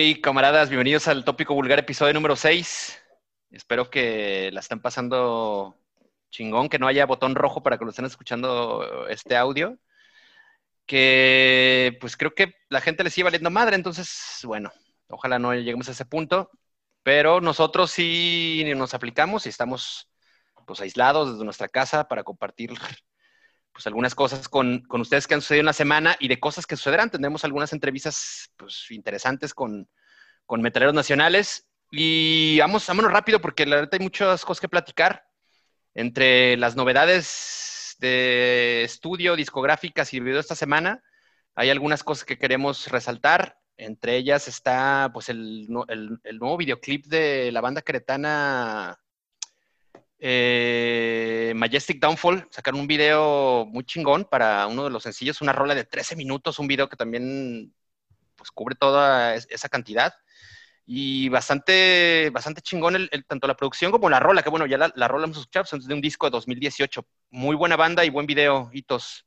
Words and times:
Hey, 0.00 0.20
camaradas, 0.20 0.68
bienvenidos 0.68 1.08
al 1.08 1.24
Tópico 1.24 1.54
Vulgar, 1.54 1.80
episodio 1.80 2.14
número 2.14 2.36
6. 2.36 3.02
Espero 3.50 3.90
que 3.90 4.48
la 4.52 4.60
estén 4.60 4.80
pasando 4.80 5.76
chingón, 6.30 6.68
que 6.68 6.78
no 6.78 6.86
haya 6.86 7.04
botón 7.04 7.34
rojo 7.34 7.64
para 7.64 7.78
que 7.78 7.84
lo 7.84 7.90
estén 7.90 8.04
escuchando 8.04 9.08
este 9.08 9.36
audio. 9.36 9.76
Que 10.86 11.98
pues 12.00 12.16
creo 12.16 12.32
que 12.32 12.54
la 12.68 12.80
gente 12.80 13.02
les 13.02 13.12
sigue 13.12 13.24
valiendo 13.24 13.50
madre, 13.50 13.74
entonces, 13.74 14.38
bueno, 14.44 14.70
ojalá 15.08 15.40
no 15.40 15.52
lleguemos 15.52 15.88
a 15.88 15.90
ese 15.90 16.04
punto. 16.04 16.48
Pero 17.02 17.40
nosotros 17.40 17.90
sí 17.90 18.62
nos 18.76 18.94
aplicamos 18.94 19.46
y 19.46 19.48
estamos 19.48 20.08
pues 20.64 20.80
aislados 20.80 21.32
desde 21.32 21.44
nuestra 21.44 21.66
casa 21.66 22.06
para 22.06 22.22
compartir 22.22 22.70
pues 23.78 23.86
algunas 23.86 24.16
cosas 24.16 24.48
con, 24.48 24.80
con, 24.88 25.02
ustedes 25.02 25.28
que 25.28 25.34
han 25.34 25.40
sucedido 25.40 25.60
en 25.60 25.66
la 25.66 25.72
semana 25.72 26.16
y 26.18 26.26
de 26.26 26.40
cosas 26.40 26.66
que 26.66 26.74
sucederán. 26.74 27.10
Tendremos 27.10 27.44
algunas 27.44 27.72
entrevistas 27.72 28.50
pues, 28.56 28.90
interesantes 28.90 29.54
con, 29.54 29.88
con 30.46 30.62
metaleros 30.62 30.96
nacionales. 30.96 31.68
Y 31.92 32.58
vamos, 32.58 32.84
vámonos 32.88 33.12
rápido 33.12 33.40
porque 33.40 33.66
la 33.66 33.76
verdad 33.76 33.90
hay 33.92 34.00
muchas 34.00 34.44
cosas 34.44 34.60
que 34.60 34.68
platicar. 34.68 35.28
Entre 35.94 36.56
las 36.56 36.74
novedades 36.74 37.94
de 38.00 38.82
estudio, 38.82 39.36
discográficas 39.36 40.12
y 40.12 40.18
video 40.18 40.34
de 40.34 40.40
esta 40.40 40.56
semana, 40.56 41.00
hay 41.54 41.70
algunas 41.70 42.02
cosas 42.02 42.24
que 42.24 42.36
queremos 42.36 42.88
resaltar. 42.88 43.60
Entre 43.76 44.16
ellas 44.16 44.48
está 44.48 45.08
pues 45.14 45.28
el, 45.28 45.68
el, 45.86 46.18
el 46.24 46.38
nuevo 46.40 46.56
videoclip 46.56 47.06
de 47.06 47.52
la 47.52 47.60
banda 47.60 47.82
queretana 47.82 48.98
eh, 50.18 51.52
Majestic 51.54 52.00
Downfall 52.00 52.48
sacaron 52.50 52.80
un 52.80 52.86
video 52.86 53.66
muy 53.66 53.84
chingón 53.84 54.24
para 54.24 54.66
uno 54.66 54.84
de 54.84 54.90
los 54.90 55.02
sencillos, 55.02 55.40
una 55.40 55.52
rola 55.52 55.74
de 55.74 55.84
13 55.84 56.16
minutos, 56.16 56.58
un 56.58 56.66
video 56.66 56.88
que 56.88 56.96
también 56.96 57.72
pues, 58.36 58.50
cubre 58.50 58.74
toda 58.74 59.34
esa 59.34 59.68
cantidad. 59.68 60.14
Y 60.90 61.28
bastante, 61.28 62.30
bastante 62.32 62.62
chingón 62.62 62.96
el, 62.96 63.26
tanto 63.26 63.46
la 63.46 63.56
producción 63.56 63.92
como 63.92 64.08
la 64.08 64.20
rola, 64.20 64.42
que 64.42 64.48
bueno, 64.48 64.64
ya 64.64 64.78
la, 64.78 64.90
la 64.96 65.06
rola 65.06 65.26
hemos 65.26 65.36
escuchado, 65.36 65.66
son 65.66 65.80
de 65.80 65.94
un 65.94 66.00
disco 66.00 66.26
de 66.26 66.30
2018. 66.30 67.04
Muy 67.30 67.56
buena 67.56 67.76
banda 67.76 68.04
y 68.04 68.10
buen 68.10 68.26
video, 68.26 68.70
Hitos. 68.72 69.26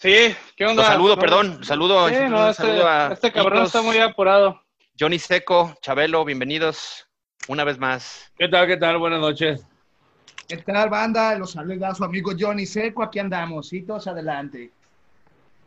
Sí, 0.00 0.34
¿qué 0.56 0.64
onda? 0.64 0.86
saludo, 0.86 1.18
perdón, 1.18 1.62
saludo, 1.62 2.08
sí, 2.08 2.14
no, 2.30 2.48
este, 2.48 2.62
saludo 2.62 2.88
a 2.88 3.12
este 3.12 3.30
cabrón 3.30 3.64
está 3.64 3.82
muy 3.82 3.98
apurado. 3.98 4.64
Johnny 4.98 5.18
Seco, 5.18 5.74
Chabelo, 5.82 6.24
bienvenidos 6.24 7.06
una 7.48 7.64
vez 7.64 7.78
más. 7.78 8.32
¿Qué 8.38 8.48
tal, 8.48 8.66
qué 8.66 8.78
tal? 8.78 8.96
Buenas 8.96 9.20
noches. 9.20 9.66
¿Qué 10.50 10.56
tal, 10.56 10.90
banda? 10.90 11.38
Los 11.38 11.52
saluda 11.52 11.94
su 11.94 12.02
amigo 12.02 12.32
Johnny 12.36 12.66
Seco. 12.66 13.04
Aquí 13.04 13.20
andamos. 13.20 13.72
Y 13.72 13.82
todos 13.82 14.08
adelante. 14.08 14.72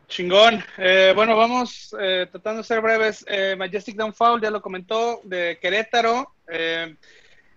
Chingón. 0.10 0.62
Eh, 0.78 1.14
bueno, 1.16 1.38
vamos 1.38 1.96
eh, 1.98 2.28
tratando 2.30 2.58
de 2.58 2.64
ser 2.66 2.82
breves. 2.82 3.24
Eh, 3.30 3.56
Majestic 3.58 3.96
Downfall, 3.96 4.42
ya 4.42 4.52
lo 4.52 4.62
comentó, 4.62 5.22
de 5.24 5.58
Querétaro. 5.62 6.34
Eh, 6.50 6.98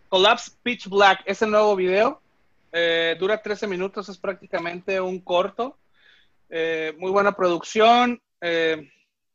Collapse 0.09 0.53
Pitch 0.63 0.89
Black 0.89 1.25
es 1.27 1.43
el 1.43 1.51
nuevo 1.51 1.75
video. 1.75 2.23
Dura 3.19 3.43
13 3.43 3.67
minutos, 3.67 4.09
es 4.09 4.19
prácticamente 4.19 5.01
un 5.01 5.19
corto. 5.19 5.77
Muy 6.49 7.11
buena 7.11 7.33
producción. 7.33 8.23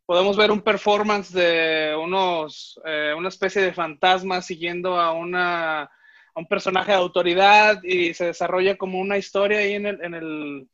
podemos 0.06 0.38
ver 0.38 0.50
un 0.50 0.62
performance 0.62 1.34
de 1.34 1.94
unos, 2.02 2.80
una 3.18 3.28
especie 3.28 3.62
de 3.62 3.74
fantasma 3.74 4.42
siguiendo 4.42 4.98
a 4.98 5.12
una 5.12 5.90
un 6.36 6.48
personaje 6.48 6.92
de 6.92 6.98
autoridad 6.98 7.84
y 7.84 8.14
se 8.14 8.26
desarrolla 8.26 8.78
como 8.78 9.00
una 9.00 9.18
historia 9.18 9.60
ahí 9.60 9.74
en 9.74 9.86
el, 9.86 10.04
en 10.04 10.14
el, 10.14 10.70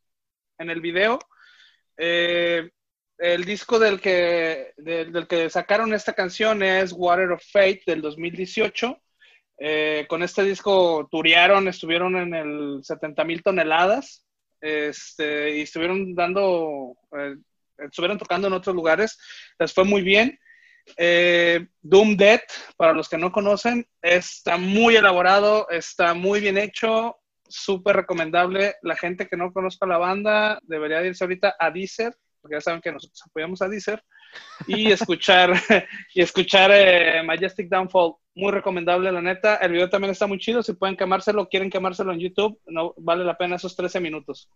en 0.57 0.69
el 0.69 0.81
video. 0.81 1.19
Eh, 1.97 2.69
el 3.18 3.45
disco 3.45 3.79
del 3.79 4.00
que, 4.00 4.73
del, 4.78 5.12
del, 5.12 5.28
que 5.28 5.50
sacaron 5.50 5.94
esta 5.94 6.13
canción 6.13 6.62
es 6.62 6.94
Water 6.95 7.31
of 7.31 7.44
Fate 7.51 7.81
del 7.88 8.01
2018. 8.01 9.01
Eh, 9.59 10.06
con 10.07 10.22
este 10.22 10.44
disco 10.44 11.07
turearon, 11.09 11.68
estuvieron 11.68 12.16
en 12.16 12.34
el 12.35 12.79
70 12.84 13.24
mil 13.24 13.41
toneladas 13.41 14.24
este, 14.62 15.57
y 15.57 15.62
estuvieron 15.62 16.13
dando, 16.13 16.95
eh, 17.18 17.38
estuvieron 17.79 18.19
tocando 18.19 18.47
en 18.47 18.53
otros 18.53 18.75
lugares. 18.75 19.18
Les 19.57 19.74
fue 19.74 19.84
muy 19.84 20.01
bien. 20.03 20.38
Eh, 20.96 21.68
Doom 21.81 22.16
Dead, 22.16 22.42
para 22.78 22.94
los 22.94 23.09
que 23.09 23.18
no 23.18 23.31
conocen, 23.31 23.88
está 24.02 24.58
muy 24.58 24.96
elaborado, 24.96 25.68
está 25.70 26.14
muy 26.14 26.40
bien 26.40 26.58
hecho, 26.58 27.18
súper 27.48 27.98
recomendable. 27.98 28.75
La 28.81 28.96
gente 28.96 29.28
que 29.28 29.38
no 29.38 29.52
conozca 29.52 29.86
la 29.86 29.98
banda 29.98 30.59
debería 30.64 31.03
irse 31.03 31.24
ahorita 31.24 31.56
a 31.59 31.72
Deezer, 31.72 32.16
porque 32.42 32.56
ya 32.56 32.62
saben 32.62 32.81
que 32.81 32.92
nosotros 32.92 33.22
apoyamos 33.25 33.62
a 33.62 33.68
Deezer, 33.68 34.03
y 34.68 34.92
escuchar, 34.92 35.53
y 36.14 36.22
escuchar 36.22 36.72
eh, 36.74 37.24
Majestic 37.24 37.69
Downfall. 37.69 38.16
Muy 38.36 38.52
recomendable, 38.52 39.12
la 39.12 39.22
neta. 39.22 39.56
El 39.56 39.72
video 39.72 39.90
también 39.90 40.12
está 40.12 40.28
muy 40.28 40.38
chido. 40.38 40.62
Si 40.62 40.74
pueden 40.74 40.96
quemárselo, 40.96 41.50
quieren 41.50 41.72
quemárselo 41.72 42.14
en 42.14 42.19
YouTube, 42.19 42.59
no 42.68 42.94
vale 42.98 43.24
la 43.24 43.36
pena 43.36 43.56
esos 43.56 43.75
13 43.75 44.00
minutos. 44.00 44.48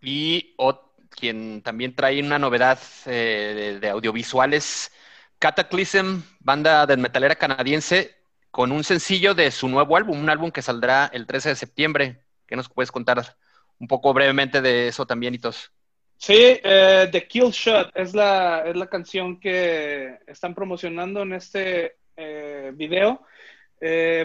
Y 0.00 0.54
otro 0.56 0.87
quien 1.08 1.62
también 1.62 1.94
trae 1.94 2.20
una 2.22 2.38
novedad 2.38 2.78
eh, 3.06 3.78
de, 3.80 3.88
audiovisuales, 3.88 4.92
Cataclysm, 5.38 6.22
banda 6.40 6.86
de 6.86 6.96
metalera 6.96 7.36
canadiense, 7.36 8.16
con 8.50 8.72
un 8.72 8.84
sencillo 8.84 9.34
de 9.34 9.50
su 9.50 9.68
nuevo 9.68 9.96
álbum, 9.96 10.18
un 10.18 10.30
álbum 10.30 10.50
que 10.50 10.62
saldrá 10.62 11.10
el 11.12 11.26
13 11.26 11.50
de 11.50 11.56
septiembre. 11.56 12.20
¿Qué 12.46 12.56
nos 12.56 12.68
puedes 12.68 12.90
contar 12.90 13.36
un 13.78 13.86
poco 13.86 14.12
brevemente 14.14 14.60
de 14.60 14.88
eso 14.88 15.06
también, 15.06 15.34
Itos? 15.34 15.70
Sí, 16.16 16.58
eh, 16.64 17.08
The 17.12 17.28
Kill 17.28 17.50
Shot 17.50 17.92
es 17.94 18.14
la, 18.14 18.64
es 18.66 18.74
la 18.74 18.86
canción 18.88 19.38
que 19.38 20.18
están 20.26 20.54
promocionando 20.54 21.22
en 21.22 21.34
este 21.34 21.98
eh, 22.16 22.72
video. 22.74 23.22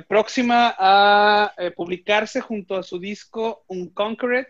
Próxima 0.08 0.74
a 0.80 1.54
publicarse 1.76 2.42
junto 2.42 2.76
a 2.76 2.82
su 2.82 2.98
disco 2.98 3.66
Unconquered, 3.68 4.48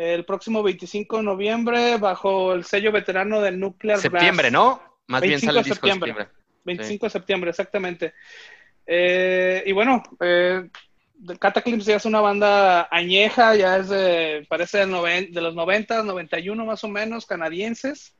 el 0.00 0.24
próximo 0.24 0.62
25 0.62 1.18
de 1.18 1.22
noviembre 1.22 1.96
bajo 1.98 2.54
el 2.54 2.64
sello 2.64 2.90
veterano 2.90 3.40
del 3.40 3.60
Nuclear 3.60 3.98
Septiembre, 3.98 4.50
¿no? 4.50 4.82
Más 5.08 5.20
bien 5.20 5.38
sale 5.38 5.58
el 5.58 5.64
disco 5.64 5.74
septiembre. 5.74 6.12
septiembre. 6.12 6.40
25 6.64 7.00
sí. 7.00 7.06
de 7.06 7.10
septiembre, 7.10 7.50
exactamente. 7.50 8.14
Eh, 8.86 9.62
y 9.66 9.72
bueno, 9.72 10.02
eh, 10.20 10.68
Cataclysm 11.38 11.80
ya 11.80 11.96
es 11.96 12.06
una 12.06 12.20
banda 12.20 12.88
añeja, 12.90 13.54
ya 13.56 13.76
es 13.76 13.88
de, 13.88 14.46
parece 14.48 14.78
de, 14.78 14.86
noven, 14.86 15.32
de 15.32 15.40
los 15.40 15.54
90, 15.54 16.02
91 16.02 16.64
más 16.64 16.82
o 16.84 16.88
menos, 16.88 17.26
canadienses. 17.26 18.16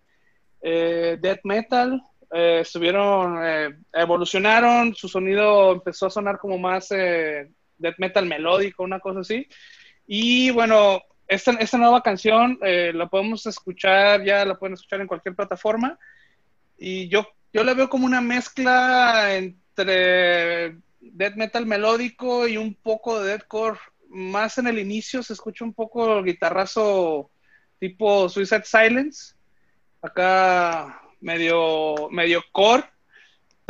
Eh, 0.63 1.17
death 1.21 1.41
metal, 1.45 2.03
eh, 2.31 2.59
estuvieron, 2.61 3.39
eh, 3.43 3.75
evolucionaron, 3.95 4.95
su 4.95 5.09
sonido 5.09 5.73
empezó 5.73 6.07
a 6.07 6.11
sonar 6.11 6.39
como 6.39 6.59
más 6.59 6.91
death 6.91 7.99
metal 7.99 8.27
melódico, 8.27 8.83
una 8.83 9.01
cosa 9.01 9.21
así. 9.21 9.47
Y 10.07 10.51
bueno, 10.51 11.01
esta, 11.31 11.53
esta 11.53 11.79
nueva 11.79 12.03
canción 12.03 12.59
eh, 12.61 12.93
la 12.93 13.09
podemos 13.09 13.47
escuchar, 13.47 14.25
ya 14.25 14.45
la 14.45 14.59
pueden 14.59 14.75
escuchar 14.75 15.01
en 15.01 15.07
cualquier 15.07 15.37
plataforma. 15.37 15.97
Y 16.77 17.09
yo, 17.09 17.25
yo 17.53 17.63
la 17.63 17.73
veo 17.73 17.89
como 17.89 18.05
una 18.05 18.21
mezcla 18.21 19.37
entre 19.37 20.77
death 21.01 21.37
metal 21.37 21.67
melódico 21.67 22.49
y 22.49 22.57
un 22.57 22.75
poco 22.75 23.21
de 23.21 23.29
deathcore. 23.29 23.79
Más 24.09 24.59
en 24.59 24.67
el 24.67 24.81
inicio 24.81 25.23
se 25.23 25.35
escucha 25.35 25.65
un 25.65 25.73
poco 25.73 26.19
el 26.19 26.25
guitarrazo 26.25 27.31
tipo 27.79 28.29
Suicide 28.29 28.65
Silence. 28.65 29.35
Acá 30.03 31.01
medio, 31.21 32.09
medio 32.11 32.43
core 32.51 32.85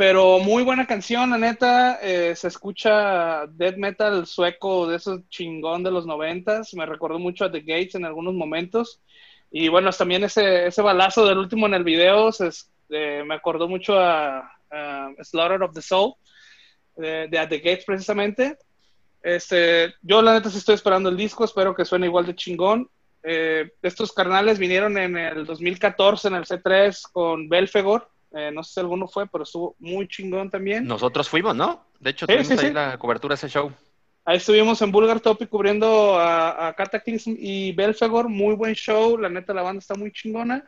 pero 0.01 0.39
muy 0.39 0.63
buena 0.63 0.87
canción, 0.87 1.29
la 1.29 1.37
neta. 1.37 1.99
Eh, 2.01 2.35
se 2.35 2.47
escucha 2.47 3.45
death 3.45 3.77
metal 3.77 4.25
sueco 4.25 4.87
de 4.87 4.95
esos 4.95 5.29
chingón 5.29 5.83
de 5.83 5.91
los 5.91 6.07
noventas. 6.07 6.73
Me 6.73 6.87
recordó 6.87 7.19
mucho 7.19 7.45
a 7.45 7.51
The 7.51 7.59
Gates 7.59 7.93
en 7.93 8.05
algunos 8.05 8.33
momentos. 8.33 8.99
Y 9.51 9.67
bueno, 9.67 9.91
también 9.91 10.23
ese, 10.23 10.65
ese 10.65 10.81
balazo 10.81 11.23
del 11.27 11.37
último 11.37 11.67
en 11.67 11.75
el 11.75 11.83
video 11.83 12.31
se, 12.31 12.49
eh, 12.89 13.21
me 13.23 13.35
acordó 13.35 13.67
mucho 13.67 13.99
a, 13.99 14.39
a, 14.71 15.11
Slaughter 15.21 15.61
of 15.61 15.75
the 15.75 15.83
Soul 15.83 16.15
de, 16.95 17.27
de 17.27 17.47
The 17.47 17.59
Gates 17.59 17.85
precisamente. 17.85 18.57
Este, 19.21 19.93
yo 20.01 20.23
la 20.23 20.33
neta 20.33 20.49
sí 20.49 20.57
estoy 20.57 20.73
esperando 20.73 21.09
el 21.09 21.15
disco, 21.17 21.45
espero 21.45 21.75
que 21.75 21.85
suene 21.85 22.07
igual 22.07 22.25
de 22.25 22.35
chingón. 22.35 22.89
Eh, 23.21 23.69
estos 23.83 24.13
carnales 24.13 24.57
vinieron 24.57 24.97
en 24.97 25.15
el 25.15 25.45
2014 25.45 26.29
en 26.29 26.33
el 26.33 26.45
C3 26.45 27.03
con 27.11 27.47
Belfegor 27.49 28.10
eh, 28.33 28.51
no 28.51 28.63
sé 28.63 28.73
si 28.73 28.79
alguno 28.79 29.07
fue, 29.07 29.27
pero 29.27 29.43
estuvo 29.43 29.75
muy 29.79 30.07
chingón 30.07 30.49
también. 30.49 30.85
Nosotros 30.85 31.27
fuimos, 31.27 31.55
¿no? 31.55 31.85
De 31.99 32.11
hecho, 32.11 32.25
tuvimos 32.25 32.47
sí, 32.47 32.53
ahí 32.53 32.59
sí. 32.59 32.71
la 32.71 32.97
cobertura 32.97 33.33
de 33.33 33.35
ese 33.37 33.49
show. 33.49 33.71
Ahí 34.23 34.37
estuvimos 34.37 34.81
en 34.81 34.91
Bulgar 34.91 35.19
Topic 35.19 35.49
cubriendo 35.49 36.17
a, 36.17 36.67
a 36.67 36.73
Cataclysm 36.73 37.35
y 37.37 37.71
Belfegor. 37.73 38.29
Muy 38.29 38.55
buen 38.55 38.73
show. 38.73 39.17
La 39.17 39.29
neta, 39.29 39.53
la 39.53 39.63
banda 39.63 39.79
está 39.79 39.95
muy 39.95 40.11
chingona. 40.11 40.63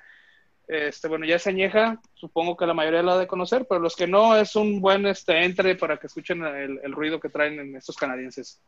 Este, 0.68 1.08
bueno, 1.08 1.26
ya 1.26 1.36
es 1.36 1.48
añeja. 1.48 2.02
Supongo 2.16 2.58
que 2.58 2.66
la 2.66 2.74
mayoría 2.74 3.04
la 3.04 3.14
ha 3.14 3.18
de 3.18 3.28
conocer, 3.28 3.66
pero 3.68 3.80
los 3.80 3.96
que 3.96 4.08
no, 4.08 4.36
es 4.36 4.56
un 4.56 4.82
buen 4.82 5.06
este, 5.06 5.44
entre 5.44 5.76
para 5.76 5.98
que 5.98 6.08
escuchen 6.08 6.44
el, 6.44 6.80
el 6.84 6.92
ruido 6.92 7.20
que 7.20 7.30
traen 7.30 7.60
en 7.60 7.76
estos 7.76 7.96
canadienses. 7.96 8.62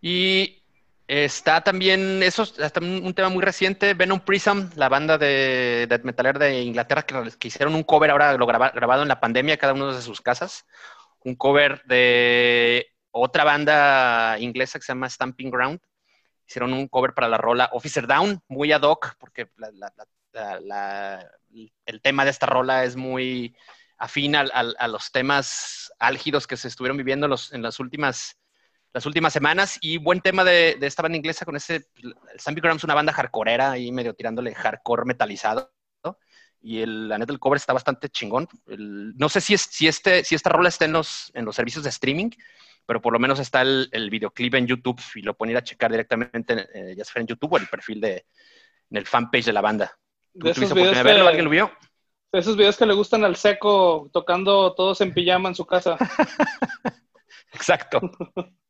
Y 0.00 0.61
Está 1.08 1.62
también, 1.62 2.22
eso 2.22 2.44
es 2.44 2.72
un 2.80 3.12
tema 3.12 3.28
muy 3.28 3.42
reciente, 3.42 3.92
Venom 3.94 4.20
Prism, 4.20 4.70
la 4.76 4.88
banda 4.88 5.18
de 5.18 5.86
death 5.88 6.04
metaler 6.04 6.38
de 6.38 6.62
Inglaterra, 6.62 7.02
que, 7.02 7.48
hicieron 7.48 7.74
un 7.74 7.82
cover 7.82 8.10
ahora 8.10 8.32
lo 8.34 8.46
grabado 8.46 9.02
en 9.02 9.08
la 9.08 9.20
pandemia, 9.20 9.56
cada 9.58 9.74
uno 9.74 9.92
de 9.92 10.00
sus 10.00 10.20
casas. 10.20 10.64
Un 11.24 11.34
cover 11.34 11.82
de 11.84 12.86
otra 13.10 13.44
banda 13.44 14.38
inglesa 14.38 14.78
que 14.78 14.84
se 14.84 14.92
llama 14.92 15.10
Stamping 15.10 15.50
Ground. 15.50 15.80
Hicieron 16.46 16.72
un 16.72 16.88
cover 16.88 17.14
para 17.14 17.28
la 17.28 17.36
rola 17.36 17.68
Officer 17.72 18.06
Down, 18.06 18.40
muy 18.48 18.72
ad 18.72 18.82
hoc, 18.82 19.14
porque 19.18 19.50
el 21.86 22.00
tema 22.00 22.24
de 22.24 22.30
esta 22.30 22.46
rola 22.46 22.84
es 22.84 22.96
muy 22.96 23.56
afín 23.98 24.34
a, 24.34 24.88
los 24.88 25.12
temas 25.12 25.92
álgidos 25.98 26.46
que 26.46 26.56
se 26.56 26.68
estuvieron 26.68 26.96
viviendo 26.96 27.26
en 27.52 27.62
las 27.62 27.80
últimas 27.80 28.41
las 28.92 29.06
últimas 29.06 29.32
semanas. 29.32 29.78
Y 29.80 29.98
buen 29.98 30.20
tema 30.20 30.44
de, 30.44 30.78
esta 30.80 31.02
banda 31.02 31.16
inglesa 31.16 31.44
con 31.44 31.56
ese. 31.56 31.86
Stamping 32.38 32.62
Ground 32.62 32.78
es 32.78 32.84
una 32.84 32.94
banda 32.94 33.12
hardcoreera 33.12 33.72
ahí 33.72 33.92
medio 33.92 34.14
tirándole 34.14 34.54
hardcore 34.54 35.04
metalizado. 35.04 35.72
Y 36.64 36.80
el, 36.80 37.08
la 37.08 37.18
neta, 37.18 37.32
el 37.32 37.40
cover 37.40 37.56
está 37.56 37.72
bastante 37.72 38.08
chingón. 38.08 38.46
no 38.66 39.28
sé 39.28 39.40
si, 39.40 39.54
es, 39.54 39.62
si, 39.62 39.88
este, 39.88 40.22
si 40.22 40.36
esta 40.36 40.50
rola 40.50 40.68
está 40.68 40.84
en 40.84 40.92
los, 40.92 41.32
en 41.34 41.44
los 41.44 41.56
servicios 41.56 41.82
de 41.82 41.90
streaming, 41.90 42.30
pero 42.86 43.02
por 43.02 43.12
lo 43.12 43.18
menos 43.18 43.40
está 43.40 43.62
el, 43.62 44.08
videoclip 44.10 44.54
en 44.54 44.68
YouTube 44.68 45.00
y 45.16 45.22
lo 45.22 45.34
pueden 45.34 45.52
ir 45.52 45.56
a 45.56 45.64
checar 45.64 45.90
directamente, 45.90 46.68
eh, 46.72 46.94
ya 46.96 47.04
sea 47.04 47.20
en 47.20 47.26
YouTube 47.26 47.54
o 47.54 47.56
en 47.56 47.64
el 47.64 47.68
perfil 47.68 48.00
de, 48.00 48.26
en 48.90 48.96
el 48.96 49.06
fanpage 49.06 49.46
de 49.46 49.52
la 49.52 49.60
banda. 49.60 49.98
De 50.34 50.50
esos 50.52 50.72
videos 50.72 51.02
que, 51.02 51.10
¿Alguien 51.10 51.44
lo 51.44 51.50
vio? 51.50 51.72
De 52.32 52.38
esos 52.38 52.56
videos 52.56 52.76
que 52.76 52.86
le 52.86 52.94
gustan 52.94 53.24
al 53.24 53.34
seco 53.34 54.08
tocando 54.12 54.72
todos 54.74 55.00
en 55.00 55.12
pijama 55.12 55.48
en 55.48 55.56
su 55.56 55.66
casa. 55.66 55.96
Exacto. 57.52 58.00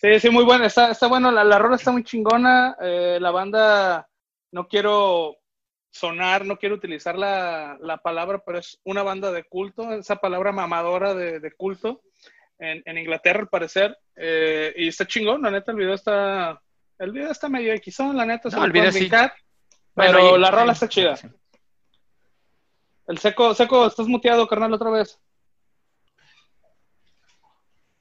Sí, 0.00 0.18
sí, 0.18 0.30
muy 0.30 0.44
buena. 0.44 0.66
Está, 0.66 0.90
está 0.90 1.08
bueno, 1.08 1.30
la, 1.30 1.44
la 1.44 1.58
rola 1.58 1.76
está 1.76 1.92
muy 1.92 2.04
chingona. 2.04 2.74
Eh, 2.80 3.18
la 3.20 3.30
banda, 3.30 4.08
no 4.50 4.66
quiero 4.66 5.36
sonar, 5.90 6.46
no 6.46 6.56
quiero 6.56 6.76
utilizar 6.76 7.18
la, 7.18 7.76
la, 7.80 7.98
palabra, 7.98 8.42
pero 8.44 8.58
es 8.58 8.80
una 8.84 9.02
banda 9.02 9.30
de 9.32 9.44
culto, 9.44 9.92
esa 9.92 10.16
palabra 10.16 10.52
mamadora 10.52 11.14
de, 11.14 11.40
de 11.40 11.52
culto 11.52 12.00
en, 12.58 12.82
en, 12.86 12.98
Inglaterra, 12.98 13.40
al 13.40 13.48
parecer. 13.48 13.98
Eh, 14.16 14.72
y 14.76 14.88
está 14.88 15.06
chingón, 15.06 15.42
la 15.42 15.50
neta, 15.50 15.72
el 15.72 15.78
video 15.78 15.94
está. 15.94 16.60
El 16.98 17.12
video 17.12 17.30
está 17.30 17.48
medio 17.48 17.72
equisón, 17.72 18.16
la 18.16 18.26
neta. 18.26 18.48
No, 18.50 18.64
el 18.64 18.72
video 18.72 18.92
sí. 18.92 19.10
pero 19.94 20.36
la 20.36 20.50
rola 20.50 20.72
está 20.72 20.88
chida. 20.88 21.18
El 23.06 23.18
seco, 23.18 23.54
seco, 23.54 23.86
estás 23.86 24.06
muteado, 24.06 24.46
carnal, 24.46 24.72
otra 24.72 24.90
vez. 24.90 25.18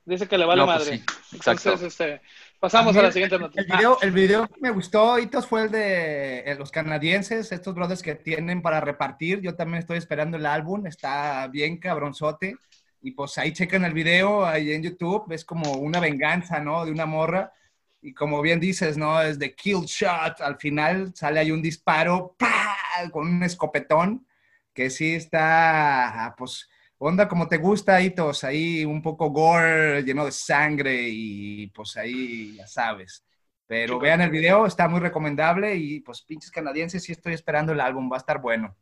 Dice 0.10 0.28
que 0.28 0.40
le 0.40 0.46
vale 0.46 0.64
pues 0.66 0.80
madre. 0.80 1.04
Exacto. 1.34 1.70
Entonces, 1.70 1.88
este, 2.00 2.22
pasamos 2.60 2.98
a, 2.98 3.04
la 3.04 3.12
siguiente 3.12 3.38
noticia. 3.38 3.62
El 3.62 3.78
video, 3.78 3.98
el 4.02 4.12
video 4.12 4.48
que 4.48 4.60
me 4.60 4.72
gustó, 4.72 5.20
Hitos, 5.20 5.46
fue 5.46 5.66
el 5.66 5.72
de 5.72 6.40
eh, 6.40 6.56
los 6.56 6.72
canadienses, 6.72 7.52
estos 7.52 7.76
brothers 7.76 8.02
que 8.02 8.16
tienen 8.16 8.64
para 8.64 8.82
repartir. 8.82 9.40
Yo 9.42 9.54
también 9.54 9.80
estoy 9.80 10.00
esperando 10.00 10.38
el 10.38 10.48
álbum, 10.48 10.88
está 10.88 11.48
bien 11.48 11.78
cabronzote. 11.78 12.56
Y 13.04 13.12
pues 13.12 13.38
ahí 13.38 13.54
chequen 13.54 13.86
el 13.86 13.94
video, 13.94 14.44
ahí 14.46 14.74
en 14.74 14.82
YouTube, 14.82 15.32
es 15.32 15.46
como 15.46 15.74
una 15.74 16.00
venganza, 16.00 16.60
¿no? 16.60 16.86
De 16.86 16.92
una 16.92 17.06
morra. 17.06 17.54
Y 18.02 18.16
como 18.16 18.42
bien 18.42 18.60
dices, 18.60 18.98
¿no? 18.98 19.22
Es 19.22 19.38
de 19.38 19.54
kill 19.54 19.86
shot. 19.86 20.42
Al 20.42 20.58
final 20.58 21.14
sale 21.14 21.40
ahí 21.40 21.52
un 21.52 21.62
disparo, 21.62 22.36
con 23.12 23.28
un 23.28 23.44
escopetón, 23.44 24.26
que 24.74 24.90
sí 24.90 25.14
está, 25.14 26.34
pues 26.36 26.68
onda 27.00 27.28
como 27.28 27.48
te 27.48 27.57
gusta, 27.57 28.01
Hitos, 28.01 28.44
ahí 28.44 28.86
un 28.86 29.01
poco 29.01 29.30
gore, 29.30 30.04
lleno 30.04 30.25
de 30.25 30.31
sangre 30.31 31.07
y 31.10 31.68
pues 31.68 31.98
ahí 31.98 32.56
ya 32.57 32.68
sabes. 32.68 33.25
Pero 33.66 34.00
vean 34.00 34.22
el 34.22 34.30
video, 34.30 34.66
está 34.66 34.88
muy 34.88 35.00
recomendable 35.00 35.75
y 35.75 36.01
pues 36.01 36.22
pinches 36.22 36.51
canadienses, 36.51 37.04
sí 37.04 37.12
estoy 37.12 37.34
esperando 37.34 37.72
el 37.72 37.80
álbum, 37.80 38.12
va 38.12 38.18
a 38.18 38.19
estar 38.19 38.42
bueno. 38.42 38.75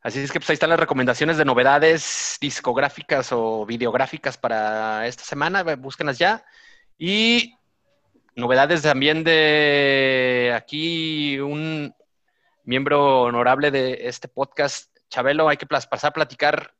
Así 0.00 0.20
es 0.20 0.32
que 0.32 0.40
pues 0.40 0.50
ahí 0.50 0.54
están 0.54 0.70
las 0.70 0.80
recomendaciones 0.80 1.36
de 1.36 1.44
novedades 1.44 2.38
discográficas 2.40 3.30
o 3.32 3.66
videográficas 3.66 4.38
para 4.38 5.06
esta 5.06 5.24
semana, 5.24 5.62
búsquenlas 5.76 6.18
ya. 6.18 6.44
Y 6.96 7.54
novedades 8.34 8.82
también 8.82 9.24
de 9.24 10.52
aquí 10.56 11.38
un 11.40 11.94
miembro 12.64 13.22
honorable 13.22 13.70
de 13.70 14.08
este 14.08 14.28
podcast, 14.28 14.96
Chabelo, 15.08 15.48
hay 15.48 15.56
que 15.56 15.66
pasar 15.66 16.10
a 16.10 16.14
platicar 16.14 16.74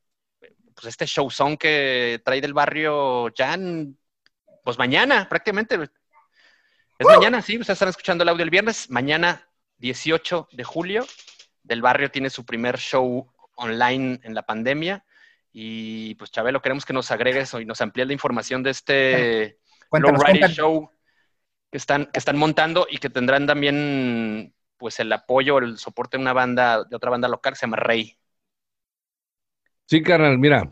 pues 0.78 0.86
este 0.86 1.06
show 1.06 1.28
son 1.28 1.56
que 1.56 2.22
trae 2.24 2.40
del 2.40 2.54
barrio 2.54 3.32
Jan, 3.36 3.98
pues 4.62 4.78
mañana 4.78 5.28
prácticamente. 5.28 5.74
Es 6.98 7.06
mañana, 7.06 7.42
sí, 7.42 7.58
ustedes 7.58 7.76
están 7.76 7.88
escuchando 7.88 8.22
el 8.22 8.28
audio 8.28 8.44
el 8.44 8.50
viernes. 8.50 8.88
Mañana, 8.88 9.48
18 9.78 10.48
de 10.52 10.62
julio, 10.64 11.04
del 11.64 11.82
barrio 11.82 12.12
tiene 12.12 12.30
su 12.30 12.46
primer 12.46 12.78
show 12.78 13.32
online 13.56 14.20
en 14.22 14.34
la 14.34 14.42
pandemia. 14.42 15.04
Y 15.52 16.14
pues 16.14 16.30
Chabelo, 16.30 16.62
queremos 16.62 16.84
que 16.84 16.92
nos 16.92 17.10
agregues 17.10 17.54
y 17.54 17.64
nos 17.64 17.80
amplíes 17.80 18.06
la 18.06 18.12
información 18.12 18.62
de 18.62 18.70
este 18.70 19.58
cuéntanos, 19.88 20.52
show 20.52 20.90
que 21.72 21.78
están, 21.78 22.06
que 22.06 22.18
están 22.20 22.36
montando 22.36 22.86
y 22.88 22.98
que 22.98 23.10
tendrán 23.10 23.48
también 23.48 24.54
pues 24.76 25.00
el 25.00 25.12
apoyo, 25.12 25.58
el 25.58 25.76
soporte 25.76 26.18
de 26.18 26.22
una 26.22 26.32
banda, 26.32 26.84
de 26.84 26.94
otra 26.94 27.10
banda 27.10 27.26
local 27.26 27.54
que 27.54 27.58
se 27.58 27.66
llama 27.66 27.78
Rey. 27.78 28.16
Sí, 29.88 30.02
carnal, 30.02 30.36
mira, 30.36 30.70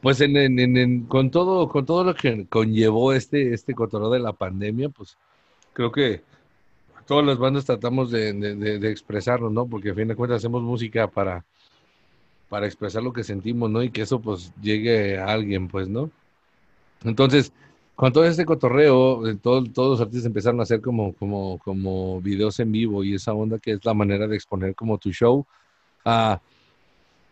pues 0.00 0.20
en, 0.20 1.06
con 1.06 1.30
todo 1.30 1.68
con 1.68 1.86
todo 1.86 2.02
lo 2.02 2.14
que 2.14 2.46
conllevó 2.48 3.12
este 3.12 3.54
este 3.54 3.72
cotorreo 3.72 4.10
de 4.10 4.18
la 4.18 4.32
pandemia, 4.32 4.88
pues 4.88 5.16
creo 5.72 5.92
que 5.92 6.22
todas 7.06 7.24
las 7.24 7.38
bandas 7.38 7.66
tratamos 7.66 8.10
de, 8.10 8.32
de, 8.32 8.90
expresarnos, 8.90 9.52
¿no? 9.52 9.66
Porque 9.68 9.90
a 9.90 9.94
fin 9.94 10.08
de 10.08 10.16
cuentas 10.16 10.38
hacemos 10.38 10.60
música 10.62 11.06
para 11.08 11.44
para 12.48 12.66
expresar 12.66 13.02
lo 13.04 13.12
que 13.12 13.22
sentimos, 13.24 13.70
¿no? 13.70 13.80
Y 13.82 13.90
que 13.90 14.02
eso 14.02 14.20
pues 14.20 14.52
llegue 14.60 15.18
a 15.18 15.26
alguien, 15.26 15.68
pues, 15.68 15.88
¿no? 15.88 16.10
Entonces, 17.04 17.52
con 17.94 18.12
todo 18.12 18.24
este 18.24 18.44
cotorreo, 18.44 19.28
eh, 19.28 19.36
todos 19.40 19.68
los 19.76 20.00
artistas 20.00 20.26
empezaron 20.26 20.60
a 20.60 20.64
hacer 20.64 20.80
como, 20.80 21.12
como, 21.14 21.58
como 21.58 22.20
videos 22.20 22.58
en 22.60 22.72
vivo 22.72 23.04
y 23.04 23.14
esa 23.14 23.34
onda 23.34 23.58
que 23.60 23.72
es 23.72 23.84
la 23.84 23.94
manera 23.94 24.26
de 24.26 24.36
exponer 24.36 24.74
como 24.74 24.98
tu 24.98 25.12
show 25.12 25.46
a 26.04 26.40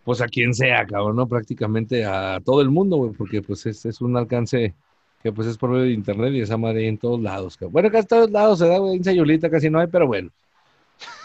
pues 0.04 0.20
a 0.20 0.28
quien 0.28 0.54
sea, 0.54 0.86
cabrón, 0.86 1.16
¿no? 1.16 1.28
Prácticamente 1.28 2.04
a 2.04 2.40
todo 2.44 2.60
el 2.60 2.70
mundo, 2.70 2.96
güey, 2.96 3.12
porque 3.12 3.42
pues 3.42 3.66
es, 3.66 3.84
es, 3.84 4.00
un 4.00 4.16
alcance 4.16 4.74
que 5.22 5.32
pues 5.32 5.48
es 5.48 5.58
por 5.58 5.70
medio 5.70 5.84
de 5.84 5.92
internet 5.92 6.32
y 6.32 6.40
esa 6.40 6.56
madre 6.56 6.88
en 6.88 6.98
todos 6.98 7.20
lados, 7.20 7.56
cabrón. 7.56 7.72
Bueno, 7.72 7.90
casi 7.90 8.06
todos 8.08 8.30
lados 8.30 8.58
se 8.58 8.68
da, 8.68 8.78
güey, 8.78 8.96
en 8.96 9.04
Sayulita 9.04 9.50
casi 9.50 9.68
no 9.68 9.78
hay, 9.78 9.86
pero 9.88 10.06
bueno. 10.06 10.30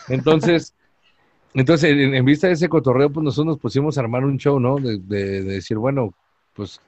Entonces, 0.10 0.74
entonces 1.54 1.92
en, 1.92 2.26
vista 2.26 2.48
de 2.48 2.54
ese 2.54 2.70
cotorreo, 2.70 3.10
pues 3.10 3.24
nosotros 3.24 3.56
nos 3.56 3.60
pusimos 3.60 3.98
a 3.98 4.02
armar 4.02 4.26
un 4.26 4.38
show, 4.38 4.60
¿no? 4.60 4.78
De, 4.78 4.98
de, 4.98 5.44
decir, 5.44 5.78
bueno, 5.78 6.14
pues 6.54 6.82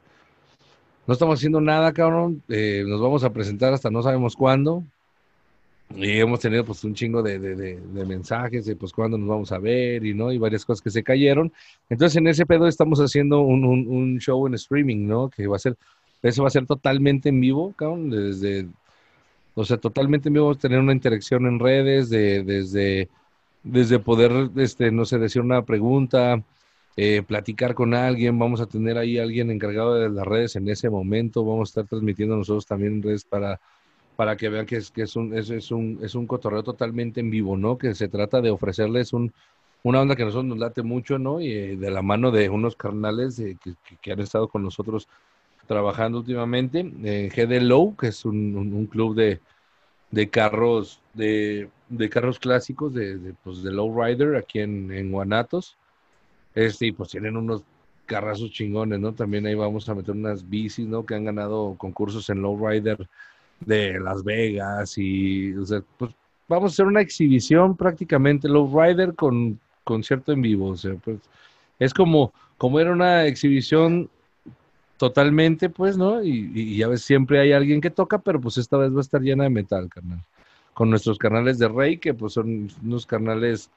no 1.05 1.13
estamos 1.13 1.39
haciendo 1.39 1.61
nada, 1.61 1.93
cabrón, 1.93 2.43
eh, 2.49 2.83
nos 2.85 2.99
vamos 2.99 3.23
a 3.23 3.31
presentar 3.31 3.73
hasta 3.73 3.89
no 3.89 4.03
sabemos 4.03 4.35
cuándo, 4.35 4.83
y 5.95 6.19
hemos 6.19 6.39
tenido 6.41 6.65
pues 6.65 6.83
un 6.83 6.93
chingo 6.93 7.23
de, 7.23 7.39
de, 7.39 7.55
de, 7.55 8.05
mensajes 8.05 8.65
de 8.65 8.75
pues 8.75 8.91
cuándo 8.91 9.17
nos 9.17 9.27
vamos 9.27 9.51
a 9.51 9.57
ver 9.57 10.05
y 10.05 10.13
no, 10.13 10.31
y 10.31 10.37
varias 10.37 10.65
cosas 10.65 10.81
que 10.81 10.89
se 10.89 11.03
cayeron. 11.03 11.51
Entonces 11.89 12.17
en 12.17 12.27
ese 12.27 12.45
pedo 12.45 12.67
estamos 12.67 12.99
haciendo 12.99 13.41
un, 13.41 13.63
un, 13.63 14.19
show 14.19 14.45
en 14.47 14.53
streaming, 14.55 15.07
¿no? 15.07 15.29
Que 15.29 15.47
va 15.47 15.55
a 15.55 15.59
ser, 15.59 15.77
eso 16.21 16.43
va 16.43 16.49
a 16.49 16.51
ser 16.51 16.65
totalmente 16.65 17.29
en 17.29 17.39
vivo, 17.39 17.73
cabrón, 17.75 18.09
desde, 18.09 18.67
o 19.55 19.63
sea, 19.63 19.77
totalmente 19.77 20.29
en 20.29 20.33
vivo, 20.33 20.47
vamos 20.47 20.57
a 20.57 20.61
tener 20.61 20.79
una 20.79 20.93
interacción 20.93 21.45
en 21.47 21.59
redes, 21.59 22.09
de, 22.09 22.43
desde, 22.43 23.09
desde 23.63 23.99
poder, 23.99 24.51
este, 24.57 24.91
no 24.91 25.05
sé, 25.05 25.17
decir 25.19 25.41
una 25.41 25.63
pregunta, 25.63 26.43
eh, 26.97 27.23
platicar 27.25 27.75
con 27.75 27.93
alguien, 27.93 28.37
vamos 28.37 28.59
a 28.59 28.65
tener 28.65 28.97
ahí 28.97 29.19
alguien 29.19 29.51
encargado 29.51 29.95
de 29.95 30.09
las 30.09 30.25
redes 30.27 30.55
en 30.57 30.67
ese 30.67 30.89
momento, 30.89 31.45
vamos 31.45 31.69
a 31.69 31.71
estar 31.71 31.87
transmitiendo 31.87 32.35
nosotros 32.35 32.65
también 32.65 33.01
redes 33.01 33.23
para 33.23 33.59
para 34.17 34.35
que 34.35 34.49
vean 34.49 34.65
que 34.65 34.77
es, 34.77 34.91
que 34.91 35.03
es, 35.03 35.15
un, 35.15 35.37
es, 35.37 35.51
es, 35.51 35.71
un, 35.71 35.99
es 36.01 36.15
un 36.15 36.25
cotorreo 36.25 36.63
totalmente 36.63 37.21
en 37.21 37.29
vivo, 37.29 37.55
¿no? 37.55 37.77
Que 37.77 37.93
se 37.93 38.09
trata 38.09 38.41
de 38.41 38.49
ofrecerles 38.49 39.13
un, 39.13 39.31
una 39.83 40.01
onda 40.01 40.15
que 40.15 40.23
a 40.23 40.25
nosotros 40.25 40.45
nos 40.45 40.57
late 40.57 40.81
mucho, 40.81 41.19
¿no? 41.19 41.39
Y 41.39 41.51
eh, 41.51 41.77
de 41.77 41.91
la 41.91 42.01
mano 42.01 42.31
de 42.31 42.49
unos 42.49 42.75
carnales 42.75 43.37
eh, 43.39 43.55
que, 43.63 43.75
que, 44.01 44.11
han 44.11 44.19
estado 44.19 44.47
con 44.47 44.63
nosotros 44.63 45.07
trabajando 45.67 46.17
últimamente, 46.17 46.91
eh, 47.03 47.29
GD 47.29 47.61
Low, 47.61 47.95
que 47.95 48.07
es 48.07 48.25
un, 48.25 48.87
club 48.87 49.15
de, 49.15 49.39
de 50.09 50.29
carros 50.29 50.99
de, 51.13 51.69
de, 51.87 52.09
carros 52.09 52.39
clásicos 52.39 52.95
de, 52.95 53.17
de, 53.19 53.33
pues, 53.43 53.61
de 53.61 53.69
Rider 53.69 54.35
aquí 54.35 54.59
en, 54.59 54.91
en 54.91 55.11
Guanatos. 55.11 55.77
Este, 56.55 56.87
y 56.87 56.91
pues 56.91 57.09
tienen 57.09 57.37
unos 57.37 57.63
carrazos 58.07 58.49
chingones, 58.49 58.99
¿no? 58.99 59.13
También 59.13 59.45
ahí 59.45 59.53
vamos 59.53 59.87
a 59.89 59.93
meter 59.93 60.15
unas 60.15 60.49
bicis, 60.49 60.87
¿no? 60.87 61.05
Que 61.05 61.13
han 61.13 61.25
ganado 61.25 61.75
concursos 61.77 62.27
en 62.31 62.41
Low 62.41 62.67
Rider 62.67 63.07
de 63.59 63.99
Las 63.99 64.23
Vegas 64.23 64.97
y, 64.97 65.53
o 65.53 65.65
sea, 65.65 65.81
pues 65.97 66.11
vamos 66.47 66.71
a 66.71 66.73
hacer 66.73 66.85
una 66.85 67.01
exhibición 67.01 67.75
prácticamente 67.75 68.47
Low 68.47 68.71
Rider 68.73 69.15
con 69.15 69.59
concierto 69.83 70.31
en 70.31 70.41
vivo, 70.41 70.69
o 70.69 70.77
sea, 70.77 70.95
pues 70.95 71.19
es 71.79 71.93
como, 71.93 72.33
como 72.57 72.79
era 72.79 72.91
una 72.91 73.25
exhibición 73.25 74.09
totalmente, 74.97 75.69
pues, 75.69 75.97
¿no? 75.97 76.23
Y, 76.23 76.51
y, 76.53 76.77
ya 76.77 76.87
ves, 76.87 77.03
siempre 77.03 77.39
hay 77.39 77.51
alguien 77.53 77.81
que 77.81 77.89
toca, 77.89 78.17
pero 78.19 78.41
pues 78.41 78.57
esta 78.57 78.77
vez 78.77 78.93
va 78.93 78.97
a 78.97 79.01
estar 79.01 79.21
llena 79.21 79.43
de 79.43 79.49
metal, 79.49 79.89
carnal. 79.89 80.23
Con 80.73 80.89
nuestros 80.89 81.17
canales 81.17 81.59
de 81.59 81.67
Rey, 81.67 81.97
que 81.97 82.13
pues 82.13 82.33
son 82.33 82.69
unos 82.83 83.05
canales, 83.05 83.69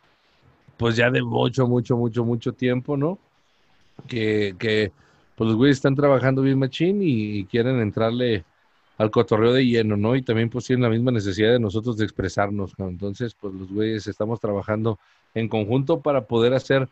pues 0.76 0.96
ya 0.96 1.10
de 1.10 1.22
mucho, 1.22 1.66
mucho, 1.66 1.96
mucho, 1.96 2.24
mucho 2.24 2.52
tiempo, 2.52 2.96
¿no? 2.96 3.18
Que, 4.08 4.54
que 4.58 4.92
pues 5.36 5.48
los 5.48 5.56
güeyes 5.56 5.78
están 5.78 5.94
trabajando 5.94 6.42
bien 6.42 6.58
machín 6.58 7.00
y, 7.02 7.44
quieren 7.44 7.80
entrarle 7.80 8.44
al 9.00 9.10
cotorreo 9.10 9.54
de 9.54 9.64
lleno, 9.64 9.96
¿no? 9.96 10.14
Y 10.14 10.20
también 10.20 10.50
pues 10.50 10.66
tienen 10.66 10.82
la 10.82 10.90
misma 10.90 11.10
necesidad 11.10 11.52
de 11.52 11.58
nosotros 11.58 11.96
de 11.96 12.04
expresarnos, 12.04 12.78
¿no? 12.78 12.86
Entonces, 12.86 13.34
pues 13.34 13.54
los 13.54 13.72
güeyes 13.72 14.06
estamos 14.06 14.38
trabajando 14.38 14.98
en 15.32 15.48
conjunto 15.48 16.00
para 16.02 16.26
poder 16.26 16.52
hacer 16.52 16.86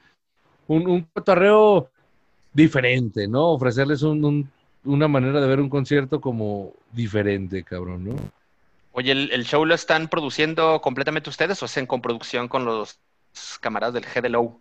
un, 0.68 0.88
un 0.88 1.02
cotorreo 1.12 1.90
diferente, 2.54 3.28
¿no? 3.28 3.48
Ofrecerles 3.48 4.02
una 4.02 5.06
manera 5.06 5.38
de 5.38 5.46
ver 5.46 5.60
un 5.60 5.68
concierto 5.68 6.18
como 6.18 6.72
diferente, 6.94 7.62
cabrón, 7.62 8.06
¿no? 8.06 8.16
Oye, 8.92 9.12
¿el, 9.12 9.44
show 9.44 9.66
lo 9.66 9.74
están 9.74 10.08
produciendo 10.08 10.80
completamente 10.80 11.28
ustedes 11.28 11.62
o 11.62 11.66
hacen 11.66 11.84
con 11.84 12.00
producción 12.00 12.48
con 12.48 12.64
los 12.64 12.98
camaradas 13.60 13.92
del 13.92 14.06
GDLO? 14.06 14.58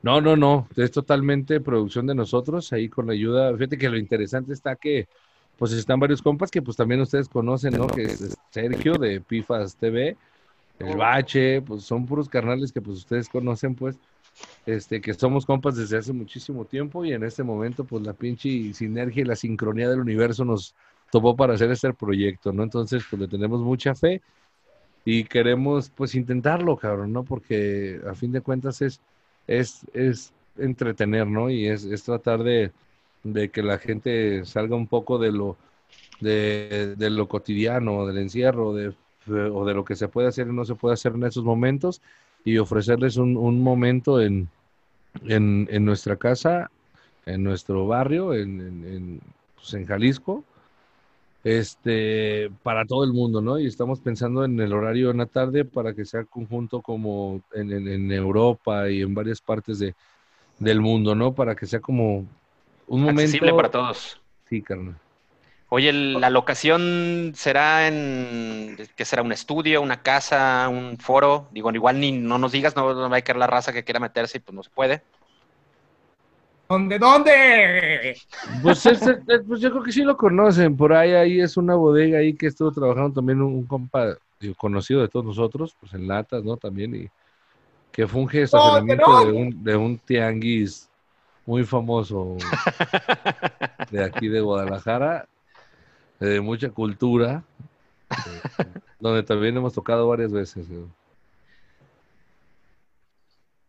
No, 0.00 0.22
no, 0.22 0.34
no, 0.34 0.66
es 0.76 0.92
totalmente 0.92 1.60
producción 1.60 2.06
de 2.06 2.14
nosotros, 2.14 2.72
ahí 2.72 2.88
con 2.88 3.06
la 3.06 3.12
ayuda, 3.12 3.52
fíjate 3.52 3.76
que 3.76 3.90
lo 3.90 3.98
interesante 3.98 4.54
está 4.54 4.76
que 4.76 5.08
pues 5.62 5.70
están 5.74 6.00
varios 6.00 6.20
compas 6.20 6.50
que 6.50 6.60
pues 6.60 6.76
también 6.76 7.00
ustedes 7.02 7.28
conocen, 7.28 7.74
¿no? 7.74 7.86
Que 7.86 8.02
es 8.02 8.36
Sergio 8.50 8.94
de 8.94 9.20
Pifas 9.20 9.76
TV, 9.76 10.16
el 10.80 10.96
Bache, 10.96 11.62
pues 11.62 11.84
son 11.84 12.04
puros 12.04 12.28
carnales 12.28 12.72
que 12.72 12.80
pues 12.80 12.98
ustedes 12.98 13.28
conocen 13.28 13.76
pues, 13.76 13.96
este, 14.66 15.00
que 15.00 15.14
somos 15.14 15.46
compas 15.46 15.76
desde 15.76 15.98
hace 15.98 16.12
muchísimo 16.12 16.64
tiempo 16.64 17.04
y 17.04 17.12
en 17.12 17.22
este 17.22 17.44
momento 17.44 17.84
pues 17.84 18.02
la 18.04 18.12
pinche 18.12 18.74
sinergia 18.74 19.20
y 19.22 19.24
la 19.24 19.36
sincronía 19.36 19.88
del 19.88 20.00
universo 20.00 20.44
nos 20.44 20.74
tomó 21.12 21.36
para 21.36 21.54
hacer 21.54 21.70
este 21.70 21.92
proyecto, 21.92 22.52
¿no? 22.52 22.64
Entonces 22.64 23.04
pues 23.08 23.22
le 23.22 23.28
tenemos 23.28 23.60
mucha 23.60 23.94
fe 23.94 24.20
y 25.04 25.22
queremos 25.22 25.90
pues 25.90 26.16
intentarlo, 26.16 26.76
cabrón, 26.76 27.12
¿no? 27.12 27.22
Porque 27.22 28.00
a 28.10 28.16
fin 28.16 28.32
de 28.32 28.40
cuentas 28.40 28.82
es 28.82 29.00
es, 29.46 29.86
es 29.94 30.32
entretener, 30.58 31.28
¿no? 31.28 31.50
Y 31.50 31.68
es, 31.68 31.84
es 31.84 32.02
tratar 32.02 32.42
de, 32.42 32.72
de, 33.22 33.50
que 33.50 33.62
la 33.62 33.78
gente 33.78 34.44
salga 34.44 34.76
un 34.76 34.86
poco 34.86 35.18
de 35.18 35.32
lo, 35.32 35.56
de, 36.20 36.94
de 36.96 37.10
lo 37.10 37.28
cotidiano, 37.28 38.06
del 38.06 38.18
encierro, 38.18 38.74
de, 38.74 38.94
o 39.28 39.64
de 39.64 39.74
lo 39.74 39.84
que 39.84 39.96
se 39.96 40.08
puede 40.08 40.28
hacer 40.28 40.48
y 40.48 40.52
no 40.52 40.64
se 40.64 40.74
puede 40.74 40.94
hacer 40.94 41.12
en 41.12 41.24
esos 41.24 41.44
momentos 41.44 42.02
y 42.44 42.58
ofrecerles 42.58 43.16
un, 43.16 43.36
un 43.36 43.62
momento 43.62 44.20
en, 44.20 44.48
en, 45.26 45.68
en, 45.70 45.84
nuestra 45.84 46.16
casa, 46.16 46.70
en 47.26 47.44
nuestro 47.44 47.86
barrio, 47.86 48.34
en, 48.34 48.60
en, 48.60 49.20
pues 49.54 49.74
en 49.74 49.86
Jalisco, 49.86 50.44
este, 51.44 52.50
para 52.62 52.84
todo 52.84 53.04
el 53.04 53.12
mundo, 53.12 53.40
¿no? 53.40 53.58
Y 53.58 53.66
estamos 53.66 54.00
pensando 54.00 54.44
en 54.44 54.58
el 54.60 54.72
horario 54.72 55.10
en 55.10 55.18
la 55.18 55.26
tarde 55.26 55.64
para 55.64 55.92
que 55.94 56.04
sea 56.04 56.24
conjunto 56.24 56.80
como 56.82 57.42
en, 57.52 58.12
Europa 58.12 58.88
y 58.90 59.02
en 59.02 59.14
varias 59.14 59.40
partes 59.40 59.78
de, 59.78 59.94
del 60.58 60.80
mundo, 60.80 61.14
¿no? 61.14 61.34
Para 61.34 61.54
que 61.56 61.66
sea 61.66 61.80
como 61.80 62.26
un 62.86 63.00
momento... 63.02 63.22
Accesible 63.22 63.54
para 63.54 63.70
todos. 63.70 64.20
Sí, 64.48 64.62
carnal. 64.62 64.96
Oye, 65.74 65.90
¿la 65.90 66.28
locación 66.28 67.32
será 67.34 67.88
en, 67.88 68.76
qué 68.94 69.06
será, 69.06 69.22
un 69.22 69.32
estudio, 69.32 69.80
una 69.80 70.02
casa, 70.02 70.68
un 70.68 70.98
foro? 70.98 71.48
Digo, 71.50 71.70
igual 71.72 71.98
ni 71.98 72.12
no 72.12 72.36
nos 72.36 72.52
digas, 72.52 72.76
no, 72.76 72.92
no 72.92 73.08
va 73.08 73.16
a 73.16 73.22
caer 73.22 73.38
la 73.38 73.46
raza 73.46 73.72
que 73.72 73.82
quiera 73.82 73.98
meterse 73.98 74.36
y 74.36 74.40
pues 74.42 74.54
no 74.54 74.62
se 74.62 74.68
puede. 74.68 75.02
¿Dónde? 76.68 76.98
¿Dónde? 76.98 78.16
Pues, 78.62 78.82
pues, 79.46 79.60
yo 79.60 79.70
creo 79.70 79.82
que 79.82 79.92
sí 79.92 80.02
lo 80.02 80.14
conocen. 80.18 80.76
Por 80.76 80.92
ahí, 80.92 81.12
ahí 81.12 81.40
es 81.40 81.56
una 81.56 81.74
bodega 81.74 82.18
ahí 82.18 82.34
que 82.34 82.48
estuvo 82.48 82.70
trabajando 82.70 83.14
también 83.14 83.40
un, 83.40 83.64
compa 83.64 84.18
conocido 84.58 85.00
de 85.00 85.08
todos 85.08 85.24
nosotros, 85.24 85.74
pues 85.80 85.94
en 85.94 86.06
latas, 86.06 86.44
¿no? 86.44 86.58
También, 86.58 86.94
y 86.94 87.08
que 87.90 88.06
funge 88.06 88.42
estacionamiento 88.42 89.24
de, 89.24 89.32
un, 89.32 89.64
de 89.64 89.74
un 89.74 89.98
tianguis 89.98 90.90
muy 91.52 91.64
famoso 91.64 92.38
de 93.90 94.02
aquí 94.02 94.28
de 94.28 94.40
Guadalajara, 94.40 95.28
de 96.18 96.40
mucha 96.40 96.70
cultura, 96.70 97.44
eh, 98.08 98.68
donde 98.98 99.22
también 99.22 99.58
hemos 99.58 99.74
tocado 99.74 100.08
varias 100.08 100.32
veces. 100.32 100.66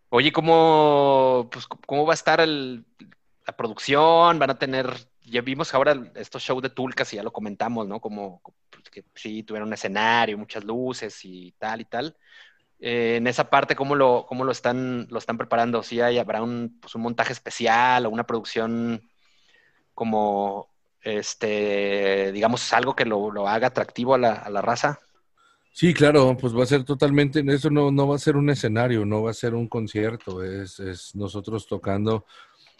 Oye, 0.07 0.31
¿cómo, 0.31 1.49
pues, 1.51 1.67
¿cómo 1.67 2.05
va 2.05 2.13
a 2.13 2.21
estar 2.21 2.47
la 2.47 3.57
producción? 3.57 4.39
¿Van 4.39 4.51
a 4.51 4.57
tener, 4.57 4.87
ya 5.25 5.41
vimos 5.41 5.73
ahora 5.73 6.09
estos 6.15 6.41
shows 6.41 6.63
de 6.63 6.69
Tulcas 6.69 7.11
y 7.11 7.17
ya 7.17 7.23
lo 7.23 7.33
comentamos, 7.33 7.85
¿no? 7.85 7.99
Como 7.99 8.41
pues, 8.69 8.89
que 8.89 9.03
sí, 9.13 9.43
tuvieron 9.43 9.67
un 9.67 9.73
escenario, 9.73 10.37
muchas 10.37 10.63
luces 10.63 11.19
y 11.25 11.53
tal 11.57 11.81
y 11.81 11.85
tal. 11.85 12.15
Eh, 12.85 13.15
en 13.15 13.27
esa 13.27 13.49
parte, 13.49 13.77
¿cómo 13.77 13.95
lo, 13.95 14.25
cómo 14.27 14.43
lo, 14.43 14.51
están, 14.51 15.07
lo 15.09 15.17
están 15.17 15.37
preparando? 15.37 15.83
¿Sí 15.83 16.01
hay, 16.01 16.17
habrá 16.17 16.43
un, 16.43 16.79
pues, 16.81 16.93
un 16.95 17.01
montaje 17.01 17.31
especial 17.31 18.05
o 18.05 18.09
una 18.09 18.25
producción 18.25 19.01
como, 19.93 20.67
este, 21.01 22.33
digamos, 22.33 22.73
algo 22.73 22.93
que 22.93 23.05
lo, 23.05 23.31
lo 23.31 23.47
haga 23.47 23.67
atractivo 23.67 24.15
a 24.15 24.17
la, 24.17 24.33
a 24.33 24.49
la 24.49 24.61
raza? 24.61 24.99
Sí, 25.71 25.93
claro, 25.93 26.35
pues 26.35 26.53
va 26.53 26.63
a 26.63 26.65
ser 26.65 26.83
totalmente, 26.83 27.41
eso 27.47 27.69
no, 27.69 27.89
no 27.89 28.05
va 28.05 28.17
a 28.17 28.19
ser 28.19 28.35
un 28.35 28.49
escenario, 28.49 29.05
no 29.05 29.23
va 29.23 29.31
a 29.31 29.33
ser 29.33 29.55
un 29.55 29.69
concierto, 29.69 30.43
es, 30.43 30.81
es 30.81 31.15
nosotros 31.15 31.65
tocando 31.65 32.25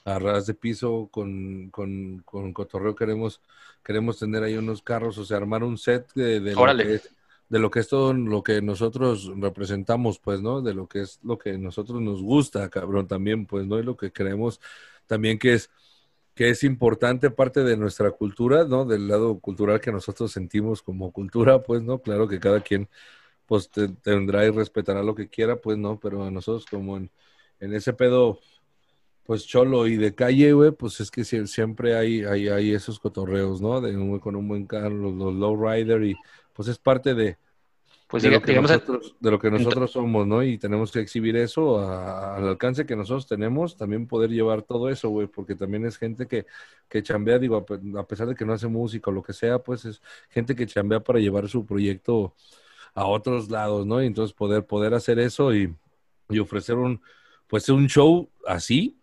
a 0.03 0.19
ras 0.19 0.47
de 0.47 0.53
piso 0.53 1.07
con, 1.11 1.69
con, 1.69 2.21
con 2.25 2.51
Cotorreo, 2.51 2.93
queremos, 2.93 3.39
queremos 3.81 4.19
tener 4.19 4.43
ahí 4.43 4.57
unos 4.57 4.81
carros, 4.81 5.17
o 5.17 5.23
sea, 5.23 5.37
armar 5.37 5.63
un 5.63 5.77
set 5.77 6.11
de, 6.13 6.41
de 6.41 6.53
lo, 6.53 6.75
que 6.75 6.95
es, 6.95 7.09
de 7.53 7.59
lo 7.59 7.69
que 7.69 7.81
es 7.81 7.87
todo 7.87 8.13
lo 8.13 8.41
que 8.41 8.63
nosotros 8.63 9.31
representamos, 9.37 10.17
pues, 10.17 10.41
¿no? 10.41 10.63
De 10.63 10.73
lo 10.73 10.87
que 10.87 11.01
es 11.01 11.19
lo 11.21 11.37
que 11.37 11.55
nosotros 11.59 12.01
nos 12.01 12.19
gusta, 12.23 12.67
cabrón, 12.69 13.07
también, 13.07 13.45
pues, 13.45 13.67
¿no? 13.67 13.77
Y 13.77 13.83
lo 13.83 13.95
que 13.95 14.11
creemos 14.11 14.59
también 15.05 15.37
que 15.37 15.53
es 15.53 15.69
que 16.33 16.49
es 16.49 16.63
importante 16.63 17.29
parte 17.29 17.63
de 17.63 17.77
nuestra 17.77 18.09
cultura, 18.09 18.63
¿no? 18.65 18.85
Del 18.85 19.07
lado 19.07 19.39
cultural 19.39 19.79
que 19.79 19.91
nosotros 19.91 20.31
sentimos 20.31 20.81
como 20.81 21.11
cultura, 21.11 21.61
pues, 21.61 21.83
¿no? 21.83 22.01
Claro 22.01 22.27
que 22.27 22.39
cada 22.39 22.61
quien, 22.61 22.89
pues, 23.45 23.69
tendrá 24.01 24.45
y 24.45 24.49
respetará 24.49 25.03
lo 25.03 25.13
que 25.13 25.29
quiera, 25.29 25.57
pues, 25.57 25.77
¿no? 25.77 25.99
Pero 25.99 26.23
a 26.23 26.31
nosotros 26.31 26.65
como 26.65 26.97
en, 26.97 27.11
ese 27.59 27.93
pedo, 27.93 28.39
pues, 29.25 29.45
cholo 29.45 29.85
y 29.87 29.97
de 29.97 30.15
calle, 30.15 30.53
güey, 30.53 30.71
pues 30.71 30.99
es 31.01 31.11
que 31.11 31.23
siempre 31.23 31.95
hay, 31.95 32.23
hay, 32.23 32.47
hay 32.49 32.73
esos 32.73 32.99
cotorreos, 32.99 33.61
¿no? 33.61 33.79
De 33.81 33.95
un, 33.95 34.19
con 34.19 34.35
un 34.35 34.47
buen 34.47 34.65
carro, 34.65 34.89
los, 34.95 35.13
los 35.13 35.33
low 35.35 35.55
rider 35.55 36.03
y, 36.03 36.15
pues, 36.53 36.67
es 36.67 36.79
parte 36.79 37.13
de, 37.13 37.37
pues 38.13 38.21
de, 38.21 38.29
lo 38.29 38.43
que 38.43 38.53
nosotros, 38.53 39.15
de 39.19 39.31
lo 39.31 39.39
que 39.39 39.49
nosotros 39.49 39.89
somos, 39.89 40.27
¿no? 40.27 40.43
Y 40.43 40.59
tenemos 40.59 40.91
que 40.91 40.99
exhibir 40.99 41.35
eso 41.35 41.79
al 41.79 42.47
alcance 42.47 42.85
que 42.85 42.95
nosotros 42.95 43.25
tenemos, 43.25 43.75
también 43.75 44.05
poder 44.05 44.29
llevar 44.29 44.61
todo 44.61 44.87
eso, 44.89 45.09
güey, 45.09 45.25
porque 45.25 45.55
también 45.55 45.83
es 45.87 45.97
gente 45.97 46.27
que, 46.27 46.45
que 46.87 47.01
chambea, 47.01 47.39
digo, 47.39 47.65
a 47.97 48.05
pesar 48.05 48.27
de 48.27 48.35
que 48.35 48.45
no 48.45 48.53
hace 48.53 48.67
música 48.67 49.09
o 49.09 49.13
lo 49.15 49.23
que 49.23 49.33
sea, 49.33 49.57
pues 49.57 49.85
es 49.85 49.99
gente 50.29 50.55
que 50.55 50.67
chambea 50.67 50.99
para 50.99 51.17
llevar 51.17 51.49
su 51.49 51.65
proyecto 51.65 52.35
a 52.93 53.07
otros 53.07 53.49
lados, 53.49 53.87
¿no? 53.87 53.99
Y 53.99 54.05
entonces 54.05 54.31
poder, 54.31 54.63
poder 54.63 54.93
hacer 54.93 55.17
eso 55.17 55.51
y, 55.51 55.75
y 56.29 56.37
ofrecer 56.37 56.75
un, 56.75 57.01
pues 57.47 57.67
un 57.69 57.87
show 57.87 58.29
así, 58.45 58.95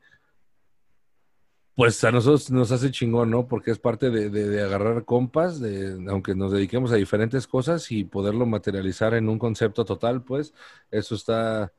pues 1.75 2.03
a 2.05 2.11
nosotros 2.13 2.51
nos 2.51 2.73
hace 2.73 2.91
chingón, 2.91 3.31
¿no? 3.31 3.47
Porque 3.49 3.71
es 3.71 3.79
parte 3.79 4.11
de, 4.11 4.63
agarrar 4.63 5.05
compas, 5.05 5.61
de, 5.61 6.05
aunque 6.09 6.35
nos 6.35 6.53
dediquemos 6.53 6.93
a 6.93 6.97
diferentes 6.97 7.47
cosas 7.47 7.91
y 7.91 8.05
poderlo 8.05 8.47
materializar 8.47 9.15
en 9.15 9.29
un 9.29 9.39
concepto 9.39 9.85
total, 9.85 10.23
pues 10.23 10.53
eso 10.91 11.15
está, 11.15 11.73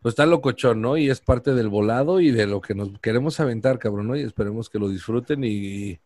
pues 0.00 0.12
está 0.12 0.26
locochón, 0.26 0.80
¿no? 0.82 0.96
Y 0.96 1.10
es 1.10 1.20
parte 1.20 1.54
del 1.54 1.68
volado 1.68 2.20
y 2.20 2.30
de 2.30 2.46
lo 2.46 2.60
que 2.60 2.74
nos 2.74 2.98
queremos 3.00 3.40
aventar, 3.40 3.78
cabrón, 3.78 4.08
¿no? 4.08 4.16
Y 4.16 4.22
esperemos 4.22 4.68
que 4.70 4.78
lo 4.78 4.88
disfruten 4.88 5.42
y, 5.44 6.00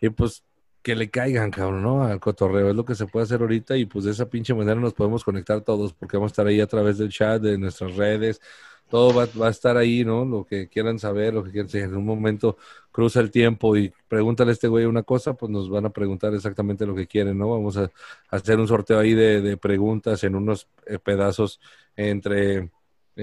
y 0.00 0.10
pues 0.10 0.44
que 0.82 0.96
le 0.96 1.10
caigan, 1.10 1.50
cabrón, 1.50 1.82
¿no? 1.82 2.04
Al 2.04 2.20
cotorreo, 2.20 2.70
es 2.70 2.76
lo 2.76 2.84
que 2.84 2.94
se 2.94 3.06
puede 3.06 3.24
hacer 3.24 3.40
ahorita 3.40 3.76
y 3.76 3.86
pues 3.86 4.04
de 4.04 4.12
esa 4.12 4.28
pinche 4.28 4.54
manera 4.54 4.80
nos 4.80 4.94
podemos 4.94 5.24
conectar 5.24 5.60
todos 5.62 5.92
porque 5.92 6.16
vamos 6.16 6.30
a 6.30 6.32
estar 6.32 6.46
ahí 6.46 6.60
a 6.60 6.66
través 6.66 6.98
del 6.98 7.10
chat, 7.10 7.42
de 7.42 7.58
nuestras 7.58 7.96
redes, 7.96 8.40
todo 8.88 9.14
va, 9.14 9.26
va, 9.40 9.48
a 9.48 9.50
estar 9.50 9.76
ahí, 9.76 10.04
¿no? 10.04 10.24
Lo 10.24 10.44
que 10.44 10.68
quieran 10.68 10.98
saber, 10.98 11.34
lo 11.34 11.44
que 11.44 11.52
quieran, 11.52 11.68
si 11.68 11.78
en 11.78 11.94
un 11.96 12.04
momento 12.04 12.56
cruza 12.92 13.20
el 13.20 13.30
tiempo 13.30 13.76
y 13.76 13.92
pregúntale 14.08 14.50
a 14.50 14.52
este 14.54 14.68
güey 14.68 14.84
una 14.86 15.02
cosa, 15.04 15.34
pues 15.34 15.50
nos 15.50 15.70
van 15.70 15.86
a 15.86 15.90
preguntar 15.90 16.34
exactamente 16.34 16.86
lo 16.86 16.94
que 16.94 17.06
quieren, 17.06 17.38
¿no? 17.38 17.50
Vamos 17.50 17.76
a, 17.76 17.90
hacer 18.30 18.58
un 18.58 18.68
sorteo 18.68 18.98
ahí 18.98 19.14
de, 19.14 19.42
de 19.42 19.56
preguntas 19.56 20.24
en 20.24 20.34
unos 20.34 20.68
eh, 20.86 20.98
pedazos 20.98 21.60
entre 21.96 22.70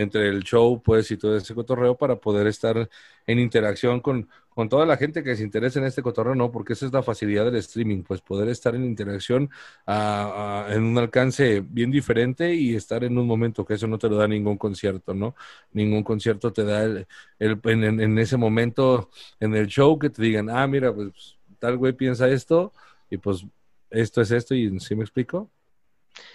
entre 0.02 0.30
el 0.30 0.44
show, 0.44 0.82
pues, 0.82 1.12
y 1.12 1.18
todo 1.18 1.38
ese 1.38 1.54
cotorreo 1.54 1.96
para 1.96 2.16
poder 2.16 2.48
estar 2.48 2.90
en 3.26 3.40
interacción 3.40 4.00
con, 4.00 4.30
con 4.58 4.70
toda 4.70 4.86
la 4.86 4.98
gente 4.98 5.24
que 5.24 5.36
se 5.36 5.44
interesa 5.44 5.80
en 5.80 5.86
este 5.86 6.02
cotorreo, 6.02 6.34
¿no? 6.34 6.52
Porque 6.52 6.74
esa 6.74 6.88
es 6.88 6.92
la 6.92 7.04
facilidad 7.04 7.46
del 7.46 7.58
streaming, 7.58 8.02
pues 8.02 8.22
poder 8.22 8.50
estar 8.50 8.74
en 8.74 8.86
interacción 8.86 9.52
en 9.86 10.84
un 10.84 10.98
alcance 10.98 11.62
bien 11.62 11.92
diferente 11.92 12.56
y 12.56 12.76
estar 12.76 13.04
en 13.04 13.18
un 13.18 13.28
momento 13.28 13.66
que 13.66 13.76
eso 13.76 13.86
no 13.86 14.00
te 14.00 14.10
lo 14.10 14.16
da 14.16 14.28
ningún 14.28 14.58
concierto, 14.58 15.14
¿no? 15.14 15.36
Ningún 15.74 16.04
concierto 16.04 16.52
te 16.52 16.64
da 16.64 16.86
el, 16.86 17.06
en, 17.38 18.00
en, 18.00 18.18
ese 18.18 18.38
momento 18.38 19.12
en 19.40 19.54
el 19.54 19.68
show 19.68 20.00
que 20.00 20.10
te 20.10 20.24
digan, 20.24 20.50
ah, 20.50 20.66
mira, 20.66 20.92
pues 20.92 21.38
tal 21.60 21.78
güey 21.78 21.94
piensa 21.94 22.28
esto 22.28 22.74
y 23.10 23.18
pues 23.18 23.46
esto 23.92 24.22
es 24.22 24.32
esto 24.32 24.56
y 24.56 24.80
¿sí 24.80 24.96
me 24.96 25.04
explico? 25.04 25.52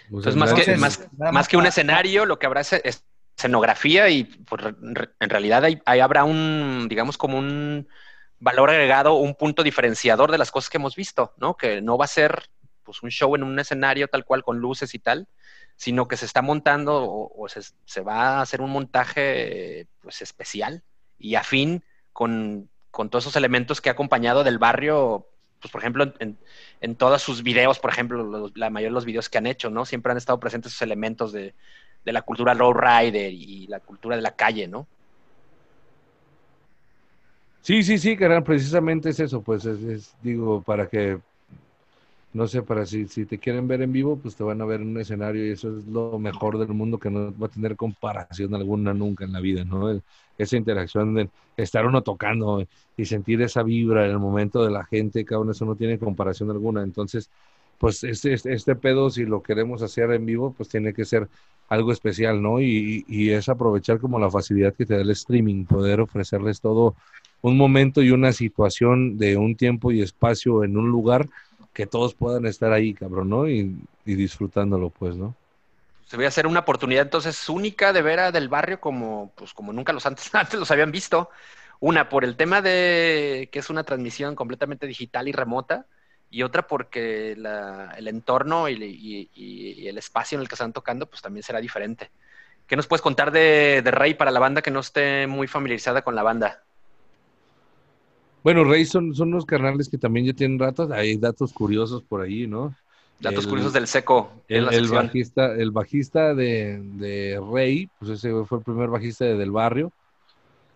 Entonces, 0.05 0.35
más, 0.35 0.53
que, 0.53 0.77
más, 0.77 1.09
más 1.17 1.47
que 1.47 1.57
un 1.57 1.65
escenario, 1.65 2.25
lo 2.25 2.39
que 2.39 2.45
habrá 2.45 2.61
es 2.61 3.03
escenografía 3.37 4.09
y 4.09 4.23
pues, 4.23 4.63
en 4.65 5.29
realidad 5.29 5.63
ahí, 5.63 5.99
habrá 5.99 6.23
un, 6.23 6.87
digamos, 6.89 7.17
como 7.17 7.37
un 7.37 7.87
valor 8.39 8.69
agregado, 8.69 9.15
un 9.15 9.35
punto 9.35 9.63
diferenciador 9.63 10.31
de 10.31 10.37
las 10.37 10.51
cosas 10.51 10.69
que 10.69 10.77
hemos 10.77 10.95
visto, 10.95 11.33
¿no? 11.37 11.55
Que 11.55 11.81
no 11.81 11.97
va 11.97 12.05
a 12.05 12.09
ser 12.09 12.49
pues 12.83 13.01
un 13.01 13.09
show 13.09 13.33
en 13.35 13.43
un 13.43 13.57
escenario 13.59 14.09
tal 14.09 14.25
cual 14.25 14.43
con 14.43 14.59
luces 14.59 14.93
y 14.93 14.99
tal, 14.99 15.27
sino 15.77 16.07
que 16.07 16.17
se 16.17 16.25
está 16.25 16.41
montando 16.41 17.05
o, 17.05 17.47
se, 17.47 18.01
va 18.01 18.37
a 18.37 18.41
hacer 18.41 18.61
un 18.61 18.69
montaje 18.69 19.87
pues 20.01 20.21
especial 20.21 20.83
y 21.17 21.35
afín 21.35 21.83
con, 22.11 22.69
con 22.91 23.09
todos 23.09 23.23
esos 23.23 23.37
elementos 23.37 23.79
que 23.79 23.89
ha 23.89 23.93
acompañado 23.93 24.43
del 24.43 24.59
barrio, 24.59 25.27
pues 25.61 25.71
por 25.71 25.79
ejemplo, 25.81 26.13
en, 26.19 26.37
en 26.81 26.95
todos 26.95 27.21
sus 27.21 27.43
videos, 27.43 27.79
por 27.79 27.91
ejemplo, 27.91 28.51
la 28.53 28.69
mayoría 28.69 28.89
de 28.89 28.95
los 28.95 29.05
videos 29.05 29.29
que 29.29 29.37
han 29.37 29.47
hecho, 29.47 29.69
¿no? 29.69 29.85
Siempre 29.85 30.11
han 30.11 30.17
estado 30.17 30.39
presentes 30.41 30.73
esos 30.73 30.81
elementos 30.81 31.31
de, 31.31 31.55
de 32.05 32.13
la 32.13 32.21
cultura 32.21 32.53
rider 32.53 33.31
y 33.31 33.67
la 33.67 33.79
cultura 33.79 34.15
de 34.15 34.21
la 34.21 34.31
calle, 34.31 34.67
¿no? 34.67 34.85
Sí, 37.61 37.81
sí, 37.81 37.97
sí, 37.97 38.17
carnal, 38.17 38.43
precisamente 38.43 39.09
es 39.09 39.21
eso, 39.21 39.41
pues 39.41 39.63
es, 39.65 40.13
digo, 40.21 40.61
para 40.61 40.85
que, 40.87 41.17
no 42.33 42.45
sé, 42.45 42.61
para 42.61 42.85
si, 42.85 43.07
si 43.07 43.25
te 43.25 43.37
quieren 43.37 43.69
ver 43.69 43.81
en 43.81 43.93
vivo, 43.93 44.17
pues 44.17 44.35
te 44.35 44.43
van 44.43 44.61
a 44.61 44.65
ver 44.65 44.81
en 44.81 44.89
un 44.89 44.99
escenario 44.99 45.47
y 45.47 45.51
eso 45.51 45.77
es 45.77 45.85
lo 45.85 46.19
mejor 46.19 46.57
del 46.57 46.69
mundo 46.69 46.97
que 46.97 47.09
no 47.09 47.33
va 47.39 47.47
a 47.47 47.49
tener 47.49 47.77
comparación 47.77 48.53
alguna 48.53 48.93
nunca 48.93 49.23
en 49.23 49.31
la 49.31 49.39
vida, 49.39 49.63
¿no? 49.63 49.97
esa 50.37 50.57
interacción 50.57 51.13
de 51.13 51.29
estar 51.55 51.85
uno 51.85 52.01
tocando 52.01 52.65
y 52.97 53.05
sentir 53.05 53.41
esa 53.41 53.63
vibra 53.63 54.03
en 54.03 54.11
el 54.11 54.19
momento 54.19 54.61
de 54.65 54.71
la 54.71 54.83
gente, 54.83 55.23
cada 55.23 55.39
uno 55.39 55.51
eso 55.53 55.63
no 55.63 55.75
tiene 55.75 55.97
comparación 55.97 56.51
alguna, 56.51 56.83
entonces, 56.83 57.29
pues 57.83 58.01
este, 58.05 58.31
este, 58.31 58.53
este 58.53 58.75
pedo, 58.77 59.09
si 59.09 59.25
lo 59.25 59.43
queremos 59.43 59.81
hacer 59.81 60.09
en 60.11 60.25
vivo, 60.25 60.53
pues 60.55 60.69
tiene 60.69 60.93
que 60.93 61.03
ser 61.03 61.27
algo 61.67 61.91
especial, 61.91 62.41
¿no? 62.41 62.61
Y, 62.61 63.03
y, 63.09 63.31
es 63.31 63.49
aprovechar 63.49 63.99
como 63.99 64.19
la 64.19 64.31
facilidad 64.31 64.73
que 64.73 64.85
te 64.85 64.95
da 64.95 65.01
el 65.01 65.09
streaming, 65.09 65.65
poder 65.65 65.99
ofrecerles 65.99 66.61
todo 66.61 66.95
un 67.41 67.57
momento 67.57 68.01
y 68.01 68.11
una 68.11 68.31
situación 68.31 69.17
de 69.17 69.35
un 69.35 69.57
tiempo 69.57 69.91
y 69.91 70.01
espacio 70.01 70.63
en 70.63 70.77
un 70.77 70.91
lugar 70.91 71.27
que 71.73 71.85
todos 71.85 72.13
puedan 72.13 72.45
estar 72.45 72.71
ahí, 72.71 72.93
cabrón, 72.93 73.27
¿no? 73.27 73.49
Y, 73.49 73.75
y 74.05 74.15
disfrutándolo, 74.15 74.89
pues, 74.89 75.17
¿no? 75.17 75.35
Se 76.05 76.15
voy 76.15 76.23
a 76.23 76.29
hacer 76.29 76.47
una 76.47 76.61
oportunidad 76.61 77.03
entonces 77.03 77.49
única 77.49 77.91
de 77.91 78.01
ver 78.01 78.21
a 78.21 78.31
Del 78.31 78.47
Barrio 78.47 78.79
como, 78.79 79.33
pues, 79.35 79.53
como 79.53 79.73
nunca 79.73 79.91
los 79.91 80.05
antes, 80.05 80.29
antes 80.33 80.57
los 80.57 80.71
habían 80.71 80.93
visto. 80.93 81.29
Una, 81.81 82.07
por 82.07 82.23
el 82.23 82.37
tema 82.37 82.61
de 82.61 83.49
que 83.51 83.59
es 83.59 83.69
una 83.69 83.83
transmisión 83.83 84.35
completamente 84.35 84.87
digital 84.87 85.27
y 85.27 85.33
remota 85.33 85.85
y 86.33 86.41
otra 86.41 86.65
porque 86.65 87.33
el 87.33 88.07
entorno 88.07 88.67
y, 88.67 89.29
el 89.87 89.97
espacio 89.99 90.35
en 90.35 90.41
el 90.41 90.47
que 90.47 90.55
están 90.55 90.73
tocando 90.73 91.05
pues 91.05 91.21
también 91.21 91.43
será 91.43 91.61
diferente. 91.61 92.09
¿Qué 92.65 92.75
nos 92.75 92.87
puedes 92.87 93.03
contar 93.03 93.31
de, 93.31 93.83
Rey 93.85 94.15
para 94.15 94.31
la 94.31 94.39
banda 94.39 94.63
que 94.63 94.71
no 94.71 94.79
esté 94.79 95.27
muy 95.27 95.45
familiarizada 95.45 96.01
con 96.01 96.15
la 96.15 96.23
banda? 96.23 96.63
Bueno, 98.43 98.63
Rey 98.63 98.83
son, 98.85 99.13
son 99.13 99.27
unos 99.27 99.45
carnales 99.45 99.87
que 99.87 99.99
también 99.99 100.25
ya 100.25 100.33
tienen 100.33 100.57
ratos, 100.57 100.89
hay 100.89 101.17
datos 101.17 101.53
curiosos 101.53 102.01
por 102.01 102.21
ahí, 102.21 102.47
¿no? 102.47 102.75
Datos 103.19 103.45
curiosos 103.45 103.71
del 103.71 103.85
seco. 103.87 104.31
El, 104.47 104.87
bajista, 104.89 105.53
el 105.53 105.69
bajista 105.69 106.33
de, 106.33 106.81
de, 106.95 107.39
Rey, 107.53 107.89
pues 107.99 108.11
ese 108.11 108.33
fue 108.45 108.57
el 108.57 108.63
primer 108.63 108.89
bajista 108.89 109.25
del 109.25 109.51
barrio 109.51 109.93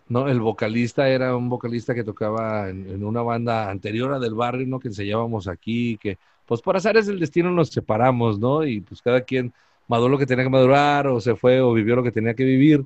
¿no? 0.08 0.28
El 0.28 0.40
vocalista 0.40 1.08
era 1.08 1.36
un 1.36 1.48
vocalista 1.48 1.94
que 1.94 2.04
tocaba 2.04 2.68
en, 2.70 3.04
una 3.04 3.22
banda 3.22 3.70
anterior 3.70 4.12
a 4.12 4.18
del 4.18 4.34
barrio, 4.34 4.66
¿no? 4.66 4.80
Que 4.80 4.88
enseñábamos 4.88 5.48
aquí, 5.48 5.98
que 5.98 6.18
pues 6.46 6.62
por 6.62 6.76
es 6.76 7.06
del 7.06 7.20
destino 7.20 7.50
nos 7.50 7.68
separamos, 7.70 8.38
¿no? 8.38 8.64
Y 8.64 8.80
pues 8.80 9.02
cada 9.02 9.20
quien 9.22 9.52
maduró 9.86 10.12
lo 10.12 10.18
que 10.18 10.26
tenía 10.26 10.44
que 10.44 10.50
madurar, 10.50 11.06
o 11.08 11.20
se 11.20 11.34
fue, 11.36 11.60
o 11.60 11.72
vivió 11.72 11.96
lo 11.96 12.02
que 12.02 12.12
tenía 12.12 12.34
que 12.34 12.44
vivir. 12.44 12.84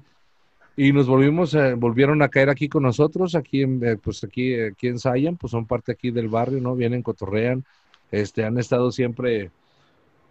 Y 0.76 0.92
nos 0.92 1.06
volvimos, 1.06 1.56
volvieron 1.76 2.22
a 2.22 2.28
caer 2.28 2.48
aquí 2.50 2.68
con 2.68 2.84
nosotros, 2.84 3.34
aquí 3.34 3.62
en, 3.62 3.84
eh, 3.84 3.96
pues 4.02 4.24
aquí, 4.24 4.58
aquí 4.60 4.88
en 4.88 5.36
pues 5.36 5.50
son 5.50 5.66
parte 5.66 5.92
aquí 5.92 6.10
del 6.10 6.28
barrio, 6.28 6.60
¿no? 6.60 6.74
Vienen, 6.74 7.02
cotorrean, 7.02 7.64
este, 8.10 8.44
han 8.44 8.58
estado 8.58 8.90
siempre, 8.90 9.50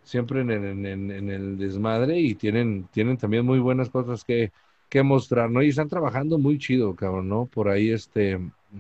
siempre 0.04 0.42
en, 0.42 0.86
en 0.86 1.30
el 1.30 1.58
desmadre 1.58 2.20
y 2.20 2.36
tienen, 2.36 2.88
tienen 2.92 3.18
también 3.18 3.46
muy 3.46 3.60
buenas 3.60 3.90
cosas 3.90 4.24
que, 4.24 4.52
que 4.92 5.04
mostrar, 5.04 5.50
¿no? 5.50 5.64
Y 5.64 5.70
están 5.70 5.88
trabajando 5.88 6.38
muy 6.38 6.60
chido, 6.60 6.94
cabrón, 6.98 7.30
¿no? 7.30 7.46
Por 7.46 7.70
ahí, 7.70 7.92
este, 7.92 8.38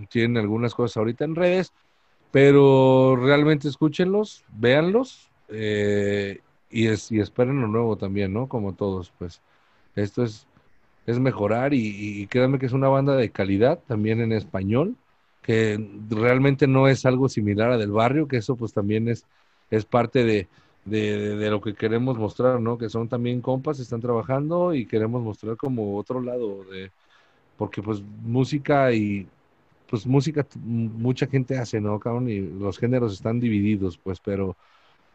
tienen 0.09 0.35
algunas 0.35 0.75
cosas 0.75 0.97
ahorita 0.97 1.23
en 1.23 1.35
redes, 1.35 1.71
pero 2.31 3.15
realmente 3.15 3.69
escúchenlos, 3.69 4.43
véanlos 4.53 5.31
eh, 5.47 6.41
y, 6.69 6.87
es, 6.87 7.13
y 7.13 7.21
esperen 7.21 7.61
lo 7.61 7.67
nuevo 7.69 7.95
también, 7.95 8.33
¿no? 8.33 8.47
Como 8.49 8.73
todos, 8.73 9.13
pues. 9.17 9.41
Esto 9.95 10.23
es, 10.23 10.47
es 11.05 11.17
mejorar 11.17 11.73
y, 11.73 12.21
y 12.21 12.27
créanme 12.27 12.59
que 12.59 12.65
es 12.65 12.73
una 12.73 12.89
banda 12.89 13.15
de 13.15 13.29
calidad 13.29 13.79
también 13.87 14.19
en 14.19 14.33
español, 14.33 14.97
que 15.41 15.79
realmente 16.09 16.67
no 16.67 16.89
es 16.89 17.05
algo 17.05 17.29
similar 17.29 17.71
a 17.71 17.77
Del 17.77 17.91
Barrio, 17.91 18.27
que 18.27 18.37
eso 18.37 18.57
pues 18.57 18.73
también 18.73 19.07
es, 19.07 19.25
es 19.69 19.85
parte 19.85 20.25
de, 20.25 20.49
de, 20.85 21.35
de, 21.37 21.49
lo 21.49 21.61
que 21.61 21.73
queremos 21.75 22.17
mostrar, 22.17 22.59
¿no? 22.59 22.77
Que 22.77 22.89
son 22.89 23.07
también 23.07 23.41
compas, 23.41 23.79
están 23.79 24.01
trabajando 24.01 24.73
y 24.73 24.85
queremos 24.85 25.21
mostrar 25.21 25.57
como 25.57 25.97
otro 25.97 26.21
lado 26.21 26.63
de, 26.65 26.91
porque 27.57 27.81
pues 27.81 28.01
música 28.01 28.91
y, 28.93 29.27
pues 29.91 30.07
música 30.07 30.47
mucha 30.63 31.27
gente 31.27 31.57
hace, 31.57 31.81
¿no, 31.81 31.99
cabrón? 31.99 32.29
Y 32.29 32.39
los 32.39 32.79
géneros 32.79 33.13
están 33.13 33.39
divididos, 33.41 33.97
pues, 33.97 34.19
pero, 34.21 34.55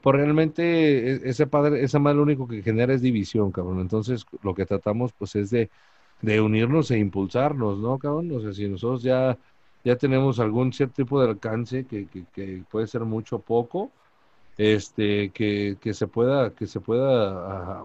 pues 0.03 0.17
realmente 0.17 1.13
e, 1.13 1.31
ese 1.31 1.47
padre, 1.47 1.83
esa 1.83 1.99
madre 1.99 2.19
lo 2.19 2.25
único 2.25 2.47
que 2.49 2.63
genera 2.63 2.95
es 2.95 3.03
división, 3.03 3.53
cabrón. 3.53 3.81
Entonces 3.81 4.27
lo 4.43 4.55
que 4.55 4.67
tratamos 4.67 5.13
pues 5.15 5.35
es 5.37 5.51
de, 5.51 5.71
de 6.23 6.41
unirnos 6.41 6.91
e 6.91 6.99
impulsarnos, 6.99 7.79
¿no, 7.79 7.99
cabrón? 7.99 8.31
O 8.33 8.41
sea, 8.41 8.53
si 8.53 8.69
nosotros 8.69 9.03
ya, 9.03 9.39
ya 9.85 9.97
tenemos 9.97 10.41
algún 10.41 10.73
cierto 10.73 10.97
tipo 10.97 11.23
de 11.23 11.29
alcance 11.31 11.87
que, 11.87 12.07
que, 12.09 12.25
que 12.35 12.63
puede 12.71 12.87
ser 12.87 13.03
mucho 13.03 13.37
o 13.37 13.41
poco, 13.43 13.91
este, 14.59 15.31
que, 15.31 15.77
que 15.81 15.95
se 15.95 16.07
pueda, 16.07 16.51
que 16.51 16.67
se 16.67 16.81
pueda 16.81 17.85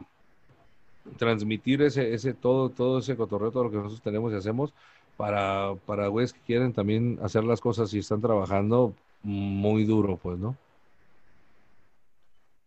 transmitir 1.18 1.82
ese, 1.82 2.14
ese, 2.14 2.34
todo, 2.34 2.70
todo 2.70 3.00
ese 3.00 3.16
cotorreo, 3.16 3.52
todo 3.52 3.66
lo 3.66 3.72
que 3.72 3.78
nosotros 3.78 4.02
tenemos 4.02 4.32
y 4.32 4.36
hacemos 4.36 4.74
para, 5.18 5.76
para 5.86 6.08
güeyes 6.08 6.34
que 6.34 6.40
quieren 6.42 6.74
también 6.74 7.20
hacer 7.22 7.44
las 7.44 7.60
cosas 7.60 7.94
y 7.94 8.00
están 8.00 8.22
trabajando 8.22 8.94
muy 9.24 9.84
duro, 9.86 10.18
pues, 10.18 10.40
¿no? 10.40 10.56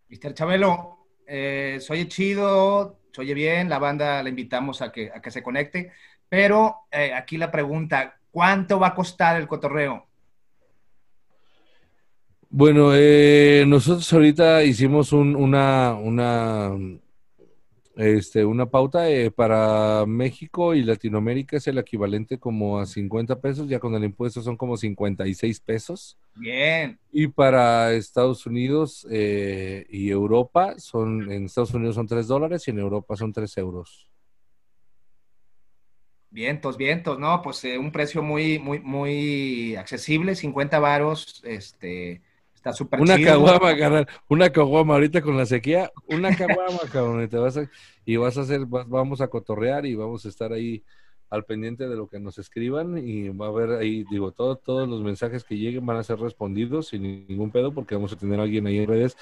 Mister 0.08 0.34
Chabelo, 0.34 0.98
eh, 1.26 1.78
soy 1.80 2.06
chido, 2.06 2.96
soy 3.12 3.34
bien, 3.34 3.68
la 3.68 3.78
banda 3.78 4.22
la 4.22 4.28
invitamos 4.28 4.82
a 4.82 4.92
que, 4.92 5.10
a 5.12 5.20
que 5.20 5.30
se 5.30 5.42
conecte, 5.42 5.92
pero 6.28 6.76
eh, 6.90 7.12
aquí 7.12 7.36
la 7.36 7.50
pregunta, 7.50 8.18
¿cuánto 8.30 8.78
va 8.78 8.88
a 8.88 8.94
costar 8.94 9.40
el 9.40 9.48
cotorreo? 9.48 10.06
Bueno, 12.56 12.92
eh, 12.94 13.64
nosotros 13.66 14.12
ahorita 14.12 14.62
hicimos 14.62 15.12
una, 15.12 15.94
una, 15.94 16.70
este, 17.96 18.44
una 18.44 18.66
pauta 18.66 19.10
eh, 19.10 19.32
para 19.32 20.06
México 20.06 20.72
y 20.72 20.84
Latinoamérica 20.84 21.56
es 21.56 21.66
el 21.66 21.78
equivalente 21.78 22.38
como 22.38 22.78
a 22.78 22.86
50 22.86 23.40
pesos, 23.40 23.68
ya 23.68 23.80
con 23.80 23.92
el 23.96 24.04
impuesto 24.04 24.40
son 24.40 24.56
como 24.56 24.76
56 24.76 25.58
pesos. 25.58 26.16
Bien. 26.36 26.96
Y 27.10 27.26
para 27.26 27.92
Estados 27.92 28.46
Unidos 28.46 29.04
eh, 29.10 29.84
y 29.88 30.10
Europa 30.10 30.78
son, 30.78 31.32
en 31.32 31.46
Estados 31.46 31.74
Unidos 31.74 31.96
son 31.96 32.06
3 32.06 32.28
dólares 32.28 32.68
y 32.68 32.70
en 32.70 32.78
Europa 32.78 33.16
son 33.16 33.32
3 33.32 33.58
euros. 33.58 34.08
Vientos, 36.30 36.76
vientos, 36.76 37.18
no, 37.18 37.42
pues 37.42 37.64
un 37.64 37.90
precio 37.90 38.22
muy, 38.22 38.60
muy, 38.60 38.78
muy 38.78 39.74
accesible, 39.74 40.36
50 40.36 40.78
varos, 40.78 41.42
este, 41.44 42.22
Está 42.64 42.72
súper 42.72 42.98
Una 42.98 43.20
caguama, 43.20 43.76
carnal. 43.76 44.08
Una 44.26 44.48
caguama 44.48 44.94
ahorita 44.94 45.20
con 45.20 45.36
la 45.36 45.44
sequía. 45.44 45.92
Una 46.08 46.34
caguama, 46.34 46.78
cabrón. 46.92 47.22
Y, 47.22 47.28
te 47.28 47.36
vas 47.36 47.58
a, 47.58 47.68
y 48.06 48.16
vas 48.16 48.38
a 48.38 48.40
hacer, 48.40 48.64
vamos 48.64 49.20
a 49.20 49.28
cotorrear 49.28 49.84
y 49.84 49.94
vamos 49.94 50.24
a 50.24 50.30
estar 50.30 50.50
ahí 50.50 50.82
al 51.28 51.44
pendiente 51.44 51.86
de 51.86 51.94
lo 51.94 52.08
que 52.08 52.18
nos 52.18 52.38
escriban 52.38 52.96
y 52.96 53.28
va 53.28 53.46
a 53.46 53.48
haber 53.50 53.72
ahí, 53.72 54.06
digo, 54.10 54.32
todo, 54.32 54.56
todos 54.56 54.88
los 54.88 55.02
mensajes 55.02 55.44
que 55.44 55.58
lleguen 55.58 55.84
van 55.84 55.98
a 55.98 56.04
ser 56.04 56.18
respondidos 56.18 56.88
sin 56.88 57.26
ningún 57.26 57.50
pedo 57.50 57.72
porque 57.74 57.96
vamos 57.96 58.12
a 58.14 58.16
tener 58.16 58.40
a 58.40 58.44
alguien 58.44 58.66
ahí 58.66 58.78
en 58.78 58.86
redes 58.86 59.16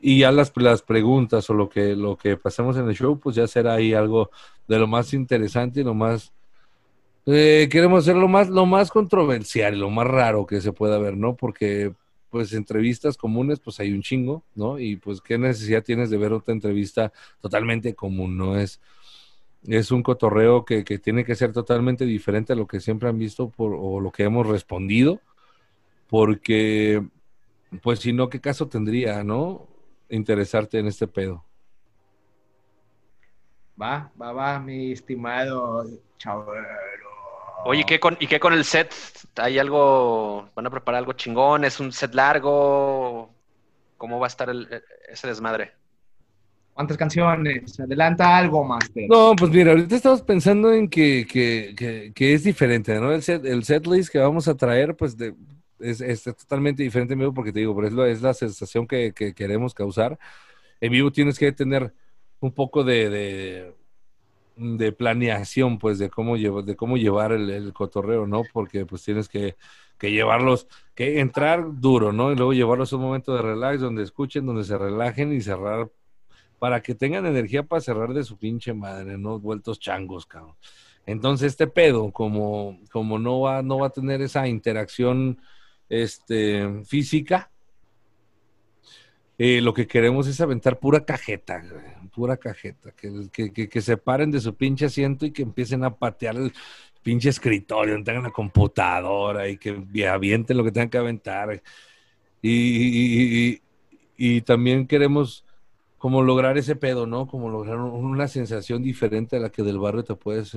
y 0.00 0.20
ya 0.20 0.32
las, 0.32 0.52
las 0.56 0.82
preguntas 0.82 1.48
o 1.50 1.54
lo 1.54 1.68
que, 1.68 1.94
lo 1.94 2.16
que 2.16 2.36
pasamos 2.36 2.76
en 2.76 2.88
el 2.88 2.96
show, 2.96 3.20
pues 3.20 3.36
ya 3.36 3.46
será 3.46 3.74
ahí 3.74 3.94
algo 3.94 4.30
de 4.66 4.78
lo 4.78 4.86
más 4.86 5.14
interesante 5.14 5.80
y 5.80 5.84
lo 5.84 5.94
más... 5.94 6.32
Eh, 7.26 7.68
queremos 7.70 8.04
hacer 8.04 8.16
lo 8.16 8.28
más, 8.28 8.48
lo 8.48 8.66
más 8.66 8.90
controversial 8.90 9.74
y 9.74 9.78
lo 9.78 9.90
más 9.90 10.06
raro 10.06 10.44
que 10.46 10.60
se 10.60 10.72
pueda 10.72 10.98
ver, 10.98 11.16
¿no? 11.16 11.36
Porque 11.36 11.92
pues 12.34 12.52
entrevistas 12.52 13.16
comunes, 13.16 13.60
pues 13.60 13.78
hay 13.78 13.92
un 13.92 14.02
chingo, 14.02 14.42
¿no? 14.56 14.80
Y 14.80 14.96
pues 14.96 15.20
qué 15.20 15.38
necesidad 15.38 15.84
tienes 15.84 16.10
de 16.10 16.16
ver 16.16 16.32
otra 16.32 16.52
entrevista 16.52 17.12
totalmente 17.40 17.94
común, 17.94 18.36
¿no? 18.36 18.58
Es, 18.58 18.80
es 19.62 19.92
un 19.92 20.02
cotorreo 20.02 20.64
que, 20.64 20.82
que 20.82 20.98
tiene 20.98 21.24
que 21.24 21.36
ser 21.36 21.52
totalmente 21.52 22.04
diferente 22.04 22.52
a 22.52 22.56
lo 22.56 22.66
que 22.66 22.80
siempre 22.80 23.08
han 23.08 23.20
visto 23.20 23.50
por, 23.50 23.76
o 23.78 24.00
lo 24.00 24.10
que 24.10 24.24
hemos 24.24 24.48
respondido, 24.48 25.20
porque, 26.08 27.06
pues 27.80 28.00
si 28.00 28.12
no, 28.12 28.28
¿qué 28.28 28.40
caso 28.40 28.66
tendría, 28.66 29.22
¿no? 29.22 29.68
Interesarte 30.08 30.80
en 30.80 30.88
este 30.88 31.06
pedo. 31.06 31.44
Va, 33.80 34.10
va, 34.20 34.32
va, 34.32 34.58
mi 34.58 34.90
estimado 34.90 35.84
chavero. 36.18 37.13
Oye, 37.64 37.80
¿y 37.80 37.84
qué, 37.84 37.98
con, 37.98 38.16
¿y 38.20 38.26
qué 38.26 38.38
con 38.38 38.52
el 38.52 38.64
set? 38.64 38.94
¿Hay 39.36 39.58
algo, 39.58 40.48
van 40.54 40.66
a 40.66 40.70
preparar 40.70 40.98
algo 40.98 41.14
chingón? 41.14 41.64
¿Es 41.64 41.80
un 41.80 41.92
set 41.92 42.14
largo? 42.14 43.30
¿Cómo 43.96 44.18
va 44.18 44.26
a 44.26 44.28
estar 44.28 44.50
el, 44.50 44.68
ese 45.08 45.26
desmadre? 45.26 45.72
¿Cuántas 46.74 46.96
canciones? 46.96 47.78
Adelanta 47.78 48.36
algo, 48.36 48.64
Master. 48.64 49.04
No, 49.08 49.34
pues 49.36 49.50
mira, 49.50 49.70
ahorita 49.70 49.94
estamos 49.94 50.22
pensando 50.22 50.72
en 50.72 50.88
que, 50.88 51.26
que, 51.30 51.74
que, 51.76 52.12
que 52.14 52.34
es 52.34 52.42
diferente, 52.44 53.00
¿no? 53.00 53.12
El 53.12 53.22
set, 53.22 53.44
el 53.46 53.64
set 53.64 53.86
list 53.86 54.10
que 54.10 54.18
vamos 54.18 54.48
a 54.48 54.56
traer, 54.56 54.96
pues 54.96 55.16
de, 55.16 55.34
es, 55.78 56.00
es, 56.00 56.24
totalmente 56.24 56.82
diferente 56.82 57.12
en 57.14 57.20
vivo 57.20 57.32
porque 57.32 57.52
te 57.52 57.60
digo, 57.60 57.74
pero 57.76 57.88
es, 57.88 57.92
lo, 57.94 58.04
es 58.04 58.22
la 58.22 58.34
sensación 58.34 58.86
que, 58.86 59.12
que, 59.12 59.34
queremos 59.34 59.72
causar. 59.72 60.18
En 60.80 60.92
vivo 60.92 61.12
tienes 61.12 61.38
que 61.38 61.52
tener 61.52 61.94
un 62.40 62.52
poco 62.52 62.82
de, 62.82 63.08
de 63.08 63.74
de 64.56 64.92
planeación, 64.92 65.78
pues, 65.78 65.98
de 65.98 66.10
cómo, 66.10 66.36
llevar, 66.36 66.64
de 66.64 66.76
cómo 66.76 66.96
llevar 66.96 67.32
el, 67.32 67.50
el, 67.50 67.72
cotorreo, 67.72 68.26
¿no? 68.26 68.42
Porque 68.52 68.86
pues 68.86 69.02
tienes 69.02 69.28
que, 69.28 69.56
llevarlos, 70.00 70.68
que 70.94 71.20
entrar 71.20 71.80
duro, 71.80 72.12
¿no? 72.12 72.30
Y 72.32 72.36
luego 72.36 72.52
llevarlos 72.52 72.92
a 72.92 72.96
un 72.96 73.02
momento 73.02 73.34
de 73.34 73.42
relax, 73.42 73.80
donde 73.80 74.02
escuchen, 74.02 74.46
donde 74.46 74.64
se 74.64 74.76
relajen 74.76 75.32
y 75.32 75.40
cerrar, 75.40 75.90
para 76.58 76.82
que 76.82 76.94
tengan 76.94 77.26
energía 77.26 77.62
para 77.62 77.80
cerrar 77.80 78.14
de 78.14 78.24
su 78.24 78.36
pinche 78.36 78.74
madre, 78.74 79.18
¿no? 79.18 79.38
Vueltos 79.38 79.80
changos, 79.80 80.26
cabrón. 80.26 80.54
Entonces, 81.06 81.52
este 81.52 81.66
pedo, 81.66 82.10
como, 82.12 82.78
como 82.90 83.18
no, 83.18 83.40
va, 83.40 83.62
no 83.62 83.78
va 83.78 83.88
a 83.88 83.90
tener 83.90 84.22
esa 84.22 84.48
interacción 84.48 85.38
este, 85.88 86.82
física, 86.84 87.50
eh, 89.36 89.60
lo 89.60 89.74
que 89.74 89.86
queremos 89.86 90.26
es 90.28 90.40
aventar 90.40 90.78
pura 90.78 91.04
cajeta, 91.04 91.62
pura 92.14 92.36
cajeta, 92.36 92.92
que, 92.92 93.28
que, 93.52 93.68
que, 93.68 93.80
se 93.80 93.96
paren 93.96 94.30
de 94.30 94.40
su 94.40 94.54
pinche 94.54 94.86
asiento 94.86 95.26
y 95.26 95.32
que 95.32 95.42
empiecen 95.42 95.84
a 95.84 95.94
patear 95.94 96.36
el 96.36 96.52
pinche 97.02 97.28
escritorio, 97.28 98.02
tengan 98.04 98.22
la 98.22 98.30
computadora 98.30 99.48
y 99.48 99.58
que 99.58 100.08
avienten 100.08 100.56
lo 100.56 100.64
que 100.64 100.72
tengan 100.72 100.90
que 100.90 100.98
aventar. 100.98 101.62
Y, 102.40 102.50
y, 102.50 103.62
y, 104.16 104.40
también 104.42 104.86
queremos 104.86 105.44
como 105.98 106.22
lograr 106.22 106.58
ese 106.58 106.76
pedo, 106.76 107.06
¿no? 107.06 107.26
Como 107.26 107.48
lograr 107.48 107.78
una 107.78 108.28
sensación 108.28 108.82
diferente 108.82 109.36
a 109.36 109.40
la 109.40 109.50
que 109.50 109.62
del 109.62 109.78
barrio 109.78 110.04
te 110.04 110.14
puedes 110.14 110.54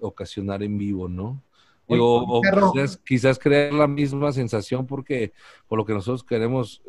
ocasionar 0.00 0.62
en 0.62 0.76
vivo, 0.76 1.08
¿no? 1.08 1.42
Digo, 1.88 2.22
o 2.22 2.42
quizás, 2.42 2.96
quizás 2.98 3.38
crear 3.38 3.72
la 3.72 3.88
misma 3.88 4.30
sensación 4.32 4.86
porque 4.86 5.32
por 5.66 5.78
lo 5.78 5.86
que 5.86 5.94
nosotros 5.94 6.22
queremos 6.22 6.82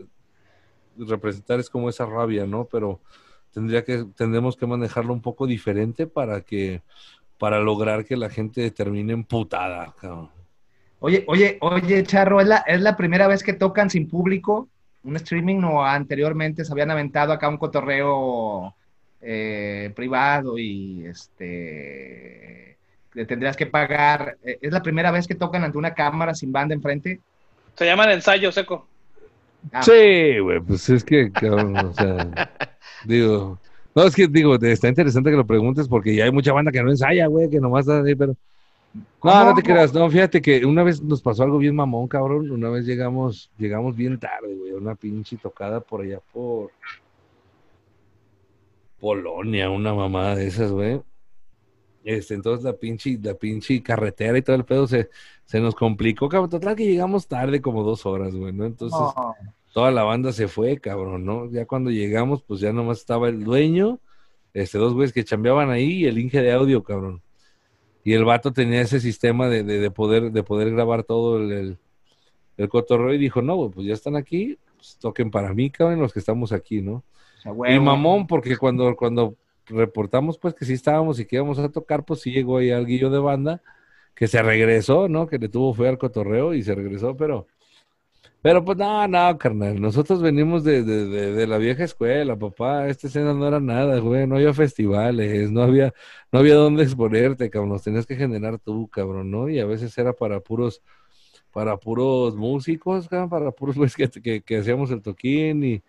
representar 0.97 1.60
es 1.60 1.69
como 1.69 1.89
esa 1.89 2.05
rabia, 2.05 2.45
¿no? 2.45 2.65
Pero 2.65 2.99
tendría 3.54 3.84
que, 3.84 4.06
tendremos 4.16 4.56
que 4.56 4.68
manejarlo 4.68 5.14
un 5.14 5.22
poco 5.22 5.48
diferente 5.48 6.08
para 6.08 6.42
que, 6.42 6.82
para 7.38 7.60
lograr 7.60 8.06
que 8.06 8.18
la 8.18 8.30
gente 8.30 8.70
termine 8.72 9.14
emputada, 9.14 9.94
cabrón. 10.00 10.30
Oye, 11.00 11.24
oye, 11.28 11.58
oye, 11.62 12.04
Charro, 12.04 12.42
¿es 12.42 12.48
la, 12.48 12.58
¿es 12.68 12.82
la 12.82 12.98
primera 12.98 13.28
vez 13.28 13.42
que 13.42 13.54
tocan 13.54 13.90
sin 13.90 14.08
público? 14.10 14.68
¿Un 15.04 15.16
streaming 15.16 15.64
o 15.64 15.84
anteriormente 15.84 16.66
se 16.66 16.72
habían 16.74 16.92
aventado 16.92 17.32
acá 17.32 17.48
un 17.48 17.58
cotorreo 17.58 18.76
eh, 19.22 19.94
privado 19.96 20.58
y 20.58 21.06
este 21.06 22.78
le 23.14 23.26
tendrías 23.26 23.56
que 23.56 23.66
pagar? 23.66 24.38
¿Es 24.44 24.74
la 24.74 24.84
primera 24.84 25.10
vez 25.12 25.26
que 25.26 25.36
tocan 25.36 25.64
ante 25.64 25.78
una 25.78 25.94
cámara 25.94 26.36
sin 26.36 26.52
banda 26.52 26.76
enfrente? 26.76 27.22
Se 27.76 27.86
llama 27.86 28.04
el 28.04 28.12
ensayo 28.12 28.52
seco. 28.52 28.86
Ah. 29.72 29.82
Sí, 29.84 30.40
güey, 30.40 30.60
pues 30.60 30.90
es 30.90 31.04
que, 31.04 31.32
cabrón, 31.32 31.78
o 31.78 31.94
sea, 31.94 32.28
digo, 33.06 33.60
no, 33.96 34.04
es 34.04 34.16
que 34.16 34.28
digo, 34.28 34.56
está 34.56 34.88
interesante 34.88 35.32
que 35.32 35.38
lo 35.38 35.48
preguntes 35.48 35.88
porque 35.88 36.16
ya 36.16 36.26
hay 36.26 36.32
mucha 36.32 36.54
banda 36.54 36.72
que 36.72 36.84
no 36.84 36.92
ensaya, 36.92 37.28
güey, 37.28 37.50
que 37.50 37.60
nomás 37.60 37.88
está 37.88 38.02
ahí, 38.02 38.16
pero... 38.16 38.36
No, 39.24 39.46
no 39.46 39.54
te 39.54 39.62
creas, 39.62 39.94
no, 39.94 40.10
fíjate 40.10 40.42
que 40.42 40.66
una 40.66 40.82
vez 40.82 41.02
nos 41.02 41.22
pasó 41.22 41.44
algo 41.44 41.60
bien 41.60 41.76
mamón, 41.76 42.08
cabrón, 42.08 42.50
una 42.50 42.70
vez 42.70 42.86
llegamos, 42.86 43.52
llegamos 43.58 43.96
bien 43.96 44.20
tarde, 44.20 44.56
güey, 44.56 44.72
una 44.72 44.96
pinche 44.96 45.38
tocada 45.38 45.80
por 45.80 46.02
allá 46.02 46.20
por 46.34 46.72
Polonia, 49.00 49.70
una 49.70 49.94
mamada 49.94 50.36
de 50.36 50.48
esas, 50.48 50.72
güey. 50.72 51.02
Este, 52.04 52.34
entonces 52.34 52.64
la 52.64 52.74
pinche, 52.74 53.20
la 53.22 53.34
pinche 53.34 53.82
carretera 53.84 54.38
y 54.38 54.42
todo 54.42 54.56
el 54.56 54.66
pedo 54.66 54.88
se, 54.88 55.10
se 55.46 55.60
nos 55.60 55.76
complicó, 55.76 56.30
cabrón. 56.30 56.50
Total 56.50 56.76
que 56.76 56.86
llegamos 56.86 57.28
tarde 57.28 57.62
como 57.62 57.84
dos 57.84 58.06
horas, 58.06 58.36
güey, 58.36 58.54
¿no? 58.54 58.66
Entonces 58.66 59.00
toda 59.80 59.92
la 59.92 60.04
banda 60.04 60.34
se 60.34 60.50
fue, 60.50 60.78
cabrón, 60.78 61.24
¿no? 61.24 61.50
Ya 61.50 61.65
cuando 61.65 61.89
llegamos, 61.89 62.44
pues 62.44 62.60
ya 62.60 62.74
nomás 62.74 62.98
estaba 62.98 63.30
el 63.30 63.46
dueño, 63.46 64.02
este, 64.54 64.78
dos 64.78 64.94
güeyes 64.94 65.13
que 65.13 65.24
chambeaban 65.24 65.70
ahí 65.70 66.00
y 66.00 66.06
el 66.06 66.18
Inge 66.18 66.42
de 66.42 66.52
audio, 66.52 66.84
cabrón. 66.84 67.22
Y 68.04 68.12
el 68.12 68.26
vato 68.26 68.52
tenía 68.52 68.82
ese 68.82 69.00
sistema 69.00 69.48
de, 69.48 69.63
de, 69.63 69.89
poder, 69.89 70.34
de 70.34 70.44
poder 70.44 70.72
grabar 70.72 71.06
todo 71.06 71.38
el, 71.38 71.78
el, 72.58 72.68
cotorreo 72.70 73.13
y 73.13 73.18
dijo, 73.18 73.42
no, 73.42 73.72
pues 73.72 73.88
ya 73.88 73.94
están 73.94 74.18
aquí, 74.18 74.58
pues 74.76 74.98
toquen 75.00 75.32
para 75.32 75.54
mí, 75.54 75.70
cabrón, 75.70 76.02
los 76.02 76.12
que 76.12 76.20
estamos 76.20 76.52
aquí, 76.52 76.82
¿no? 76.82 77.06
y 77.46 77.80
mamón, 77.80 78.28
porque 78.28 78.58
cuando, 78.58 78.98
cuando 78.98 79.38
reportamos 79.68 80.38
pues 80.38 80.54
que 80.54 80.65
sí 80.65 80.74
estábamos 80.74 81.22
y 81.22 81.26
que 81.26 81.38
íbamos 81.38 81.58
a 81.58 81.70
tocar, 81.70 82.04
pues 82.04 82.20
sí 82.20 82.32
llegó 82.32 82.58
ahí 82.58 82.72
alguillo 82.72 83.10
de 83.10 83.20
banda 83.20 83.62
que 84.13 84.28
se 84.28 84.42
regresó, 84.42 85.08
¿no? 85.08 85.26
Que 85.26 85.38
le 85.38 85.48
tuvo 85.48 85.74
fe 85.74 85.88
al 85.88 85.98
cotorreo 85.98 86.54
y 86.54 86.63
se 86.63 86.76
regresó, 86.76 87.15
pero... 87.15 87.48
Pero 88.41 88.63
pues 88.63 88.78
no, 88.78 89.06
no, 89.08 89.38
carnal, 89.38 89.82
nosotros 89.82 90.21
venimos 90.21 90.63
de, 90.63 90.84
de, 90.84 91.06
de, 91.34 91.47
la 91.47 91.58
vieja 91.58 91.84
escuela, 91.84 92.38
papá, 92.38 92.88
esta 92.88 93.08
escena 93.08 93.34
no 93.34 93.45
era 93.47 93.60
nada, 93.60 93.99
güey, 93.99 94.25
no 94.28 94.38
había 94.38 94.54
festivales, 94.54 95.52
no 95.52 95.62
había, 95.62 95.93
no 96.32 96.39
había 96.39 96.56
dónde 96.56 96.84
exponerte, 96.84 97.49
cabrón, 97.49 97.71
los 97.71 97.84
tenías 97.84 98.06
que 98.06 98.15
generar 98.15 98.58
tú, 98.60 98.88
cabrón, 98.88 99.30
¿no? 99.30 99.49
Y 99.49 99.60
a 99.60 99.65
veces 99.65 99.97
era 99.97 100.13
para 100.13 100.39
puros, 100.39 100.82
para 101.52 101.78
puros 101.78 102.36
músicos, 102.36 103.10
cabrón, 103.10 103.30
para 103.30 103.52
puros 103.52 103.75
güeyes 103.75 103.95
que, 104.13 104.21
que, 104.21 104.41
que 104.41 104.58
hacíamos 104.58 104.91
el 104.91 105.02
toquín 105.02 105.63
y 105.63 105.84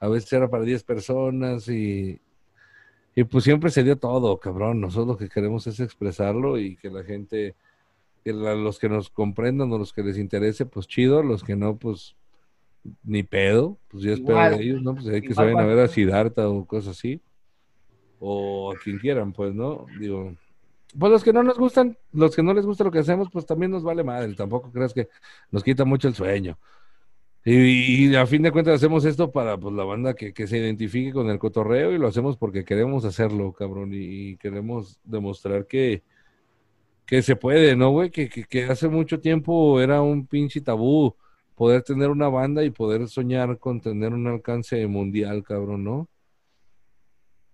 a 0.00 0.08
veces 0.08 0.32
era 0.32 0.48
para 0.48 0.64
10 0.64 0.84
personas 0.84 1.68
y, 1.68 2.20
y 3.14 3.24
pues 3.24 3.44
siempre 3.44 3.70
se 3.70 3.82
dio 3.84 3.96
todo, 3.96 4.38
cabrón. 4.38 4.80
Nosotros 4.80 5.06
lo 5.08 5.16
que 5.16 5.28
queremos 5.28 5.66
es 5.66 5.80
expresarlo 5.80 6.58
y 6.58 6.76
que 6.76 6.90
la 6.90 7.04
gente, 7.04 7.54
los 8.32 8.78
que 8.78 8.88
nos 8.88 9.10
comprendan 9.10 9.72
o 9.72 9.78
los 9.78 9.92
que 9.92 10.02
les 10.02 10.18
interese, 10.18 10.66
pues 10.66 10.86
chido. 10.86 11.22
Los 11.22 11.44
que 11.44 11.56
no, 11.56 11.76
pues 11.76 12.16
ni 13.02 13.22
pedo. 13.22 13.78
Pues 13.88 14.02
yo 14.02 14.12
espero 14.12 14.56
de 14.56 14.62
ellos, 14.62 14.82
¿no? 14.82 14.94
Pues 14.94 15.06
hay 15.08 15.20
que 15.20 15.34
vayan 15.34 15.58
a 15.58 15.66
ver 15.66 15.78
a 15.78 15.88
Siddhartha 15.88 16.48
o 16.48 16.64
cosas 16.66 16.96
así. 16.96 17.20
O 18.18 18.72
a 18.72 18.78
quien 18.78 18.98
quieran, 18.98 19.32
pues, 19.32 19.54
¿no? 19.54 19.86
Digo, 19.98 20.34
pues 20.98 21.10
los 21.10 21.24
que 21.24 21.32
no 21.32 21.42
nos 21.42 21.58
gustan, 21.58 21.96
los 22.12 22.36
que 22.36 22.42
no 22.42 22.54
les 22.54 22.64
gusta 22.64 22.84
lo 22.84 22.90
que 22.90 23.00
hacemos, 23.00 23.28
pues 23.30 23.44
también 23.46 23.72
nos 23.72 23.82
vale 23.82 24.04
madre. 24.04 24.32
Tampoco 24.34 24.70
creas 24.70 24.94
que 24.94 25.08
nos 25.50 25.64
quita 25.64 25.84
mucho 25.84 26.08
el 26.08 26.14
sueño. 26.14 26.56
Y, 27.44 28.14
a 28.14 28.26
fin 28.26 28.42
de 28.42 28.52
cuentas 28.52 28.76
hacemos 28.76 29.04
esto 29.04 29.30
para 29.30 29.58
pues, 29.58 29.74
la 29.74 29.84
banda 29.84 30.14
que, 30.14 30.32
que, 30.32 30.46
se 30.46 30.56
identifique 30.56 31.12
con 31.12 31.28
el 31.28 31.38
cotorreo 31.38 31.92
y 31.92 31.98
lo 31.98 32.08
hacemos 32.08 32.38
porque 32.38 32.64
queremos 32.64 33.04
hacerlo, 33.04 33.52
cabrón, 33.52 33.90
y, 33.92 34.36
queremos 34.38 34.98
demostrar 35.04 35.66
que, 35.66 36.02
que 37.06 37.22
se 37.22 37.36
puede, 37.36 37.76
¿no, 37.76 37.90
güey? 37.90 38.10
Que, 38.10 38.28
que, 38.28 38.44
que, 38.44 38.64
hace 38.64 38.88
mucho 38.88 39.20
tiempo 39.20 39.80
era 39.80 40.02
un 40.02 40.26
pinche 40.26 40.60
tabú 40.60 41.14
poder 41.54 41.82
tener 41.82 42.10
una 42.10 42.28
banda 42.28 42.64
y 42.64 42.70
poder 42.70 43.08
soñar 43.08 43.58
con 43.58 43.80
tener 43.80 44.12
un 44.12 44.26
alcance 44.26 44.86
mundial, 44.86 45.42
cabrón, 45.44 45.84
¿no? 45.84 46.08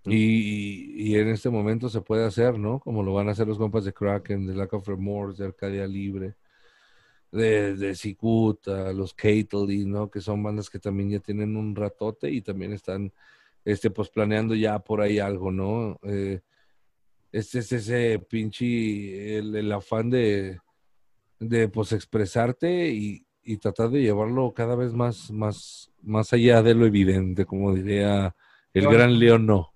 Y, 0.05 1.13
y, 1.13 1.17
en 1.17 1.29
este 1.29 1.51
momento 1.51 1.89
se 1.91 2.01
puede 2.01 2.25
hacer, 2.25 2.59
¿no? 2.59 2.81
Como 2.81 3.03
lo 3.03 3.13
van 3.13 3.29
a 3.29 3.33
hacer 3.33 3.47
los 3.47 3.59
compas 3.59 3.85
de 3.85 3.93
Kraken, 3.93 4.47
de 4.47 4.55
Lack 4.55 4.73
of 4.73 4.89
Remorse, 4.89 5.43
de 5.43 5.49
Arcadia 5.49 5.87
Libre 5.87 6.37
de, 7.33 7.77
de 7.77 7.95
Cicuta, 7.95 8.93
los 8.93 9.15
Cately, 9.15 9.85
¿no? 9.87 10.11
Que 10.11 10.21
son 10.21 10.43
bandas 10.43 10.71
que 10.71 10.79
también 10.79 11.11
ya 11.11 11.21
tienen 11.21 11.57
un 11.57 11.75
ratote 11.77 12.31
y 12.31 12.43
también 12.43 12.73
están, 12.73 13.13
este, 13.65 13.91
pues 13.91 14.09
planeando 14.11 14.55
ya 14.55 14.79
por 14.81 15.01
ahí 15.01 15.19
algo, 15.19 15.51
¿no? 15.51 15.99
Eh, 16.03 16.41
este 17.33 17.61
es 17.61 17.73
ese 17.73 18.19
pinche, 18.19 19.39
el, 19.39 19.73
afán 19.73 20.11
de, 20.11 20.59
de, 21.39 21.69
pues 21.69 21.93
expresarte 21.93 22.89
y, 22.89 23.25
y 23.43 23.57
tratar 23.59 23.91
de 23.91 24.03
llevarlo 24.03 24.53
cada 24.53 24.75
vez 24.77 24.93
más, 24.93 25.31
más, 25.31 25.91
más 26.03 26.33
allá 26.33 26.63
de 26.63 26.75
lo 26.75 26.87
evidente, 26.87 27.47
como 27.47 27.75
diría 27.75 28.35
el 28.73 28.83
León. 28.83 28.95
gran 28.95 29.19
León 29.19 29.47
no. 29.47 29.73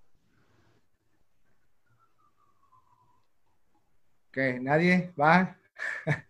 ¿Qué? 4.32 4.58
¿Nadie? 4.60 5.12
¿Va? 5.20 5.56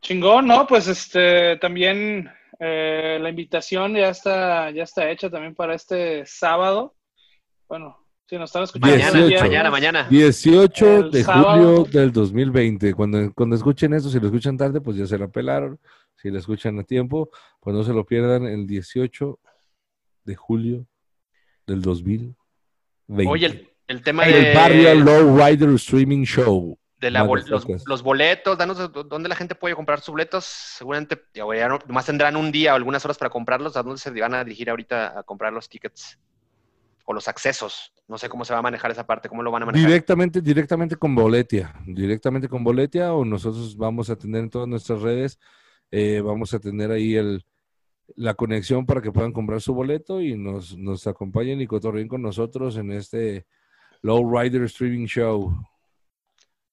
Chingón, 0.00 0.48
¿no? 0.48 0.66
Pues 0.66 0.88
este 0.88 1.56
también 1.58 2.28
eh, 2.58 3.18
la 3.20 3.28
invitación 3.28 3.94
ya 3.94 4.08
está, 4.08 4.70
ya 4.72 4.82
está 4.82 5.08
hecha 5.10 5.30
también 5.30 5.54
para 5.54 5.74
este 5.74 6.26
sábado. 6.26 6.96
Bueno, 7.68 8.01
si 8.32 8.38
nos 8.38 8.48
están 8.48 8.62
escuchando. 8.62 8.96
Mañana, 8.96 9.18
el 9.18 9.28
18. 9.28 9.44
mañana, 9.44 9.70
mañana. 9.70 10.08
18 10.08 10.96
El 10.96 11.10
de 11.10 11.22
sábado. 11.22 11.76
julio 11.84 11.84
del 12.00 12.12
2020. 12.12 12.94
Cuando, 12.94 13.30
cuando 13.34 13.56
escuchen 13.56 13.92
eso, 13.92 14.08
si 14.08 14.18
lo 14.18 14.26
escuchan 14.26 14.56
tarde, 14.56 14.80
pues 14.80 14.96
ya 14.96 15.06
se 15.06 15.18
la 15.18 15.28
pelaron. 15.28 15.78
Si 16.16 16.30
lo 16.30 16.38
escuchan 16.38 16.78
a 16.78 16.84
tiempo, 16.84 17.28
pues 17.60 17.76
no 17.76 17.84
se 17.84 17.92
lo 17.92 18.06
pierdan 18.06 18.46
el 18.46 18.66
18 18.66 19.38
de 20.24 20.34
julio 20.34 20.86
del 21.66 21.82
2020. 21.82 22.34
Oye, 23.30 23.46
el, 23.46 23.70
el 23.88 24.02
tema 24.02 24.24
En 24.24 24.32
de, 24.32 24.50
el 24.52 24.56
barrio 24.56 24.94
Low 24.94 25.36
Rider 25.36 25.68
Streaming 25.74 26.24
Show. 26.24 26.78
de 27.00 27.10
la 27.10 27.24
bol- 27.24 27.44
los, 27.86 28.02
boletos, 28.02 28.56
danos 28.56 28.78
de- 28.78 28.88
dónde 29.04 29.28
la 29.28 29.34
gente 29.36 29.54
puede 29.54 29.74
comprar 29.74 30.00
sus 30.00 30.12
boletos. 30.12 30.44
Seguramente 30.46 31.20
ya, 31.34 31.44
ya 31.54 31.68
no, 31.68 31.78
nomás 31.86 32.06
tendrán 32.06 32.36
un 32.36 32.50
día 32.50 32.72
o 32.72 32.76
algunas 32.76 33.04
horas 33.04 33.18
para 33.18 33.28
comprarlos. 33.28 33.76
¿A 33.76 33.82
dónde 33.82 33.98
se 34.00 34.10
van 34.10 34.32
a 34.32 34.42
dirigir 34.42 34.70
ahorita 34.70 35.18
a 35.18 35.22
comprar 35.22 35.52
los 35.52 35.68
tickets? 35.68 36.18
O 37.04 37.12
los 37.12 37.26
accesos. 37.26 37.92
No 38.12 38.18
sé 38.18 38.28
cómo 38.28 38.44
se 38.44 38.52
va 38.52 38.58
a 38.58 38.62
manejar 38.62 38.90
esa 38.90 39.06
parte, 39.06 39.30
cómo 39.30 39.42
lo 39.42 39.50
van 39.50 39.62
a 39.62 39.66
manejar. 39.66 39.88
Directamente, 39.88 40.42
directamente 40.42 40.96
con 40.96 41.14
Boletia. 41.14 41.74
Directamente 41.86 42.46
con 42.46 42.62
Boletia 42.62 43.14
o 43.14 43.24
nosotros 43.24 43.74
vamos 43.74 44.10
a 44.10 44.16
tener 44.16 44.42
en 44.42 44.50
todas 44.50 44.68
nuestras 44.68 45.00
redes, 45.00 45.38
eh, 45.90 46.20
vamos 46.20 46.52
a 46.52 46.58
tener 46.58 46.90
ahí 46.90 47.14
el, 47.14 47.42
la 48.14 48.34
conexión 48.34 48.84
para 48.84 49.00
que 49.00 49.10
puedan 49.10 49.32
comprar 49.32 49.62
su 49.62 49.72
boleto 49.72 50.20
y 50.20 50.36
nos, 50.36 50.76
nos 50.76 51.06
acompañen 51.06 51.62
y 51.62 51.66
cotorreen 51.66 52.06
con 52.06 52.20
nosotros 52.20 52.76
en 52.76 52.92
este 52.92 53.46
Low 54.02 54.30
Rider 54.30 54.64
Streaming 54.64 55.06
Show. 55.06 55.56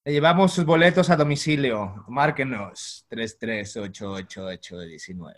Le 0.04 0.12
llevamos 0.12 0.52
sus 0.52 0.66
boletos 0.66 1.10
a 1.10 1.16
domicilio. 1.16 2.04
Márquenos. 2.10 3.06
3388819. 3.10 5.34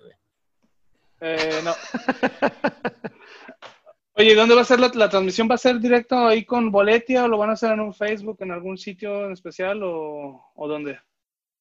Eh, 1.19 1.61
no. 1.63 1.75
Oye, 4.13 4.35
¿dónde 4.35 4.55
va 4.55 4.61
a 4.61 4.65
ser 4.65 4.79
la, 4.79 4.89
la 4.95 5.09
transmisión? 5.09 5.49
¿Va 5.49 5.55
a 5.55 5.57
ser 5.57 5.79
directo 5.79 6.17
ahí 6.27 6.45
con 6.45 6.71
Boletia 6.71 7.25
o 7.25 7.27
lo 7.27 7.37
van 7.37 7.49
a 7.49 7.53
hacer 7.53 7.71
en 7.73 7.79
un 7.81 7.93
Facebook, 7.93 8.37
en 8.41 8.51
algún 8.51 8.77
sitio 8.77 9.25
en 9.25 9.31
especial 9.33 9.81
o, 9.83 10.51
o 10.55 10.67
dónde? 10.67 10.99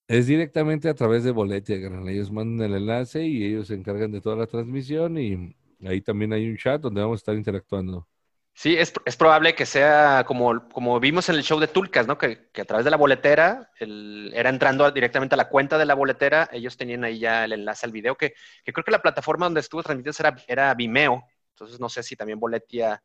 Es 0.09 0.27
directamente 0.27 0.89
a 0.91 0.95
través 0.95 1.25
de 1.25 1.31
Boletia, 1.31 1.81
carnal. 1.81 2.09
Ellos 2.09 2.31
mandan 2.33 2.71
el 2.71 2.77
enlace 2.79 3.25
y 3.27 3.45
ellos 3.45 3.69
se 3.69 3.75
encargan 3.75 4.11
de 4.13 4.21
toda 4.21 4.37
la 4.37 4.47
transmisión 4.47 5.17
y 5.19 5.57
ahí 5.87 6.01
también 6.03 6.33
hay 6.33 6.49
un 6.49 6.57
chat 6.57 6.81
donde 6.81 7.01
vamos 7.01 7.17
a 7.19 7.21
estar 7.23 7.35
interactuando. 7.37 8.07
Sí, 8.53 8.77
es, 8.77 8.93
es 9.07 9.17
probable 9.17 9.55
que 9.55 9.65
sea 9.65 10.25
como, 10.27 10.69
como 10.69 11.01
vimos 11.01 11.29
en 11.31 11.37
el 11.37 11.43
show 11.43 11.59
de 11.59 11.69
Tulcas, 11.69 12.07
¿no? 12.07 12.19
Que, 12.19 12.51
que 12.53 12.61
a 12.61 12.65
través 12.67 12.85
de 12.85 12.91
la 12.91 12.99
boletera, 12.99 13.71
el- 13.79 14.31
era 14.35 14.51
entrando 14.51 14.85
a- 14.85 14.91
directamente 14.91 15.35
a 15.35 15.39
la 15.39 15.49
cuenta 15.49 15.79
de 15.79 15.87
la 15.87 15.95
boletera, 15.95 16.49
ellos 16.53 16.77
tenían 16.77 17.05
ahí 17.05 17.19
ya 17.19 17.45
el 17.47 17.53
enlace 17.55 17.87
al 17.87 17.93
video, 17.93 18.17
que, 18.17 18.35
que 18.65 18.73
creo 18.73 18.85
que 18.85 18.91
la 18.91 19.01
plataforma 19.03 19.47
donde 19.47 19.61
estuvo 19.61 19.83
transmitiendo 19.83 20.17
era, 20.29 20.37
era 20.47 20.75
Vimeo, 20.75 21.25
entonces 21.61 21.79
no 21.79 21.91
sé 21.91 22.03
si 22.03 22.17
también 22.17 22.41
Boletia 22.41 23.03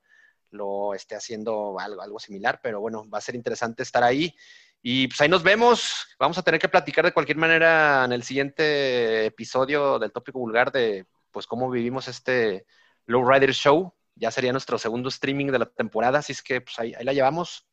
lo 0.51 0.93
esté 0.93 1.15
haciendo 1.15 1.77
algo, 1.77 2.01
algo 2.01 2.19
similar, 2.19 2.61
pero 2.63 2.79
bueno, 2.79 3.05
va 3.09 3.17
a 3.17 3.21
ser 3.21 3.35
interesante 3.35 3.83
estar 3.83 4.01
ahí. 4.01 4.33
Y 4.81 5.09
pues 5.09 5.19
ahí 5.19 5.27
nos 5.27 5.43
vemos. 5.43 6.07
Vamos 6.17 6.37
a 6.37 6.41
tener 6.43 6.61
que 6.61 6.69
platicar 6.69 7.03
de 7.03 7.11
cualquier 7.11 7.35
manera 7.37 8.05
en 8.05 8.13
el 8.13 8.23
siguiente 8.23 9.25
episodio 9.25 9.99
del 9.99 10.13
tópico 10.13 10.39
vulgar 10.39 10.71
de 10.71 11.05
pues 11.31 11.47
cómo 11.47 11.69
vivimos 11.69 12.07
este 12.07 12.65
Low 13.07 13.29
Rider 13.29 13.53
Show. 13.53 13.93
Ya 14.15 14.31
sería 14.31 14.53
nuestro 14.53 14.77
segundo 14.77 15.09
streaming 15.09 15.47
de 15.47 15.59
la 15.59 15.65
temporada, 15.65 16.19
así 16.19 16.31
es 16.31 16.41
que 16.41 16.61
pues 16.61 16.79
ahí, 16.79 16.93
ahí 16.93 17.03
la 17.03 17.11
llevamos. 17.11 17.67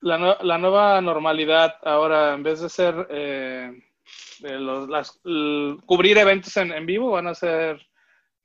La, 0.00 0.16
nue- 0.16 0.40
la 0.40 0.56
nueva 0.56 0.98
normalidad 1.02 1.74
ahora, 1.82 2.32
en 2.32 2.42
vez 2.42 2.60
de 2.60 2.70
ser 2.70 3.06
eh, 3.10 3.70
los- 4.40 4.88
las- 4.88 5.20
cubrir 5.84 6.16
eventos 6.16 6.56
en, 6.56 6.72
en 6.72 6.86
vivo, 6.86 7.10
van 7.10 7.26
a 7.26 7.34
ser 7.34 7.86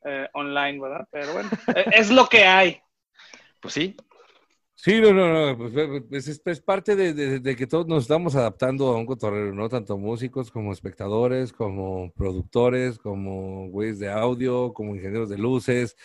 eh, 0.07 0.29
online, 0.33 0.79
¿verdad? 0.81 1.07
Pero 1.11 1.33
bueno, 1.33 1.49
eh, 1.75 1.85
es 1.93 2.11
lo 2.11 2.27
que 2.29 2.45
hay. 2.45 2.81
Pues 3.61 3.73
sí, 3.75 3.95
Sí, 4.79 5.01
no, 5.01 5.11
no, 5.11 5.27
no, 5.51 5.57
pues, 5.57 5.73
pues, 5.73 6.03
pues, 6.07 6.27
es, 6.27 6.41
es 6.45 6.61
parte 6.61 6.95
de, 6.95 7.13
de- 7.13 7.39
de 7.39 7.55
que 7.55 7.65
todos 7.65 7.87
nos 7.87 8.03
estamos 8.03 8.35
adaptando 8.35 8.89
a 8.89 8.97
un 8.97 9.07
cotorreo, 9.07 9.51
¿no? 9.53 9.69
Tanto 9.69 9.97
músicos 9.97 10.51
como 10.51 10.71
espectadores, 10.71 11.51
como 11.51 12.11
productores, 12.13 12.99
como 12.99 13.69
güeyes 13.69 13.97
de 13.99 14.09
audio, 14.11 14.73
como 14.73 14.95
ingenieros 14.95 15.29
de 15.29 15.37
luces. 15.39 15.97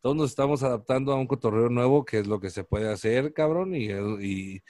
Todos 0.00 0.16
nos 0.16 0.30
estamos 0.30 0.62
adaptando 0.62 1.12
a 1.12 1.16
un 1.16 1.26
cotorreo 1.26 1.68
nuevo, 1.70 2.04
que 2.04 2.20
es 2.20 2.26
lo 2.28 2.38
que 2.40 2.50
se 2.50 2.62
puede 2.64 2.88
hacer, 2.92 3.32
cabrón, 3.32 3.74
y, 3.74 3.86
y, 4.22 4.62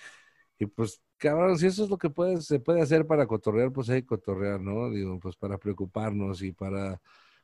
y, 0.59 0.67
pues, 0.67 1.03
cabrón, 1.19 1.59
si 1.59 1.67
eso 1.67 1.85
es 1.85 1.91
lo 1.91 1.99
que 1.99 2.11
puede, 2.11 2.41
se 2.43 2.61
puede 2.61 2.83
hacer 2.83 3.07
para 3.07 3.27
cotorrear, 3.27 3.73
pues 3.73 3.91
hay 3.91 4.03
que 4.03 4.09
cotorrear, 4.09 4.61
¿no? 4.61 4.91
Digo, 4.91 5.19
pues 5.21 5.37
para 5.37 5.59
preocuparnos 5.59 6.43
y 6.43 6.53
para, 6.53 7.01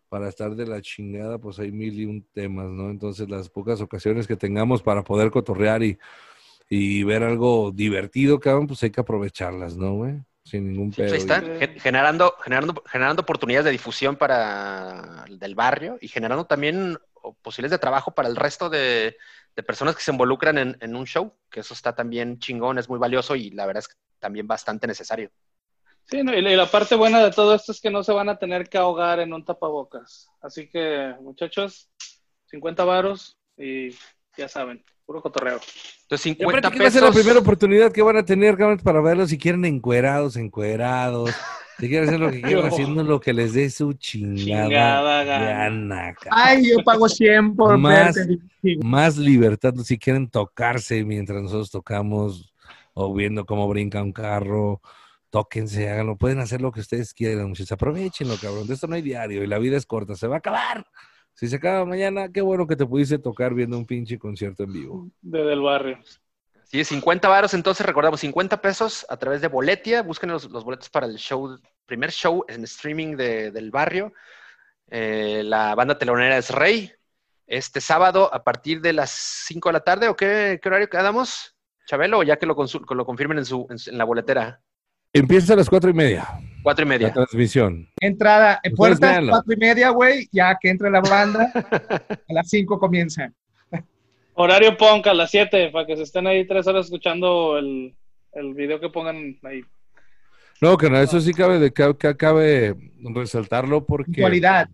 para 0.09 0.29
estar 0.29 0.55
de 0.55 0.67
la 0.67 0.81
chingada, 0.83 1.39
pues 1.39 1.59
hay 1.59 1.73
mil 1.73 1.99
y 2.01 2.05
un 2.07 2.23
temas, 2.33 2.69
¿no? 2.71 2.91
Entonces, 2.91 3.29
las 3.31 3.49
pocas 3.51 3.81
ocasiones 3.81 4.27
que 4.27 4.37
tengamos 4.37 4.83
para 4.83 5.05
poder 5.05 5.31
cotorrear 5.31 5.83
y, 5.83 5.99
y 6.71 7.05
ver 7.05 7.23
algo 7.25 7.73
divertido, 7.73 8.41
cabrón, 8.41 8.67
pues 8.69 8.83
hay 8.85 8.91
que 8.91 9.01
aprovecharlas, 9.01 9.77
¿no, 9.77 9.95
güey? 9.95 10.15
Sin 10.45 10.69
ningún 10.69 10.91
Sí, 10.91 11.03
pues 11.03 11.13
pedo. 11.13 11.13
ahí 11.13 11.19
está, 11.19 11.43
y- 11.43 11.59
gen- 11.59 11.79
generando, 11.81 12.37
generando, 12.43 12.83
generando 12.87 13.23
oportunidades 13.23 13.65
de 13.67 13.71
difusión 13.73 14.17
para 14.17 15.25
el 15.27 15.39
del 15.39 15.55
barrio 15.55 15.99
y 16.01 16.09
generando 16.09 16.47
también 16.47 16.99
posibilidades 17.43 17.73
de 17.79 17.83
trabajo 17.83 18.15
para 18.15 18.29
el 18.29 18.37
resto 18.37 18.71
de, 18.71 19.17
de 19.57 19.63
personas 19.63 19.97
que 19.97 20.03
se 20.03 20.13
involucran 20.13 20.59
en, 20.59 20.77
en 20.81 20.97
un 20.97 21.05
show, 21.07 21.35
que 21.51 21.61
eso 21.61 21.75
está 21.75 21.95
también 21.95 22.39
chingón, 22.39 22.79
es 22.79 22.89
muy 22.89 22.99
valioso 22.99 23.35
y 23.37 23.51
la 23.51 23.67
verdad 23.67 23.81
es 23.81 23.89
que 23.89 23.95
también 24.19 24.47
bastante 24.47 24.87
necesario. 24.87 25.31
Sí, 26.09 26.23
no, 26.23 26.33
y 26.37 26.41
la 26.41 26.53
y 26.53 26.57
la 26.57 26.67
parte 26.71 26.95
buena 26.95 27.23
de 27.23 27.31
todo 27.33 27.55
esto 27.55 27.73
es 27.73 27.81
que 27.81 27.91
no 27.91 28.03
se 28.05 28.13
van 28.13 28.29
a 28.29 28.39
tener 28.39 28.69
que 28.69 28.79
ahogar 28.79 29.19
en 29.21 29.33
un 29.33 29.45
tapabocas. 29.45 30.29
Así 30.41 30.69
que, 30.69 31.15
muchachos, 31.21 31.91
50 32.47 32.85
varos 32.85 33.37
y 33.59 33.91
ya 34.37 34.49
saben, 34.49 34.85
puro 35.05 35.21
cotorreo. 35.21 35.59
Entonces, 36.03 36.27
Y 36.27 36.31
50 36.35 36.59
aparte 36.69 36.77
que 36.79 36.83
va 36.85 36.89
a 36.89 36.93
ser 36.93 37.03
la 37.03 37.09
pesos. 37.09 37.23
primera 37.23 37.41
oportunidad 37.41 37.93
que 37.93 38.03
van 38.03 38.17
a 38.19 38.25
tener, 38.25 38.57
cabrón, 38.57 38.79
para 38.79 39.01
verlos 39.01 39.31
si 39.31 39.39
quieren 39.39 39.65
encuerados, 39.65 40.37
encuerados. 40.37 41.31
Si 41.79 41.89
quieren 41.89 42.09
hacer 42.09 42.21
lo 42.21 42.31
que 42.31 42.41
quieran, 42.43 42.67
haciendo 42.67 43.03
lo 43.03 43.21
que 43.21 43.33
les 43.35 43.53
dé 43.55 43.69
su 43.69 43.93
chingada, 43.95 44.65
Chingada 44.69 45.25
gana. 45.25 46.15
Ay, 46.31 46.71
yo 46.71 46.83
pago 46.85 47.09
100 47.09 47.57
por 47.57 47.77
Más- 47.79 48.15
verte. 48.15 48.39
más 48.83 49.17
libertad 49.19 49.75
si 49.85 49.99
quieren 49.99 50.31
tocarse 50.31 51.05
mientras 51.05 51.43
nosotros 51.43 51.71
tocamos 51.71 52.53
o 52.95 53.13
viendo 53.13 53.45
cómo 53.45 53.69
brinca 53.69 54.03
un 54.03 54.13
carro. 54.13 54.81
Tóquense, 55.31 55.91
háganlo. 55.91 56.17
Pueden 56.17 56.39
hacer 56.41 56.61
lo 56.61 56.73
que 56.73 56.81
ustedes 56.81 57.13
quieran, 57.13 57.49
muchachos. 57.49 57.73
Aprovechenlo, 57.73 58.37
cabrón. 58.41 58.67
De 58.67 58.75
esto 58.75 58.87
no 58.87 58.95
hay 58.95 59.03
diario 59.03 59.43
y 59.43 59.47
la 59.47 59.59
vida 59.59 59.77
es 59.77 59.87
corta. 59.87 60.15
Se 60.15 60.27
va 60.27 60.37
a 60.37 60.39
acabar. 60.39 60.87
Si 61.35 61.49
se 61.49 61.57
acaba 61.57 61.85
mañana, 61.85 62.31
qué 62.33 62.41
bueno 62.41 62.67
que 62.67 62.77
te 62.77 62.87
pudiste 62.87 63.19
tocar 63.19 63.53
viendo 63.53 63.77
un 63.77 63.85
pinche 63.87 64.19
concierto 64.19 64.63
en 64.63 64.73
vivo. 64.73 65.09
Desde 65.21 65.53
el 65.53 65.61
barrio. 65.61 65.99
Sí, 66.65 66.83
50 66.83 67.29
varos, 67.29 67.55
entonces 67.55 67.87
recordamos 67.87 68.19
50 68.21 68.61
pesos 68.61 69.07
a 69.09 69.17
través 69.19 69.41
de 69.41 69.49
Boletia. 69.49 70.03
Busquen 70.03 70.31
los, 70.31 70.51
los 70.51 70.65
boletos 70.65 70.89
para 70.91 71.07
el 71.07 71.17
show, 71.17 71.59
primer 71.85 72.11
show 72.11 72.45
en 72.49 72.65
streaming 72.65 73.17
de- 73.17 73.51
del 73.53 73.71
barrio. 73.71 74.13
Eh, 74.91 75.43
la 75.45 75.75
banda 75.75 75.99
telonera 75.99 76.39
es 76.39 76.51
Rey. 76.51 76.91
Este 77.47 77.81
sábado 77.81 78.33
a 78.35 78.43
partir 78.43 78.81
de 78.81 78.93
las 78.93 79.11
5 79.47 79.69
de 79.69 79.75
la 79.75 79.81
tarde, 79.81 80.09
¿o 80.09 80.17
qué, 80.17 80.59
qué 80.61 80.69
horario 80.69 80.89
quedamos? 80.89 81.55
Chabelo, 81.87 82.19
o 82.19 82.23
ya 82.25 82.37
que 82.37 82.47
lo, 82.47 82.57
lo 82.57 83.05
confirmen 83.07 83.39
en, 83.39 83.45
su, 83.45 83.67
en, 83.71 83.79
su- 83.79 83.91
en 83.91 83.99
la 83.99 84.05
boletera. 84.05 84.61
Empieza 85.19 85.53
a 85.55 85.57
las 85.57 85.69
cuatro 85.71 85.91
y 85.91 85.95
media 85.95 86.27
Cuatro 86.63 86.85
y 86.85 86.89
la 86.89 86.95
media. 86.95 87.13
transmisión. 87.13 87.89
Entrada, 88.01 88.61
en 88.63 88.75
véanlo. 89.01 89.31
cuatro 89.33 89.53
y 89.53 89.57
media, 89.57 89.91
güey. 89.91 90.29
Ya 90.33 90.57
que 90.61 90.69
entre 90.71 90.91
la 90.91 91.01
banda, 91.01 91.51
a 91.55 92.33
las 92.33 92.49
cinco 92.49 92.79
comienza. 92.79 93.33
Horario 94.35 94.77
punk 94.77 95.07
a 95.07 95.15
las 95.15 95.31
7 95.31 95.71
para 95.71 95.87
que 95.87 95.97
se 95.97 96.03
estén 96.03 96.27
ahí 96.27 96.47
tres 96.47 96.67
horas 96.67 96.87
escuchando 96.87 97.57
el, 97.57 97.95
el 98.33 98.53
video 98.55 98.79
que 98.81 98.91
pongan 98.91 99.39
ahí. 99.45 99.63
No, 100.61 100.77
que 100.77 100.91
no, 100.91 100.99
eso 100.99 101.21
sí 101.21 101.33
cabe, 101.33 101.59
de, 101.59 101.73
ca- 101.73 101.95
ca- 101.97 102.17
cabe 102.17 102.75
resaltarlo 103.15 103.87
porque 103.87 104.21
Cualidad. 104.21 104.69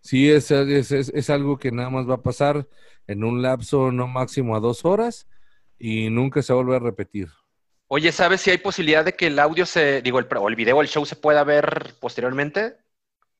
sí 0.00 0.30
es, 0.30 0.50
es, 0.50 0.90
es, 0.92 1.08
es 1.10 1.30
algo 1.30 1.58
que 1.58 1.70
nada 1.72 1.88
más 1.90 2.08
va 2.08 2.14
a 2.16 2.22
pasar 2.22 2.66
en 3.06 3.22
un 3.24 3.40
lapso 3.40 3.90
no 3.92 4.06
máximo 4.08 4.56
a 4.56 4.60
dos 4.60 4.84
horas 4.84 5.26
y 5.78 6.10
nunca 6.10 6.42
se 6.42 6.52
volver 6.52 6.76
a 6.76 6.84
repetir. 6.84 7.28
Oye, 7.88 8.12
¿sabes 8.12 8.40
si 8.40 8.50
hay 8.50 8.58
posibilidad 8.58 9.04
de 9.04 9.14
que 9.14 9.26
el 9.28 9.38
audio 9.38 9.66
se, 9.66 10.02
digo, 10.02 10.18
el, 10.18 10.26
o 10.36 10.48
el 10.48 10.56
video 10.56 10.78
o 10.78 10.82
el 10.82 10.88
show 10.88 11.04
se 11.06 11.16
pueda 11.16 11.44
ver 11.44 11.94
posteriormente? 12.00 12.78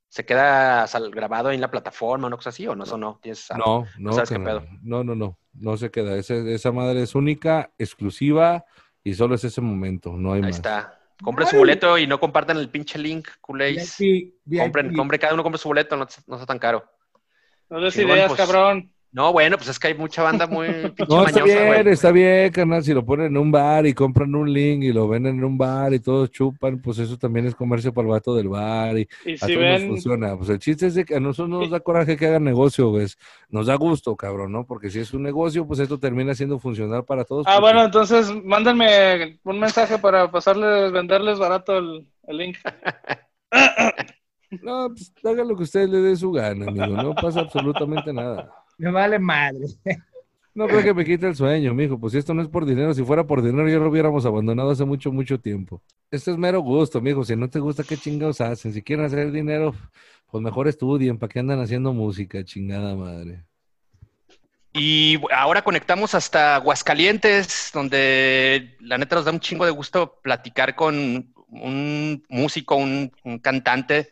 ¿Se 0.09 0.27
queda 0.27 0.87
sal- 0.87 1.11
grabado 1.13 1.51
ahí 1.51 1.57
en 1.57 1.61
la 1.63 1.71
plataforma 1.71 2.27
o 2.27 2.29
una 2.29 2.37
cosa 2.37 2.51
así? 2.51 2.67
¿O 2.69 2.77
no? 2.77 2.85
Eso 2.85 2.99
no. 2.99 3.21
¿Tienes 3.23 3.51
algo? 3.51 3.67
No, 3.67 3.87
no, 3.99 4.11
¿Sabes 4.15 4.31
qué 4.31 4.37
carnal. 4.37 4.61
pedo? 4.63 4.79
no, 4.83 5.05
no, 5.05 5.15
no, 5.15 5.39
no 5.53 5.77
se 5.77 5.91
queda. 5.91 6.17
Esa, 6.17 6.35
esa 6.37 6.73
madre 6.73 7.03
es 7.03 7.15
única, 7.15 7.73
exclusiva 7.79 8.65
y 9.05 9.15
solo 9.15 9.35
es 9.37 9.45
ese 9.45 9.61
momento, 9.61 10.13
no 10.17 10.33
hay 10.33 10.43
Ahí 10.43 10.51
más. 10.51 10.61
está. 10.61 11.01
Compren 11.23 11.47
su 11.47 11.57
boleto 11.57 11.97
y 11.99 12.07
no 12.07 12.21
compartan 12.21 12.59
el 12.59 12.69
pinche 12.71 12.99
link, 12.99 13.29
culéis. 13.41 13.99
Compren, 14.55 14.93
compren, 14.93 15.21
cada 15.21 15.35
uno 15.35 15.43
compre 15.43 15.59
su 15.59 15.69
boleto, 15.69 15.97
no, 15.97 16.07
no 16.27 16.35
está 16.37 16.47
tan 16.47 16.59
caro. 16.59 16.85
No 17.71 17.81
des 17.81 17.99
ideas, 17.99 18.27
pues, 18.27 18.39
cabrón. 18.39 18.93
No, 19.14 19.33
bueno, 19.33 19.57
pues 19.57 19.68
es 19.68 19.79
que 19.79 19.87
hay 19.87 19.94
mucha 19.94 20.24
banda 20.24 20.48
muy 20.48 20.66
No, 21.09 21.24
está 21.24 21.44
bien, 21.44 21.87
está 21.87 22.11
bien, 22.11 22.50
carnal. 22.50 22.83
Si 22.83 22.92
lo 22.92 23.07
ponen 23.07 23.27
en 23.27 23.37
un 23.37 23.53
bar 23.53 23.87
y 23.87 23.94
compran 23.94 24.35
un 24.35 24.53
link 24.53 24.83
y 24.83 24.92
lo 24.92 25.07
venden 25.07 25.38
en 25.38 25.44
un 25.44 25.57
bar 25.57 25.94
y 25.94 26.00
todos 26.00 26.33
chupan, 26.33 26.83
pues 26.83 26.98
eso 26.98 27.16
también 27.16 27.46
es 27.46 27.55
comercio 27.55 27.94
para 27.94 28.09
el 28.09 28.11
vato 28.11 28.35
del 28.35 28.48
bar 28.48 28.98
y, 28.98 29.09
¿Y 29.24 29.37
si 29.37 29.55
ven... 29.55 29.87
funciona. 29.87 30.37
Pues 30.37 30.50
el 30.50 30.59
chiste 30.59 30.88
es 30.88 30.96
de 30.96 31.05
que 31.05 31.14
a 31.14 31.20
nosotros 31.20 31.48
no 31.48 31.61
nos 31.61 31.70
da 31.70 31.79
coraje 31.79 32.16
que 32.16 32.27
hagan 32.27 32.42
negocio, 32.42 32.90
pues. 32.90 33.16
Nos 33.50 33.68
da 33.68 33.77
gusto, 33.77 34.16
cabrón, 34.16 34.50
¿no? 34.50 34.66
Porque 34.66 34.90
si 34.90 34.98
es 34.98 35.14
un 35.14 35.22
negocio, 35.22 35.64
pues 35.64 35.79
esto 35.79 36.00
termina 36.00 36.35
siendo 36.35 36.59
funcional 36.59 37.05
para 37.05 37.24
todos. 37.24 37.46
Ah, 37.48 37.61
bueno, 37.61 37.85
entonces 37.85 38.35
mándenme 38.42 39.38
un 39.44 39.61
mensaje 39.61 39.96
para 39.96 40.29
pasarles, 40.29 40.90
venderles 40.90 41.38
barato 41.38 41.79
el, 41.79 42.05
el 42.27 42.37
link. 42.37 42.57
no, 44.61 44.88
pues 44.88 45.12
hagan 45.24 45.46
lo 45.46 45.57
que 45.57 45.62
ustedes 45.62 45.88
le 45.88 45.98
dé 45.98 46.16
su 46.16 46.33
gana, 46.33 46.66
amigo. 46.66 46.96
No 47.00 47.14
pasa 47.14 47.42
absolutamente 47.42 48.12
nada. 48.12 48.63
Me 48.79 48.91
vale 48.91 49.19
madre. 49.19 49.67
No 50.57 50.69
creo 50.69 50.85
que 50.85 50.95
me 50.95 51.05
quite 51.05 51.27
el 51.27 51.35
sueño, 51.35 51.75
mijo. 51.75 51.99
Pues 51.99 52.13
si 52.13 52.19
esto 52.21 52.33
no 52.33 52.41
es 52.41 52.47
por 52.47 52.65
dinero, 52.65 52.95
si 52.95 53.03
fuera 53.03 53.27
por 53.27 53.43
dinero 53.43 53.69
ya 53.69 53.79
lo 53.79 53.91
hubiéramos 53.91 54.25
abandonado 54.25 54.71
hace 54.71 54.85
mucho, 54.85 55.11
mucho 55.11 55.41
tiempo. 55.41 55.83
Esto 56.13 56.31
es 56.31 56.39
mero 56.39 56.61
gusto, 56.61 57.01
mijo. 57.01 57.25
Si 57.25 57.35
no 57.35 57.51
te 57.51 57.59
gusta, 57.59 57.83
¿qué 57.83 57.97
chingados 57.97 58.41
hacen? 58.41 58.73
Si 58.73 58.81
quieren 58.81 59.05
hacer 59.05 59.33
dinero, 59.33 59.75
pues 60.31 60.45
mejor 60.45 60.69
estudien. 60.69 61.19
¿Para 61.19 61.33
qué 61.33 61.41
andan 61.41 61.59
haciendo 61.59 61.93
música, 61.93 62.45
chingada 62.45 62.95
madre? 62.95 63.43
Y 64.73 65.19
ahora 65.33 65.63
conectamos 65.63 66.15
hasta 66.15 66.55
Aguascalientes, 66.55 67.71
donde 67.75 68.77
la 68.79 68.97
neta 68.97 69.17
nos 69.17 69.25
da 69.25 69.33
un 69.33 69.41
chingo 69.41 69.65
de 69.65 69.73
gusto 69.73 70.21
platicar 70.23 70.77
con 70.77 71.35
un 71.49 72.25
músico, 72.29 72.77
un, 72.77 73.11
un 73.25 73.41
cantante 73.41 74.11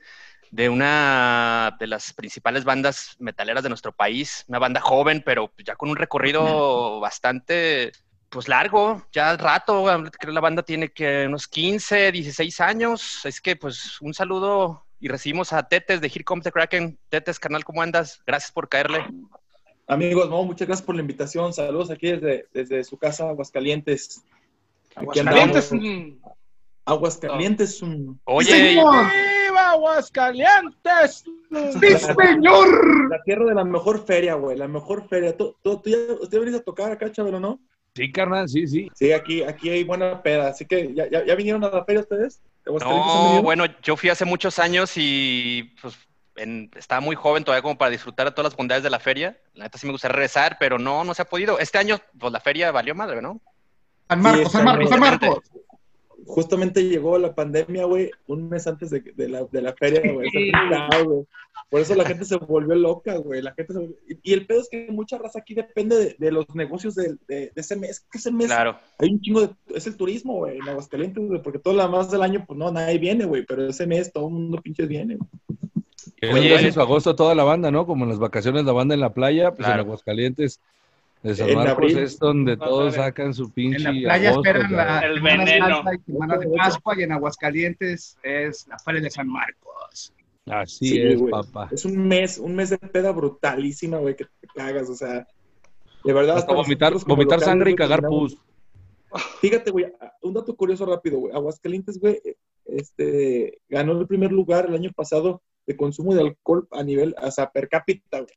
de 0.53 0.69
una 0.69 1.77
de 1.81 1.87
las 1.87 2.13
principales 2.13 2.63
bandas 2.65 3.17
metaleras 3.19 3.63
de 3.63 3.71
nuestro 3.71 3.91
país, 3.91 4.45
una 4.49 4.59
banda 4.59 4.81
joven, 4.81 5.23
pero 5.25 5.51
ya 5.65 5.77
con 5.77 5.89
un 5.89 5.97
recorrido 5.97 7.01
bastante 7.01 7.91
pues 8.29 8.49
largo, 8.49 9.03
ya 9.13 9.37
rato, 9.37 9.85
creo 9.85 10.11
que 10.11 10.31
la 10.31 10.41
banda 10.41 10.63
tiene 10.63 10.91
que 10.91 11.27
unos 11.27 11.49
15, 11.49 12.13
16 12.13 12.61
años, 12.61 13.25
es 13.25 13.41
que 13.41 13.57
pues 13.57 13.99
un 14.03 14.13
saludo 14.13 14.85
y 15.01 15.09
recibimos 15.09 15.55
a 15.55 15.63
Tetes 15.63 16.03
de 16.03 16.07
Here 16.09 16.23
Comes 16.23 16.45
the 16.45 16.53
Kraken. 16.53 16.99
Tetes, 17.09 17.41
canal, 17.41 17.65
¿cómo 17.65 17.83
andas? 17.83 18.23
Gracias 18.27 18.53
por 18.53 18.69
caerle. 18.69 19.05
Amigos, 19.89 20.29
no, 20.29 20.45
muchas 20.45 20.69
gracias 20.69 20.87
por 20.87 20.95
la 20.95 21.01
invitación. 21.01 21.53
Saludos 21.53 21.91
aquí 21.91 22.13
desde, 22.13 22.47
desde 22.53 22.85
su 22.85 22.99
casa, 22.99 23.29
Aguascalientes. 23.29 24.23
Aquí 24.95 25.19
Aguascalientes. 25.19 25.73
Aguascalientes. 26.85 27.83
Un... 27.83 28.21
Oye, 29.53 29.61
Aguascalientes! 29.61 31.25
¡Sí, 31.81 31.97
señor! 31.99 33.11
La 33.11 33.23
tierra 33.23 33.45
de 33.45 33.55
la 33.55 33.65
mejor 33.65 34.05
feria, 34.07 34.35
güey, 34.35 34.57
la 34.57 34.69
mejor 34.69 35.07
feria. 35.09 35.37
¿Tú, 35.37 35.55
tú, 35.63 35.81
ya, 35.85 35.99
¿Usted 36.21 36.41
venís 36.41 36.55
a 36.55 36.63
tocar 36.63 36.93
acá, 36.93 37.13
Chabelo, 37.13 37.39
no? 37.39 37.61
Sí, 37.95 38.11
carnal, 38.11 38.49
sí, 38.49 38.67
sí. 38.67 38.89
Sí, 38.95 39.13
aquí, 39.13 39.43
aquí 39.43 39.69
hay 39.69 39.85
buena 39.85 40.23
peda. 40.23 40.49
Así 40.49 40.65
que, 40.65 40.95
¿ya, 40.95 41.09
ya, 41.11 41.35
vinieron 41.35 41.63
a 41.65 41.71
la 41.71 41.85
feria 41.85 42.01
ustedes? 42.01 42.41
No, 42.65 43.43
bueno, 43.43 43.65
yo 43.83 43.97
fui 43.97 44.09
hace 44.09 44.25
muchos 44.25 44.59
años 44.59 44.93
y 44.97 45.75
pues 45.83 45.99
estaba 46.77 47.01
muy 47.01 47.17
joven 47.17 47.45
todavía 47.45 47.63
como 47.63 47.77
para 47.77 47.91
disfrutar 47.91 48.27
de 48.27 48.33
todas 48.33 48.53
las 48.53 48.57
bondades 48.57 48.83
de 48.83 48.89
la 48.89 49.01
feria. 49.01 49.37
La 49.55 49.65
neta 49.65 49.77
sí 49.77 49.87
me 49.87 49.93
gustaría 49.93 50.15
regresar, 50.15 50.57
pero 50.59 50.79
no, 50.79 51.05
no 51.05 51.13
se 51.13 51.23
ha 51.23 51.27
podido. 51.27 51.59
Este 51.59 51.77
año, 51.77 52.01
pues 52.19 52.33
la 52.33 52.41
feria 52.41 52.71
valió 52.71 52.95
madre, 52.95 53.21
¿no? 53.21 53.41
San 54.09 54.23
Marcos, 54.23 54.53
San 54.53 54.65
Marcos, 54.65 54.89
San 54.89 55.01
Marcos 55.01 55.43
justamente 56.27 56.85
llegó 56.85 57.19
la 57.19 57.35
pandemia, 57.35 57.85
güey, 57.85 58.11
un 58.27 58.49
mes 58.49 58.67
antes 58.67 58.91
de, 58.91 59.01
de, 59.01 59.29
la, 59.29 59.45
de 59.45 59.63
la, 59.63 59.73
feria, 59.75 60.01
güey. 60.13 60.31
Por 61.69 61.81
eso 61.81 61.95
la 61.95 62.05
gente 62.05 62.25
se 62.25 62.37
volvió 62.37 62.75
loca, 62.75 63.17
güey. 63.17 63.43
La 63.43 63.55
gente 63.55 63.75
y, 64.23 64.33
el 64.33 64.47
pedo 64.47 64.61
es 64.61 64.69
que 64.69 64.89
mucha 64.91 65.19
raza 65.19 65.39
aquí 65.39 65.55
depende 65.55 65.97
de, 65.97 66.17
de 66.19 66.33
los 66.33 66.47
negocios 66.55 66.95
de, 66.95 67.17
ese 67.55 67.77
mes. 67.77 68.01
Que 68.01 68.19
ese 68.19 68.31
mes 68.31 68.49
claro. 68.49 68.77
hay 68.99 69.11
un 69.11 69.21
chingo 69.21 69.41
de... 69.43 69.51
Es 69.75 69.87
el 69.87 69.97
turismo, 69.97 70.37
güey, 70.37 70.59
en 70.59 70.69
Aguascalientes, 70.69 71.27
güey. 71.27 71.43
Porque 71.43 71.59
todo 71.59 71.75
lo 71.75 71.89
más 71.89 72.11
del 72.11 72.23
año, 72.23 72.45
pues 72.47 72.59
no, 72.59 72.71
nadie 72.71 72.99
viene, 72.99 73.25
güey. 73.25 73.45
Pero 73.47 73.67
ese 73.67 73.87
mes 73.87 74.13
todo 74.13 74.29
el 74.29 74.35
mundo 74.35 74.61
pinches 74.61 74.89
viene, 74.89 75.19
Oye, 76.33 76.69
es 76.69 76.79
agosto 76.79 77.17
toda 77.17 77.35
la 77.35 77.45
banda, 77.45 77.71
¿no? 77.71 77.87
Como 77.87 78.05
en 78.05 78.11
las 78.11 78.19
vacaciones 78.19 78.65
la 78.65 78.73
banda 78.73 78.95
en 78.95 79.01
la 79.01 79.13
playa, 79.13 79.53
pues 79.53 79.69
en 79.69 79.75
Aguascalientes 79.75 80.61
de 81.23 81.35
San 81.35 81.55
Marcos 81.55 81.93
es 81.93 82.19
donde 82.19 82.57
todos 82.57 82.95
sacan 82.95 83.33
su 83.33 83.51
pinche. 83.51 83.89
En 83.89 84.03
la 84.03 84.09
playa 84.09 84.31
esperan 84.31 84.73
la, 84.73 85.01
el 85.01 85.21
veneno. 85.21 85.83
Semana 86.05 86.37
de 86.37 86.49
Pascua 86.49 86.99
y 86.99 87.03
en 87.03 87.13
Aguascalientes 87.13 88.19
es 88.23 88.67
la 88.69 88.79
feria 88.79 89.01
de 89.01 89.11
San 89.11 89.29
Marcos. 89.29 90.13
Así 90.47 91.01
es, 91.01 91.23
papá. 91.31 91.69
Es 91.71 91.85
un 91.85 92.09
mes, 92.09 92.39
un 92.39 92.55
mes 92.55 92.71
de 92.71 92.79
peda 92.79 93.13
brutalísima, 93.13 93.99
güey, 93.99 94.17
que 94.17 94.25
te 94.25 94.49
cagas, 94.55 94.91
o 94.91 94.95
sea, 94.95 95.27
de 96.05 96.13
verdad. 96.13 96.39
Hasta 96.39 96.53
vomitar, 96.53 96.93
vomitar 97.07 97.41
sangre 97.41 97.71
y 97.71 97.77
cagar 97.77 98.03
pus. 98.03 98.37
Fíjate, 99.41 99.71
güey, 99.71 99.87
un 100.23 100.35
dato 100.35 100.57
curioso 100.57 100.87
rápido, 100.87 101.19
güey. 101.19 101.35
Aguascalientes, 101.35 102.01
güey, 102.01 102.21
este, 102.65 103.61
ganó 103.69 103.93
el 103.93 104.07
primer 104.07 104.33
lugar 104.33 104.67
el 104.67 104.75
año 104.75 104.91
pasado 104.93 105.43
de 105.67 105.77
consumo 105.77 106.15
de 106.15 106.23
alcohol 106.23 106.67
a 106.73 106.83
nivel, 106.83 107.15
o 107.23 107.31
sea, 107.31 107.51
per 107.51 107.69
cápita, 107.69 108.21
güey. 108.21 108.35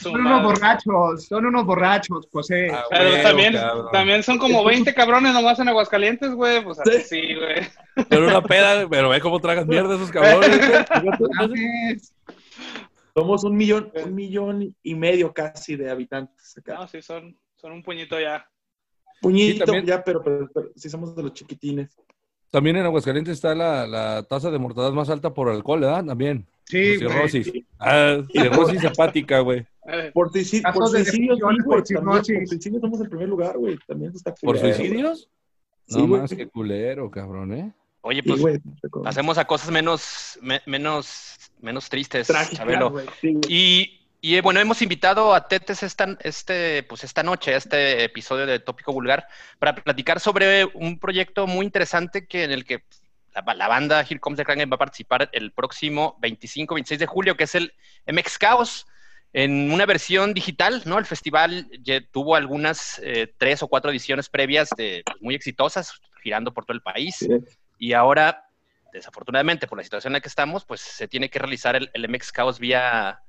Son, 0.00 0.20
unos 0.20 0.42
borrachos, 0.42 1.26
son 1.26 1.46
unos 1.46 1.64
borrachos, 1.64 2.28
José. 2.30 2.70
Ah, 2.72 2.84
pero 2.90 3.22
también, 3.22 3.54
también 3.90 4.22
son 4.22 4.38
como 4.38 4.64
20 4.84 4.92
cabrones 4.94 5.32
nomás 5.32 5.58
en 5.58 5.68
Aguascalientes, 5.68 6.34
güey. 6.34 6.62
Pues 6.62 6.78
así 6.80 7.00
sí, 7.00 7.34
güey. 7.34 7.66
Pero 8.08 8.26
una 8.26 8.42
peda, 8.42 8.86
pero 8.88 9.08
ve 9.08 9.20
cómo 9.20 9.40
tragas 9.40 9.66
mierda 9.66 9.96
esos 9.96 10.10
cabrones. 10.10 12.12
Somos 13.14 13.44
un 13.44 13.56
millón, 13.56 13.92
un 13.94 14.14
millón 14.14 14.74
y 14.82 14.94
medio 14.94 15.34
casi 15.34 15.76
de 15.76 15.90
habitantes 15.90 16.56
acá. 16.56 16.74
No, 16.74 16.88
sí, 16.88 17.02
son, 17.02 17.36
son 17.56 17.72
un 17.72 17.82
puñito 17.82 18.18
ya. 18.18 18.48
Puñito 19.20 19.78
ya, 19.80 20.02
pero, 20.02 20.22
pero, 20.22 20.48
sí 20.74 20.88
somos 20.88 21.14
de 21.14 21.22
los 21.22 21.34
chiquitines. 21.34 21.94
También 22.50 22.76
en 22.76 22.86
Aguascalientes 22.86 23.34
está 23.34 23.54
la, 23.54 23.86
la 23.86 24.22
tasa 24.22 24.50
de 24.50 24.58
mortalidad 24.58 24.92
más 24.92 25.10
alta 25.10 25.34
por 25.34 25.50
alcohol, 25.50 25.80
¿verdad? 25.80 26.04
También. 26.04 26.46
Sí, 26.64 26.98
cirrosis. 26.98 27.52
Ah, 27.78 28.22
cirrosis 28.32 28.84
hepática, 28.84 29.40
güey. 29.40 29.66
Por, 30.12 30.30
suicidios, 30.30 30.72
por 30.72 30.88
suicidios, 30.88 31.38
por 31.64 31.86
suicidios 31.86 32.80
somos 32.80 33.00
el 33.00 33.08
primer 33.08 33.28
lugar, 33.28 33.58
güey. 33.58 33.76
También 33.86 34.12
está 34.14 34.34
¿Por 34.34 34.58
suicidios? 34.58 35.28
no 35.88 36.06
más 36.06 36.32
que 36.32 36.48
culero, 36.48 37.10
cabrón, 37.10 37.52
¿eh? 37.52 37.72
Oye, 38.02 38.22
pues 38.22 38.60
hacemos 39.04 39.38
a 39.38 39.44
cosas 39.44 39.70
menos, 39.70 40.38
menos, 40.66 41.36
menos 41.60 41.88
tristes, 41.88 42.28
Chabelo. 42.52 42.96
y, 43.48 44.00
y, 44.20 44.40
bueno, 44.40 44.58
hemos 44.58 44.82
invitado 44.82 45.32
a 45.34 45.46
Tetes 45.46 45.84
esta, 45.84 46.16
este, 46.20 46.82
pues 46.82 47.04
esta 47.04 47.22
noche, 47.22 47.54
este 47.54 48.04
episodio 48.04 48.46
de 48.46 48.58
Tópico 48.58 48.92
Vulgar, 48.92 49.28
para 49.60 49.76
platicar 49.76 50.18
sobre 50.18 50.64
un 50.64 50.98
proyecto 50.98 51.46
muy 51.46 51.64
interesante 51.64 52.26
que 52.26 52.42
en 52.42 52.50
el 52.50 52.64
que 52.64 52.82
la, 53.34 53.68
banda 53.68 54.02
Here 54.02 54.20
Comes 54.20 54.36
the 54.36 54.44
Kraken 54.44 54.70
va 54.70 54.76
a 54.76 54.78
participar 54.78 55.28
el 55.32 55.52
próximo 55.52 56.18
25-26 56.20 56.98
de 56.98 57.06
julio, 57.06 57.36
que 57.36 57.44
es 57.44 57.54
el 57.54 57.72
MX 58.06 58.38
Chaos, 58.38 58.86
en 59.32 59.72
una 59.72 59.86
versión 59.86 60.34
digital, 60.34 60.82
¿no? 60.84 60.98
El 60.98 61.06
festival 61.06 61.68
ya 61.82 62.00
tuvo 62.10 62.36
algunas 62.36 63.00
eh, 63.02 63.32
tres 63.38 63.62
o 63.62 63.68
cuatro 63.68 63.90
ediciones 63.90 64.28
previas 64.28 64.68
de, 64.76 65.02
pues, 65.06 65.22
muy 65.22 65.34
exitosas, 65.34 66.00
girando 66.22 66.52
por 66.52 66.66
todo 66.66 66.74
el 66.74 66.82
país. 66.82 67.26
Y 67.78 67.94
ahora, 67.94 68.44
desafortunadamente, 68.92 69.66
por 69.66 69.78
la 69.78 69.84
situación 69.84 70.10
en 70.10 70.14
la 70.14 70.20
que 70.20 70.28
estamos, 70.28 70.64
pues 70.66 70.82
se 70.82 71.08
tiene 71.08 71.30
que 71.30 71.38
realizar 71.38 71.76
el, 71.76 72.08
MX 72.08 72.32
Chaos 72.32 72.58
vía, 72.58 73.22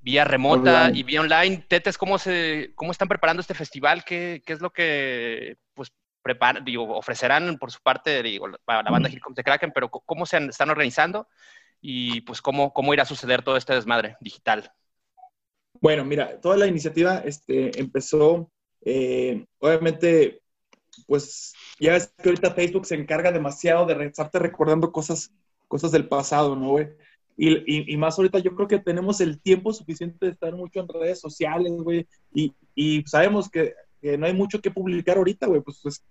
vía 0.00 0.24
remota 0.24 0.90
y 0.92 1.04
vía 1.04 1.20
online. 1.20 1.64
Tetes, 1.68 1.96
¿cómo, 1.96 2.18
se, 2.18 2.72
¿cómo 2.74 2.90
están 2.90 3.08
preparando 3.08 3.40
este 3.40 3.54
festival? 3.54 4.04
¿Qué, 4.04 4.42
qué 4.44 4.52
es 4.52 4.60
lo 4.60 4.70
que 4.70 5.58
pues, 5.74 5.92
digo, 6.64 6.96
ofrecerán 6.96 7.58
por 7.58 7.70
su 7.70 7.80
parte 7.82 8.22
digo, 8.22 8.48
para 8.64 8.82
la 8.82 8.90
banda 8.90 9.08
Here 9.08 9.20
Comes 9.20 9.36
the 9.36 9.44
Kraken, 9.44 9.72
pero 9.72 9.90
cómo 9.90 10.26
se 10.26 10.38
están 10.38 10.70
organizando 10.70 11.28
y 11.80 12.20
pues 12.22 12.42
cómo, 12.42 12.72
cómo 12.72 12.92
irá 12.92 13.04
a 13.04 13.06
suceder 13.06 13.42
todo 13.42 13.56
este 13.56 13.74
desmadre 13.74 14.16
digital. 14.20 14.72
Bueno, 15.80 16.04
mira, 16.04 16.40
toda 16.40 16.56
la 16.56 16.66
iniciativa 16.66 17.18
este, 17.18 17.78
empezó, 17.80 18.50
eh, 18.82 19.46
obviamente, 19.60 20.42
pues 21.06 21.54
ya 21.78 21.96
es 21.96 22.08
que 22.08 22.28
ahorita 22.28 22.52
Facebook 22.52 22.86
se 22.86 22.96
encarga 22.96 23.32
demasiado 23.32 23.86
de 23.86 24.04
estarte 24.04 24.38
recordando 24.38 24.92
cosas, 24.92 25.32
cosas 25.68 25.90
del 25.92 26.06
pasado, 26.06 26.54
¿no, 26.54 26.70
güey? 26.70 26.88
Y, 27.36 27.94
y, 27.94 27.96
más 27.96 28.18
ahorita 28.18 28.38
yo 28.40 28.54
creo 28.54 28.68
que 28.68 28.80
tenemos 28.80 29.18
el 29.22 29.40
tiempo 29.40 29.72
suficiente 29.72 30.26
de 30.26 30.32
estar 30.32 30.54
mucho 30.54 30.80
en 30.80 30.88
redes 30.88 31.20
sociales, 31.20 31.72
güey, 31.72 32.06
y, 32.34 32.52
y 32.74 33.02
sabemos 33.06 33.48
que 33.48 33.72
que 34.00 34.16
no 34.18 34.26
hay 34.26 34.34
mucho 34.34 34.60
que 34.60 34.70
publicar 34.70 35.16
ahorita, 35.16 35.46
güey, 35.46 35.60
pues, 35.60 35.80
pues 35.82 36.02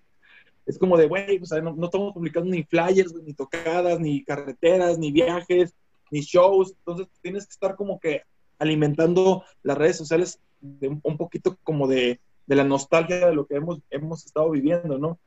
es 0.65 0.77
como 0.77 0.97
de, 0.97 1.07
güey, 1.07 1.39
no, 1.63 1.73
no, 1.75 1.85
estamos 1.85 2.13
publicando 2.13 2.51
ni 2.51 2.63
flyers, 2.63 3.13
ni 3.15 3.33
tocadas, 3.33 3.99
ni 3.99 4.23
carreteras, 4.23 4.99
ni 4.99 5.11
viajes, 5.11 5.73
ni 6.11 6.21
shows, 6.21 6.73
entonces 6.77 7.07
tienes 7.21 7.45
que 7.47 7.53
estar 7.53 7.75
como 7.75 7.99
que 7.99 8.23
alimentando 8.59 9.43
las 9.63 9.77
redes 9.77 9.97
sociales 9.97 10.39
de 10.61 10.89
un, 10.89 11.17
poquito 11.17 11.57
como 11.63 11.87
de, 11.87 12.19
de, 12.45 12.55
la 12.55 12.63
nostalgia 12.63 13.27
de 13.27 13.33
lo 13.33 13.47
que 13.47 13.55
hemos, 13.55 13.79
hemos 13.89 14.25
estado 14.25 14.49
viviendo, 14.51 14.97
¿no? 14.97 15.17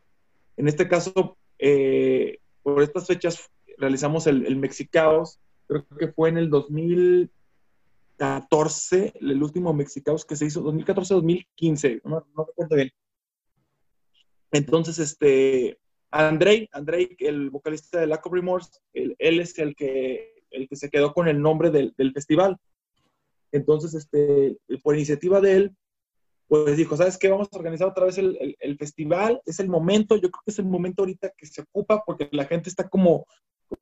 En 0.57 0.69
este 0.69 0.87
caso, 0.87 1.37
eh, 1.59 2.39
por 2.63 2.83
estas 2.83 3.07
fechas 3.07 3.51
realizamos 3.79 4.27
el, 4.27 4.47
el 4.47 4.57
Mexicaos, 4.57 5.41
creo 5.67 5.85
que 5.99 6.09
fue 6.09 6.29
en 6.29 6.37
el 6.37 6.51
2014, 8.19 9.15
el 9.21 9.43
último 9.43 9.73
Mexicaos 9.73 10.25
que 10.25 10.37
se 10.37 10.47
hizo, 10.47 10.63
2014-2015, 10.63 12.03
no, 12.05 12.27
no 12.37 12.45
recuerdo 12.45 12.77
bien. 12.77 12.91
Entonces, 14.53 14.99
este, 14.99 15.79
Andrei, 16.11 16.69
Andrei, 16.73 17.17
el 17.19 17.51
vocalista 17.51 18.01
de 18.01 18.07
Lack 18.07 18.27
of 18.27 18.33
Remorse, 18.33 18.81
él, 18.93 19.17
es 19.19 19.59
el 19.59 19.75
que, 19.75 20.45
el 20.51 20.69
que 20.69 20.77
se 20.77 20.91
quedó 20.91 21.13
con 21.13 21.27
el 21.29 21.41
nombre 21.41 21.71
del, 21.71 22.13
festival. 22.13 22.59
Entonces, 23.51 23.95
este, 23.95 24.59
por 24.83 24.95
iniciativa 24.95 25.41
de 25.41 25.55
él, 25.55 25.77
pues 26.49 26.77
dijo, 26.77 26.97
¿sabes 26.97 27.17
qué? 27.17 27.31
Vamos 27.31 27.49
a 27.51 27.57
organizar 27.57 27.89
otra 27.89 28.05
vez 28.05 28.19
el, 28.19 28.57
el, 28.61 28.77
festival, 28.77 29.41
es 29.47 29.59
el 29.59 29.69
momento, 29.69 30.17
yo 30.17 30.31
creo 30.31 30.43
que 30.45 30.51
es 30.51 30.59
el 30.59 30.67
momento 30.67 31.03
ahorita 31.03 31.33
que 31.37 31.47
se 31.47 31.63
ocupa 31.63 32.03
porque 32.05 32.29
la 32.33 32.45
gente 32.45 32.69
está 32.69 32.91
como, 32.91 33.27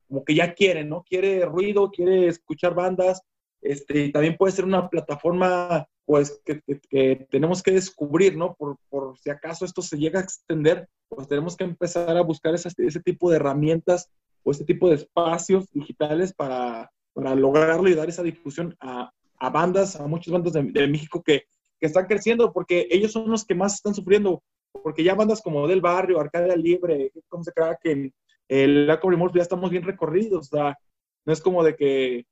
como 0.07 0.23
que 0.23 0.35
ya 0.35 0.53
quiere, 0.53 0.85
¿no? 0.85 1.03
Quiere 1.03 1.45
ruido, 1.45 1.91
quiere 1.91 2.27
escuchar 2.27 2.73
bandas, 2.73 3.21
este, 3.61 4.05
y 4.05 4.11
también 4.11 4.37
puede 4.37 4.53
ser 4.53 4.65
una 4.65 4.89
plataforma, 4.89 5.87
pues, 6.05 6.41
que, 6.45 6.61
que, 6.89 7.27
tenemos 7.29 7.61
que 7.61 7.71
descubrir, 7.71 8.35
¿no? 8.35 8.55
Por, 8.55 8.77
por, 8.89 9.17
si 9.17 9.29
acaso 9.29 9.65
esto 9.65 9.81
se 9.81 9.97
llega 9.97 10.19
a 10.19 10.23
extender, 10.23 10.87
pues 11.09 11.27
tenemos 11.27 11.55
que 11.55 11.63
empezar 11.63 12.15
a 12.17 12.21
buscar 12.21 12.55
ese, 12.55 12.69
ese 12.77 12.99
tipo 13.01 13.29
de 13.29 13.37
herramientas 13.37 14.09
o 14.43 14.51
ese 14.51 14.65
tipo 14.65 14.89
de 14.89 14.95
espacios 14.95 15.71
digitales 15.71 16.33
para, 16.33 16.91
para 17.13 17.35
lograrlo 17.35 17.89
y 17.89 17.95
dar 17.95 18.09
esa 18.09 18.23
difusión 18.23 18.75
a, 18.79 19.11
a 19.39 19.49
bandas, 19.49 19.95
a 19.95 20.07
muchas 20.07 20.33
bandas 20.33 20.53
de, 20.53 20.63
de 20.63 20.87
México 20.87 21.21
que 21.21 21.43
que 21.81 21.87
están 21.87 22.05
creciendo 22.05 22.53
porque 22.53 22.87
ellos 22.91 23.11
son 23.11 23.29
los 23.29 23.43
que 23.43 23.55
más 23.55 23.73
están 23.73 23.95
sufriendo, 23.95 24.43
porque 24.83 25.03
ya 25.03 25.15
bandas 25.15 25.41
como 25.41 25.67
Del 25.67 25.81
Barrio, 25.81 26.19
Arcadia 26.19 26.55
Libre, 26.55 27.11
como 27.27 27.43
se 27.43 27.51
crea 27.51 27.77
que 27.81 28.13
el 28.47 28.85
Laco 28.85 29.09
Remorse 29.09 29.39
ya 29.39 29.41
estamos 29.41 29.71
bien 29.71 29.83
recorridos, 29.83 30.47
o 30.47 30.57
sea, 30.57 30.77
no 31.25 31.33
es 31.33 31.41
como 31.41 31.63
de 31.63 31.75
que, 31.75 32.25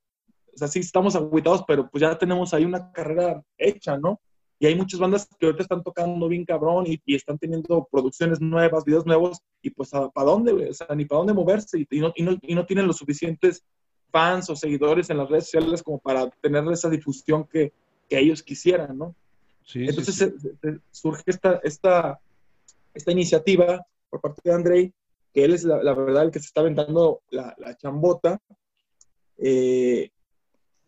o 0.54 0.58
sea, 0.58 0.68
sí 0.68 0.80
estamos 0.80 1.16
agüitados, 1.16 1.64
pero 1.68 1.90
pues 1.90 2.02
ya 2.02 2.18
tenemos 2.18 2.54
ahí 2.54 2.66
una 2.66 2.92
carrera 2.92 3.42
hecha, 3.58 3.98
¿no? 3.98 4.20
Y 4.62 4.68
hay 4.68 4.76
muchas 4.76 5.00
bandas 5.00 5.28
que 5.40 5.46
ahorita 5.46 5.64
están 5.64 5.84
tocando 5.84 6.28
bien 6.28 6.44
cabrón 6.44 6.86
y, 6.86 7.02
y 7.06 7.16
están 7.16 7.38
teniendo 7.38 7.88
producciones 7.90 8.42
nuevas, 8.42 8.84
videos 8.84 9.06
nuevos, 9.06 9.40
y 9.62 9.70
pues 9.70 9.90
¿para 9.90 10.30
dónde, 10.30 10.52
O 10.52 10.74
sea, 10.74 10.94
ni 10.96 11.06
para 11.06 11.20
dónde 11.20 11.34
moverse, 11.34 11.86
y, 11.90 12.00
no, 12.00 12.12
y, 12.14 12.24
no, 12.24 12.38
y 12.42 12.56
no 12.56 12.66
tienen 12.66 12.86
los 12.86 12.98
suficientes 12.98 13.64
fans 14.12 14.50
o 14.50 14.56
seguidores 14.56 15.10
en 15.10 15.18
las 15.18 15.30
redes 15.30 15.46
sociales 15.46 15.82
como 15.82 16.00
para 16.00 16.30
tener 16.42 16.66
esa 16.72 16.90
difusión 16.90 17.46
que, 17.46 17.72
que 18.10 18.20
ellos 18.20 18.44
quisieran, 18.44 18.98
¿no? 18.98 19.16
Entonces 19.74 20.34
surge 20.92 21.24
esta, 21.28 21.60
esta, 21.64 22.20
esta 22.94 23.12
iniciativa 23.12 23.86
por 24.10 24.20
parte 24.20 24.42
de 24.44 24.54
Andrei, 24.54 24.94
que 25.34 25.44
él 25.44 25.54
es 25.54 25.64
la, 25.64 25.94
verdad 25.94 26.24
el 26.24 26.32
que 26.32 26.40
se 26.40 26.48
está 26.48 26.62
aventando 26.62 27.22
la, 27.30 27.54
la 27.60 27.78
chambota. 27.78 28.42
Eh, 29.38 30.10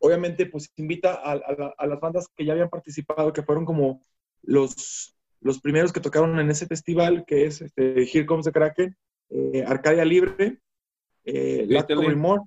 obviamente, 0.01 0.45
pues 0.45 0.71
invita 0.75 1.13
a, 1.13 1.33
a, 1.77 1.87
las 1.87 1.99
bandas 1.99 2.27
que 2.35 2.45
ya 2.45 2.53
habían 2.53 2.69
participado, 2.69 3.31
que 3.31 3.43
fueron 3.43 3.65
como 3.65 4.01
los, 4.41 5.15
los 5.39 5.61
primeros 5.61 5.93
que 5.93 5.99
tocaron 5.99 6.39
en 6.39 6.49
ese 6.49 6.67
festival, 6.67 7.23
que 7.25 7.45
es 7.45 7.61
este, 7.61 8.03
Here 8.03 8.25
Comes 8.25 8.45
the 8.45 8.51
Kraken, 8.51 8.97
eh, 9.29 9.63
Arcadia 9.65 10.03
Libre, 10.03 10.59
eh, 11.23 11.67
More 12.15 12.41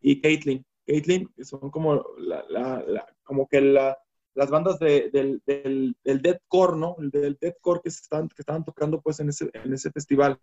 y 0.00 0.20
Caitlyn. 0.20 0.64
Caitlyn, 0.86 1.28
que 1.36 1.44
son 1.44 1.70
como, 1.70 2.04
la, 2.18 2.44
la, 2.48 3.06
como 3.22 3.46
que 3.46 3.60
la, 3.60 3.96
las 4.34 4.50
bandas 4.50 4.78
de, 4.78 5.10
del, 5.10 5.42
del, 5.46 5.96
del 6.02 6.22
deathcore, 6.22 6.76
¿no? 6.76 6.96
El 6.98 7.10
del 7.10 7.38
deathcore 7.40 7.80
que, 7.82 7.88
estaban, 7.90 8.28
que 8.28 8.42
estaban 8.42 8.64
tocando 8.64 9.00
pues 9.00 9.20
en 9.20 9.28
ese, 9.28 9.50
en 9.52 9.72
ese 9.72 9.90
festival. 9.90 10.38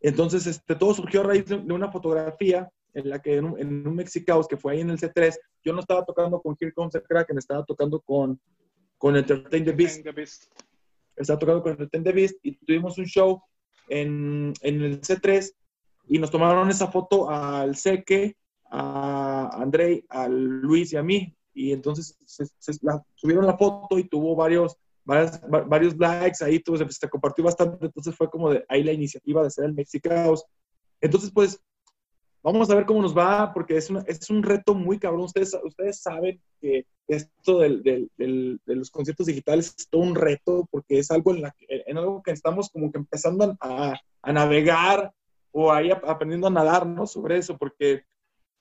Entonces, 0.00 0.46
este, 0.46 0.74
todo 0.74 0.92
surgió 0.92 1.20
a 1.20 1.24
raíz 1.24 1.46
de, 1.46 1.56
una 1.56 1.90
fotografía 1.90 2.68
en 2.94 3.08
la 3.10 3.20
que 3.20 3.36
en 3.36 3.44
un, 3.44 3.60
en 3.60 3.86
un 3.86 3.94
Mexicaos 3.94 4.48
que 4.48 4.56
fue 4.56 4.72
ahí 4.72 4.80
en 4.80 4.90
el 4.90 4.98
C3, 4.98 5.36
yo 5.62 5.72
no 5.72 5.80
estaba 5.80 6.04
tocando 6.04 6.40
con 6.40 6.56
Here 6.58 6.72
Comes 6.72 6.92
the 6.92 7.02
Kraken, 7.02 7.38
estaba 7.38 7.64
tocando 7.64 8.00
con, 8.00 8.40
con 8.98 9.16
Entertain 9.16 9.64
the 9.64 9.72
Beast. 9.72 10.06
Estaba 11.16 11.38
tocando 11.38 11.62
con 11.62 11.72
Entertain 11.72 12.04
the 12.04 12.12
Beast 12.12 12.36
y 12.42 12.56
tuvimos 12.56 12.96
un 12.98 13.06
show 13.06 13.42
en, 13.88 14.52
en 14.62 14.82
el 14.82 15.00
C3 15.00 15.52
y 16.08 16.18
nos 16.18 16.30
tomaron 16.30 16.70
esa 16.70 16.90
foto 16.90 17.28
al 17.28 17.76
Seque, 17.76 18.36
a 18.70 19.50
Andrei, 19.60 20.04
a 20.08 20.28
Luis 20.28 20.92
y 20.92 20.96
a 20.96 21.02
mí 21.02 21.36
y 21.54 21.72
entonces 21.72 22.18
se, 22.26 22.44
subieron 23.14 23.46
la 23.46 23.56
foto 23.56 23.98
y 23.98 24.08
tuvo 24.08 24.34
varios, 24.34 24.76
varios 25.04 25.96
likes 25.96 26.44
ahí, 26.44 26.58
tuvo, 26.58 26.76
se, 26.76 27.08
compartió 27.08 27.44
bastante, 27.44 27.86
entonces 27.86 28.14
fue 28.16 28.28
como 28.28 28.50
de 28.50 28.64
ahí 28.68 28.82
la 28.82 28.92
iniciativa 28.92 29.40
de 29.40 29.46
hacer 29.46 29.64
el 29.66 29.74
Mexicaos. 29.74 30.44
Entonces, 31.00 31.30
pues, 31.32 31.60
vamos 32.44 32.68
a 32.68 32.74
ver 32.74 32.84
cómo 32.84 33.00
nos 33.00 33.16
va, 33.16 33.52
porque 33.54 33.78
es, 33.78 33.90
es 34.06 34.30
un 34.30 34.42
reto 34.42 34.74
muy 34.74 34.98
cabrón. 34.98 35.22
Ustedes, 35.22 35.56
ustedes 35.64 36.02
saben 36.02 36.40
que 36.60 36.86
esto 37.08 37.60
del, 37.60 37.82
del, 37.82 38.60
de 38.64 38.76
los 38.76 38.90
conciertos 38.90 39.26
digitales 39.26 39.74
es 39.78 39.88
todo 39.88 40.02
un 40.02 40.14
reto, 40.14 40.68
porque 40.70 40.98
es 40.98 41.10
algo 41.10 41.32
en, 41.32 41.42
la, 41.42 41.54
en 41.68 41.96
algo 41.96 42.22
que 42.22 42.32
estamos 42.32 42.68
como 42.68 42.92
que 42.92 42.98
empezando 42.98 43.56
a, 43.60 43.98
a 44.22 44.32
navegar 44.32 45.10
o 45.52 45.72
ahí 45.72 45.90
aprendiendo 45.90 46.48
a 46.48 46.50
nadar, 46.50 46.86
¿no? 46.86 47.06
Sobre 47.06 47.38
eso, 47.38 47.56
porque 47.56 48.02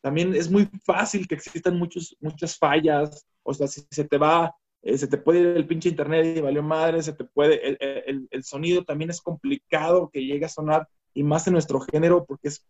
también 0.01 0.33
es 0.33 0.49
muy 0.49 0.69
fácil 0.85 1.27
que 1.27 1.35
existan 1.35 1.77
muchos, 1.77 2.15
muchas 2.21 2.57
fallas, 2.57 3.25
o 3.43 3.53
sea, 3.53 3.67
si 3.67 3.85
se 3.91 4.05
te 4.05 4.17
va, 4.17 4.55
eh, 4.81 4.97
se 4.97 5.07
te 5.07 5.17
puede 5.17 5.41
ir 5.41 5.47
el 5.47 5.67
pinche 5.67 5.89
internet 5.89 6.37
y 6.37 6.41
valió 6.41 6.63
madre, 6.63 7.01
se 7.03 7.13
te 7.13 7.25
puede, 7.25 7.67
el, 7.67 7.77
el, 7.79 8.27
el, 8.29 8.43
sonido 8.43 8.83
también 8.83 9.09
es 9.09 9.21
complicado 9.21 10.09
que 10.09 10.23
llegue 10.23 10.45
a 10.45 10.49
sonar, 10.49 10.87
y 11.13 11.23
más 11.23 11.47
en 11.47 11.53
nuestro 11.53 11.79
género, 11.81 12.25
porque 12.25 12.49
es, 12.49 12.65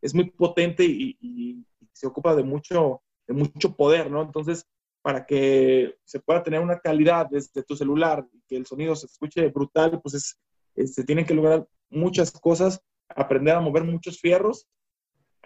es 0.00 0.14
muy 0.14 0.30
potente 0.30 0.84
y, 0.84 1.16
y, 1.20 1.64
se 1.92 2.06
ocupa 2.06 2.34
de 2.34 2.42
mucho, 2.42 3.00
de 3.26 3.32
mucho 3.32 3.74
poder, 3.74 4.10
¿no? 4.10 4.20
Entonces, 4.20 4.66
para 5.00 5.24
que 5.24 5.96
se 6.04 6.20
pueda 6.20 6.42
tener 6.42 6.60
una 6.60 6.78
calidad 6.78 7.26
desde 7.30 7.62
tu 7.62 7.74
celular 7.74 8.26
y 8.32 8.42
que 8.46 8.56
el 8.56 8.66
sonido 8.66 8.94
se 8.94 9.06
escuche 9.06 9.48
brutal, 9.48 9.98
pues 10.02 10.36
es, 10.74 10.92
se 10.92 11.04
tienen 11.04 11.24
que 11.24 11.32
lograr 11.32 11.66
muchas 11.88 12.30
cosas, 12.32 12.82
aprender 13.08 13.54
a 13.54 13.60
mover 13.60 13.84
muchos 13.84 14.20
fierros 14.20 14.68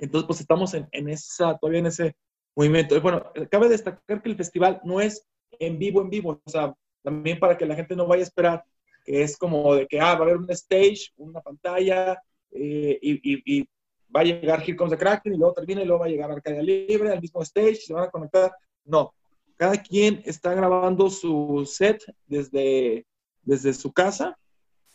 entonces, 0.00 0.26
pues 0.26 0.40
estamos 0.40 0.72
en, 0.74 0.88
en 0.92 1.08
esa, 1.08 1.56
todavía 1.58 1.80
en 1.80 1.86
ese 1.86 2.16
movimiento. 2.56 3.00
Bueno, 3.00 3.30
cabe 3.50 3.68
destacar 3.68 4.22
que 4.22 4.30
el 4.30 4.36
festival 4.36 4.80
no 4.82 5.00
es 5.00 5.26
en 5.58 5.78
vivo, 5.78 6.00
en 6.00 6.10
vivo, 6.10 6.40
o 6.42 6.50
sea, 6.50 6.74
también 7.02 7.38
para 7.38 7.56
que 7.56 7.66
la 7.66 7.76
gente 7.76 7.94
no 7.94 8.06
vaya 8.06 8.22
a 8.22 8.24
esperar 8.24 8.64
que 9.04 9.22
es 9.22 9.36
como 9.36 9.74
de 9.74 9.86
que, 9.86 9.98
ah, 9.98 10.14
va 10.14 10.20
a 10.20 10.22
haber 10.22 10.36
un 10.36 10.50
stage, 10.50 11.10
una 11.16 11.40
pantalla, 11.40 12.22
eh, 12.50 12.98
y, 13.00 13.58
y, 13.58 13.68
va 14.14 14.20
a 14.20 14.24
llegar 14.24 14.60
Here 14.60 14.76
Comes 14.76 14.92
the 14.92 14.98
Kraken, 14.98 15.34
y 15.34 15.36
luego 15.36 15.54
termina, 15.54 15.82
y 15.82 15.84
luego 15.84 16.00
va 16.00 16.06
a 16.06 16.10
llegar 16.10 16.30
Arcadia 16.30 16.62
Libre 16.62 17.10
al 17.10 17.20
mismo 17.20 17.42
stage, 17.42 17.76
se 17.76 17.92
van 17.92 18.04
a 18.04 18.10
conectar. 18.10 18.52
No, 18.84 19.14
cada 19.56 19.76
quien 19.76 20.22
está 20.24 20.54
grabando 20.54 21.10
su 21.10 21.64
set 21.66 22.02
desde, 22.26 23.06
desde 23.42 23.74
su 23.74 23.92
casa, 23.92 24.38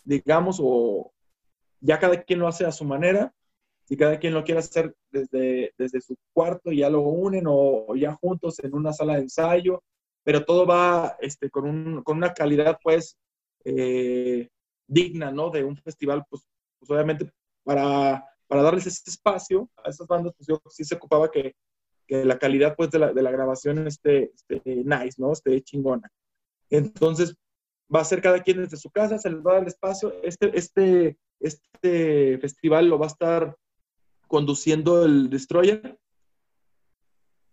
digamos, 0.03 0.59
o 0.61 1.11
ya 1.79 1.99
cada 1.99 2.21
quien 2.23 2.39
lo 2.39 2.47
hace 2.47 2.65
a 2.65 2.71
su 2.71 2.83
manera, 2.83 3.33
si 3.83 3.95
cada 3.95 4.19
quien 4.19 4.33
lo 4.33 4.43
quiere 4.43 4.59
hacer 4.59 4.95
desde, 5.11 5.73
desde 5.77 6.01
su 6.01 6.15
cuarto, 6.33 6.71
ya 6.71 6.89
lo 6.89 7.01
unen 7.01 7.45
o, 7.47 7.95
ya 7.95 8.13
juntos 8.13 8.59
en 8.59 8.73
una 8.73 8.91
sala 8.91 9.15
de 9.15 9.21
ensayo, 9.21 9.83
pero 10.23 10.43
todo 10.43 10.65
va 10.65 11.15
este, 11.19 11.51
con, 11.51 11.65
un, 11.65 12.03
con 12.03 12.17
una 12.17 12.33
calidad 12.33 12.79
pues 12.81 13.17
eh, 13.63 14.49
digna, 14.87 15.31
¿no? 15.31 15.51
De 15.51 15.63
un 15.63 15.77
festival, 15.77 16.25
pues, 16.27 16.41
pues 16.79 16.89
obviamente 16.89 17.31
para, 17.63 18.25
para, 18.47 18.61
darles 18.61 18.87
ese 18.87 19.09
espacio 19.09 19.69
a 19.83 19.89
esas 19.89 20.07
bandas, 20.07 20.33
pues 20.37 20.47
yo 20.47 20.61
sí 20.69 20.83
se 20.83 20.95
ocupaba 20.95 21.29
que, 21.31 21.55
que 22.07 22.25
la 22.25 22.37
calidad 22.37 22.75
pues 22.75 22.91
de 22.91 22.99
la, 22.99 23.13
de 23.13 23.21
la 23.21 23.31
grabación 23.31 23.87
esté, 23.87 24.31
esté, 24.33 24.61
nice, 24.65 25.15
¿no? 25.17 25.31
Esté 25.31 25.61
chingona. 25.61 26.09
Entonces, 26.69 27.35
va 27.93 28.01
a 28.01 28.05
ser 28.05 28.21
cada 28.21 28.41
quien 28.41 28.57
desde 28.57 28.77
su 28.77 28.89
casa, 28.89 29.17
se 29.17 29.29
les 29.29 29.39
va 29.39 29.51
a 29.51 29.53
dar 29.55 29.63
el 29.63 29.69
espacio. 29.69 30.13
Este, 30.23 30.57
este, 30.57 31.17
este 31.39 32.37
festival 32.39 32.87
lo 32.87 32.99
va 32.99 33.05
a 33.05 33.09
estar 33.09 33.55
conduciendo 34.27 35.05
el 35.05 35.29
destroyer. 35.29 35.99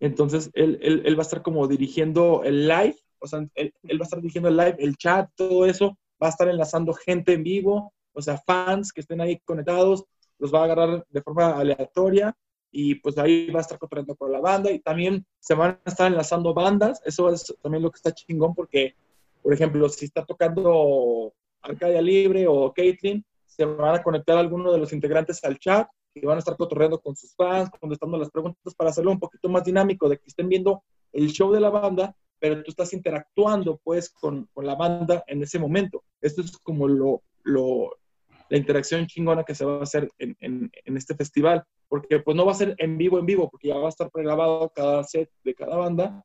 Entonces, 0.00 0.50
él, 0.54 0.78
él, 0.82 1.02
él, 1.04 1.16
va 1.16 1.20
a 1.20 1.22
estar 1.22 1.42
como 1.42 1.68
dirigiendo 1.68 2.42
el 2.44 2.66
live, 2.66 2.96
o 3.20 3.26
sea, 3.28 3.46
él, 3.54 3.72
él, 3.84 4.00
va 4.00 4.04
a 4.04 4.08
estar 4.08 4.20
dirigiendo 4.20 4.48
el 4.48 4.56
live, 4.56 4.76
el 4.80 4.96
chat, 4.96 5.30
todo 5.36 5.64
eso, 5.64 5.96
va 6.20 6.26
a 6.26 6.30
estar 6.30 6.48
enlazando 6.48 6.92
gente 6.92 7.34
en 7.34 7.44
vivo, 7.44 7.92
o 8.12 8.20
sea, 8.20 8.36
fans 8.38 8.92
que 8.92 9.00
estén 9.00 9.20
ahí 9.20 9.38
conectados, 9.44 10.04
los 10.42 10.52
va 10.52 10.62
a 10.62 10.64
agarrar 10.64 11.06
de 11.08 11.22
forma 11.22 11.56
aleatoria 11.56 12.36
y 12.72 12.96
pues 12.96 13.16
ahí 13.16 13.48
va 13.52 13.60
a 13.60 13.62
estar 13.62 13.78
controlando 13.78 14.16
con 14.16 14.32
la 14.32 14.40
banda 14.40 14.72
y 14.72 14.80
también 14.80 15.24
se 15.38 15.54
van 15.54 15.78
a 15.84 15.88
estar 15.88 16.10
enlazando 16.10 16.52
bandas, 16.52 17.00
eso 17.04 17.30
es 17.30 17.54
también 17.62 17.84
lo 17.84 17.92
que 17.92 17.98
está 17.98 18.12
chingón 18.12 18.52
porque, 18.52 18.96
por 19.40 19.54
ejemplo, 19.54 19.88
si 19.88 20.06
está 20.06 20.24
tocando 20.24 21.32
Arcadia 21.60 22.02
Libre 22.02 22.48
o 22.48 22.72
Caitlyn, 22.72 23.24
se 23.46 23.64
van 23.64 23.94
a 23.94 24.02
conectar 24.02 24.36
algunos 24.36 24.72
de 24.72 24.80
los 24.80 24.92
integrantes 24.92 25.44
al 25.44 25.60
chat 25.60 25.88
que 26.12 26.26
van 26.26 26.36
a 26.36 26.40
estar 26.40 26.56
cotorreando 26.56 27.00
con 27.00 27.14
sus 27.14 27.36
fans, 27.36 27.70
contestando 27.78 28.18
las 28.18 28.30
preguntas 28.30 28.74
para 28.74 28.90
hacerlo 28.90 29.12
un 29.12 29.20
poquito 29.20 29.48
más 29.48 29.62
dinámico, 29.62 30.08
de 30.08 30.18
que 30.18 30.26
estén 30.26 30.48
viendo 30.48 30.82
el 31.12 31.28
show 31.30 31.52
de 31.52 31.60
la 31.60 31.70
banda, 31.70 32.16
pero 32.40 32.60
tú 32.64 32.72
estás 32.72 32.92
interactuando 32.92 33.80
pues 33.84 34.10
con, 34.10 34.48
con 34.52 34.66
la 34.66 34.74
banda 34.74 35.22
en 35.28 35.40
ese 35.40 35.60
momento. 35.60 36.02
Esto 36.20 36.40
es 36.40 36.58
como 36.58 36.88
lo, 36.88 37.22
lo, 37.44 37.96
la 38.52 38.58
interacción 38.58 39.06
chingona 39.06 39.44
que 39.44 39.54
se 39.54 39.64
va 39.64 39.78
a 39.78 39.82
hacer 39.82 40.10
en, 40.18 40.36
en, 40.38 40.96
este 40.98 41.14
festival, 41.14 41.64
porque 41.88 42.20
pues 42.20 42.36
no 42.36 42.44
va 42.44 42.52
a 42.52 42.54
ser 42.54 42.74
en 42.76 42.98
vivo, 42.98 43.18
en 43.18 43.24
vivo, 43.24 43.48
porque 43.48 43.68
ya 43.68 43.78
va 43.78 43.86
a 43.86 43.88
estar 43.88 44.10
pregrabado 44.10 44.70
cada 44.74 45.02
set 45.04 45.30
de 45.42 45.54
cada 45.54 45.74
banda, 45.74 46.22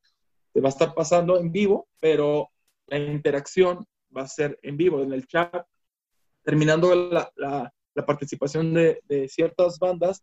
se 0.52 0.60
va 0.60 0.68
a 0.68 0.76
estar 0.76 0.94
pasando 0.94 1.40
en 1.40 1.54
vivo, 1.54 1.88
pero 2.02 2.50
la 2.88 2.98
interacción 2.98 3.86
va 4.16 4.24
a 4.24 4.28
ser 4.28 4.60
en 4.62 4.76
vivo, 4.76 5.02
en 5.04 5.14
el 5.14 5.26
chat, 5.26 5.56
terminando 6.44 6.94
la, 6.94 7.32
la, 7.38 7.74
la 7.96 8.06
participación 8.06 8.74
de, 8.74 9.00
de, 9.08 9.30
ciertas 9.30 9.80
bandas, 9.80 10.22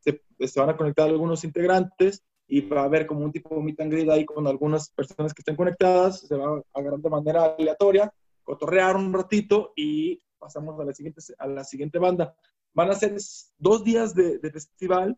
se, 0.00 0.22
se, 0.40 0.58
van 0.58 0.70
a 0.70 0.76
conectar 0.76 1.08
algunos 1.08 1.44
integrantes 1.44 2.24
y 2.48 2.62
va 2.62 2.80
a 2.80 2.86
haber 2.86 3.06
como 3.06 3.24
un 3.24 3.30
tipo 3.30 3.54
de 3.54 3.62
meet 3.62 3.80
and 3.80 3.92
greet 3.92 4.10
ahí 4.10 4.24
con 4.24 4.44
algunas 4.48 4.90
personas 4.90 5.32
que 5.32 5.42
estén 5.42 5.54
conectadas, 5.54 6.18
se 6.26 6.34
va 6.34 6.56
a 6.56 6.80
agarrar 6.80 6.98
de 6.98 7.10
manera 7.10 7.54
aleatoria, 7.56 8.12
cotorrear 8.42 8.96
un 8.96 9.12
ratito 9.12 9.72
y 9.76 10.20
pasamos 10.44 10.78
a 10.78 10.84
la 10.84 10.92
siguiente, 10.92 11.22
a 11.38 11.46
la 11.46 11.64
siguiente 11.64 11.98
banda. 11.98 12.36
Van 12.74 12.90
a 12.90 12.94
ser 12.94 13.16
dos 13.56 13.82
días 13.82 14.14
de, 14.14 14.38
festival, 14.52 15.16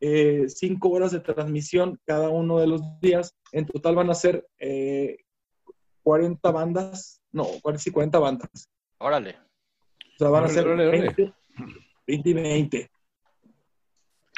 eh, 0.00 0.46
cinco 0.48 0.88
horas 0.90 1.12
de 1.12 1.20
transmisión 1.20 2.00
cada 2.06 2.30
uno 2.30 2.58
de 2.58 2.66
los 2.66 2.80
días. 3.00 3.34
En 3.52 3.66
total 3.66 3.94
van 3.94 4.10
a 4.10 4.14
ser 4.14 4.48
40 6.02 6.48
eh, 6.48 6.52
bandas, 6.52 7.20
no, 7.30 7.44
40 7.60 7.88
y 7.90 7.92
40 7.92 8.18
bandas. 8.18 8.70
Órale. 8.98 9.36
O 10.14 10.18
sea, 10.18 10.28
van 10.30 10.44
a 10.44 10.48
ser 10.48 10.66
20, 10.66 11.34
20 12.06 12.28
y 12.30 12.32
20. 12.32 12.90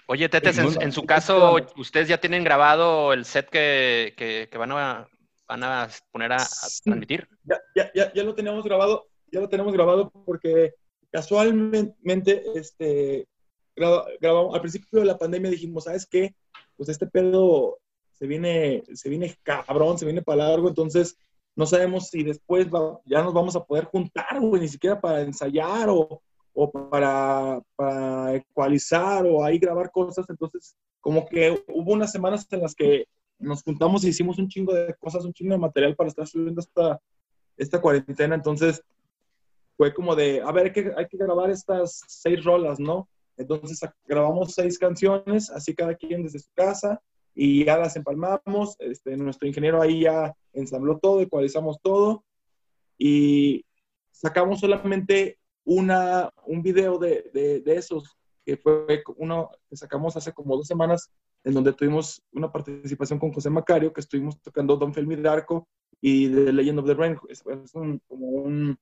Oye, 0.09 0.29
Tetes, 0.29 0.59
en, 0.59 0.93
su 0.93 1.05
caso, 1.05 1.57
¿ustedes 1.77 2.09
ya 2.09 2.19
tienen 2.19 2.43
grabado 2.43 3.13
el 3.13 3.25
set 3.25 3.49
que, 3.49 4.15
que, 4.17 4.59
van, 4.59 4.73
a, 4.73 5.09
van 5.47 5.63
a 5.63 5.89
poner 6.11 6.33
a, 6.33 6.39
transmitir? 6.85 7.29
Ya, 7.45 7.61
ya, 7.75 7.93
ya, 7.95 8.13
ya, 8.13 8.25
lo 8.25 8.35
teníamos 8.35 8.65
grabado 8.65 9.09
ya 9.31 9.41
lo 9.41 9.49
tenemos 9.49 9.73
grabado 9.73 10.11
porque 10.25 10.75
casualmente, 11.11 12.43
este, 12.55 13.27
grabamos, 14.21 14.55
al 14.55 14.61
principio 14.61 15.01
de 15.01 15.07
la 15.07 15.19
pandemia 15.19 15.51
dijimos, 15.51 15.85
¿sabes 15.85 16.07
qué? 16.07 16.35
Pues 16.77 16.89
este 16.89 17.07
pedo 17.07 17.79
se 18.13 18.27
viene, 18.27 18.83
se 18.95 19.09
viene 19.09 19.37
cabrón, 19.43 19.99
se 19.99 20.05
viene 20.05 20.23
para 20.23 20.49
largo, 20.49 20.69
entonces 20.69 21.19
no 21.55 21.67
sabemos 21.67 22.09
si 22.09 22.23
después 22.23 22.67
ya 23.07 23.23
nos 23.23 23.33
vamos 23.33 23.57
a 23.57 23.65
poder 23.65 23.85
juntar, 23.85 24.41
güey, 24.41 24.61
ni 24.61 24.69
siquiera 24.69 25.01
para 25.01 25.23
ensayar 25.23 25.89
o, 25.89 26.23
o 26.53 26.71
para, 26.71 27.63
para, 27.77 28.35
ecualizar 28.35 29.25
o 29.27 29.43
ahí 29.43 29.59
grabar 29.59 29.91
cosas. 29.91 30.29
Entonces, 30.29 30.77
como 31.01 31.27
que 31.27 31.65
hubo 31.69 31.93
unas 31.93 32.13
semanas 32.13 32.47
en 32.51 32.61
las 32.61 32.75
que 32.75 33.07
nos 33.39 33.63
juntamos 33.63 34.05
y 34.05 34.09
hicimos 34.09 34.39
un 34.39 34.49
chingo 34.49 34.75
de 34.75 34.95
cosas, 34.95 35.25
un 35.25 35.33
chingo 35.33 35.53
de 35.53 35.61
material 35.61 35.97
para 35.97 36.09
estar 36.09 36.27
subiendo 36.27 36.61
esta, 36.61 37.01
esta 37.57 37.81
cuarentena. 37.81 38.35
Entonces, 38.35 38.83
fue 39.77 39.93
como 39.93 40.15
de, 40.17 40.41
a 40.43 40.51
ver, 40.53 40.67
hay 40.67 40.73
que, 40.73 40.93
hay 40.97 41.07
que 41.07 41.17
grabar 41.17 41.51
estas 41.51 42.01
seis 42.07 42.43
rolas, 42.45 42.81
¿no? 42.81 43.09
Entonces 43.37 43.81
grabamos 44.07 44.55
seis 44.55 44.79
canciones, 44.79 45.51
así 45.51 45.75
cada 45.75 45.95
quien 45.95 46.23
desde 46.23 46.39
su 46.39 46.51
casa, 46.55 47.01
y 47.35 47.65
ya 47.65 47.77
las 47.77 47.97
empalmamos. 47.97 48.77
Este, 48.79 49.17
nuestro 49.17 49.47
ingeniero 49.47 49.83
ahí 49.83 50.03
ya 50.03 50.35
ensambló 50.53 50.99
todo, 50.99 51.21
ecualizamos 51.21 51.79
todo, 51.83 52.25
y 52.99 53.65
sacamos 54.11 54.61
solamente 54.61 55.39
una, 55.65 56.31
un 56.47 56.63
video 56.63 56.99
de, 56.99 57.31
de, 57.35 57.61
de 57.61 57.77
esos, 57.77 58.17
que 58.45 58.57
fue 58.57 59.03
uno 59.17 59.51
que 59.69 59.77
sacamos 59.77 60.17
hace 60.17 60.33
como 60.33 60.57
dos 60.57 60.67
semanas, 60.67 61.11
en 61.45 61.53
donde 61.53 61.73
tuvimos 61.73 62.23
una 62.33 62.51
participación 62.51 63.19
con 63.19 63.33
José 63.33 63.51
Macario, 63.51 63.93
que 63.93 64.01
estuvimos 64.01 64.41
tocando 64.41 64.77
Don 64.77 64.95
Felmi 64.95 65.17
de 65.17 65.29
Arco 65.29 65.69
y 66.01 66.29
The 66.29 66.53
Legend 66.53 66.79
of 66.79 66.87
the 66.87 66.95
Rain. 66.95 67.19
Es, 67.29 67.45
un, 67.75 68.01
como 68.09 68.27
un, 68.27 68.79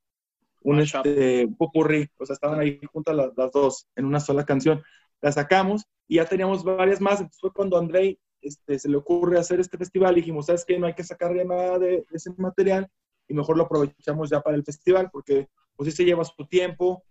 un 0.65 0.81
este, 0.81 1.47
popurrí, 1.59 2.09
o 2.19 2.27
sea, 2.27 2.35
estaban 2.35 2.59
ahí 2.59 2.81
juntas 2.91 3.15
las, 3.15 3.37
las, 3.37 3.53
dos 3.53 3.87
en 3.95 4.07
una 4.07 4.19
sola 4.19 4.45
canción. 4.45 4.83
La 5.21 5.31
sacamos 5.31 5.85
y 6.09 6.17
ya 6.17 6.25
teníamos 6.25 6.65
varias 6.65 7.01
más, 7.01 7.21
entonces 7.21 7.41
fue 7.41 7.53
cuando 7.53 7.79
Andrei 7.79 8.19
este, 8.41 8.79
se 8.79 8.89
le 8.89 8.97
ocurre 8.97 9.39
hacer 9.39 9.61
este 9.61 9.79
festival 9.79 10.13
y 10.13 10.21
dijimos, 10.21 10.47
¿sabes 10.47 10.65
qué? 10.65 10.79
No 10.79 10.87
hay 10.87 10.95
que 10.95 11.05
sacarle 11.05 11.45
nada 11.45 11.79
de, 11.79 12.05
ese 12.13 12.31
material 12.37 12.91
y 13.29 13.35
mejor 13.35 13.57
lo 13.57 13.65
aprovechamos 13.65 14.31
ya 14.31 14.41
para 14.41 14.57
el 14.57 14.65
festival 14.65 15.11
porque 15.13 15.49
pues 15.77 15.91
sí 15.91 15.97
se 15.97 16.05
lleva 16.05 16.25
su 16.25 16.47
tiempo 16.47 17.05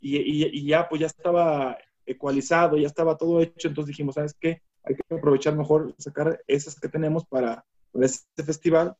y, 0.00 0.16
y, 0.16 0.46
y 0.52 0.66
ya 0.66 0.88
pues 0.88 1.00
ya 1.00 1.06
estaba 1.06 1.76
ecualizado, 2.06 2.76
ya 2.76 2.86
estaba 2.86 3.16
todo 3.16 3.40
hecho, 3.40 3.68
entonces 3.68 3.88
dijimos, 3.88 4.14
¿sabes 4.14 4.34
qué? 4.38 4.62
Hay 4.82 4.94
que 4.94 5.14
aprovechar 5.14 5.56
mejor, 5.56 5.94
sacar 5.98 6.42
esas 6.46 6.78
que 6.78 6.88
tenemos 6.88 7.24
para, 7.26 7.64
para 7.92 8.06
este 8.06 8.42
festival 8.42 8.96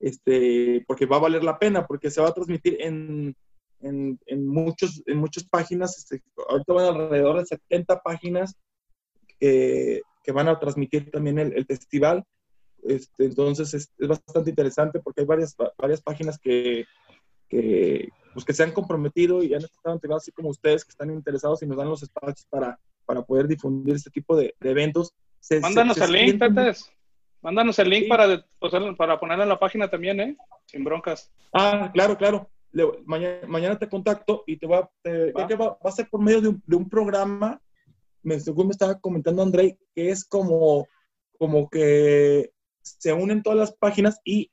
este, 0.00 0.84
porque 0.86 1.06
va 1.06 1.16
a 1.16 1.20
valer 1.20 1.44
la 1.44 1.58
pena, 1.58 1.86
porque 1.86 2.10
se 2.10 2.20
va 2.20 2.28
a 2.28 2.34
transmitir 2.34 2.76
en, 2.80 3.34
en, 3.80 4.18
en 4.26 4.46
muchos, 4.46 5.02
en 5.06 5.18
muchas 5.18 5.44
páginas, 5.44 5.98
este, 5.98 6.22
ahorita 6.48 6.72
van 6.72 6.94
alrededor 6.94 7.38
de 7.38 7.46
70 7.46 8.00
páginas 8.00 8.56
que, 9.38 10.02
que 10.22 10.32
van 10.32 10.48
a 10.48 10.58
transmitir 10.58 11.10
también 11.10 11.38
el, 11.38 11.52
el 11.54 11.66
festival. 11.66 12.24
Este, 12.82 13.24
entonces 13.24 13.72
es, 13.74 13.90
es, 13.98 14.08
bastante 14.08 14.50
interesante 14.50 15.00
porque 15.00 15.22
hay 15.22 15.26
varias, 15.26 15.56
varias 15.78 16.02
páginas 16.02 16.38
que, 16.38 16.84
que, 17.48 18.08
pues 18.32 18.44
que 18.44 18.52
se 18.52 18.62
han 18.62 18.72
comprometido 18.72 19.42
y 19.42 19.54
han 19.54 19.62
estado 19.62 19.94
integrados, 19.94 20.22
así 20.22 20.32
como 20.32 20.50
ustedes 20.50 20.84
que 20.84 20.90
están 20.90 21.10
interesados 21.10 21.62
y 21.62 21.66
nos 21.66 21.76
dan 21.76 21.88
los 21.88 22.02
espacios 22.02 22.46
para, 22.48 22.78
para 23.04 23.22
poder 23.22 23.48
difundir 23.48 23.96
este 23.96 24.10
tipo 24.10 24.36
de, 24.36 24.54
de 24.60 24.70
eventos. 24.70 25.14
Se, 25.40 25.60
Mándanos 25.60 25.96
el 25.98 26.12
link, 26.12 26.42
Mándanos 27.46 27.78
el 27.78 27.90
link 27.90 28.08
para, 28.08 28.44
para 28.96 29.20
ponerlo 29.20 29.44
en 29.44 29.48
la 29.48 29.58
página 29.60 29.88
también, 29.88 30.18
¿eh? 30.18 30.36
Sin 30.64 30.82
broncas. 30.82 31.30
Ah, 31.52 31.92
claro, 31.94 32.18
claro. 32.18 32.50
mañana, 33.04 33.46
mañana, 33.46 33.78
te 33.78 33.88
contacto 33.88 34.42
y 34.48 34.56
te 34.56 34.66
va, 34.66 34.80
va, 34.80 35.78
a 35.80 35.92
ser 35.92 36.08
por 36.10 36.20
medio 36.20 36.40
de 36.40 36.48
un, 36.48 36.62
de 36.66 36.74
un 36.74 36.88
programa, 36.88 37.62
me, 38.24 38.40
según 38.40 38.66
me 38.66 38.72
estaba 38.72 38.98
comentando 38.98 39.44
André, 39.44 39.78
que 39.94 40.10
es 40.10 40.24
como, 40.24 40.88
como 41.38 41.70
que 41.70 42.50
se 42.82 43.12
unen 43.12 43.44
todas 43.44 43.60
las 43.60 43.76
páginas 43.76 44.20
y 44.24 44.50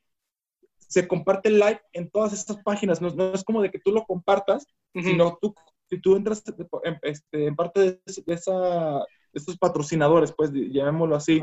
se 0.78 1.08
comparte 1.08 1.50
el 1.50 1.58
live 1.58 1.82
en 1.94 2.12
todas 2.12 2.32
estas 2.32 2.58
páginas. 2.58 3.02
No, 3.02 3.34
es 3.34 3.44
como 3.44 3.64
de 3.64 3.72
que 3.72 3.80
tú 3.80 3.92
lo 3.92 4.06
compartas, 4.06 4.68
sino 4.94 5.40
tú, 5.42 5.56
si 5.90 6.00
tú 6.00 6.16
entras 6.16 6.44
en, 6.84 7.00
este, 7.02 7.48
en 7.48 7.56
parte 7.56 7.80
de, 7.80 8.02
esa, 8.28 9.00
de 9.00 9.34
estos 9.34 9.58
patrocinadores, 9.58 10.32
pues 10.32 10.52
llamémoslo 10.54 11.16
así, 11.16 11.42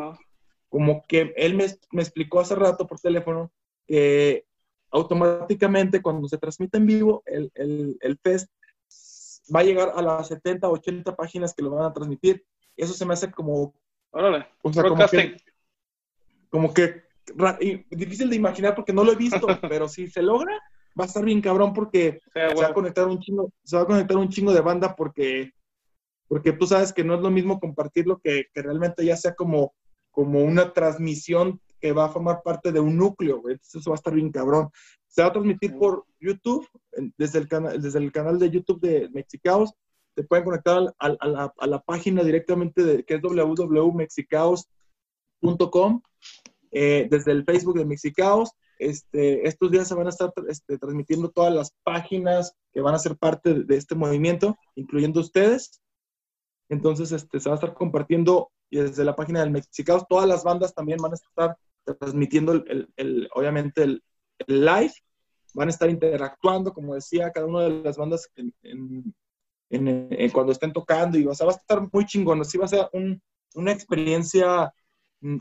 como 0.71 1.05
que 1.07 1.35
él 1.37 1.55
me, 1.55 1.66
me 1.91 2.01
explicó 2.01 2.41
hace 2.41 2.55
rato 2.55 2.87
por 2.87 2.99
teléfono 2.99 3.53
que 3.87 4.47
automáticamente 4.91 6.01
cuando 6.01 6.27
se 6.29 6.39
transmite 6.39 6.79
en 6.79 6.87
vivo, 6.87 7.23
el, 7.27 7.51
el, 7.55 7.99
el 8.01 8.18
fest 8.18 8.51
va 9.55 9.61
a 9.61 9.64
llegar 9.64 9.93
a 9.95 10.01
las 10.01 10.29
70, 10.29 10.68
80 10.68 11.16
páginas 11.16 11.53
que 11.55 11.62
lo 11.62 11.71
van 11.71 11.85
a 11.85 11.93
transmitir. 11.93 12.45
Eso 12.77 12.95
se 12.95 13.05
me 13.05 13.14
hace 13.14 13.31
como... 13.31 13.75
Órale, 14.12 14.47
o 14.62 14.73
sea, 14.73 14.85
como 14.85 15.07
que, 15.07 15.37
como 16.49 16.73
que 16.73 17.03
difícil 17.91 18.31
de 18.31 18.37
imaginar 18.37 18.75
porque 18.75 18.93
no 18.93 19.05
lo 19.05 19.12
he 19.12 19.16
visto, 19.16 19.47
pero 19.68 19.89
si 19.89 20.09
se 20.09 20.23
logra, 20.23 20.53
va 20.99 21.05
a 21.05 21.07
estar 21.07 21.25
bien 21.25 21.41
cabrón 21.41 21.73
porque 21.73 22.21
se, 22.33 22.55
va 22.55 22.68
a 22.68 22.75
conectar 22.75 23.07
un 23.07 23.21
chingo, 23.21 23.53
se 23.62 23.77
va 23.77 23.83
a 23.83 23.87
conectar 23.87 24.16
un 24.16 24.29
chingo 24.29 24.53
de 24.53 24.61
banda 24.61 24.97
porque, 24.97 25.53
porque 26.29 26.53
tú 26.53 26.66
sabes 26.66 26.93
que 26.93 27.05
no 27.05 27.14
es 27.14 27.21
lo 27.21 27.31
mismo 27.31 27.61
compartirlo 27.61 28.18
que, 28.18 28.47
que 28.53 28.62
realmente 28.62 29.05
ya 29.05 29.16
sea 29.16 29.35
como 29.35 29.75
como 30.11 30.41
una 30.41 30.73
transmisión 30.73 31.61
que 31.81 31.93
va 31.93 32.07
a 32.07 32.11
formar 32.11 32.43
parte 32.43 32.73
de 32.73 32.81
un 32.81 32.97
núcleo, 32.97 33.41
güey. 33.41 33.55
Entonces 33.55 33.81
eso 33.81 33.91
va 33.91 33.95
a 33.95 33.99
estar 33.99 34.15
bien 34.15 34.31
cabrón. 34.31 34.71
Se 35.09 35.23
va 35.23 35.29
a 35.29 35.33
transmitir 35.33 35.77
por 35.77 36.05
YouTube, 36.21 36.69
desde 37.17 37.39
el, 37.39 37.49
canal, 37.49 37.81
desde 37.81 37.99
el 37.99 38.13
canal 38.13 38.39
de 38.39 38.51
YouTube 38.51 38.81
de 38.81 39.09
Mexicaos. 39.11 39.73
Te 40.15 40.25
pueden 40.25 40.45
conectar 40.45 40.95
a, 40.99 41.09
la, 41.09 41.55
a 41.57 41.67
la, 41.67 41.81
página 41.81 42.23
directamente 42.23 42.85
de, 42.85 43.03
que 43.05 43.15
es 43.15 43.23
www.mexicaos.com, 43.23 46.03
eh, 46.73 47.09
desde 47.11 47.33
el 47.33 47.45
Facebook 47.45 47.79
de 47.79 47.87
Mexicaos. 47.87 48.51
Este, 48.79 49.47
estos 49.47 49.71
días 49.71 49.87
se 49.89 49.95
van 49.95 50.07
a 50.07 50.11
estar 50.11 50.33
este, 50.49 50.79
transmitiendo 50.79 51.31
todas 51.31 51.55
las 51.55 51.75
páginas 51.83 52.55
que 52.73 52.81
van 52.81 52.95
a 52.95 52.99
ser 52.99 53.17
parte 53.17 53.55
de, 53.55 53.65
de 53.65 53.77
este 53.77 53.95
movimiento, 53.95 54.57
incluyendo 54.75 55.21
ustedes. 55.21 55.81
Entonces, 56.69 57.13
este, 57.13 57.41
se 57.41 57.49
va 57.49 57.55
a 57.55 57.59
estar 57.59 57.75
compartiendo 57.75 58.51
y 58.71 58.79
desde 58.79 59.05
la 59.05 59.16
página 59.16 59.41
del 59.41 59.51
Mexicaos, 59.51 60.07
todas 60.09 60.29
las 60.29 60.45
bandas 60.45 60.75
también 60.75 60.99
van 60.99 61.12
a 61.12 61.16
estar 61.16 61.57
transmitiendo, 61.99 62.53
el, 62.53 62.89
el, 62.97 63.29
obviamente, 63.35 63.83
el, 63.83 64.03
live, 64.47 64.93
van 65.55 65.68
a 65.68 65.71
estar 65.71 65.91
interactuando, 65.91 66.73
como 66.73 66.95
decía, 66.95 67.31
cada 67.31 67.47
una 67.47 67.62
de 67.64 67.83
las 67.83 67.97
bandas 67.97 68.31
en, 68.37 68.55
en, 68.62 70.31
cuando 70.33 70.53
estén 70.53 70.73
tocando 70.73 71.18
y 71.18 71.25
va 71.25 71.33
a 71.33 71.51
estar 71.51 71.89
muy 71.93 72.07
chingón, 72.07 72.41
así 72.41 72.57
va 72.57 72.64
a 72.64 72.68
ser 72.68 72.89
un, 72.93 73.21
una 73.55 73.73
experiencia 73.73 74.73
mm, 75.21 75.39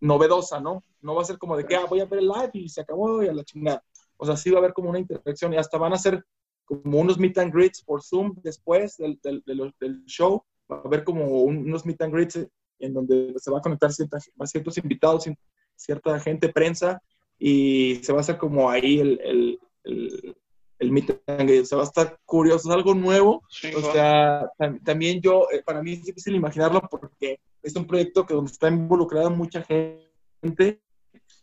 novedosa, 0.00 0.60
¿no? 0.60 0.84
No 1.00 1.14
va 1.14 1.22
a 1.22 1.26
ser 1.26 1.38
como 1.38 1.56
de 1.56 1.66
que 1.66 1.76
ah, 1.76 1.86
voy 1.88 2.00
a 2.00 2.06
ver 2.06 2.20
el 2.20 2.28
live 2.28 2.50
y 2.54 2.68
se 2.68 2.80
acabó 2.80 3.22
y 3.22 3.28
a 3.28 3.32
la 3.32 3.44
chingada. 3.44 3.82
O 4.16 4.26
sea, 4.26 4.36
sí 4.36 4.50
va 4.50 4.58
a 4.58 4.60
haber 4.60 4.72
como 4.72 4.90
una 4.90 4.98
interacción 4.98 5.52
y 5.52 5.56
hasta 5.56 5.78
van 5.78 5.92
a 5.92 5.98
ser 5.98 6.24
como 6.64 7.00
unos 7.00 7.18
meet 7.18 7.38
and 7.38 7.52
greets 7.52 7.82
por 7.82 8.02
Zoom 8.02 8.34
después 8.42 8.96
del, 8.96 9.18
del, 9.22 9.42
del 9.80 10.04
show. 10.04 10.44
Va 10.70 10.76
a 10.76 10.80
haber 10.80 11.04
como 11.04 11.42
unos 11.42 11.84
meet 11.84 12.00
and 12.02 12.14
greets 12.14 12.38
en 12.80 12.94
donde 12.94 13.34
se 13.36 13.50
va 13.50 13.58
a 13.58 13.62
conectar 13.62 13.92
ciertos 13.92 14.78
invitados, 14.78 15.28
cierta 15.76 16.18
gente, 16.20 16.48
prensa, 16.48 17.00
y 17.38 17.96
se 18.02 18.12
va 18.12 18.18
a 18.18 18.20
hacer 18.20 18.36
como 18.36 18.70
ahí 18.70 19.00
el, 19.00 19.20
el, 19.84 20.36
el 20.80 20.92
Meet 20.92 21.10
O 21.10 21.64
sea, 21.64 21.78
va 21.78 21.84
a 21.84 21.86
estar 21.86 22.18
curioso, 22.24 22.68
es 22.68 22.74
algo 22.74 22.94
nuevo. 22.94 23.42
O 23.76 23.92
sea, 23.92 24.50
también 24.84 25.20
yo, 25.20 25.46
eh, 25.52 25.62
para 25.64 25.82
mí 25.82 25.92
es 25.92 26.04
difícil 26.04 26.34
imaginarlo 26.34 26.80
porque 26.90 27.38
es 27.62 27.76
un 27.76 27.86
proyecto 27.86 28.26
que 28.26 28.34
donde 28.34 28.50
está 28.50 28.68
involucrada 28.68 29.28
mucha 29.30 29.62
gente 29.62 30.80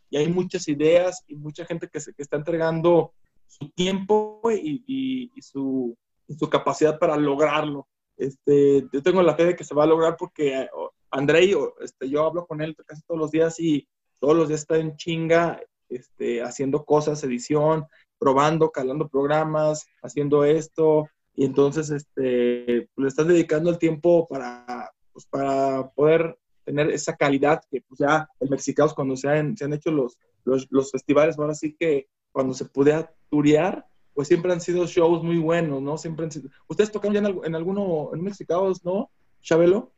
y 0.10 0.18
hay 0.18 0.28
muchas 0.28 0.68
ideas 0.68 1.24
y 1.28 1.36
mucha 1.36 1.66
gente 1.66 1.88
que, 1.88 2.00
se, 2.00 2.14
que 2.14 2.24
está 2.24 2.38
entregando 2.38 3.14
su 3.46 3.70
tiempo 3.70 4.42
y, 4.52 5.32
y, 5.36 5.42
su, 5.42 5.96
su, 6.28 6.50
capacidad 6.50 6.98
para 6.98 7.16
lograrlo. 7.18 7.88
Este, 8.18 8.88
yo 8.92 9.04
tengo 9.04 9.22
la 9.22 9.36
fe 9.36 9.46
de 9.46 9.56
que 9.56 9.64
se 9.64 9.76
va 9.76 9.84
a 9.84 9.88
lograr 9.88 10.16
porque 10.18 10.68
Andrei, 11.12 11.56
este, 11.82 12.10
yo 12.10 12.26
hablo 12.26 12.46
con 12.46 12.62
él 12.62 12.76
casi 12.86 13.02
todos 13.04 13.20
los 13.20 13.32
días 13.32 13.60
y 13.60 13.88
todos 14.20 14.36
los 14.36 14.48
días 14.48 14.62
está 14.62 14.78
en 14.78 14.96
chinga 14.96 15.62
este, 15.90 16.42
haciendo 16.42 16.84
cosas, 16.86 17.24
edición, 17.24 17.86
probando, 18.20 18.72
calando 18.72 19.08
programas, 19.08 19.86
haciendo 20.02 20.44
esto. 20.44 21.08
Y 21.36 21.46
entonces 21.46 21.90
este, 21.92 22.90
le 22.96 23.08
estás 23.08 23.28
dedicando 23.28 23.70
el 23.70 23.78
tiempo 23.78 24.28
para, 24.28 24.92
pues, 25.14 25.26
para 25.28 25.90
poder 25.92 26.38
tener 26.66 26.90
esa 26.90 27.16
calidad 27.16 27.62
que 27.70 27.82
pues, 27.82 28.00
ya 28.00 28.28
el 28.40 28.50
Mexicanos 28.50 28.94
cuando 28.94 29.16
se 29.16 29.30
han, 29.30 29.56
se 29.56 29.66
han 29.66 29.74
hecho 29.74 29.92
los, 29.92 30.18
los, 30.44 30.92
festivales, 30.92 31.38
ahora 31.38 31.54
sí 31.54 31.76
que 31.80 32.08
cuando 32.32 32.54
se 32.54 32.66
pudiera 32.66 33.14
turear, 33.30 33.86
pues 34.14 34.28
siempre 34.28 34.52
han 34.52 34.62
sido 34.62 34.86
shows 34.88 35.24
muy 35.24 35.38
buenos, 35.38 35.82
¿no? 35.82 35.98
Siempre 35.98 36.26
han 36.26 36.32
sido... 36.32 36.50
¿Ustedes 36.68 36.92
tocaron 36.92 37.14
ya 37.14 37.30
en, 37.30 37.40
en 37.46 37.56
alguno, 37.56 38.10
en 38.14 38.24
Mexicanos, 38.24 38.84
no, 38.84 39.12
Chabelo? 39.42 39.94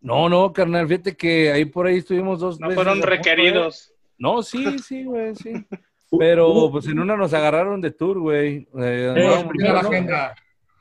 No, 0.00 0.28
no, 0.28 0.52
carnal, 0.52 0.86
fíjate 0.86 1.16
que 1.16 1.50
ahí 1.50 1.64
por 1.64 1.86
ahí 1.86 1.98
estuvimos 1.98 2.40
dos 2.40 2.60
no 2.60 2.70
fueron 2.70 3.02
requeridos. 3.02 3.92
No, 4.18 4.42
sí, 4.42 4.78
sí, 4.78 5.04
güey, 5.04 5.34
sí. 5.34 5.52
Pero 6.18 6.70
pues 6.70 6.86
en 6.86 6.98
una 7.00 7.16
nos 7.16 7.34
agarraron 7.34 7.80
de 7.80 7.90
tour, 7.90 8.18
güey. 8.18 8.68
Eh, 8.78 9.12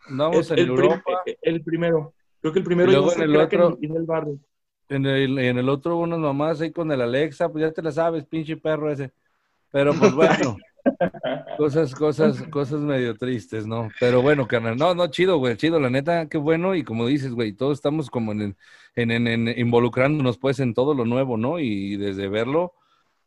andamos, 0.08 0.52
en 0.52 0.60
Europa. 0.60 1.24
el 1.42 1.64
primero. 1.64 2.14
Creo 2.42 2.54
que 2.54 2.60
el 2.60 2.66
primero 2.66 2.92
y 2.92 2.94
luego 2.94 3.14
en 3.14 3.22
el 3.22 3.36
otro. 3.36 3.78
En, 3.82 3.96
el 3.96 4.04
barrio. 4.04 4.40
En 4.88 5.06
el, 5.06 5.40
en 5.40 5.58
el 5.58 5.68
otro 5.68 5.98
unas 5.98 6.20
mamás 6.20 6.62
ahí 6.62 6.72
con 6.72 6.92
el 6.92 7.02
Alexa, 7.02 7.50
pues 7.50 7.64
ya 7.64 7.72
te 7.72 7.82
la 7.82 7.92
sabes, 7.92 8.24
pinche 8.26 8.56
perro 8.56 8.92
ese. 8.92 9.12
Pero 9.72 9.94
pues 9.96 10.14
bueno. 10.16 10.58
cosas, 11.58 11.96
cosas, 11.96 12.44
cosas 12.44 12.82
medio 12.82 13.16
tristes, 13.16 13.66
¿no? 13.66 13.90
Pero 14.00 14.22
bueno, 14.22 14.48
carnal, 14.48 14.78
no, 14.78 14.94
no, 14.94 15.08
chido, 15.08 15.38
güey, 15.38 15.58
chido, 15.58 15.80
la 15.80 15.90
neta, 15.90 16.28
qué 16.28 16.38
bueno, 16.38 16.76
y 16.76 16.84
como 16.84 17.08
dices, 17.08 17.32
güey, 17.32 17.54
todos 17.54 17.80
estamos 17.80 18.12
como 18.12 18.32
en, 18.34 18.56
en, 18.96 19.48
involucrándonos, 19.58 20.38
pues, 20.38 20.60
en 20.60 20.74
todo 20.74 20.94
lo 20.94 21.06
nuevo, 21.06 21.38
¿no? 21.38 21.60
Y 21.60 21.98
desde 21.98 22.28
verlo 22.28 22.74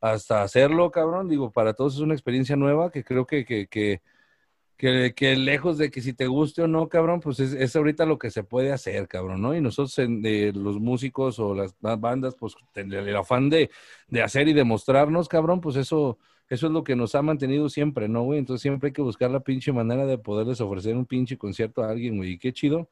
hasta 0.01 0.43
hacerlo, 0.43 0.91
cabrón, 0.91 1.29
digo, 1.29 1.51
para 1.51 1.75
todos 1.75 1.95
es 1.97 2.01
una 2.01 2.15
experiencia 2.15 2.57
nueva 2.57 2.91
que 2.91 3.05
creo 3.05 3.27
que, 3.27 3.45
que, 3.45 3.67
que, 3.69 4.01
que, 5.15 5.37
lejos 5.37 5.77
de 5.79 5.91
que 5.91 6.01
si 6.01 6.13
te 6.13 6.27
guste 6.29 6.63
o 6.63 6.69
no, 6.69 6.89
cabrón, 6.89 7.21
pues 7.21 7.41
es, 7.41 7.53
es 7.53 7.75
ahorita 7.75 8.07
lo 8.07 8.19
que 8.19 8.31
se 8.31 8.45
puede 8.45 8.73
hacer, 8.73 9.09
cabrón, 9.09 9.43
¿no? 9.43 9.55
Y 9.55 9.61
nosotros, 9.61 9.99
en, 9.99 10.23
los 10.63 10.79
músicos 10.79 11.39
o 11.41 11.55
las 11.55 11.75
bandas, 11.81 12.37
pues, 12.37 12.55
el, 12.75 13.17
afán 13.17 13.51
de, 13.51 13.71
de 14.09 14.23
hacer 14.23 14.49
y 14.49 14.53
demostrarnos, 14.53 15.29
cabrón, 15.29 15.61
pues 15.61 15.77
eso 15.77 16.19
eso 16.49 16.67
es 16.69 16.73
lo 16.73 16.83
que 16.83 16.97
nos 16.97 17.15
ha 17.15 17.23
mantenido 17.23 17.69
siempre, 17.69 18.09
¿no, 18.09 18.23
güey? 18.23 18.39
Entonces 18.39 18.63
siempre 18.63 18.89
hay 18.89 18.93
que 18.95 19.03
buscar 19.03 19.31
la 19.31 19.41
pinche 19.41 19.71
manera 19.73 20.07
de 20.07 20.17
poderles 20.17 20.61
ofrecer 20.63 20.97
un 20.97 21.05
pinche 21.05 21.37
concierto 21.37 21.83
a 21.83 21.91
alguien, 21.91 22.17
güey. 22.17 22.33
Y 22.33 22.39
qué 22.39 22.53
chido 22.53 22.89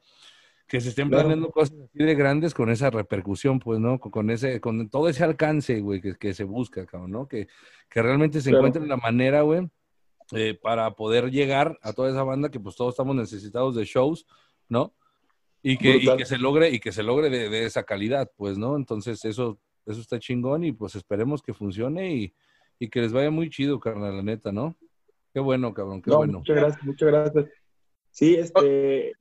que 0.67 0.81
se 0.81 0.89
estén 0.89 1.09
planeando 1.09 1.49
cosas 1.49 1.77
así 1.79 2.03
de 2.03 2.15
grandes 2.15 2.53
con 2.53 2.69
esa 2.69 2.89
repercusión, 2.89 3.59
pues, 3.59 3.79
¿no? 3.79 3.99
Con, 3.99 4.29
ese, 4.29 4.59
con 4.59 4.89
todo 4.89 5.07
ese 5.07 5.23
alcance, 5.23 5.79
güey, 5.79 6.01
que, 6.01 6.15
que 6.15 6.33
se 6.33 6.43
busca, 6.43 6.85
cabrón, 6.85 7.11
¿no? 7.11 7.27
Que, 7.27 7.47
que 7.89 8.01
realmente 8.01 8.41
se 8.41 8.49
encuentre 8.49 8.85
la 8.85 8.97
manera, 8.97 9.43
güey, 9.43 9.69
eh, 10.33 10.59
para 10.61 10.91
poder 10.91 11.31
llegar 11.31 11.79
a 11.81 11.93
toda 11.93 12.09
esa 12.09 12.23
banda 12.23 12.49
que 12.49 12.59
pues 12.59 12.75
todos 12.75 12.93
estamos 12.93 13.15
necesitados 13.15 13.75
de 13.75 13.85
shows, 13.85 14.27
¿no? 14.67 14.93
Y 15.63 15.77
que, 15.77 15.97
y 15.97 16.17
que 16.17 16.25
se 16.25 16.37
logre, 16.37 16.69
y 16.69 16.79
que 16.79 16.91
se 16.91 17.01
logre 17.01 17.29
de, 17.29 17.49
de, 17.49 17.65
esa 17.65 17.83
calidad, 17.83 18.29
pues, 18.35 18.57
¿no? 18.57 18.75
Entonces 18.75 19.23
eso, 19.23 19.57
eso 19.85 20.01
está 20.01 20.19
chingón 20.19 20.65
y 20.65 20.73
pues 20.73 20.95
esperemos 20.95 21.41
que 21.41 21.53
funcione 21.53 22.13
y, 22.13 22.33
y 22.77 22.89
que 22.89 23.01
les 23.01 23.13
vaya 23.13 23.31
muy 23.31 23.49
chido, 23.49 23.79
carnal, 23.79 24.17
la 24.17 24.23
neta, 24.23 24.51
¿no? 24.51 24.75
Qué 25.33 25.39
bueno, 25.39 25.73
cabrón, 25.73 26.01
qué 26.01 26.11
bueno. 26.11 26.39
Muchas 26.39 26.55
gracias, 26.57 26.83
muchas 26.83 27.07
gracias. 27.07 27.45
Sí, 28.11 28.35
este. 28.35 29.13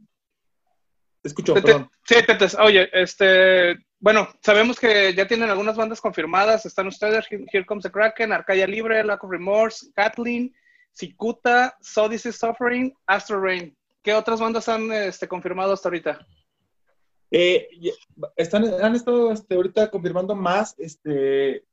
Te 1.27 1.29
escucho, 1.29 1.55
perdón. 1.55 1.91
Sí, 2.05 2.14
Tetes, 2.27 2.55
oye, 2.55 2.89
este. 2.93 3.77
Bueno, 3.99 4.29
sabemos 4.43 4.79
que 4.79 5.12
ya 5.14 5.27
tienen 5.27 5.51
algunas 5.51 5.77
bandas 5.77 6.01
confirmadas. 6.01 6.66
Están 6.66 6.87
ustedes, 6.87 7.27
Here 7.31 7.66
Comes 7.66 7.83
the 7.83 7.91
Kraken, 7.91 8.33
Arcadia 8.33 8.66
Libre, 8.66 9.03
Lack 9.03 9.24
of 9.24 9.31
Remorse, 9.31 9.91
Kathleen, 9.95 10.55
Cicuta, 10.93 11.74
So 11.81 12.09
This 12.09 12.27
Is 12.27 12.37
Suffering, 12.37 12.95
Astro 13.07 13.41
Rain. 13.41 13.77
¿Qué 14.03 14.14
otras 14.14 14.41
bandas 14.41 14.68
han 14.68 14.93
este, 14.93 15.27
confirmado 15.27 15.72
hasta 15.72 15.89
ahorita? 15.89 16.27
Eh, 17.31 17.68
están, 18.37 18.64
han 18.64 18.95
estado 18.95 19.33
este, 19.33 19.57
ahorita 19.57 19.91
confirmando 19.91 20.37
más. 20.37 20.74
Este, 20.79 21.64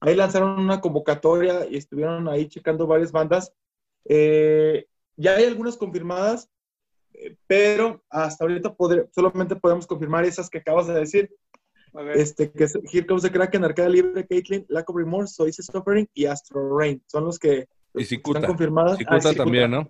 Ahí 0.00 0.14
lanzaron 0.14 0.60
una 0.60 0.80
convocatoria 0.80 1.66
y 1.68 1.76
estuvieron 1.76 2.28
ahí 2.28 2.48
checando 2.48 2.86
varias 2.86 3.12
bandas. 3.12 3.52
Eh, 4.04 4.86
ya 5.16 5.36
hay 5.36 5.44
algunas 5.44 5.76
confirmadas, 5.76 6.50
pero 7.46 8.02
hasta 8.10 8.44
ahorita 8.44 8.74
solamente 9.14 9.56
podemos 9.56 9.86
confirmar 9.86 10.24
esas 10.24 10.48
que 10.50 10.58
acabas 10.58 10.86
de 10.86 10.94
decir. 10.94 11.30
Este, 12.14 12.50
que 12.50 12.64
es 12.64 12.78
Here 12.92 13.06
Comes 13.06 13.22
the 13.22 13.32
Kraken, 13.32 13.64
Arcada 13.64 13.88
Libre, 13.88 14.26
Caitlyn, 14.26 14.66
Lack 14.68 14.90
of 14.90 14.96
Remorse, 14.96 15.32
So 15.32 15.46
Easy 15.46 15.62
Suffering 15.62 16.06
y 16.12 16.26
Astro 16.26 16.76
Rain. 16.76 17.02
Son 17.06 17.24
los 17.24 17.38
que 17.38 17.68
están 17.94 18.44
confirmadas. 18.44 18.98
Cicuta, 18.98 19.30
ah, 19.30 19.34
también, 19.34 19.70
¿no? 19.70 19.88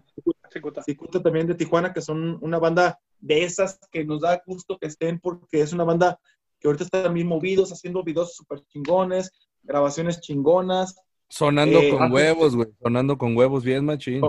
Cicuta. 0.84 1.22
también 1.22 1.48
de 1.48 1.54
Tijuana, 1.54 1.92
que 1.92 2.00
son 2.00 2.38
una 2.40 2.58
banda 2.58 3.00
de 3.20 3.42
esas 3.42 3.80
que 3.90 4.04
nos 4.04 4.20
da 4.20 4.40
gusto 4.46 4.78
que 4.78 4.86
estén 4.86 5.18
porque 5.18 5.60
es 5.60 5.72
una 5.72 5.84
banda 5.84 6.20
que 6.60 6.68
ahorita 6.68 6.84
están 6.84 7.12
bien 7.12 7.26
movidos, 7.26 7.72
haciendo 7.72 8.02
videos 8.02 8.34
súper 8.34 8.60
chingones, 8.68 9.30
grabaciones 9.62 10.20
chingonas. 10.20 10.96
Sonando 11.28 11.80
eh, 11.80 11.90
con 11.90 12.12
huevos, 12.12 12.54
güey. 12.54 12.68
Sonando 12.80 13.18
con 13.18 13.36
huevos 13.36 13.64
bien 13.64 13.84
machín. 13.84 14.22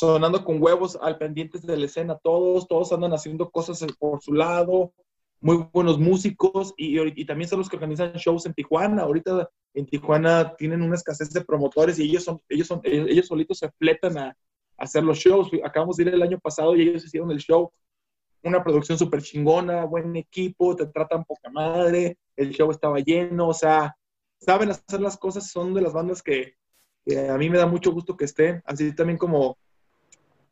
Sonando 0.00 0.42
con 0.46 0.62
huevos 0.62 0.98
al 0.98 1.18
pendientes 1.18 1.60
de 1.60 1.76
la 1.76 1.84
escena. 1.84 2.16
Todos, 2.16 2.66
todos 2.66 2.90
andan 2.90 3.12
haciendo 3.12 3.50
cosas 3.50 3.84
por 3.98 4.22
su 4.22 4.32
lado. 4.32 4.94
Muy 5.42 5.68
buenos 5.74 5.98
músicos 5.98 6.72
y, 6.78 6.98
y 6.98 7.26
también 7.26 7.50
son 7.50 7.58
los 7.58 7.68
que 7.68 7.76
organizan 7.76 8.14
shows 8.14 8.46
en 8.46 8.54
Tijuana. 8.54 9.02
Ahorita 9.02 9.50
en 9.74 9.84
Tijuana 9.84 10.56
tienen 10.56 10.80
una 10.80 10.94
escasez 10.94 11.28
de 11.34 11.44
promotores 11.44 11.98
y 11.98 12.04
ellos 12.04 12.24
son, 12.24 12.40
ellos 12.48 12.66
son, 12.66 12.80
ellos, 12.82 13.26
solitos 13.26 13.58
se 13.58 13.70
fletan 13.72 14.16
a, 14.16 14.28
a, 14.28 14.36
hacer 14.78 15.04
los 15.04 15.18
shows. 15.18 15.50
Acabamos 15.62 15.98
de 15.98 16.04
ir 16.04 16.08
el 16.14 16.22
año 16.22 16.38
pasado 16.38 16.74
y 16.74 16.80
ellos 16.80 17.04
hicieron 17.04 17.30
el 17.30 17.40
show. 17.40 17.70
Una 18.42 18.64
producción 18.64 18.96
súper 18.96 19.20
chingona, 19.20 19.84
buen 19.84 20.16
equipo, 20.16 20.76
te 20.76 20.86
tratan 20.86 21.24
poca 21.24 21.50
madre, 21.50 22.16
el 22.36 22.52
show 22.52 22.70
estaba 22.70 23.00
lleno, 23.00 23.48
o 23.48 23.54
sea, 23.54 23.94
saben 24.38 24.70
hacer 24.70 25.02
las 25.02 25.18
cosas, 25.18 25.50
son 25.50 25.74
de 25.74 25.82
las 25.82 25.92
bandas 25.92 26.22
que, 26.22 26.54
a 27.28 27.36
mí 27.36 27.50
me 27.50 27.58
da 27.58 27.66
mucho 27.66 27.92
gusto 27.92 28.16
que 28.16 28.24
estén. 28.24 28.62
Así 28.64 28.94
también 28.94 29.18
como, 29.18 29.58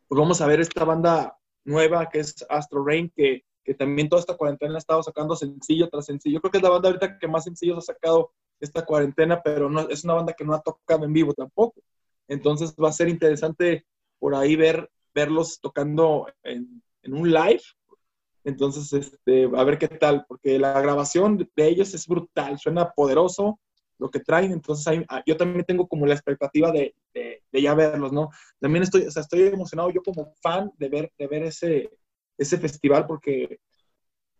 pues 0.08 0.18
vamos 0.18 0.40
a 0.40 0.46
ver 0.46 0.60
esta 0.60 0.84
banda 0.84 1.38
nueva 1.64 2.08
que 2.08 2.20
es 2.20 2.44
Astro 2.48 2.84
Rain, 2.84 3.12
que, 3.14 3.44
también 3.78 4.08
toda 4.08 4.20
esta 4.20 4.34
cuarentena 4.34 4.76
ha 4.76 4.78
estado 4.78 5.02
sacando 5.02 5.36
sencillo 5.36 5.90
tras 5.90 6.06
sencillo. 6.06 6.40
Creo 6.40 6.50
que 6.50 6.56
es 6.56 6.62
la 6.62 6.70
banda 6.70 6.88
ahorita 6.88 7.18
que 7.18 7.28
más 7.28 7.44
sencillos 7.44 7.76
ha 7.76 7.92
sacado 7.92 8.32
esta 8.58 8.82
cuarentena, 8.86 9.42
pero 9.42 9.68
no, 9.68 9.86
es 9.90 10.04
una 10.04 10.14
banda 10.14 10.32
que 10.32 10.42
no 10.42 10.54
ha 10.54 10.62
tocado 10.62 11.04
en 11.04 11.12
vivo 11.12 11.34
tampoco. 11.34 11.82
Entonces 12.28 12.74
va 12.82 12.88
a 12.88 12.92
ser 12.92 13.10
interesante 13.10 13.84
por 14.18 14.34
ahí 14.34 14.56
ver, 14.56 14.90
verlos 15.14 15.60
tocando 15.60 16.26
en, 16.42 16.82
en 17.02 17.12
un 17.12 17.30
live. 17.30 17.60
Entonces, 18.42 18.90
este, 18.94 19.44
a 19.54 19.64
ver 19.64 19.76
qué 19.76 19.88
tal, 19.88 20.24
porque 20.26 20.58
la 20.58 20.80
grabación 20.80 21.36
de 21.36 21.68
ellos 21.68 21.92
es 21.92 22.06
brutal, 22.06 22.58
suena 22.58 22.90
poderoso, 22.92 23.60
lo 23.98 24.10
que 24.10 24.20
traen, 24.20 24.52
entonces 24.52 25.04
ah, 25.08 25.22
yo 25.26 25.36
también 25.36 25.64
tengo 25.64 25.88
como 25.88 26.06
la 26.06 26.14
expectativa 26.14 26.70
de, 26.70 26.94
de, 27.12 27.62
ya 27.62 27.74
verlos, 27.74 28.12
¿no? 28.12 28.30
También 28.60 28.84
estoy, 28.84 29.02
o 29.02 29.10
sea, 29.10 29.22
estoy 29.22 29.42
emocionado 29.42 29.90
yo 29.90 30.02
como 30.02 30.32
fan 30.40 30.70
de 30.78 30.88
ver, 30.88 31.12
de 31.18 31.26
ver 31.26 31.42
ese, 31.42 31.90
ese 32.36 32.58
festival 32.58 33.06
porque, 33.06 33.58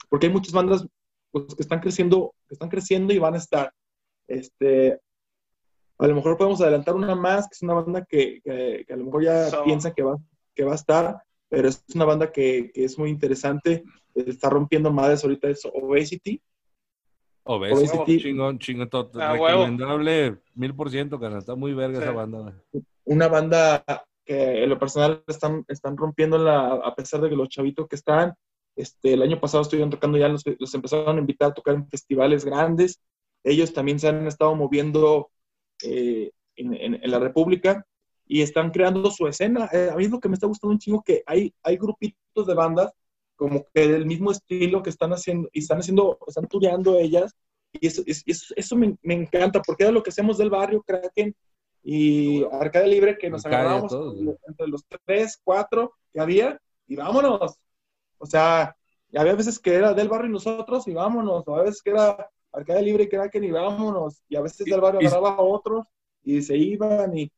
porque 0.09 0.27
hay 0.27 0.33
muchas 0.33 0.53
bandas 0.53 0.87
pues, 1.31 1.55
que 1.55 1.63
están 1.63 1.81
creciendo, 1.81 2.35
que 2.47 2.55
están 2.55 2.69
creciendo 2.69 3.13
y 3.13 3.19
van 3.19 3.35
a 3.35 3.39
estar. 3.39 3.73
Este, 4.29 5.01
a 5.99 6.07
lo 6.07 6.15
mejor 6.15 6.37
podemos 6.37 6.61
adelantar 6.61 6.95
una 6.95 7.15
más, 7.17 7.49
que 7.49 7.55
es 7.55 7.63
una 7.63 7.75
banda 7.75 8.05
que, 8.05 8.41
que, 8.43 8.87
a 8.93 8.97
lo 8.97 9.05
mejor 9.05 9.25
ya 9.25 9.65
piensa 9.65 9.93
que 9.93 10.03
va, 10.03 10.17
que 10.55 10.65
va 10.65 10.73
a 10.73 10.77
estar, 10.77 11.23
pero 11.49 11.69
es 11.69 11.85
una 11.95 12.05
banda 12.05 12.31
que, 12.31 12.71
que 12.73 12.85
es 12.85 12.97
muy 12.99 13.11
interesante, 13.11 13.83
está 14.15 14.49
rompiendo 14.51 14.93
madres 14.93 15.25
ahorita, 15.25 15.49
es 15.49 15.65
Obesity, 15.65 16.41
Obesity, 17.51 18.21
chingón, 18.21 18.59
chingón, 18.59 18.91
todo, 18.91 19.11
ah, 19.15 19.33
recomendable, 19.33 20.37
mil 20.55 20.75
por 20.75 20.91
ciento, 20.91 21.19
está 21.39 21.55
muy 21.55 21.73
verga 21.73 21.99
esa 21.99 22.13
banda. 22.13 22.55
Una 23.05 23.29
banda 23.29 23.83
que 24.27 24.65
en 24.65 24.69
lo 24.69 24.79
personal 24.79 25.25
están, 25.27 25.65
están 25.67 25.97
rompiéndola 25.97 26.75
a 26.75 26.95
pesar 26.95 27.23
de 27.23 27.31
que 27.31 27.37
los 27.37 27.49
chavitos 27.49 27.89
que 27.89 27.97
están, 27.97 28.35
este, 28.77 29.15
el 29.15 29.23
año 29.23 29.41
pasado 29.41 29.63
estuvieron 29.63 29.89
tocando 29.89 30.19
ya, 30.19 30.29
los, 30.29 30.45
los 30.59 30.75
empezaron 30.75 31.17
a 31.17 31.21
invitar 31.21 31.51
a 31.51 31.55
tocar 31.55 31.75
en 31.75 31.89
festivales 31.89 32.45
grandes, 32.45 33.01
ellos 33.43 33.73
también 33.73 33.99
se 33.99 34.09
han 34.09 34.27
estado 34.27 34.55
moviendo 34.55 35.31
eh, 35.83 36.31
en, 36.57 36.75
en, 36.75 37.11
la 37.11 37.19
República 37.19 37.87
y 38.27 38.43
están 38.43 38.71
creando 38.73 39.11
su 39.11 39.27
escena. 39.27 39.71
Eh, 39.73 39.89
a 39.91 39.97
mí 39.97 40.05
es 40.05 40.11
lo 40.11 40.21
que 40.21 40.29
me 40.29 40.35
está 40.35 40.47
gustando 40.47 40.73
un 40.73 40.79
chingo 40.79 41.03
que 41.03 41.23
hay, 41.25 41.55
hay 41.63 41.79
grupitos 41.79 42.47
de 42.47 42.55
bandas 42.55 42.93
como 43.39 43.65
que 43.73 43.87
del 43.87 44.05
mismo 44.05 44.33
estilo 44.33 44.83
que 44.83 44.91
están 44.91 45.13
haciendo 45.13 45.49
y 45.53 45.61
están 45.61 45.79
haciendo, 45.79 46.19
están 46.27 46.49
tureando 46.49 46.99
ellas 46.99 47.37
y 47.73 47.87
eso, 47.87 48.03
eso 48.57 48.77
me, 48.77 48.97
me, 49.03 49.15
encanta 49.15 49.63
porque 49.63 49.85
era 49.85 49.93
lo 49.93 50.03
que 50.03 50.11
hacemos 50.11 50.39
del 50.39 50.51
barrio, 50.51 50.83
Kraken 50.83 51.35
y 51.85 52.43
Arcade 52.51 52.89
Libre, 52.89 53.17
que 53.17 53.31
nos 53.31 53.47
agarramos 53.47 53.93
entre 54.47 54.67
los 54.67 54.85
tres, 55.05 55.39
cuatro 55.43 55.95
que 56.13 56.21
había 56.21 56.61
y 56.89 56.97
vámonos. 56.97 57.55
O 58.19 58.27
sea, 58.27 58.75
había 59.15 59.35
veces 59.37 59.61
que 59.61 59.75
era 59.75 59.95
del 59.95 60.09
barrio 60.09 60.31
y 60.31 60.33
nosotros 60.33 60.89
y 60.89 60.95
vámonos, 60.95 61.45
o 61.47 61.55
a 61.55 61.63
veces 61.63 61.81
que 61.81 61.91
era 61.91 62.29
Arcade 62.53 62.83
Libre 62.83 63.05
y 63.05 63.09
Kraken 63.09 63.45
y 63.45 63.53
vámonos, 63.53 64.21
y 64.29 64.35
a 64.35 64.41
veces 64.41 64.67
del 64.67 64.81
barrio 64.81 64.99
agarraba 65.01 65.37
a 65.37 65.43
otros 65.43 65.87
y 66.25 66.43
se 66.43 66.57
iban 66.57 67.17
y... 67.17 67.31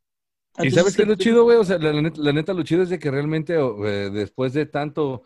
¿Y 0.63 0.71
sabes 0.71 0.97
qué 0.97 1.03
es 1.03 1.09
lo 1.09 1.15
chido, 1.15 1.45
güey? 1.45 1.59
O 1.59 1.65
sea, 1.65 1.79
la, 1.79 2.33
neta, 2.33 2.55
lo 2.55 2.63
chido 2.63 2.83
es 2.83 2.89
de 2.89 2.99
que 2.99 3.11
realmente 3.11 3.55
eh, 3.55 4.11
después 4.11 4.53
de 4.55 4.67
tanto 4.67 5.23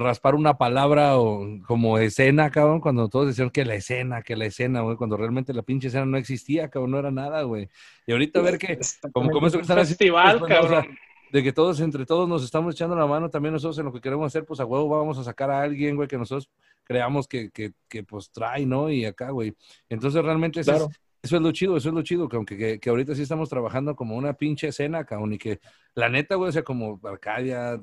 raspar 0.00 0.34
una 0.34 0.58
palabra 0.58 1.18
o 1.18 1.46
como 1.66 1.98
escena, 1.98 2.50
cabrón, 2.50 2.80
cuando 2.80 3.08
todos 3.08 3.28
decían 3.28 3.50
que 3.50 3.64
la 3.64 3.74
escena, 3.74 4.22
que 4.22 4.36
la 4.36 4.46
escena, 4.46 4.80
güey, 4.80 4.96
cuando 4.96 5.16
realmente 5.16 5.52
la 5.52 5.62
pinche 5.62 5.88
escena 5.88 6.06
no 6.06 6.16
existía, 6.16 6.68
cabrón, 6.68 6.92
no 6.92 6.98
era 6.98 7.10
nada, 7.10 7.42
güey. 7.42 7.68
Y 8.06 8.12
ahorita 8.12 8.40
a 8.40 8.42
ver 8.42 8.58
que, 8.58 8.78
como, 9.12 9.30
como 9.30 9.46
eso 9.46 9.58
que 9.58 9.62
están 9.62 9.78
haciendo, 9.78 10.14
pues, 10.38 10.52
cabrón. 10.52 10.98
de 11.32 11.42
que 11.42 11.52
todos, 11.52 11.80
entre 11.80 12.06
todos 12.06 12.28
nos 12.28 12.44
estamos 12.44 12.74
echando 12.74 12.96
la 12.96 13.06
mano, 13.06 13.30
también 13.30 13.52
nosotros 13.52 13.78
en 13.78 13.84
lo 13.84 13.92
que 13.92 14.00
queremos 14.00 14.26
hacer, 14.26 14.44
pues 14.44 14.60
a 14.60 14.64
huevo 14.64 14.88
vamos 14.88 15.18
a 15.18 15.24
sacar 15.24 15.50
a 15.50 15.62
alguien, 15.62 15.96
güey, 15.96 16.08
que 16.08 16.18
nosotros 16.18 16.50
creamos 16.84 17.28
que, 17.28 17.50
que, 17.50 17.72
que 17.88 18.02
pues 18.02 18.30
trae, 18.30 18.64
¿no? 18.64 18.90
Y 18.90 19.04
acá, 19.04 19.30
güey. 19.30 19.54
Entonces 19.88 20.24
realmente 20.24 20.60
eso, 20.60 20.74
es, 20.74 20.82
eso 21.22 21.36
es 21.36 21.42
lo 21.42 21.52
chido, 21.52 21.76
eso 21.76 21.90
es 21.90 21.94
lo 21.94 22.02
chido, 22.02 22.28
que 22.28 22.36
aunque 22.36 22.56
que, 22.56 22.80
que, 22.80 22.90
ahorita 22.90 23.14
sí 23.14 23.22
estamos 23.22 23.48
trabajando 23.48 23.94
como 23.94 24.16
una 24.16 24.32
pinche 24.32 24.68
escena, 24.68 25.04
cabrón, 25.04 25.34
y 25.34 25.38
que 25.38 25.60
la 25.94 26.08
neta, 26.08 26.36
güey, 26.36 26.48
o 26.48 26.52
sea, 26.52 26.62
como 26.62 26.98
Arcadia, 27.04 27.80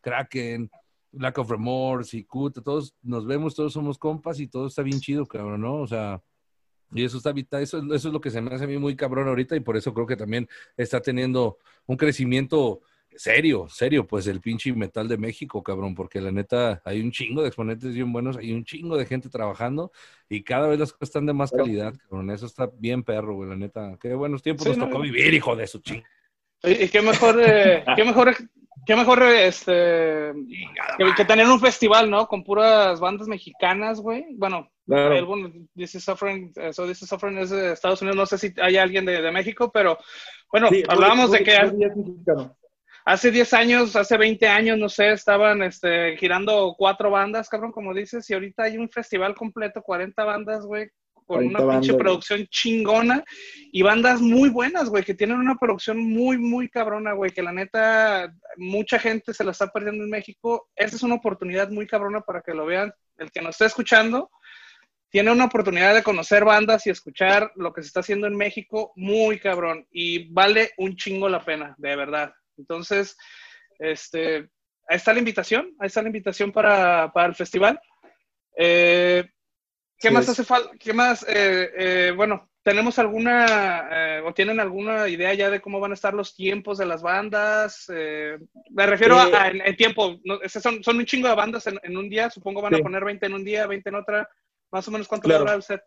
Kraken, 0.00 0.70
Lack 1.18 1.38
of 1.38 1.50
Remorse 1.50 2.16
y 2.16 2.24
Cut, 2.24 2.62
todos 2.62 2.94
nos 3.02 3.26
vemos, 3.26 3.54
todos 3.54 3.72
somos 3.72 3.98
compas 3.98 4.40
y 4.40 4.48
todo 4.48 4.66
está 4.66 4.82
bien 4.82 5.00
chido, 5.00 5.26
cabrón, 5.26 5.60
¿no? 5.60 5.76
O 5.76 5.86
sea, 5.86 6.22
y 6.92 7.04
eso 7.04 7.18
está 7.18 7.32
eso, 7.60 7.78
eso 7.78 8.08
es 8.08 8.12
lo 8.12 8.20
que 8.20 8.30
se 8.30 8.40
me 8.40 8.54
hace 8.54 8.64
a 8.64 8.68
mí 8.68 8.78
muy 8.78 8.96
cabrón 8.96 9.28
ahorita 9.28 9.56
y 9.56 9.60
por 9.60 9.76
eso 9.76 9.92
creo 9.92 10.06
que 10.06 10.16
también 10.16 10.48
está 10.76 11.00
teniendo 11.00 11.58
un 11.86 11.96
crecimiento 11.96 12.80
serio, 13.16 13.66
serio, 13.68 14.06
pues 14.06 14.26
el 14.26 14.40
pinche 14.40 14.72
metal 14.72 15.08
de 15.08 15.16
México, 15.16 15.62
cabrón, 15.62 15.94
porque 15.94 16.20
la 16.20 16.30
neta 16.30 16.82
hay 16.84 17.00
un 17.00 17.10
chingo 17.10 17.42
de 17.42 17.48
exponentes 17.48 17.94
bien 17.94 18.12
buenos, 18.12 18.36
hay 18.36 18.52
un 18.52 18.64
chingo 18.64 18.96
de 18.96 19.06
gente 19.06 19.28
trabajando 19.28 19.90
y 20.28 20.42
cada 20.42 20.68
vez 20.68 20.78
las 20.78 20.92
cosas 20.92 21.08
están 21.08 21.26
de 21.26 21.32
más 21.32 21.50
calidad, 21.50 21.94
cabrón. 22.08 22.30
Eso 22.30 22.46
está 22.46 22.70
bien 22.78 23.02
perro, 23.02 23.34
güey, 23.34 23.48
la 23.48 23.56
neta. 23.56 23.96
Qué 24.00 24.14
buenos 24.14 24.42
tiempos 24.42 24.66
nos 24.66 24.78
tocó 24.78 25.00
vivir, 25.00 25.32
hijo 25.34 25.56
de 25.56 25.66
su 25.66 25.80
ching. 25.80 26.02
Y 26.62 26.88
qué 26.88 27.02
mejor, 27.02 27.40
eh, 27.40 27.84
qué 27.96 28.04
mejor 28.04 28.34
Qué 28.86 28.94
mejor 28.94 29.22
este 29.24 30.32
que, 31.16 31.24
tener 31.24 31.46
un 31.46 31.60
festival, 31.60 32.08
¿no? 32.08 32.26
Con 32.28 32.44
puras 32.44 33.00
bandas 33.00 33.26
mexicanas, 33.26 34.00
güey. 34.00 34.24
Bueno, 34.36 34.70
claro. 34.86 35.42
This 35.74 35.96
is 35.96 36.04
Suffering, 36.04 36.52
so 36.72 36.86
This 36.86 37.02
is 37.02 37.08
Suffering 37.08 37.38
es 37.38 37.50
de 37.50 37.72
Estados 37.72 38.00
Unidos. 38.00 38.16
No 38.16 38.26
sé 38.26 38.38
si 38.38 38.54
hay 38.60 38.76
alguien 38.76 39.04
de, 39.04 39.20
de 39.20 39.32
México, 39.32 39.70
pero 39.72 39.98
bueno, 40.52 40.68
hablábamos 40.88 41.32
de 41.32 41.42
que 41.42 41.58
hace 43.04 43.30
10 43.30 43.52
años, 43.54 43.96
hace 43.96 44.16
20 44.16 44.46
años, 44.46 44.78
no 44.78 44.88
sé, 44.88 45.12
estaban 45.12 45.62
este, 45.62 46.16
girando 46.16 46.74
cuatro 46.78 47.10
bandas, 47.10 47.48
cabrón, 47.48 47.72
como 47.72 47.94
dices, 47.94 48.28
y 48.30 48.34
ahorita 48.34 48.64
hay 48.64 48.78
un 48.78 48.88
festival 48.88 49.34
completo, 49.34 49.82
40 49.82 50.24
bandas, 50.24 50.64
güey, 50.64 50.88
con 51.26 51.44
una 51.46 51.68
pinche 51.68 51.94
producción 51.94 52.46
chingona 52.46 53.24
y 53.72 53.82
bandas 53.82 54.20
muy 54.20 54.48
buenas, 54.48 54.88
güey, 54.88 55.02
que 55.02 55.14
tienen 55.14 55.38
una 55.38 55.56
producción 55.56 55.98
muy, 55.98 56.38
muy 56.38 56.68
cabrona, 56.68 57.12
güey, 57.12 57.32
que 57.32 57.42
la 57.42 57.52
neta, 57.52 58.32
mucha 58.56 58.98
gente 58.98 59.34
se 59.34 59.44
la 59.44 59.50
está 59.50 59.66
perdiendo 59.66 60.04
en 60.04 60.10
México. 60.10 60.68
Esta 60.76 60.96
es 60.96 61.02
una 61.02 61.16
oportunidad 61.16 61.68
muy 61.70 61.86
cabrona 61.86 62.20
para 62.20 62.42
que 62.42 62.54
lo 62.54 62.64
vean. 62.64 62.92
El 63.18 63.30
que 63.32 63.42
nos 63.42 63.56
esté 63.56 63.66
escuchando 63.66 64.30
tiene 65.10 65.32
una 65.32 65.46
oportunidad 65.46 65.94
de 65.94 66.02
conocer 66.02 66.44
bandas 66.44 66.86
y 66.86 66.90
escuchar 66.90 67.50
lo 67.56 67.72
que 67.72 67.82
se 67.82 67.88
está 67.88 68.00
haciendo 68.00 68.26
en 68.26 68.36
México 68.36 68.92
muy 68.96 69.38
cabrón 69.38 69.86
y 69.90 70.32
vale 70.32 70.70
un 70.78 70.96
chingo 70.96 71.28
la 71.28 71.44
pena, 71.44 71.74
de 71.78 71.96
verdad. 71.96 72.32
Entonces, 72.56 73.16
este, 73.78 74.48
ahí 74.88 74.96
está 74.96 75.12
la 75.12 75.18
invitación, 75.18 75.74
ahí 75.78 75.86
está 75.86 76.02
la 76.02 76.08
invitación 76.08 76.52
para, 76.52 77.10
para 77.12 77.28
el 77.28 77.34
festival. 77.34 77.80
Eh, 78.56 79.24
¿Qué 79.98 80.10
más 80.10 80.28
hace 80.28 80.44
falta? 80.44 80.70
¿Qué 80.78 80.92
más? 80.92 81.24
Eh, 81.28 81.70
eh, 81.76 82.12
bueno, 82.14 82.50
¿tenemos 82.62 82.98
alguna 82.98 83.88
eh, 83.90 84.22
o 84.24 84.34
tienen 84.34 84.60
alguna 84.60 85.08
idea 85.08 85.32
ya 85.32 85.50
de 85.50 85.60
cómo 85.60 85.80
van 85.80 85.92
a 85.92 85.94
estar 85.94 86.12
los 86.12 86.34
tiempos 86.34 86.78
de 86.78 86.86
las 86.86 87.02
bandas? 87.02 87.86
me 87.88 88.86
refiero 88.86 89.18
a, 89.18 89.48
el 89.48 89.76
tiempo. 89.76 90.18
son, 90.48 90.82
son, 90.84 90.98
un 90.98 91.06
chingo 91.06 91.28
de 91.28 91.34
bandas 91.34 91.66
en, 91.66 91.96
un 91.96 92.08
día. 92.10 92.28
Supongo 92.28 92.60
van 92.60 92.74
a 92.74 92.78
poner 92.78 93.04
20 93.04 93.26
en 93.26 93.34
un 93.34 93.44
día, 93.44 93.66
20 93.66 93.88
en 93.88 93.94
otra. 93.94 94.28
Más 94.70 94.86
o 94.86 94.90
menos, 94.90 95.08
¿cuánto 95.08 95.28
va 95.28 95.36
a 95.36 95.38
durar 95.38 95.56
el 95.56 95.62
set? 95.62 95.80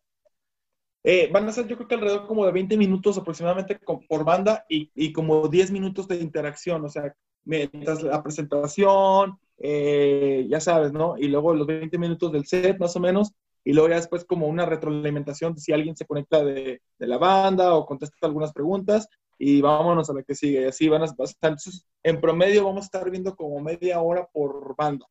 van 1.32 1.48
a 1.48 1.52
ser, 1.52 1.68
yo 1.68 1.76
creo 1.76 1.88
que 1.88 1.96
alrededor 1.96 2.28
como 2.28 2.46
de 2.46 2.52
20 2.52 2.78
minutos 2.78 3.18
aproximadamente 3.18 3.80
por 4.08 4.26
banda 4.26 4.66
y, 4.68 4.92
y 4.96 5.14
como 5.14 5.48
10 5.48 5.72
minutos 5.72 6.08
de 6.08 6.18
interacción. 6.18 6.84
O 6.84 6.90
sea, 6.90 7.14
mientras 7.44 8.02
la 8.02 8.24
presentación, 8.24 9.40
ya 9.60 10.60
sabes, 10.60 10.94
¿no? 10.94 11.16
Y 11.16 11.28
luego 11.28 11.54
los 11.54 11.68
20 11.68 11.96
minutos 12.00 12.32
del 12.32 12.48
set, 12.48 12.80
más 12.80 12.96
o 12.96 13.00
menos 13.00 13.36
y 13.64 13.74
luego 13.74 13.90
ya 13.90 13.96
después 13.96 14.26
como 14.26 14.48
una 14.48 14.66
retroalimentación 14.66 15.58
si 15.58 15.74
alguien 15.74 15.96
se 15.96 16.06
conecta 16.06 16.44
de, 16.44 16.82
de 16.98 17.08
la 17.08 17.18
banda 17.18 17.76
o 17.76 17.86
contesta 17.86 18.16
algunas 18.22 18.54
preguntas 18.54 19.08
y 19.40 19.62
vámonos 19.62 20.10
a 20.10 20.14
la 20.14 20.24
que 20.24 20.36
sigue. 20.36 20.62
Y 20.62 20.66
así 20.66 20.90
van 20.90 21.02
a 21.04 21.06
entonces, 21.06 21.86
en 22.04 22.22
promedio 22.22 22.66
vamos 22.66 22.84
a 22.84 22.86
estar 22.86 23.10
viendo 23.10 23.36
como 23.36 23.60
media 23.62 24.02
hora 24.02 24.28
por 24.32 24.76
banda. 24.76 25.08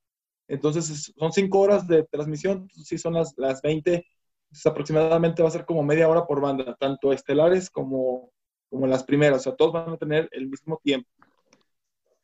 Entonces 0.47 1.13
son 1.17 1.33
cinco 1.33 1.61
horas 1.61 1.89
de 1.89 2.05
transmisión, 2.05 2.69
sí 2.71 2.99
son 2.99 3.15
las, 3.15 3.35
las 3.37 3.61
20, 3.63 4.07
pues, 4.51 4.67
aproximadamente 4.67 5.43
va 5.43 5.49
a 5.49 5.53
ser 5.53 5.67
como 5.67 5.83
media 5.83 6.09
hora 6.09 6.27
por 6.27 6.41
banda, 6.41 6.77
tanto 6.79 7.13
estelares 7.13 7.71
como, 7.71 8.31
como 8.71 8.87
las 8.87 9.05
primeras, 9.05 9.41
o 9.41 9.43
sea, 9.45 9.57
todos 9.57 9.73
van 9.73 9.91
a 9.91 9.99
tener 9.99 10.29
el 10.33 10.49
mismo 10.49 10.81
tiempo. 10.83 11.09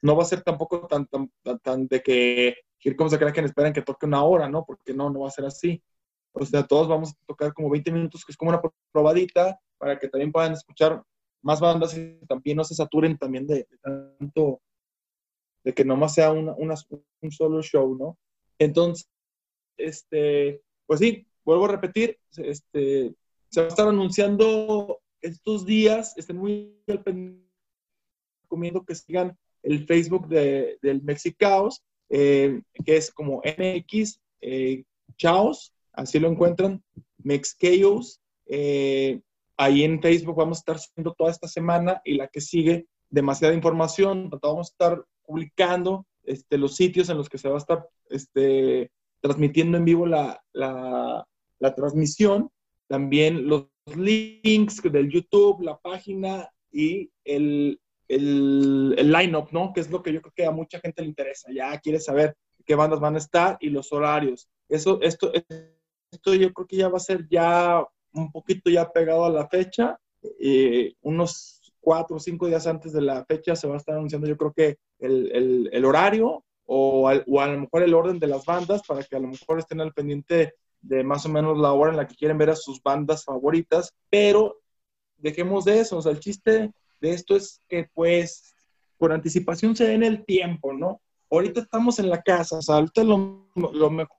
No 0.02 0.16
va 0.16 0.22
a 0.22 0.26
ser 0.26 0.42
tampoco 0.42 0.86
tan, 0.86 1.06
tan, 1.06 1.30
tan, 1.62 1.86
de 1.86 2.02
que, 2.02 2.54
como 2.96 3.08
se 3.10 3.18
crea 3.18 3.32
que 3.32 3.40
esperan 3.40 3.72
que 3.72 3.82
toque 3.82 4.06
una 4.06 4.22
hora, 4.24 4.48
¿no? 4.48 4.64
Porque 4.64 4.92
no, 4.92 5.10
no 5.10 5.20
va 5.20 5.28
a 5.28 5.30
ser 5.30 5.46
así. 5.46 5.82
O 6.34 6.44
sea, 6.44 6.66
todos 6.66 6.88
vamos 6.88 7.10
a 7.10 7.26
tocar 7.26 7.54
como 7.54 7.70
20 7.70 7.92
minutos, 7.92 8.24
que 8.24 8.32
es 8.32 8.36
como 8.36 8.50
una 8.50 8.60
probadita, 8.92 9.58
para 9.78 9.98
que 9.98 10.08
también 10.08 10.32
puedan 10.32 10.52
escuchar 10.52 11.02
más 11.42 11.60
bandas 11.60 11.96
y 11.96 12.18
también 12.26 12.56
no 12.56 12.64
se 12.64 12.74
saturen 12.74 13.16
también 13.16 13.46
de, 13.46 13.68
tanto, 13.80 14.60
de 15.62 15.72
que 15.72 15.84
nomás 15.84 16.14
sea 16.14 16.32
una, 16.32 16.54
un 16.54 17.30
solo 17.30 17.62
show, 17.62 17.96
¿no? 17.96 18.18
Entonces, 18.58 19.08
este, 19.76 20.62
pues 20.86 21.00
sí, 21.00 21.26
vuelvo 21.44 21.66
a 21.66 21.72
repetir, 21.72 22.18
este, 22.36 23.14
se 23.50 23.60
va 23.60 23.66
a 23.66 23.68
estar 23.68 23.88
anunciando 23.88 25.00
estos 25.20 25.64
días, 25.64 26.16
estén 26.16 26.38
muy 26.38 26.82
al 26.88 27.02
pendiente, 27.02 27.44
recomiendo 28.42 28.84
que 28.84 28.94
sigan 28.94 29.38
el 29.62 29.86
Facebook 29.86 30.28
de, 30.28 30.78
del 30.82 31.02
Mexicaos, 31.02 31.82
eh, 32.08 32.62
que 32.84 32.96
es 32.96 33.10
como 33.12 33.42
MX 33.44 34.20
eh, 34.40 34.84
Chaos, 35.16 35.73
así 35.94 36.18
lo 36.18 36.28
encuentran, 36.28 36.82
Mexchaos. 37.18 38.20
Eh, 38.46 39.20
ahí 39.56 39.84
en 39.84 40.00
Facebook 40.00 40.36
vamos 40.36 40.58
a 40.58 40.60
estar 40.60 40.78
subiendo 40.78 41.14
toda 41.14 41.30
esta 41.30 41.48
semana 41.48 42.00
y 42.04 42.14
la 42.14 42.28
que 42.28 42.40
sigue 42.40 42.86
demasiada 43.10 43.54
información. 43.54 44.30
Vamos 44.42 44.68
a 44.68 44.72
estar 44.72 45.04
publicando 45.24 46.06
este, 46.24 46.58
los 46.58 46.76
sitios 46.76 47.08
en 47.08 47.16
los 47.16 47.28
que 47.28 47.38
se 47.38 47.48
va 47.48 47.54
a 47.56 47.58
estar 47.58 47.88
este, 48.08 48.90
transmitiendo 49.20 49.78
en 49.78 49.84
vivo 49.84 50.06
la, 50.06 50.42
la, 50.52 51.26
transmisión. 51.74 52.50
También 52.86 53.48
los 53.48 53.68
links 53.96 54.82
del 54.82 55.08
YouTube, 55.08 55.62
la 55.62 55.78
página 55.78 56.50
y 56.70 57.10
el, 57.24 57.80
el, 58.08 58.94
el 58.98 59.12
line-up, 59.12 59.48
¿no? 59.52 59.72
Que 59.72 59.80
es 59.80 59.90
lo 59.90 60.02
que 60.02 60.12
yo 60.12 60.20
creo 60.20 60.32
que 60.36 60.44
a 60.44 60.50
mucha 60.50 60.78
gente 60.80 61.02
le 61.02 61.08
interesa. 61.08 61.50
Ya 61.52 61.78
quiere 61.80 62.00
saber 62.00 62.36
qué 62.66 62.74
bandas 62.74 63.00
van 63.00 63.14
a 63.14 63.18
estar 63.18 63.56
y 63.60 63.70
los 63.70 63.92
horarios. 63.92 64.48
Eso, 64.68 65.00
esto, 65.02 65.32
esto 66.14 66.34
yo 66.34 66.52
creo 66.52 66.66
que 66.66 66.76
ya 66.76 66.88
va 66.88 66.96
a 66.96 67.00
ser 67.00 67.26
ya 67.28 67.84
un 68.12 68.30
poquito 68.30 68.70
ya 68.70 68.90
pegado 68.90 69.24
a 69.24 69.30
la 69.30 69.48
fecha. 69.48 69.98
Eh, 70.40 70.94
unos 71.02 71.72
cuatro 71.80 72.16
o 72.16 72.20
cinco 72.20 72.46
días 72.46 72.66
antes 72.66 72.92
de 72.92 73.02
la 73.02 73.24
fecha 73.26 73.54
se 73.54 73.68
va 73.68 73.74
a 73.74 73.76
estar 73.76 73.94
anunciando 73.94 74.26
yo 74.26 74.38
creo 74.38 74.52
que 74.52 74.78
el, 74.98 75.30
el, 75.32 75.70
el 75.70 75.84
horario 75.84 76.42
o, 76.64 77.10
o, 77.26 77.40
a 77.40 77.46
lo 77.46 77.60
mejor 77.60 77.82
el 77.82 77.92
orden 77.92 78.18
de 78.18 78.26
las 78.26 78.46
bandas 78.46 78.82
para 78.86 79.02
que 79.02 79.16
a 79.16 79.18
lo 79.18 79.28
mejor 79.28 79.58
estén 79.58 79.82
al 79.82 79.92
pendiente 79.92 80.54
de 80.80 81.04
más 81.04 81.26
o 81.26 81.28
menos 81.28 81.58
la 81.58 81.72
hora 81.72 81.90
en 81.90 81.98
la 81.98 82.06
que 82.06 82.14
quieren 82.16 82.38
ver 82.38 82.50
a 82.50 82.56
sus 82.56 82.82
bandas 82.82 83.24
favoritas, 83.24 83.92
pero 84.08 84.60
dejemos 85.18 85.66
de 85.66 85.80
eso, 85.80 85.98
o 85.98 86.02
sea, 86.02 86.12
el 86.12 86.20
chiste 86.20 86.70
de 87.00 87.10
esto 87.10 87.36
es 87.36 87.60
que 87.68 87.88
pues 87.92 88.54
por 88.96 89.12
anticipación 89.12 89.76
se 89.76 89.86
den 89.86 90.02
el 90.02 90.24
tiempo, 90.24 90.72
¿no? 90.72 91.00
Ahorita 91.30 91.60
estamos 91.60 91.98
en 91.98 92.08
la 92.08 92.22
casa, 92.22 92.58
o 92.58 92.62
sea, 92.62 92.76
ahorita 92.76 93.04
lo, 93.04 93.46
lo 93.54 93.90
mejor 93.90 94.16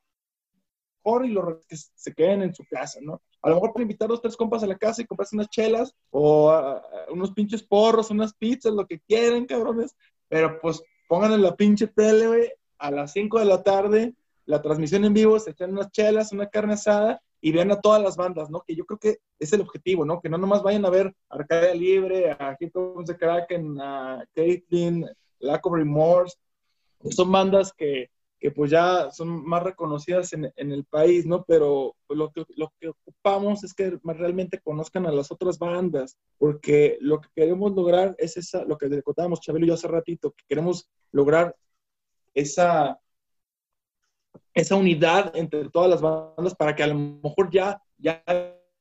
mejor 1.05 1.25
y 1.25 1.29
los 1.29 1.65
que 1.67 1.77
se 1.77 2.13
queden 2.13 2.41
en 2.41 2.53
su 2.53 2.63
casa, 2.69 2.99
¿no? 3.01 3.21
A 3.41 3.49
lo 3.49 3.55
mejor 3.55 3.73
para 3.73 3.83
invitar 3.83 4.07
dos, 4.09 4.21
tres 4.21 4.35
compas 4.35 4.63
a 4.63 4.67
la 4.67 4.77
casa 4.77 5.01
y 5.01 5.05
comprarse 5.05 5.35
unas 5.35 5.49
chelas 5.49 5.93
o 6.09 6.81
unos 7.09 7.31
pinches 7.31 7.63
porros, 7.63 8.09
unas 8.09 8.33
pizzas, 8.33 8.73
lo 8.73 8.85
que 8.85 8.99
quieran, 8.99 9.45
cabrones. 9.45 9.95
Pero 10.27 10.59
pues 10.59 10.81
pongan 11.07 11.33
en 11.33 11.43
la 11.43 11.55
pinche 11.55 11.87
tele, 11.87 12.27
güey, 12.27 12.51
a 12.79 12.91
las 12.91 13.13
5 13.13 13.39
de 13.39 13.45
la 13.45 13.61
tarde, 13.63 14.15
la 14.45 14.61
transmisión 14.61 15.05
en 15.05 15.13
vivo, 15.13 15.39
se 15.39 15.51
echan 15.51 15.71
unas 15.71 15.91
chelas, 15.91 16.31
una 16.31 16.47
carne 16.47 16.73
asada 16.73 17.21
y 17.39 17.51
vean 17.51 17.71
a 17.71 17.79
todas 17.79 18.01
las 18.01 18.15
bandas, 18.15 18.49
¿no? 18.49 18.61
Que 18.61 18.75
yo 18.75 18.85
creo 18.85 18.99
que 18.99 19.17
es 19.37 19.53
el 19.53 19.61
objetivo, 19.61 20.05
¿no? 20.05 20.19
Que 20.19 20.29
no 20.29 20.37
nomás 20.37 20.63
vayan 20.63 20.85
a 20.85 20.89
ver 20.89 21.13
Arcadia 21.29 21.75
Libre, 21.75 22.31
a 22.31 22.57
Hip 22.59 22.75
Hop 22.75 23.05
Kraken, 23.05 23.79
a 23.79 24.25
Caitlyn, 24.33 25.05
Lack 25.39 25.65
of 25.65 25.73
Remorse. 25.73 26.37
Son 27.11 27.31
bandas 27.31 27.71
que 27.71 28.09
que 28.39 28.51
pues 28.51 28.71
ya 28.71 29.09
son 29.11 29.45
más 29.45 29.63
reconocidas 29.63 30.33
en, 30.33 30.51
el 30.55 30.85
país, 30.85 31.25
¿no? 31.25 31.43
Pero 31.45 31.95
pues, 32.07 32.17
lo, 32.17 32.31
que, 32.31 32.45
lo 32.55 32.71
que 32.79 32.89
ocupamos 32.89 33.63
es 33.63 33.73
que 33.73 33.97
realmente 34.03 34.59
conozcan 34.59 35.05
a 35.05 35.11
las 35.11 35.31
otras 35.31 35.57
bandas, 35.57 36.17
porque 36.37 36.97
lo 37.01 37.21
que 37.21 37.29
queremos 37.35 37.73
lograr 37.73 38.15
es 38.17 38.37
esa, 38.37 38.63
lo 38.65 38.77
que 38.77 39.01
contábamos 39.01 39.41
Chabelo 39.41 39.65
y 39.65 39.69
yo 39.69 39.73
hace 39.75 39.87
ratito, 39.87 40.31
que 40.31 40.43
queremos 40.47 40.89
lograr 41.11 41.55
esa, 42.33 42.99
esa 44.53 44.75
unidad 44.75 45.35
entre 45.35 45.69
todas 45.69 45.89
las 45.89 46.01
bandas 46.01 46.55
para 46.55 46.75
que 46.75 46.83
a 46.83 46.87
lo 46.87 46.95
mejor 46.95 47.49
ya, 47.51 47.81
ya 47.97 48.23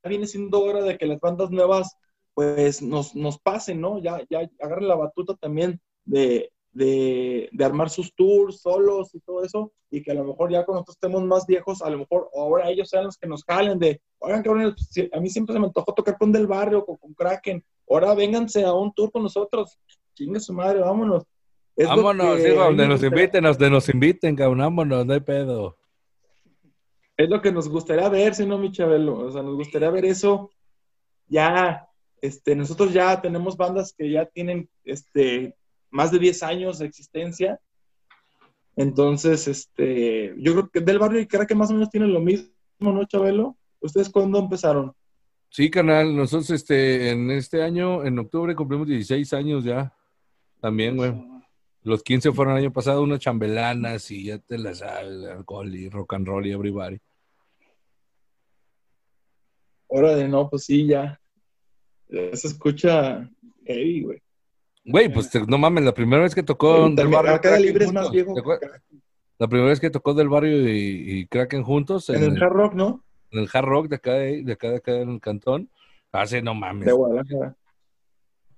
viene 0.05 0.27
siendo 0.27 0.63
hora 0.63 0.83
de 0.83 0.99
que 0.99 1.07
las 1.07 1.21
bandas 1.21 1.51
nuevas 1.51 1.97
pues 2.35 2.83
nos, 2.83 3.15
nos 3.15 3.39
pasen, 3.39 3.81
¿no? 3.81 3.99
Ya, 3.99 4.21
ya 4.29 4.49
agarren 4.61 4.89
la 4.89 4.97
batuta 4.97 5.35
también 5.35 5.81
de, 6.05 6.53
de, 6.75 7.49
de, 7.53 7.65
armar 7.65 7.89
sus 7.89 8.15
tours 8.15 8.61
solos 8.61 9.15
y 9.15 9.21
todo 9.21 9.43
eso, 9.43 9.73
y 9.91 10.03
que 10.03 10.11
a 10.11 10.15
lo 10.15 10.25
mejor 10.25 10.51
ya 10.51 10.65
cuando 10.65 10.81
nosotros 10.81 10.97
estemos 10.97 11.23
más 11.25 11.47
viejos, 11.47 11.81
a 11.81 11.89
lo 11.89 11.99
mejor 11.99 12.29
ahora 12.35 12.69
ellos 12.69 12.91
sean 12.91 13.05
los 13.05 13.17
que 13.17 13.27
nos 13.27 13.45
jalen 13.45 13.79
de, 13.79 14.01
oigan, 14.19 14.43
cabrón, 14.43 14.75
a 15.13 15.21
mí 15.21 15.31
siempre 15.31 15.55
se 15.55 15.61
me 15.61 15.67
antojó 15.67 15.95
tocar 15.95 16.19
con 16.19 16.33
Del 16.33 16.47
Barrio 16.47 16.85
o 16.87 16.97
con, 16.97 17.15
Kraken, 17.15 17.65
ahora 17.89 18.15
vénganse 18.15 18.65
a 18.65 18.73
un 18.75 18.93
tour 18.93 19.11
con 19.11 19.23
nosotros, 19.23 19.79
chingue 20.15 20.41
su 20.41 20.53
madre, 20.53 20.81
vámonos. 20.81 21.25
vámonos, 21.77 22.41
sí, 22.41 22.51
donde 22.51 22.89
nos 22.89 23.03
inviten, 23.03 23.45
donde 23.45 23.71
nos 23.71 23.89
inviten, 23.89 24.37
cabrón, 24.37 24.59
vámonos, 24.59 25.07
no 25.07 25.15
hay 25.15 25.21
pedo. 25.21 25.77
Es 27.17 27.31
lo 27.31 27.41
que 27.41 27.53
nos 27.53 27.69
gustaría 27.69 28.09
ver, 28.09 28.35
si 28.35 28.45
no, 28.45 28.59
mi 28.59 28.73
Chabelo, 28.73 29.19
o 29.19 29.31
sea, 29.31 29.43
nos 29.43 29.55
gustaría 29.55 29.89
ver 29.89 30.05
eso 30.05 30.51
ya, 31.27 31.89
este, 32.21 32.55
nosotros 32.55 32.93
ya 32.93 33.21
tenemos 33.21 33.57
bandas 33.57 33.95
que 33.97 34.11
ya 34.11 34.27
tienen, 34.27 34.69
este, 34.85 35.55
más 35.95 36.11
de 36.11 36.19
10 36.19 36.43
años 36.43 36.79
de 36.81 36.87
existencia. 36.87 37.61
Entonces, 38.75 39.47
este, 39.47 40.35
yo 40.39 40.53
creo 40.53 40.69
que 40.69 40.81
del 40.81 40.99
barrio 40.99 41.21
y 41.21 41.27
que 41.27 41.55
más 41.55 41.71
o 41.71 41.75
menos 41.75 41.89
tienen 41.89 42.13
lo 42.13 42.21
mismo, 42.21 42.51
¿no, 42.81 43.05
Chabelo? 43.05 43.57
¿Ustedes 43.81 44.11
cuándo 44.11 44.41
empezaron? 44.41 44.93
Sí, 45.51 45.71
canal, 45.71 46.17
nosotros 46.17 46.51
este, 46.51 47.11
en 47.11 47.31
este 47.31 47.63
año, 47.63 48.05
en 48.05 48.19
octubre, 48.19 48.57
cumplimos 48.57 48.89
16 48.89 49.33
años 49.35 49.63
ya. 49.63 49.95
También, 50.61 50.97
güey. 50.97 51.15
Los 51.83 52.03
15 52.03 52.33
fueron 52.33 52.55
el 52.55 52.65
año 52.65 52.73
pasado, 52.73 53.01
unas 53.03 53.21
chambelanas 53.21 54.11
y 54.11 54.25
ya 54.25 54.39
te 54.39 54.59
las 54.59 54.79
sabes, 54.79 55.25
alcohol 55.27 55.73
y 55.73 55.89
rock 55.89 56.15
and 56.15 56.27
roll 56.27 56.45
y 56.45 56.51
everybody. 56.51 56.99
Hora 59.87 60.17
de 60.17 60.27
no, 60.27 60.51
pues 60.51 60.65
sí, 60.65 60.89
ya. 60.89 61.21
Ya 62.09 62.35
se 62.35 62.49
escucha 62.49 63.31
heavy, 63.65 64.03
güey. 64.03 64.25
Güey, 64.85 65.09
pues 65.13 65.31
no 65.49 65.59
mames, 65.59 65.85
la 65.85 65.95
primera 65.95 66.23
vez 66.23 66.35
que 66.35 66.43
tocó 66.43 66.89
del 66.91 67.09
barrio. 67.09 67.59
Libre 67.59 67.87
es 67.87 67.93
más 67.93 68.11
viejo. 68.11 68.35
La 69.39 69.49
primera 69.49 69.71
vez 69.71 69.81
que 69.81 69.91
tocó 69.91 70.15
del 70.15 70.29
barrio 70.29 70.69
y, 70.69 71.19
y 71.21 71.27
Kraken 71.27 71.63
juntos. 71.63 72.09
En, 72.11 72.23
el, 72.23 72.43
hard 72.43 72.53
rock, 72.53 72.75
¿no? 72.75 73.03
En 73.31 73.41
el 73.41 73.49
hard 73.53 73.65
rock 73.65 73.89
de 73.89 73.97
acá, 73.97 74.13
de, 74.13 74.53
acá, 74.53 74.71
de 74.71 74.77
acá 74.77 74.93
en 74.93 75.11
el 75.11 75.21
cantón. 75.21 75.69
Hace, 76.13 76.41
no 76.43 76.55
mames. 76.55 76.87
De 76.87 76.93
Guadalajara. 76.93 77.57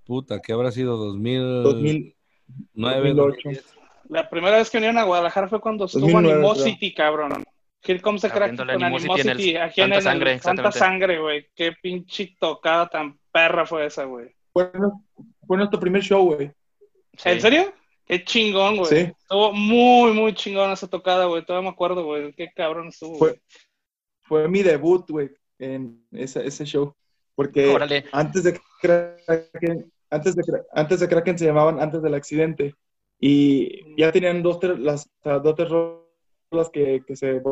Puta, 0.04 0.40
¿qué 0.40 0.52
habrá 0.52 0.70
sido? 0.70 0.96
2000... 0.96 1.62
2009, 1.62 3.14
2008. 3.14 3.60
La 4.08 4.28
primera 4.28 4.58
vez 4.58 4.70
que 4.70 4.78
vinieron 4.78 4.98
a 4.98 5.04
Guadalajara 5.04 5.48
fue 5.48 5.60
cuando 5.60 5.86
estuvo 5.86 6.18
Animosity, 6.18 6.94
cabrón. 6.94 7.44
Here 7.82 8.00
comes 8.00 8.22
the 8.22 8.30
crack 8.30 8.56
con 8.56 8.68
Animosity. 8.68 9.56
aquí 9.56 9.80
en 9.80 9.92
el 9.92 10.02
sangre, 10.02 10.38
Santa 10.38 10.72
Sangre, 10.72 11.18
güey. 11.18 11.48
Qué 11.54 11.72
pinche 11.72 12.36
tocada 12.38 12.88
tan 12.88 13.18
perra 13.32 13.64
fue 13.64 13.86
esa, 13.86 14.04
güey. 14.04 14.34
Bueno, 14.52 15.04
fue 15.46 15.56
nuestro 15.56 15.80
primer 15.80 16.02
show, 16.02 16.34
güey. 16.34 16.50
¿En 17.24 17.40
serio? 17.40 17.72
Qué 18.06 18.24
chingón, 18.24 18.76
güey. 18.76 18.88
Sí. 18.88 19.12
Estuvo 19.18 19.52
muy, 19.52 20.12
muy 20.12 20.34
chingón 20.34 20.70
esa 20.70 20.86
tocada, 20.86 21.26
güey. 21.26 21.44
Todavía 21.44 21.70
me 21.70 21.74
acuerdo, 21.74 22.04
güey. 22.04 22.32
Qué 22.34 22.50
cabrón 22.54 22.88
estuvo. 22.88 23.16
Fue, 23.16 23.40
fue 24.22 24.48
mi 24.48 24.62
debut, 24.62 25.08
güey, 25.08 25.30
en 25.58 26.04
ese, 26.12 26.46
ese 26.46 26.64
show. 26.64 26.94
Porque 27.34 27.76
antes 28.12 28.44
de 28.44 28.58
Kraken, 28.80 29.92
antes 30.10 30.36
de, 30.36 30.42
antes 30.72 31.00
de 31.00 31.08
Kraken 31.08 31.38
se 31.38 31.44
llamaban 31.44 31.80
antes 31.80 32.00
del 32.02 32.14
accidente. 32.14 32.74
Y 33.18 33.96
ya 33.96 34.12
tenían 34.12 34.42
dos, 34.42 34.58
las, 34.78 35.10
dos 35.22 36.06
las 36.50 36.70
que, 36.70 37.02
que 37.06 37.16
se 37.16 37.42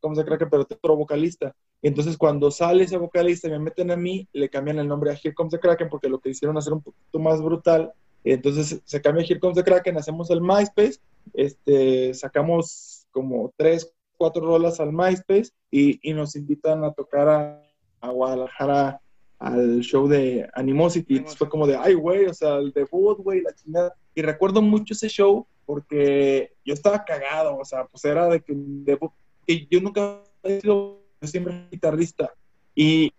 como 0.00 0.14
se 0.14 0.24
cree 0.24 0.38
que 0.38 0.46
pero 0.46 0.62
otro 0.62 0.96
vocalista. 0.96 1.54
Entonces, 1.82 2.16
cuando 2.16 2.50
sale 2.50 2.84
ese 2.84 2.96
vocalista 2.96 3.48
y 3.48 3.52
me 3.52 3.58
meten 3.58 3.90
a 3.90 3.96
mí, 3.96 4.28
le 4.32 4.48
cambian 4.48 4.78
el 4.78 4.88
nombre 4.88 5.10
a 5.10 5.14
Here 5.14 5.34
Comes 5.34 5.52
the 5.52 5.60
Kraken 5.60 5.88
porque 5.88 6.08
lo 6.08 6.18
que 6.18 6.30
hicieron 6.30 6.56
hacer 6.58 6.72
un 6.72 6.82
poquito 6.82 7.18
más 7.18 7.40
brutal. 7.40 7.92
Entonces, 8.24 8.80
se 8.84 9.00
cambia 9.00 9.24
Here 9.24 9.38
Comes 9.38 9.56
the 9.56 9.64
Kraken, 9.64 9.96
hacemos 9.96 10.30
el 10.30 10.40
MySpace, 10.40 10.98
este, 11.34 12.12
sacamos 12.14 13.06
como 13.10 13.52
tres, 13.56 13.92
cuatro 14.16 14.44
rolas 14.44 14.80
al 14.80 14.92
MySpace 14.92 15.50
y, 15.70 15.98
y 16.08 16.12
nos 16.12 16.34
invitan 16.34 16.82
a 16.84 16.92
tocar 16.92 17.28
a, 17.28 17.62
a, 18.00 18.10
Guadalajara 18.10 19.00
al 19.38 19.80
show 19.80 20.08
de 20.08 20.48
Animosity. 20.54 21.18
Entonces 21.18 21.38
fue 21.38 21.48
como 21.48 21.66
de, 21.66 21.76
ay, 21.76 21.94
güey, 21.94 22.26
o 22.26 22.34
sea, 22.34 22.56
el 22.56 22.72
debut, 22.72 23.18
güey, 23.18 23.40
la 23.40 23.54
chingada. 23.54 23.94
Y 24.14 24.22
recuerdo 24.22 24.60
mucho 24.60 24.94
ese 24.94 25.08
show 25.08 25.46
porque 25.64 26.54
yo 26.64 26.74
estaba 26.74 27.04
cagado, 27.04 27.56
o 27.56 27.64
sea, 27.64 27.84
pues 27.86 28.04
era 28.04 28.26
de 28.28 28.40
que 28.40 28.52
debut 28.56 29.12
y 29.46 29.66
yo 29.68 29.80
nunca 29.80 30.22
he 30.42 30.60
sido 30.60 31.07
siempre 31.26 31.68
guitarrista. 31.70 32.32
Y 32.74 33.12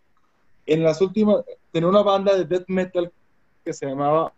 en 0.65 0.83
las 0.83 1.01
últimas, 1.01 1.43
tenía 1.71 1.89
una 1.89 2.03
banda 2.03 2.35
de 2.35 2.45
death 2.45 2.67
metal 2.67 3.11
que 3.63 3.73
se 3.73 3.85
llamaba 3.85 4.33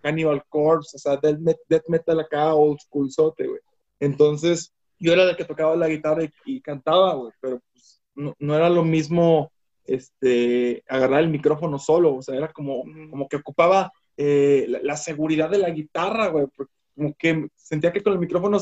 Cannibal 0.00 0.44
Corpse, 0.48 0.96
o 0.96 1.00
sea, 1.00 1.16
death, 1.16 1.88
metal 1.88 2.20
acá, 2.20 2.54
old 2.54 2.78
school 2.80 3.10
sote, 3.10 3.46
güey. 3.46 3.60
Entonces, 4.00 4.72
yo 4.98 5.12
era 5.12 5.24
el 5.24 5.36
que 5.36 5.44
tocaba 5.44 5.74
la 5.76 5.88
guitarra 5.88 6.22
y, 6.44 6.60
cantaba, 6.60 7.14
güey, 7.14 7.32
pero 7.40 7.60
pues, 7.72 8.02
no, 8.14 8.54
era 8.54 8.68
lo 8.68 8.84
mismo 8.84 9.50
este, 9.86 10.84
agarrar 10.88 11.20
el 11.20 11.30
micrófono 11.30 11.78
solo, 11.78 12.16
o 12.16 12.22
sea, 12.22 12.36
era 12.36 12.52
como, 12.52 12.84
como 13.10 13.28
que 13.28 13.36
ocupaba 13.36 13.92
eh, 14.16 14.66
la, 14.82 14.96
seguridad 14.96 15.50
de 15.50 15.58
la 15.58 15.70
guitarra, 15.70 16.28
güey, 16.28 16.46
como 16.94 17.14
que 17.14 17.48
sentía 17.56 17.92
que 17.92 18.02
con 18.02 18.12
el 18.12 18.18
micrófono 18.18 18.58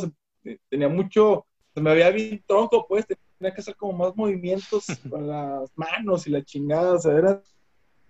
tenía 0.68 0.88
mucho, 0.88 1.46
se 1.74 1.80
me 1.80 1.90
había 1.90 2.10
visto 2.10 2.44
tronco, 2.46 2.86
pues 2.88 3.04
tenía 3.42 3.54
que 3.54 3.60
hacer 3.60 3.76
como 3.76 3.92
más 3.92 4.16
movimientos 4.16 4.86
con 5.10 5.26
las 5.26 5.70
manos 5.76 6.26
y 6.26 6.30
la 6.30 6.42
chingada, 6.44 6.94
o 6.94 6.98
sea, 6.98 7.12
era 7.12 7.42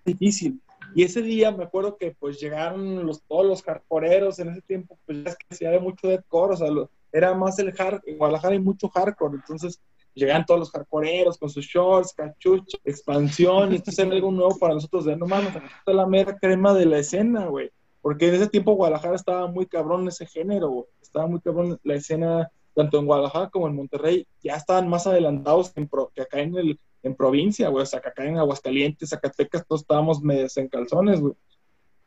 difícil. 0.05 0.61
Y 0.95 1.05
ese 1.05 1.23
día 1.23 1.51
me 1.51 1.65
acuerdo 1.65 1.97
que 1.97 2.15
pues 2.19 2.39
llegaron 2.39 3.07
los, 3.07 3.23
todos 3.23 3.47
los 3.47 3.63
hardcoreeros 3.63 4.39
en 4.41 4.51
ese 4.51 4.61
tiempo, 4.63 4.99
pues 5.07 5.25
ya 5.25 5.31
es 5.31 5.37
que 5.37 5.55
se 5.55 5.67
había 5.67 5.81
mucho 5.81 6.09
deathcore, 6.09 6.55
o 6.55 6.57
sea, 6.57 6.69
era 7.13 7.35
más 7.35 7.59
el 7.59 7.73
hard, 7.79 8.01
en 8.07 8.19
Guadalajara 8.19 8.55
hay 8.55 8.61
mucho 8.61 8.89
hardcore, 8.89 9.37
entonces 9.37 9.81
llegaban 10.15 10.45
todos 10.45 10.61
los 10.61 10.71
hardcoreeros 10.71 11.39
con 11.39 11.49
sus 11.49 11.65
shorts, 11.65 12.13
cachucha, 12.13 12.77
expansión, 12.85 13.73
y 13.73 13.77
esto 13.77 13.91
era 14.03 14.13
algo 14.13 14.31
nuevo 14.31 14.59
para 14.59 14.75
nosotros, 14.75 15.07
de 15.07 15.17
no 15.17 15.27
mames, 15.27 15.55
está 15.55 15.93
la 15.93 16.07
mera 16.07 16.37
crema 16.37 16.75
de 16.75 16.85
la 16.85 16.99
escena, 16.99 17.47
güey. 17.47 17.71
Porque 18.03 18.29
en 18.29 18.35
ese 18.35 18.49
tiempo 18.49 18.75
Guadalajara 18.75 19.15
estaba 19.15 19.47
muy 19.47 19.67
cabrón 19.67 20.09
ese 20.09 20.27
género, 20.27 20.69
güey. 20.69 20.87
Estaba 21.01 21.29
muy 21.29 21.41
cabrón 21.41 21.79
la 21.85 21.95
escena 21.95 22.51
tanto 22.75 22.99
en 22.99 23.07
Guadalajara 23.07 23.51
como 23.51 23.69
en 23.69 23.77
Monterrey, 23.77 24.27
ya 24.43 24.57
estaban 24.57 24.89
más 24.89 25.07
adelantados 25.07 25.73
que 26.15 26.23
acá 26.23 26.41
en, 26.41 26.57
el, 26.57 26.81
en 27.03 27.15
provincia, 27.15 27.69
güey. 27.69 27.83
O 27.83 27.87
sea, 27.87 28.01
que 28.01 28.09
acá 28.09 28.25
en 28.25 28.39
Aguascalientes, 28.39 29.11
Zacatecas, 29.11 29.67
todos 29.67 29.83
estábamos 29.83 30.23
medio 30.23 30.47
en 30.57 30.69
calzones, 30.69 31.21
güey. 31.21 31.35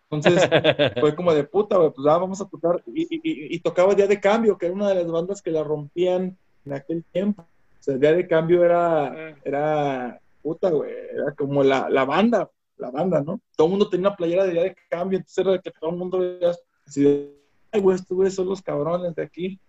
Entonces, 0.09 0.49
fue 0.99 1.15
como 1.15 1.33
de 1.33 1.43
puta, 1.43 1.77
güey, 1.77 1.91
pues 1.91 2.05
ya 2.05 2.17
vamos 2.17 2.41
a 2.41 2.47
tocar. 2.47 2.83
Y, 2.87 3.59
tocaba 3.59 3.95
Día 3.95 4.07
de 4.07 4.19
Cambio, 4.19 4.57
que 4.57 4.67
era 4.67 4.75
una 4.75 4.89
de 4.89 4.95
las 4.95 5.07
bandas 5.07 5.41
que 5.41 5.51
la 5.51 5.63
rompían 5.63 6.37
en 6.65 6.73
aquel 6.73 7.03
tiempo. 7.11 7.43
O 7.43 7.83
sea, 7.83 7.97
Día 7.97 8.13
de 8.13 8.27
Cambio 8.27 8.63
era, 8.63 9.05
ah. 9.07 9.35
era 9.43 10.19
puta, 10.41 10.69
güey, 10.69 10.91
era 10.91 11.33
como 11.33 11.63
la, 11.63 11.89
la 11.89 12.05
banda, 12.05 12.49
la 12.77 12.91
banda, 12.91 13.21
¿no? 13.21 13.39
Todo 13.55 13.67
el 13.67 13.71
mundo 13.71 13.89
tenía 13.89 14.09
una 14.09 14.15
playera 14.15 14.45
de 14.45 14.51
Día 14.51 14.63
de 14.63 14.75
Cambio, 14.89 15.17
entonces 15.17 15.45
era 15.45 15.59
que 15.59 15.71
todo 15.71 15.89
el 15.89 15.97
mundo 15.97 16.19
veía 16.19 16.53
así 16.85 17.03
de, 17.03 17.35
ay, 17.71 17.81
güey, 17.81 17.95
estos 17.95 18.15
güeyes 18.15 18.35
son 18.35 18.47
los 18.47 18.61
cabrones 18.61 19.15
de 19.15 19.23
aquí. 19.23 19.59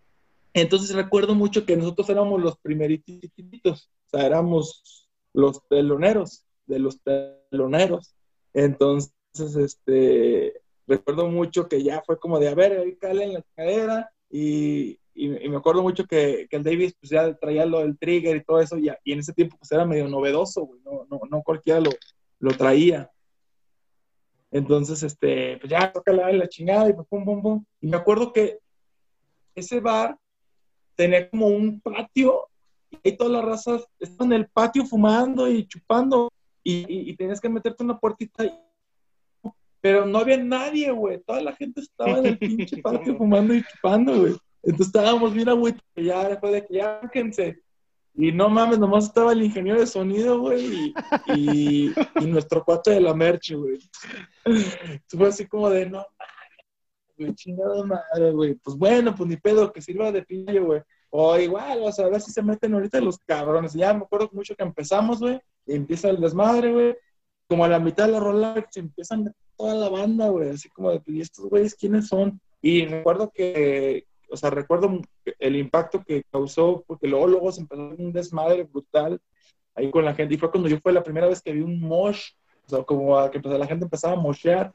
Entonces 0.57 0.97
recuerdo 0.97 1.35
mucho 1.35 1.67
que 1.67 1.77
nosotros 1.77 2.09
éramos 2.09 2.41
los 2.41 2.57
primeritos, 2.57 3.91
o 4.07 4.09
sea, 4.09 4.25
éramos 4.25 5.07
los 5.35 5.61
teloneros, 5.69 6.47
de 6.65 6.79
los 6.79 6.99
teloneros. 7.03 8.15
Entonces, 8.55 9.13
este, 9.39 10.55
recuerdo 10.87 11.29
mucho 11.29 11.69
que 11.69 11.83
ya 11.83 12.03
fue 12.07 12.19
como 12.19 12.39
de, 12.39 12.49
a 12.49 12.55
ver, 12.55 12.73
ahí 12.81 12.97
calen 12.97 13.35
la 13.35 13.43
cadera 13.55 14.11
y, 14.31 14.99
y, 15.13 15.29
me 15.29 15.59
acuerdo 15.59 15.83
mucho 15.83 16.07
que, 16.07 16.47
que, 16.49 16.57
el 16.57 16.65
Davis 16.65 16.97
pues 16.99 17.11
ya 17.11 17.35
traía 17.35 17.67
lo 17.67 17.81
del 17.81 17.99
trigger 17.99 18.37
y 18.37 18.45
todo 18.45 18.59
eso, 18.59 18.79
y, 18.79 18.89
y 19.05 19.13
en 19.13 19.19
ese 19.19 19.35
tiempo 19.35 19.59
pues 19.59 19.71
era 19.73 19.85
medio 19.85 20.09
novedoso, 20.09 20.63
güey, 20.63 20.81
no, 20.81 21.07
no, 21.11 21.21
no 21.31 21.43
cualquiera 21.43 21.81
lo, 21.81 21.91
lo 22.39 22.53
traía. 22.53 23.11
Entonces, 24.51 25.03
este, 25.03 25.59
pues 25.59 25.71
ya 25.71 25.93
toca 25.93 26.15
la, 26.15 26.33
la 26.33 26.49
chingada 26.49 26.89
y 26.89 26.95
pues 26.95 27.07
pum, 27.09 27.27
pum, 27.27 27.43
pum. 27.43 27.65
Y 27.83 27.89
me 27.89 27.99
acuerdo 27.99 28.33
que 28.33 28.59
ese 29.55 29.81
bar 29.81 30.17
tenía 30.97 31.29
como 31.31 31.49
un 31.49 31.81
patio 31.81 32.49
y 33.03 33.13
todas 33.13 33.33
las 33.33 33.45
razas 33.45 33.87
estaban 34.01 34.33
en 34.33 34.41
el 34.41 34.49
patio 34.49 34.85
fumando 34.85 35.49
y 35.49 35.67
chupando 35.67 36.33
y, 36.65 37.11
y, 37.11 37.17
tenías 37.17 37.41
que 37.41 37.49
meterte 37.49 37.85
en 37.85 37.91
una 37.91 37.99
puertita 38.01 38.45
pero 39.81 40.05
no 40.05 40.19
había 40.19 40.37
nadie, 40.37 40.91
güey. 40.91 41.23
Toda 41.25 41.41
la 41.41 41.55
gente 41.55 41.81
estaba 41.81 42.19
en 42.19 42.27
el 42.27 42.39
pinche 42.39 42.79
patio 42.83 43.17
fumando 43.17 43.55
y 43.55 43.63
chupando, 43.63 44.19
güey. 44.19 44.37
Entonces 44.65 44.89
estábamos 44.89 45.33
mira, 45.33 45.53
güey, 45.53 45.75
ya 45.95 46.29
después 46.29 46.53
de 46.55 46.67
que 46.67 46.75
ya 46.75 47.01
Y 48.15 48.33
no 48.33 48.49
mames, 48.49 48.81
nomás 48.81 49.05
estaba 49.05 49.33
el 49.33 49.45
ingeniero 49.45 49.79
de 49.79 49.87
sonido, 49.87 50.41
güey, 50.41 50.93
y, 51.37 51.93
y, 52.21 52.27
nuestro 52.27 52.65
cuate 52.65 52.91
de 52.91 53.01
la 53.01 53.15
merch, 53.15 53.53
güey. 53.53 53.79
Fue 55.09 55.29
así 55.29 55.47
como 55.47 55.71
de, 55.71 55.89
no 55.89 56.05
güey, 57.17 57.35
chingada 57.35 57.85
madre, 57.85 58.31
güey. 58.33 58.55
Pues 58.55 58.77
bueno, 58.77 59.15
pues 59.15 59.29
ni 59.29 59.37
pedo, 59.37 59.73
que 59.73 59.83
sirva 59.83 60.13
de 60.13 60.23
pillo, 60.23 60.67
güey. 60.67 60.83
O 61.11 61.39
igual, 61.39 61.81
o 61.83 61.93
sea, 61.93 62.07
a 62.07 62.11
ver 62.11 62.21
si 62.21 62.33
se 62.33 62.43
meten 62.43 62.75
ahorita 62.75 63.01
los 63.01 63.19
cabrones. 63.19 63.73
Ya 63.75 63.95
me 63.95 64.05
acuerdo 64.05 64.31
mucho 64.33 64.55
que 64.55 64.63
empezamos, 64.63 65.21
güey, 65.21 65.41
y 65.67 65.75
empieza 65.75 66.11
el 66.11 66.21
desmadre, 66.21 66.73
güey. 66.73 66.97
Como 67.49 67.65
a 67.65 67.69
la 67.69 67.79
mitad 67.79 68.07
de 68.07 68.13
la 68.13 68.21
rola 68.21 68.67
se 68.71 68.81
empiezan 68.81 69.33
toda 69.57 69.75
la 69.75 69.89
banda, 69.89 70.29
güey, 70.29 70.51
así 70.51 70.69
como 70.69 70.91
de, 70.91 71.01
¿y 71.07 71.21
estos 71.21 71.47
güeyes 71.49 71.75
quiénes 71.75 72.09
son? 72.09 72.41
Y 72.61 72.87
recuerdo 72.87 73.31
que, 73.31 74.07
o 74.31 74.37
sea, 74.37 74.51
recuerdo 74.51 75.01
el 75.39 75.57
impacto 75.57 76.03
que 76.05 76.25
causó, 76.31 76.85
porque 76.87 77.07
luego, 77.07 77.27
luego 77.29 77.53
se 77.53 77.61
empezó 77.61 77.83
un 77.83 78.13
desmadre 78.13 78.65
brutal 78.65 79.21
ahí 79.75 79.91
con 79.91 80.05
la 80.05 80.15
gente. 80.15 80.35
Y 80.35 80.39
fue 80.39 80.51
cuando 80.51 80.69
yo 80.69 80.79
fue 80.81 80.93
la 80.93 81.03
primera 81.03 81.29
vez 81.29 81.41
que 81.41 81.53
vi 81.53 81.61
un 81.61 81.81
mosh, 81.81 82.31
o 82.67 82.69
sea, 82.69 82.83
como 82.83 83.19
a 83.19 83.31
que 83.31 83.41
pues, 83.41 83.57
la 83.59 83.67
gente 83.67 83.85
empezaba 83.85 84.15
a 84.15 84.21
moshear. 84.21 84.75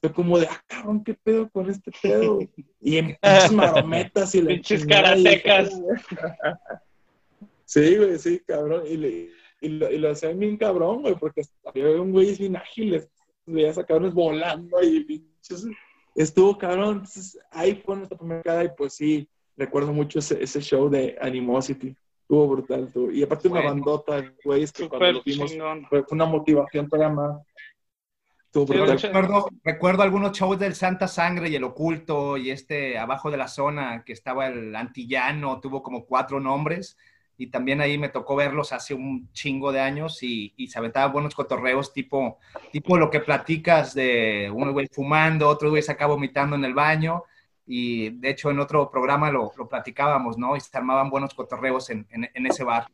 Fue 0.00 0.12
como 0.12 0.38
de, 0.38 0.46
ah, 0.46 0.64
cabrón, 0.66 1.04
¿qué 1.04 1.14
pedo 1.14 1.50
con 1.50 1.68
este 1.68 1.90
pedo? 2.02 2.38
Y 2.80 2.96
en 2.96 3.16
pinches 3.20 3.52
marometas 3.52 4.34
y 4.34 4.40
le 4.40 4.54
Pinches 4.54 4.86
caracecas. 4.86 5.70
sí, 7.66 7.96
güey, 7.96 8.18
sí, 8.18 8.40
cabrón. 8.46 8.84
Y, 8.86 8.96
le, 8.96 9.30
y, 9.60 9.68
lo, 9.68 9.90
y 9.90 9.98
lo 9.98 10.10
hacían 10.10 10.38
bien 10.38 10.56
cabrón, 10.56 11.02
güey, 11.02 11.14
porque 11.16 11.42
había 11.66 12.00
un 12.00 12.12
güey 12.12 12.34
bien 12.36 12.56
ágil, 12.56 13.06
veías 13.44 13.76
a 13.76 13.84
cabrones 13.84 14.14
volando 14.14 14.82
y 14.82 15.04
pinches 15.04 15.66
estuvo 16.14 16.56
cabrón. 16.56 16.92
Entonces, 16.92 17.38
ahí 17.50 17.82
fue 17.84 17.96
nuestra 17.96 18.16
primera 18.16 18.42
cara 18.42 18.64
y 18.64 18.70
pues 18.76 18.94
sí, 18.94 19.28
recuerdo 19.56 19.92
mucho 19.92 20.18
ese, 20.18 20.42
ese 20.42 20.60
show 20.60 20.88
de 20.88 21.16
Animosity. 21.20 21.94
Estuvo 22.22 22.48
brutal. 22.48 22.88
Y 23.12 23.22
aparte 23.22 23.48
una 23.48 23.62
bandota, 23.62 24.32
güey, 24.44 24.62
es 24.62 24.72
que 24.72 24.88
cuando 24.88 25.12
lo 25.12 25.22
vimos 25.24 25.52
fue 25.88 26.04
una 26.10 26.26
motivación 26.26 26.88
todavía 26.88 27.14
más. 27.14 27.42
Recuerdo, 28.52 29.48
recuerdo 29.62 30.02
algunos 30.02 30.32
shows 30.32 30.58
del 30.58 30.74
Santa 30.74 31.06
Sangre 31.06 31.48
y 31.48 31.56
el 31.56 31.64
Oculto 31.64 32.36
y 32.36 32.50
este 32.50 32.98
abajo 32.98 33.30
de 33.30 33.36
la 33.36 33.48
zona 33.48 34.02
que 34.04 34.12
estaba 34.12 34.48
el 34.48 34.74
Antillano, 34.74 35.60
tuvo 35.60 35.82
como 35.82 36.04
cuatro 36.04 36.40
nombres 36.40 36.96
y 37.36 37.46
también 37.46 37.80
ahí 37.80 37.96
me 37.96 38.10
tocó 38.10 38.36
verlos 38.36 38.72
hace 38.72 38.92
un 38.92 39.32
chingo 39.32 39.72
de 39.72 39.80
años 39.80 40.22
y, 40.22 40.52
y 40.56 40.68
se 40.68 40.78
aventaban 40.78 41.12
buenos 41.12 41.34
cotorreos 41.34 41.92
tipo, 41.92 42.38
tipo 42.70 42.98
lo 42.98 43.08
que 43.08 43.20
platicas 43.20 43.94
de 43.94 44.50
un 44.52 44.72
güey 44.72 44.88
fumando, 44.92 45.48
otro 45.48 45.70
güey 45.70 45.82
se 45.82 45.92
acaba 45.92 46.14
vomitando 46.14 46.56
en 46.56 46.64
el 46.64 46.74
baño 46.74 47.24
y 47.72 48.10
de 48.10 48.30
hecho 48.30 48.50
en 48.50 48.58
otro 48.58 48.90
programa 48.90 49.30
lo, 49.30 49.52
lo 49.56 49.68
platicábamos, 49.68 50.36
¿no? 50.36 50.56
Y 50.56 50.60
se 50.60 50.76
armaban 50.76 51.08
buenos 51.08 51.34
cotorreos 51.34 51.88
en, 51.90 52.04
en, 52.10 52.46
ese 52.46 52.64
bar. 52.64 52.88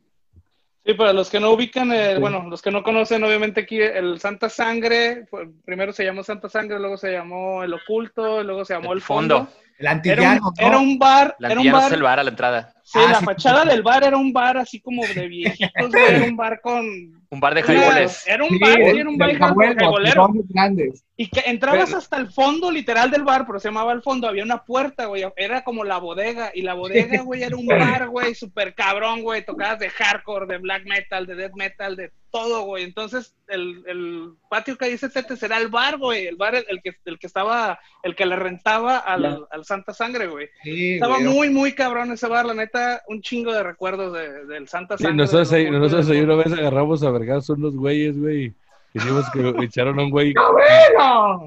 Sí, 0.87 0.93
para 0.93 1.11
los 1.11 1.29
que 1.29 1.41
no 1.41 1.51
ubican, 1.51 1.91
eh, 1.91 2.17
bueno, 2.17 2.45
los 2.49 2.61
que 2.61 2.71
no 2.71 2.81
conocen, 2.81 3.21
obviamente 3.21 3.59
aquí 3.59 3.77
el 3.81 4.21
Santa 4.21 4.47
Sangre, 4.47 5.25
primero 5.65 5.91
se 5.91 6.05
llamó 6.05 6.23
Santa 6.23 6.47
Sangre, 6.47 6.79
luego 6.79 6.95
se 6.95 7.11
llamó 7.11 7.61
El 7.61 7.73
Oculto, 7.73 8.41
luego 8.41 8.63
se 8.63 8.73
llamó 8.73 8.93
El, 8.93 9.01
Fondo. 9.01 9.49
El 9.77 9.87
Antillano. 9.87 10.53
Era 10.57 10.79
un, 10.79 10.97
bar. 10.97 11.35
era 11.39 11.59
un 11.59 11.71
bar, 11.71 11.93
el 11.93 12.01
bar 12.01 12.19
a 12.19 12.23
la 12.23 12.29
entrada. 12.31 12.73
Sí, 12.83 12.99
la 12.99 13.21
fachada 13.21 13.65
del 13.65 13.83
bar 13.83 14.03
era 14.03 14.17
un 14.17 14.31
bar 14.31 14.57
así 14.57 14.79
como 14.79 15.05
de 15.05 15.27
viejitos, 15.27 15.93
Era 15.93 16.25
un 16.25 16.37
bar 16.37 16.61
con. 16.61 16.85
Un 17.29 17.39
bar 17.41 17.53
de 17.53 17.61
jaiboles. 17.61 18.25
Era 18.25 18.43
un 18.45 18.57
bar, 18.57 18.79
era 18.79 19.09
un 19.09 19.17
bar 19.17 19.33
de 19.33 20.43
grandes. 20.47 21.03
Y 21.17 21.27
que 21.27 21.41
entrabas 21.47 21.93
hasta 21.93 22.17
el 22.17 22.31
fondo 22.31 22.71
literal 22.71 23.11
del 23.11 23.23
bar, 23.23 23.45
pero 23.45 23.59
se 23.59 23.67
llamaba 23.67 23.91
el 23.91 24.01
fondo, 24.01 24.27
había 24.27 24.43
una 24.43 24.63
puerta, 24.63 25.05
güey. 25.05 25.25
Era 25.35 25.63
como 25.63 25.83
la 25.83 25.97
bodega. 25.97 26.51
Y 26.53 26.61
la 26.61 26.73
bodega, 26.73 27.21
güey, 27.21 27.43
era 27.43 27.57
un 27.57 27.67
bar, 27.67 28.07
güey, 28.07 28.33
súper 28.33 28.73
cabrón, 28.73 29.21
güey. 29.21 29.45
Tocabas 29.45 29.79
de 29.79 29.89
hardcore, 29.89 30.47
de 30.47 30.57
black 30.57 30.85
metal, 30.85 31.27
de 31.27 31.35
death 31.35 31.55
metal, 31.55 31.95
de 31.97 32.11
todo, 32.37 32.61
güey. 32.61 32.83
Entonces, 32.83 33.35
el, 33.47 33.83
el 33.87 34.29
patio 34.49 34.77
que 34.77 34.89
dice 34.89 35.09
Tete 35.09 35.35
será 35.35 35.57
el 35.57 35.69
bar, 35.69 35.97
güey. 35.97 36.27
El 36.27 36.35
bar, 36.35 36.55
el, 36.55 36.81
que, 36.81 36.91
el 37.05 37.17
que 37.17 37.27
estaba, 37.27 37.79
el 38.03 38.15
que 38.15 38.25
le 38.25 38.35
rentaba 38.35 38.97
al, 38.97 39.47
al 39.49 39.65
Santa 39.65 39.93
Sangre, 39.93 40.27
güey. 40.27 40.47
estaba 40.63 41.19
muy, 41.19 41.49
muy 41.49 41.73
cabrón 41.73 42.11
ese 42.11 42.27
bar, 42.27 42.45
la 42.45 42.53
neta, 42.53 43.01
un 43.07 43.21
chingo 43.21 43.51
de 43.53 43.63
recuerdos 43.63 44.13
de, 44.13 44.45
del 44.45 44.67
Santa 44.67 44.97
Sangre. 44.97 45.15
nosotros, 45.15 45.51
ahí, 45.53 45.71
nosotros 45.71 46.09
ahí 46.09 46.21
una 46.21 46.35
vez 46.35 46.53
agarramos 46.53 47.01
a 47.03 47.11
vergas 47.11 47.49
unos 47.49 47.75
güeyes, 47.75 48.19
güey. 48.19 48.53
Dijimos 48.97 49.29
que 49.29 49.63
echaron 49.63 49.99
a 49.99 50.03
un 50.03 50.09
güey 50.09 50.33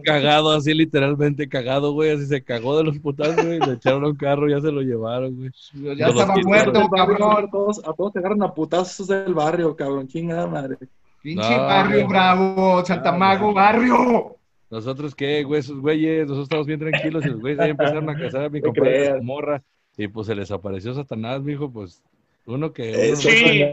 cagado, 0.05 0.53
así 0.53 0.73
literalmente 0.73 1.49
cagado, 1.49 1.93
güey. 1.93 2.13
Así 2.13 2.27
se 2.27 2.45
cagó 2.45 2.79
de 2.79 2.85
los 2.85 2.99
putas, 3.01 3.35
güey. 3.35 3.59
Le 3.59 3.73
echaron 3.73 4.05
a 4.05 4.09
un 4.09 4.15
carro, 4.15 4.49
ya 4.49 4.61
se 4.61 4.71
lo 4.71 4.83
llevaron, 4.83 5.35
güey. 5.37 5.51
Ya 5.97 6.07
estaba 6.07 6.37
muerto, 6.45 6.89
cabrón. 6.89 7.45
A 7.45 7.51
todos, 7.51 7.79
a 7.81 7.93
todos 7.93 8.13
se 8.13 8.21
agarran 8.21 8.43
a 8.45 8.55
putazos 8.55 9.09
del 9.09 9.35
barrio, 9.35 9.75
cabrón. 9.75 10.07
Chingada 10.07 10.47
madre. 10.47 10.77
Pinche 11.23 11.57
barrio 11.57 12.07
bravo, 12.07 12.85
Santamago, 12.85 13.53
barrio. 13.53 14.37
¿Nosotros 14.71 15.13
qué, 15.17 15.43
güey? 15.43 15.59
Esos 15.59 15.81
güeyes, 15.81 16.23
nosotros 16.29 16.45
estamos 16.45 16.67
bien 16.69 16.79
tranquilos 16.79 17.27
y 17.27 17.31
los 17.31 17.41
güeyes 17.41 17.59
ahí 17.59 17.71
empezaron 17.71 18.09
a 18.09 18.17
cazar 18.17 18.45
a 18.45 18.49
mi 18.49 18.61
compadre 18.61 19.21
morra. 19.21 19.61
Y 19.97 20.07
pues 20.07 20.29
se 20.29 20.37
les 20.37 20.53
apareció 20.53 20.95
Satanás, 20.95 21.43
mijo, 21.43 21.69
pues 21.69 22.01
uno 22.47 22.73
que. 22.73 23.17
sí. 23.17 23.65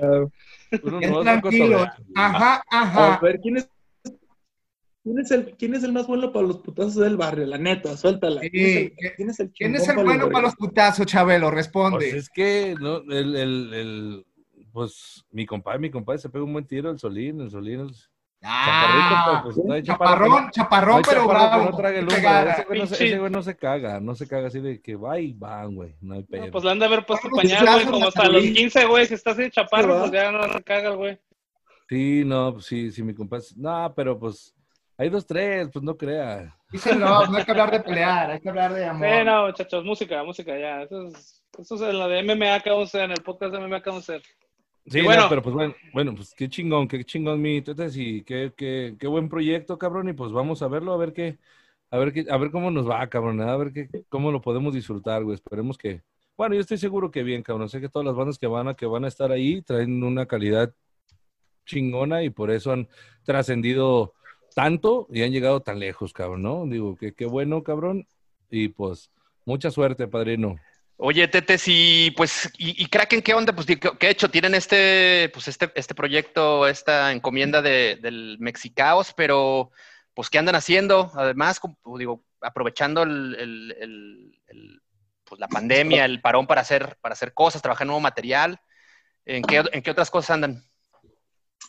Uno 0.84 1.00
no 1.02 1.22
tranquilo. 1.22 1.86
Ajá, 2.16 2.64
ajá. 2.70 3.16
A 3.16 3.20
ver, 3.22 3.40
¿quién 3.42 3.58
es, 3.58 3.70
¿Quién 5.08 5.20
es, 5.20 5.32
el, 5.32 5.56
¿Quién 5.56 5.74
es 5.74 5.84
el 5.84 5.94
más 5.94 6.06
bueno 6.06 6.34
para 6.34 6.46
los 6.46 6.58
putazos 6.58 6.96
del 6.96 7.16
barrio? 7.16 7.46
La 7.46 7.58
neta, 7.58 7.96
suéltala. 7.96 8.42
¿Quién 8.42 8.92
es 9.30 9.40
el, 9.40 9.52
¿quién 9.52 9.76
es 9.76 9.88
el, 9.88 9.96
bueno 9.96 10.30
para 10.30 10.48
los 10.48 10.56
putazos, 10.56 11.06
Chabelo? 11.06 11.50
Responde. 11.50 12.10
Pues 12.10 12.14
es 12.14 12.30
que, 12.30 12.76
no, 12.78 12.98
el, 12.98 13.36
el, 13.38 13.74
el, 13.74 14.26
pues, 14.74 15.26
mi 15.32 15.46
compadre, 15.46 15.80
mi 15.80 15.90
compadre 15.90 16.20
se 16.20 16.30
pega 16.30 16.44
un 16.44 16.52
buen 16.52 16.68
tiro, 16.68 16.92
el 16.92 17.00
Solín, 17.00 17.40
el 17.40 17.50
Solín, 17.50 17.88
Ah, 18.44 19.42
pues, 19.44 19.58
no 19.58 19.82
chaparrón, 19.82 20.52
chaparrón, 20.52 21.02
pero 21.08 21.28
bravo. 21.28 21.72
No 21.72 21.78
traga 21.78 22.00
el 22.00 22.06
humo, 22.06 22.84
ese 22.84 23.18
güey 23.18 23.32
no, 23.32 23.42
se 23.42 23.58
caga, 23.58 24.00
no 24.00 24.16
se 24.16 24.28
caga 24.28 24.48
así 24.48 24.60
de 24.60 24.82
que 24.82 24.96
va 24.96 25.20
y 25.20 25.34
van, 25.34 25.76
güey, 25.76 25.96
no 26.02 26.16
hay 26.16 26.24
pedo. 26.24 26.52
pues 26.52 26.64
le 26.64 26.72
han 26.72 26.80
de 26.80 26.86
haber 26.86 27.06
puesto 27.06 27.30
pañal, 27.30 27.66
güey, 27.66 27.86
como 27.86 28.08
hasta 28.08 28.30
los 28.30 28.44
15, 28.44 28.86
güey, 28.86 29.06
si 29.08 29.16
está 29.16 29.32
así 29.32 29.44
de 29.44 29.52
chaparro, 29.52 30.00
pues 30.00 30.12
ya 30.12 30.32
no 30.32 30.44
se 30.44 30.64
caga 30.64 30.90
el 30.90 30.98
güey. 30.98 31.20
Sí, 31.90 32.24
no, 32.26 32.54
pues 32.54 32.66
sí, 32.66 32.92
sí, 32.92 33.02
mi 33.02 33.16
compadre, 33.16 33.46
no, 33.56 33.94
pero 33.96 34.20
pues 34.20 34.54
hay 34.98 35.10
dos, 35.10 35.26
tres, 35.26 35.70
pues 35.74 35.84
no 35.84 35.98
crea. 35.98 36.56
no, 36.98 37.26
no 37.26 37.38
hay 37.38 37.44
que 37.44 37.52
hablar 37.52 37.72
de 37.72 37.80
pelear, 37.80 38.32
hay 38.32 38.40
que 38.40 38.50
hablar 38.50 38.74
de 38.74 38.86
amor. 38.86 39.08
Sí, 39.08 39.26
no, 39.26 39.46
muchachos, 39.48 39.84
música, 39.84 40.24
música, 40.24 40.58
ya, 40.58 40.84
eso 40.84 41.08
es, 41.08 41.44
eso 41.58 41.76
es 41.76 41.82
en 41.82 41.98
la 41.98 42.08
de 42.08 42.24
MMA 42.24 42.60
que 42.60 42.70
vamos 42.70 42.94
a 42.94 42.98
hacer, 42.98 43.02
en 43.02 43.12
el 43.12 43.24
podcast 43.24 43.54
de 43.54 43.60
MMA 43.60 43.82
que 43.82 43.90
vamos 43.90 44.10
a 44.10 44.14
hacer. 44.14 44.24
Sí, 44.90 45.02
bueno, 45.02 45.26
pero 45.30 45.42
pues 45.42 45.54
bueno, 45.54 45.76
bueno, 45.94 46.16
pues 46.16 46.34
qué 46.34 46.48
chingón, 46.48 46.88
qué 46.88 47.04
chingón 47.04 47.42
mi 47.42 47.62
tetes 47.62 47.98
y 47.98 48.24
qué, 48.24 48.54
qué, 48.56 48.96
qué 48.98 49.08
buen 49.08 49.28
proyecto, 49.28 49.78
cabrón, 49.78 50.08
y 50.08 50.14
pues 50.14 50.32
vamos 50.32 50.62
a 50.62 50.70
verlo, 50.70 50.94
a 50.94 50.98
ver 50.98 51.12
qué, 51.12 51.38
a 51.92 51.98
ver 51.98 52.14
qué, 52.14 52.26
a 52.30 52.38
ver 52.38 52.52
cómo 52.52 52.72
nos 52.72 52.90
va, 52.90 53.06
cabrón, 53.08 53.42
a 53.42 53.58
ver 53.58 53.74
qué, 53.74 53.90
cómo 54.08 54.32
lo 54.32 54.42
podemos 54.42 54.74
disfrutar, 54.74 55.26
güey, 55.26 55.36
esperemos 55.36 55.78
que, 55.78 56.04
bueno, 56.38 56.56
yo 56.56 56.62
estoy 56.62 56.78
seguro 56.78 57.12
que 57.12 57.24
bien, 57.24 57.44
cabrón, 57.44 57.68
sé 57.68 57.82
que 57.82 57.90
todas 57.90 58.06
las 58.06 58.16
bandas 58.16 58.38
que 58.38 58.48
van 58.48 58.70
a, 58.70 58.76
que 58.76 58.86
van 58.86 59.04
a 59.04 59.10
estar 59.10 59.30
ahí 59.32 59.62
traen 59.62 60.02
una 60.02 60.26
calidad 60.26 60.74
chingona 61.66 62.24
y 62.24 62.30
por 62.30 62.50
eso 62.50 62.72
han 62.72 62.88
trascendido 63.24 64.14
tanto 64.56 65.08
y 65.12 65.24
han 65.24 65.32
llegado 65.32 65.60
tan 65.60 65.80
lejos, 65.80 66.14
cabrón, 66.14 66.44
¿no? 66.44 66.66
Digo, 66.66 66.96
que 66.96 67.14
qué 67.14 67.26
bueno, 67.26 67.62
cabrón, 67.62 68.08
y 68.50 68.70
pues 68.70 69.12
mucha 69.46 69.70
suerte, 69.70 70.08
padrino. 70.08 70.56
Oye, 71.00 71.28
Tete, 71.28 71.60
sí, 71.60 72.12
pues, 72.18 72.52
y, 72.58 72.84
y, 72.84 72.88
Kraken, 72.88 73.22
¿qué 73.22 73.36
onda? 73.36 73.54
Pues, 73.54 73.68
¿qué, 73.68 74.10
hecho? 74.10 74.30
Tienen 74.30 74.56
este, 74.56 75.30
pues, 75.32 75.48
este, 75.48 75.72
este 75.76 75.94
proyecto, 75.94 76.68
esta 76.68 77.12
encomienda 77.12 77.62
de, 77.62 78.00
del 78.02 78.38
Mexicaos, 78.40 79.14
pero, 79.14 79.70
pues, 80.16 80.32
¿qué 80.32 80.40
andan 80.40 80.56
haciendo? 80.56 81.12
Además, 81.14 81.60
como, 81.60 81.78
digo, 82.00 82.24
aprovechando 82.42 83.04
el, 83.04 84.42
pues, 85.24 85.40
la 85.40 85.48
pandemia, 85.48 86.04
el 86.06 86.20
parón 86.20 86.48
para 86.48 86.62
hacer, 86.62 86.98
para 87.00 87.14
hacer 87.14 87.32
cosas, 87.32 87.62
trabajar 87.62 87.86
nuevo 87.86 88.00
material. 88.00 88.60
¿En 89.24 89.44
qué, 89.44 89.64
¿En 89.72 89.84
qué 89.84 89.92
otras 89.92 90.10
cosas 90.10 90.32
andan? 90.32 90.64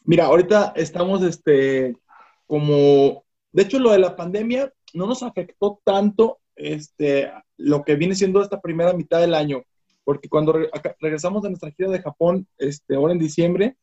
Mira, 0.05 0.25
ahorita 0.25 0.73
estamos, 0.75 1.23
este, 1.23 1.99
como, 2.47 3.27
de 3.53 3.63
hecho, 3.63 3.79
lo 3.79 3.93
de 3.93 3.99
la 3.99 4.17
pandemia 4.17 4.73
no 4.95 5.07
nos 5.07 5.23
afectó 5.23 5.83
tanto 5.85 6.39
este, 6.59 7.33
lo 7.57 7.83
que 7.85 7.97
viene 7.97 8.15
siendo 8.15 8.43
esta 8.43 8.61
primera 8.61 8.93
mitad 8.93 9.21
del 9.21 9.35
año, 9.35 9.63
porque 10.05 10.29
cuando 10.29 10.55
regresamos 11.01 11.43
de 11.43 11.51
nuestra 11.51 11.71
gira 11.71 11.91
de 11.91 12.03
Japón, 12.03 12.47
este, 12.59 12.95
ahora 12.95 13.13
en 13.13 13.19
diciembre, 13.19 13.77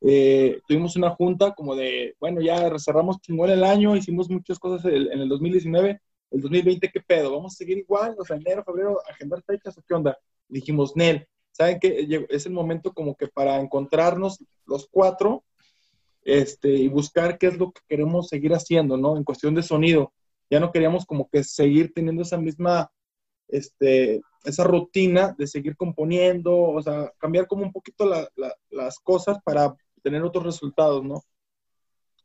eh, 0.00 0.60
tuvimos 0.66 0.96
una 0.96 1.10
junta 1.10 1.54
como 1.54 1.76
de, 1.76 2.14
bueno, 2.20 2.40
ya 2.40 2.70
cerramos 2.78 3.20
chingón 3.20 3.50
el 3.50 3.64
año, 3.64 3.96
hicimos 3.96 4.28
muchas 4.28 4.58
cosas 4.58 4.84
en 4.86 5.20
el 5.20 5.28
2019, 5.28 6.00
el 6.32 6.40
2020, 6.40 6.90
¿qué 6.92 7.00
pedo? 7.00 7.32
¿Vamos 7.32 7.54
a 7.54 7.56
seguir 7.56 7.78
igual? 7.78 8.16
O 8.18 8.24
sea, 8.24 8.36
enero, 8.36 8.64
febrero, 8.64 8.98
agendar 9.08 9.42
fechas 9.42 9.76
o 9.78 9.82
qué 9.86 9.94
onda? 9.94 10.16
dijimos, 10.52 10.94
Nel, 10.96 11.26
¿saben 11.50 11.80
qué? 11.80 12.26
Es 12.28 12.46
el 12.46 12.52
momento 12.52 12.92
como 12.92 13.16
que 13.16 13.28
para 13.28 13.60
encontrarnos 13.60 14.44
los 14.66 14.86
cuatro 14.90 15.44
este, 16.24 16.68
y 16.68 16.88
buscar 16.88 17.38
qué 17.38 17.48
es 17.48 17.58
lo 17.58 17.72
que 17.72 17.80
queremos 17.88 18.28
seguir 18.28 18.52
haciendo, 18.54 18.96
¿no? 18.96 19.16
En 19.16 19.24
cuestión 19.24 19.54
de 19.54 19.62
sonido. 19.62 20.12
Ya 20.52 20.60
no 20.60 20.70
queríamos 20.70 21.06
como 21.06 21.30
que 21.30 21.42
seguir 21.42 21.94
teniendo 21.94 22.20
esa 22.20 22.36
misma, 22.36 22.92
este, 23.48 24.20
esa 24.44 24.64
rutina 24.64 25.34
de 25.38 25.46
seguir 25.46 25.74
componiendo, 25.78 26.54
o 26.54 26.82
sea, 26.82 27.10
cambiar 27.16 27.46
como 27.46 27.62
un 27.62 27.72
poquito 27.72 28.04
las 28.68 28.98
cosas 28.98 29.38
para 29.42 29.74
tener 30.02 30.22
otros 30.22 30.44
resultados, 30.44 31.02
¿no? 31.02 31.22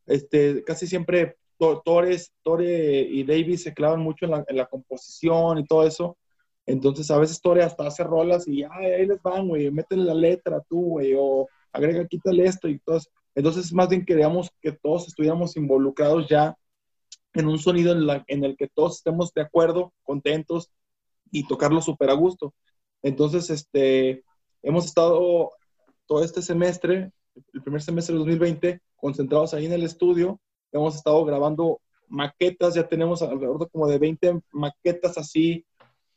Este, 0.06 0.62
casi 0.66 0.88
siempre 0.88 1.38
Torres, 1.86 2.34
Tore 2.44 3.00
y 3.00 3.24
Davis 3.24 3.64
se 3.64 3.74
clavan 3.74 4.02
mucho 4.02 4.26
en 4.26 4.32
la, 4.32 4.44
en 4.46 4.58
la, 4.58 4.66
composición 4.66 5.60
y 5.60 5.66
todo 5.66 5.88
eso. 5.88 6.18
Entonces, 6.66 7.10
a 7.10 7.18
veces 7.20 7.40
Tore 7.40 7.64
hasta 7.64 7.88
hace 7.88 8.04
rolas 8.04 8.46
y 8.46 8.66
Ay, 8.66 8.88
ahí 8.88 9.06
les 9.06 9.22
van, 9.22 9.48
güey, 9.48 9.72
métele 9.72 10.04
la 10.04 10.14
letra 10.14 10.62
tú, 10.68 10.82
güey, 10.82 11.14
o 11.18 11.48
agrega, 11.72 12.06
quítale 12.06 12.44
esto 12.44 12.68
y 12.68 12.78
todo 12.80 12.98
eso. 12.98 13.10
Entonces, 13.36 13.72
más 13.72 13.88
bien 13.88 14.04
queríamos 14.04 14.52
que 14.62 14.74
todos 14.74 15.08
estuviéramos 15.08 15.56
involucrados 15.56 16.28
ya 16.28 16.58
en 17.34 17.48
un 17.48 17.60
sonido 17.60 17.92
en, 17.94 18.08
la, 18.08 18.24
en 18.28 18.44
el 18.44 18.56
que 18.58 18.68
todos 18.68 18.98
estemos 18.98 19.34
de 19.34 19.42
acuerdo, 19.42 19.94
contentos 20.04 20.72
y 21.32 21.48
tocarlo 21.48 21.82
súper 21.82 22.10
a 22.10 22.14
gusto. 22.14 22.54
Entonces, 23.04 23.50
este, 23.50 24.24
hemos 24.64 24.86
estado 24.86 25.52
todo 26.06 26.24
este 26.24 26.42
semestre 26.42 27.12
el 27.54 27.62
primer 27.62 27.82
semestre 27.82 28.14
de 28.14 28.20
2020, 28.20 28.82
concentrados 28.96 29.54
ahí 29.54 29.66
en 29.66 29.74
el 29.74 29.84
estudio. 29.84 30.40
Hemos 30.72 30.96
estado 30.96 31.24
grabando 31.26 31.82
maquetas, 32.08 32.76
ya 32.76 32.88
tenemos 32.88 33.22
alrededor 33.22 33.60
de 33.60 33.68
como 33.68 33.88
de 33.88 33.98
20 33.98 34.42
maquetas 34.52 35.18
así, 35.18 35.66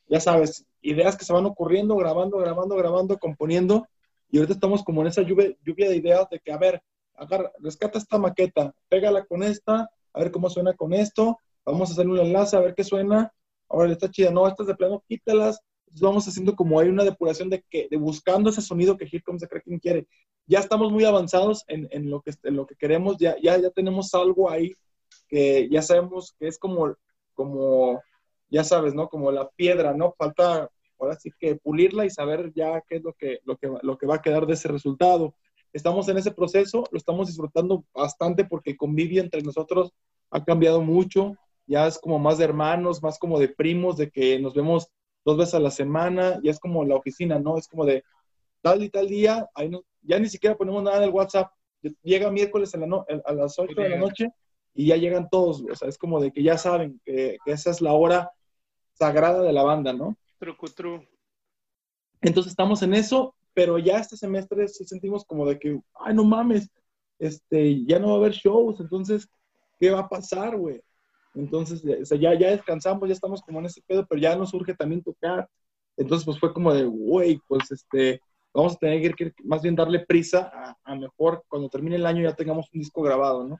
ya 0.08 0.20
sabes, 0.20 0.64
ideas 0.82 1.16
que 1.16 1.24
se 1.24 1.32
van 1.32 1.46
ocurriendo, 1.46 1.96
grabando, 1.96 2.38
grabando, 2.38 2.76
grabando, 2.76 3.18
componiendo. 3.18 3.86
Y 4.30 4.38
ahorita 4.38 4.54
estamos 4.54 4.82
como 4.82 5.02
en 5.02 5.08
esa 5.08 5.22
lluvia, 5.22 5.54
lluvia 5.64 5.88
de 5.88 5.96
ideas 5.96 6.28
de 6.30 6.38
que, 6.40 6.52
a 6.52 6.58
ver, 6.58 6.82
agarra, 7.14 7.52
rescata 7.58 7.98
esta 7.98 8.18
maqueta, 8.18 8.72
pégala 8.88 9.24
con 9.24 9.42
esta, 9.42 9.90
a 10.12 10.20
ver 10.20 10.30
cómo 10.30 10.50
suena 10.50 10.74
con 10.74 10.92
esto, 10.92 11.38
vamos 11.64 11.90
a 11.90 11.92
hacer 11.92 12.08
un 12.08 12.18
enlace, 12.18 12.56
a 12.56 12.60
ver 12.60 12.74
qué 12.74 12.84
suena. 12.84 13.32
Ahora 13.68 13.92
está 13.92 14.10
chida, 14.10 14.30
no, 14.30 14.48
estas 14.48 14.66
de 14.66 14.74
plano, 14.74 15.02
quítalas, 15.06 15.60
vamos 16.00 16.26
haciendo 16.26 16.54
como 16.54 16.78
hay 16.78 16.88
una 16.88 17.04
depuración 17.04 17.50
de 17.50 17.62
que 17.68 17.88
de 17.90 17.96
buscando 17.96 18.50
ese 18.50 18.62
sonido 18.62 18.96
que 18.96 19.04
Here 19.04 19.22
Comes 19.22 19.42
the 19.42 19.48
Cracking 19.48 19.78
quiere. 19.78 20.06
Ya 20.46 20.58
estamos 20.58 20.90
muy 20.92 21.04
avanzados 21.04 21.64
en, 21.68 21.88
en, 21.90 22.10
lo, 22.10 22.20
que, 22.22 22.32
en 22.42 22.56
lo 22.56 22.66
que 22.66 22.74
queremos, 22.76 23.16
ya, 23.18 23.36
ya, 23.40 23.58
ya 23.58 23.70
tenemos 23.70 24.12
algo 24.14 24.50
ahí 24.50 24.74
que 25.28 25.68
ya 25.70 25.82
sabemos 25.82 26.34
que 26.38 26.48
es 26.48 26.58
como, 26.58 26.96
como, 27.34 28.02
ya 28.48 28.64
sabes, 28.64 28.94
¿no? 28.94 29.08
Como 29.08 29.30
la 29.30 29.48
piedra, 29.50 29.94
¿no? 29.94 30.14
Falta 30.18 30.68
ahora 30.98 31.14
sí 31.18 31.30
que 31.38 31.56
pulirla 31.56 32.04
y 32.04 32.10
saber 32.10 32.52
ya 32.54 32.82
qué 32.82 32.96
es 32.96 33.02
lo 33.02 33.14
que, 33.14 33.40
lo 33.44 33.56
que, 33.56 33.70
lo 33.82 33.96
que 33.96 34.06
va 34.06 34.16
a 34.16 34.22
quedar 34.22 34.46
de 34.46 34.54
ese 34.54 34.68
resultado. 34.68 35.34
Estamos 35.72 36.08
en 36.08 36.18
ese 36.18 36.32
proceso, 36.32 36.84
lo 36.90 36.98
estamos 36.98 37.28
disfrutando 37.28 37.84
bastante 37.94 38.44
porque 38.44 38.70
el 38.70 38.76
convivio 38.76 39.22
entre 39.22 39.42
nosotros 39.42 39.92
ha 40.30 40.44
cambiado 40.44 40.80
mucho, 40.80 41.36
ya 41.66 41.86
es 41.86 41.98
como 41.98 42.18
más 42.18 42.38
de 42.38 42.44
hermanos, 42.44 43.02
más 43.02 43.18
como 43.18 43.38
de 43.38 43.48
primos, 43.48 43.96
de 43.96 44.10
que 44.10 44.38
nos 44.40 44.54
vemos 44.54 44.88
dos 45.24 45.36
veces 45.36 45.54
a 45.54 45.60
la 45.60 45.70
semana, 45.70 46.40
ya 46.42 46.50
es 46.50 46.58
como 46.58 46.84
la 46.84 46.96
oficina, 46.96 47.38
¿no? 47.38 47.56
Es 47.56 47.68
como 47.68 47.84
de 47.84 48.02
tal 48.62 48.82
y 48.82 48.88
tal 48.88 49.08
día, 49.08 49.48
ahí 49.54 49.68
no, 49.68 49.82
ya 50.02 50.18
ni 50.18 50.28
siquiera 50.28 50.56
ponemos 50.56 50.82
nada 50.82 50.98
en 50.98 51.04
el 51.04 51.10
WhatsApp, 51.10 51.52
llega 52.02 52.30
miércoles 52.30 52.74
a, 52.74 52.78
la 52.78 53.04
a 53.24 53.32
las 53.32 53.58
8 53.58 53.80
de 53.80 53.88
la 53.88 53.96
noche 53.96 54.30
y 54.74 54.86
ya 54.86 54.96
llegan 54.96 55.28
todos, 55.30 55.62
o 55.62 55.74
sea, 55.74 55.88
es 55.88 55.98
como 55.98 56.20
de 56.20 56.32
que 56.32 56.42
ya 56.42 56.58
saben 56.58 57.00
que, 57.04 57.38
esa 57.46 57.70
es 57.70 57.80
la 57.80 57.92
hora 57.92 58.30
sagrada 58.94 59.42
de 59.42 59.52
la 59.52 59.62
banda, 59.62 59.92
¿no? 59.92 60.16
True, 60.38 61.08
Entonces 62.20 62.50
estamos 62.50 62.82
en 62.82 62.94
eso, 62.94 63.34
pero 63.54 63.78
ya 63.78 63.98
este 63.98 64.16
semestre 64.16 64.68
sí 64.68 64.84
sentimos 64.84 65.24
como 65.24 65.46
de 65.46 65.58
que, 65.58 65.80
ay, 65.94 66.14
no 66.14 66.24
mames, 66.24 66.70
este, 67.18 67.84
ya 67.84 67.98
no 67.98 68.08
va 68.08 68.14
a 68.14 68.16
haber 68.18 68.32
shows, 68.32 68.80
entonces, 68.80 69.28
¿qué 69.78 69.90
va 69.90 70.00
a 70.00 70.08
pasar, 70.08 70.56
güey? 70.56 70.82
Entonces, 71.34 71.82
ya, 71.82 72.34
ya 72.34 72.50
descansamos, 72.50 73.08
ya 73.08 73.14
estamos 73.14 73.42
como 73.42 73.60
en 73.60 73.66
ese 73.66 73.82
pedo, 73.86 74.06
pero 74.06 74.20
ya 74.20 74.36
nos 74.36 74.52
urge 74.52 74.74
también 74.74 75.02
tocar. 75.02 75.48
Entonces, 75.96 76.24
pues 76.24 76.38
fue 76.38 76.52
como 76.52 76.72
de, 76.72 76.84
güey, 76.84 77.40
pues 77.46 77.70
este, 77.70 78.20
vamos 78.52 78.74
a 78.74 78.78
tener 78.78 79.14
que, 79.14 79.32
más 79.44 79.62
bien 79.62 79.76
darle 79.76 80.00
prisa 80.00 80.76
a, 80.84 80.94
mejor 80.96 81.44
cuando 81.48 81.68
termine 81.68 81.96
el 81.96 82.06
año 82.06 82.22
ya 82.22 82.34
tengamos 82.34 82.68
un 82.72 82.80
disco 82.80 83.02
grabado, 83.02 83.46
¿no? 83.46 83.58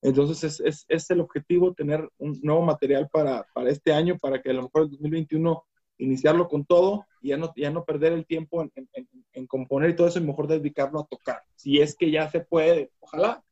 Entonces, 0.00 0.60
es, 0.60 0.84
es, 0.88 1.10
el 1.10 1.20
objetivo 1.20 1.74
tener 1.74 2.08
un 2.18 2.38
nuevo 2.42 2.62
material 2.62 3.08
para, 3.12 3.46
para, 3.54 3.70
este 3.70 3.92
año, 3.92 4.18
para 4.18 4.40
que 4.42 4.50
a 4.50 4.54
lo 4.54 4.62
mejor 4.62 4.82
el 4.82 4.90
2021 4.90 5.64
iniciarlo 6.02 6.48
con 6.48 6.64
todo 6.64 7.06
y 7.20 7.28
ya 7.28 7.36
no, 7.36 7.52
ya 7.56 7.70
no 7.70 7.84
perder 7.84 8.12
el 8.12 8.26
tiempo 8.26 8.62
en, 8.62 8.72
en, 8.74 9.08
en 9.32 9.46
componer 9.46 9.90
y 9.90 9.96
todo 9.96 10.08
eso 10.08 10.18
y 10.18 10.22
mejor 10.22 10.48
dedicarlo 10.48 11.00
a 11.00 11.06
tocar. 11.06 11.42
Si 11.56 11.80
es 11.80 11.96
que 11.96 12.10
ya 12.10 12.30
se 12.30 12.40
puede, 12.40 12.90
ojalá, 13.00 13.42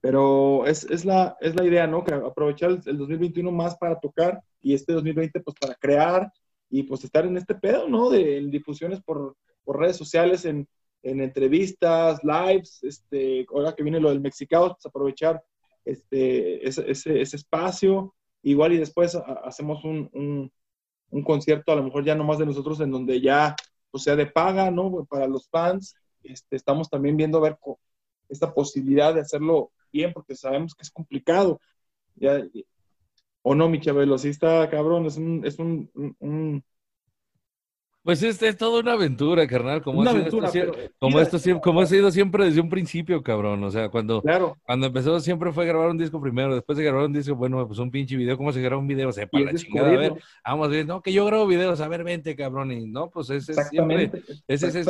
pero 0.00 0.66
es, 0.66 0.84
es, 0.84 1.04
la, 1.04 1.36
es 1.40 1.54
la 1.56 1.64
idea, 1.64 1.86
¿no? 1.86 2.04
Que 2.04 2.14
aprovechar 2.14 2.70
el, 2.70 2.98
2021 2.98 3.50
más 3.50 3.76
para 3.76 3.98
tocar 3.98 4.42
y 4.62 4.74
este 4.74 4.92
2020 4.92 5.40
pues 5.40 5.56
para 5.60 5.74
crear 5.74 6.32
y 6.70 6.84
pues 6.84 7.04
estar 7.04 7.26
en 7.26 7.36
este 7.36 7.54
pedo, 7.54 7.88
¿no? 7.88 8.10
De 8.10 8.40
difusiones 8.46 9.00
por, 9.00 9.36
por 9.64 9.78
redes 9.78 9.96
sociales, 9.96 10.44
en, 10.44 10.68
en, 11.02 11.20
entrevistas, 11.20 12.20
lives, 12.22 12.82
este, 12.82 13.46
ahora 13.52 13.74
que 13.74 13.82
viene 13.82 14.00
lo 14.00 14.10
del 14.10 14.20
Mexicado, 14.20 14.74
pues 14.74 14.86
aprovechar 14.86 15.42
este, 15.84 16.66
ese, 16.66 16.90
ese, 16.90 17.20
ese 17.20 17.36
espacio, 17.36 18.14
igual 18.42 18.74
y 18.74 18.78
después 18.78 19.16
hacemos 19.44 19.84
un, 19.84 20.10
un, 20.12 20.52
un, 21.10 21.22
concierto 21.22 21.72
a 21.72 21.76
lo 21.76 21.82
mejor 21.82 22.04
ya 22.04 22.14
no 22.14 22.24
más 22.24 22.38
de 22.38 22.46
nosotros 22.46 22.80
en 22.80 22.90
donde 22.90 23.20
ya 23.20 23.56
pues 23.90 24.04
sea 24.04 24.16
de 24.16 24.26
paga, 24.26 24.70
¿no? 24.70 25.06
Para 25.08 25.26
los 25.26 25.48
fans, 25.48 25.96
este, 26.22 26.56
estamos 26.56 26.90
también 26.90 27.16
viendo 27.16 27.38
a 27.38 27.42
ver 27.42 27.58
esta 28.28 28.52
posibilidad 28.52 29.14
de 29.14 29.20
hacerlo 29.20 29.72
bien, 29.92 30.12
porque 30.12 30.34
sabemos 30.34 30.74
que 30.74 30.82
es 30.82 30.90
complicado. 30.90 31.60
Ya, 32.16 32.42
o 33.42 33.54
no, 33.54 33.68
mi 33.68 33.80
Chabelo, 33.80 34.18
sí 34.18 34.28
está 34.28 34.68
cabrón, 34.68 35.06
es 35.06 35.16
un, 35.16 35.44
es 35.46 35.58
un, 35.58 36.62
pues 38.02 38.22
este 38.22 38.48
es 38.48 38.56
toda 38.56 38.80
una 38.80 38.92
aventura, 38.92 39.46
carnal, 39.46 39.82
como, 39.82 40.02
ha, 40.02 40.12
sido 40.12 40.24
esto, 40.24 40.72
como, 40.98 41.20
esto, 41.20 41.60
como 41.60 41.80
ha 41.80 41.86
sido 41.86 42.10
siempre 42.10 42.46
desde 42.46 42.60
un 42.60 42.70
principio, 42.70 43.22
cabrón. 43.22 43.62
O 43.64 43.70
sea, 43.70 43.88
cuando, 43.90 44.22
cuando 44.64 44.86
empezó 44.86 45.20
siempre 45.20 45.52
fue 45.52 45.66
grabar 45.66 45.90
un 45.90 45.98
disco 45.98 46.20
primero, 46.20 46.54
después 46.54 46.78
de 46.78 46.84
grabar 46.84 47.04
un 47.04 47.12
disco, 47.12 47.34
bueno, 47.34 47.66
pues 47.66 47.78
un 47.78 47.90
pinche 47.90 48.16
video, 48.16 48.36
¿cómo 48.36 48.52
se 48.52 48.62
graba 48.62 48.80
un 48.80 48.86
video? 48.86 49.12
Sepa 49.12 49.40
la 49.40 49.52
chingada, 49.52 49.88
a 49.88 49.96
ver, 49.96 50.12
vamos 50.44 50.70
bien, 50.70 50.86
no, 50.86 51.02
que 51.02 51.12
yo 51.12 51.26
grabo 51.26 51.46
videos, 51.46 51.80
a 51.80 51.88
ver, 51.88 52.04
vente, 52.04 52.34
cabrón, 52.34 52.72
y 52.72 52.86
no, 52.86 53.10
pues 53.10 53.30
ese 53.30 53.52
es 53.52 53.68
siempre, 53.68 54.10
ese, 54.46 54.68
ese, 54.68 54.80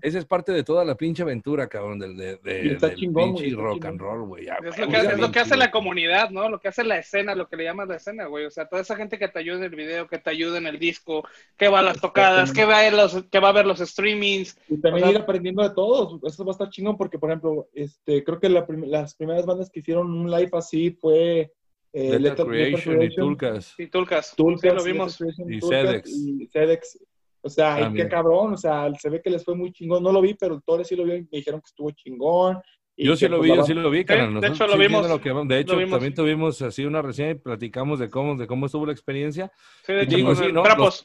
ese, 0.00 0.18
es 0.18 0.24
parte 0.24 0.52
de 0.52 0.62
toda 0.64 0.84
la 0.84 0.94
pinche 0.94 1.22
aventura, 1.22 1.68
cabrón, 1.68 1.98
del, 1.98 2.16
de, 2.16 2.36
del 2.36 2.78
pinche 2.78 3.50
rock 3.50 3.84
and 3.84 4.00
roll, 4.00 4.26
güey. 4.26 4.46
Es, 4.46 4.78
lo 4.78 4.88
que, 4.88 4.96
es 4.96 5.18
lo 5.18 5.30
que 5.30 5.40
hace 5.40 5.56
la 5.56 5.70
comunidad, 5.70 6.30
¿no? 6.30 6.48
Lo 6.48 6.60
que 6.60 6.68
hace 6.68 6.84
la 6.84 6.98
escena, 6.98 7.34
lo 7.34 7.48
que 7.48 7.56
le 7.56 7.64
llamas 7.64 7.88
la 7.88 7.96
escena, 7.96 8.26
güey. 8.26 8.46
O 8.46 8.50
sea, 8.50 8.66
toda 8.66 8.82
esa 8.82 8.96
gente 8.96 9.18
que 9.18 9.28
te 9.28 9.38
ayuda 9.38 9.58
en 9.58 9.64
el 9.64 9.76
video, 9.76 10.06
que 10.06 10.18
te 10.18 10.30
ayuda 10.30 10.58
en 10.58 10.66
el 10.66 10.78
disco, 10.78 11.26
que 11.56 11.68
va 11.68 11.80
a 11.80 11.82
las 11.82 12.00
tocadas, 12.00 12.51
que 12.52 12.64
va 12.64 12.80
a 12.80 12.90
los, 12.90 13.24
que 13.24 13.40
va 13.40 13.48
a 13.48 13.52
ver 13.52 13.66
los 13.66 13.78
streamings. 13.78 14.56
Y 14.68 14.80
también 14.80 15.08
ir 15.08 15.16
aprendiendo 15.16 15.62
de 15.62 15.74
todos. 15.74 16.20
Eso 16.24 16.44
va 16.44 16.50
a 16.50 16.52
estar 16.52 16.70
chingón 16.70 16.96
porque, 16.96 17.18
por 17.18 17.30
ejemplo, 17.30 17.68
este, 17.74 18.22
creo 18.24 18.38
que 18.38 18.48
las 18.48 19.14
primeras 19.14 19.46
bandas 19.46 19.70
que 19.70 19.80
hicieron 19.80 20.10
un 20.10 20.30
live 20.30 20.50
así 20.52 20.90
fue 20.90 21.52
eh, 21.92 22.34
Creation, 22.34 23.02
y 23.02 23.14
Tulcas. 23.14 23.74
Y 23.78 23.86
Tulcas. 23.86 24.34
Tulcas 24.34 24.74
lo 24.74 24.82
vimos. 24.82 25.18
Y 25.48 25.60
Sedex. 25.60 26.10
Y 26.10 26.46
Sedex. 26.46 26.98
O 27.42 27.50
sea, 27.50 27.92
qué 27.94 28.08
cabrón. 28.08 28.54
O 28.54 28.56
sea, 28.56 28.92
se 28.94 29.10
ve 29.10 29.20
que 29.20 29.30
les 29.30 29.44
fue 29.44 29.54
muy 29.54 29.72
chingón. 29.72 30.02
No 30.02 30.12
lo 30.12 30.20
vi, 30.22 30.34
pero 30.34 30.60
todos 30.64 30.86
sí 30.86 30.96
lo 30.96 31.04
vi 31.04 31.12
y 31.12 31.22
me 31.22 31.28
dijeron 31.30 31.60
que 31.60 31.66
estuvo 31.66 31.90
chingón. 31.90 32.60
yo 32.96 33.16
sí 33.16 33.28
lo 33.28 33.40
vi, 33.40 33.48
yo 33.48 33.64
sí 33.64 33.74
lo 33.74 33.90
vi, 33.90 34.04
carnal. 34.04 34.40
de 34.40 34.48
hecho, 34.48 34.66
lo 34.66 34.78
vimos. 34.78 35.06
de 35.48 35.58
hecho, 35.60 35.76
también 35.88 36.14
tuvimos 36.14 36.62
así 36.62 36.84
una 36.84 37.02
reseña 37.02 37.30
y 37.30 37.34
platicamos 37.34 37.98
de 37.98 38.08
cómo, 38.08 38.36
de 38.36 38.46
cómo 38.46 38.66
estuvo 38.66 38.86
la 38.86 38.92
experiencia. 38.92 39.52
Sí, 39.84 39.92
de 39.92 40.02
hecho, 40.04 40.34
sí, 40.34 40.52
¿no? 40.52 40.62
Los 40.64 41.04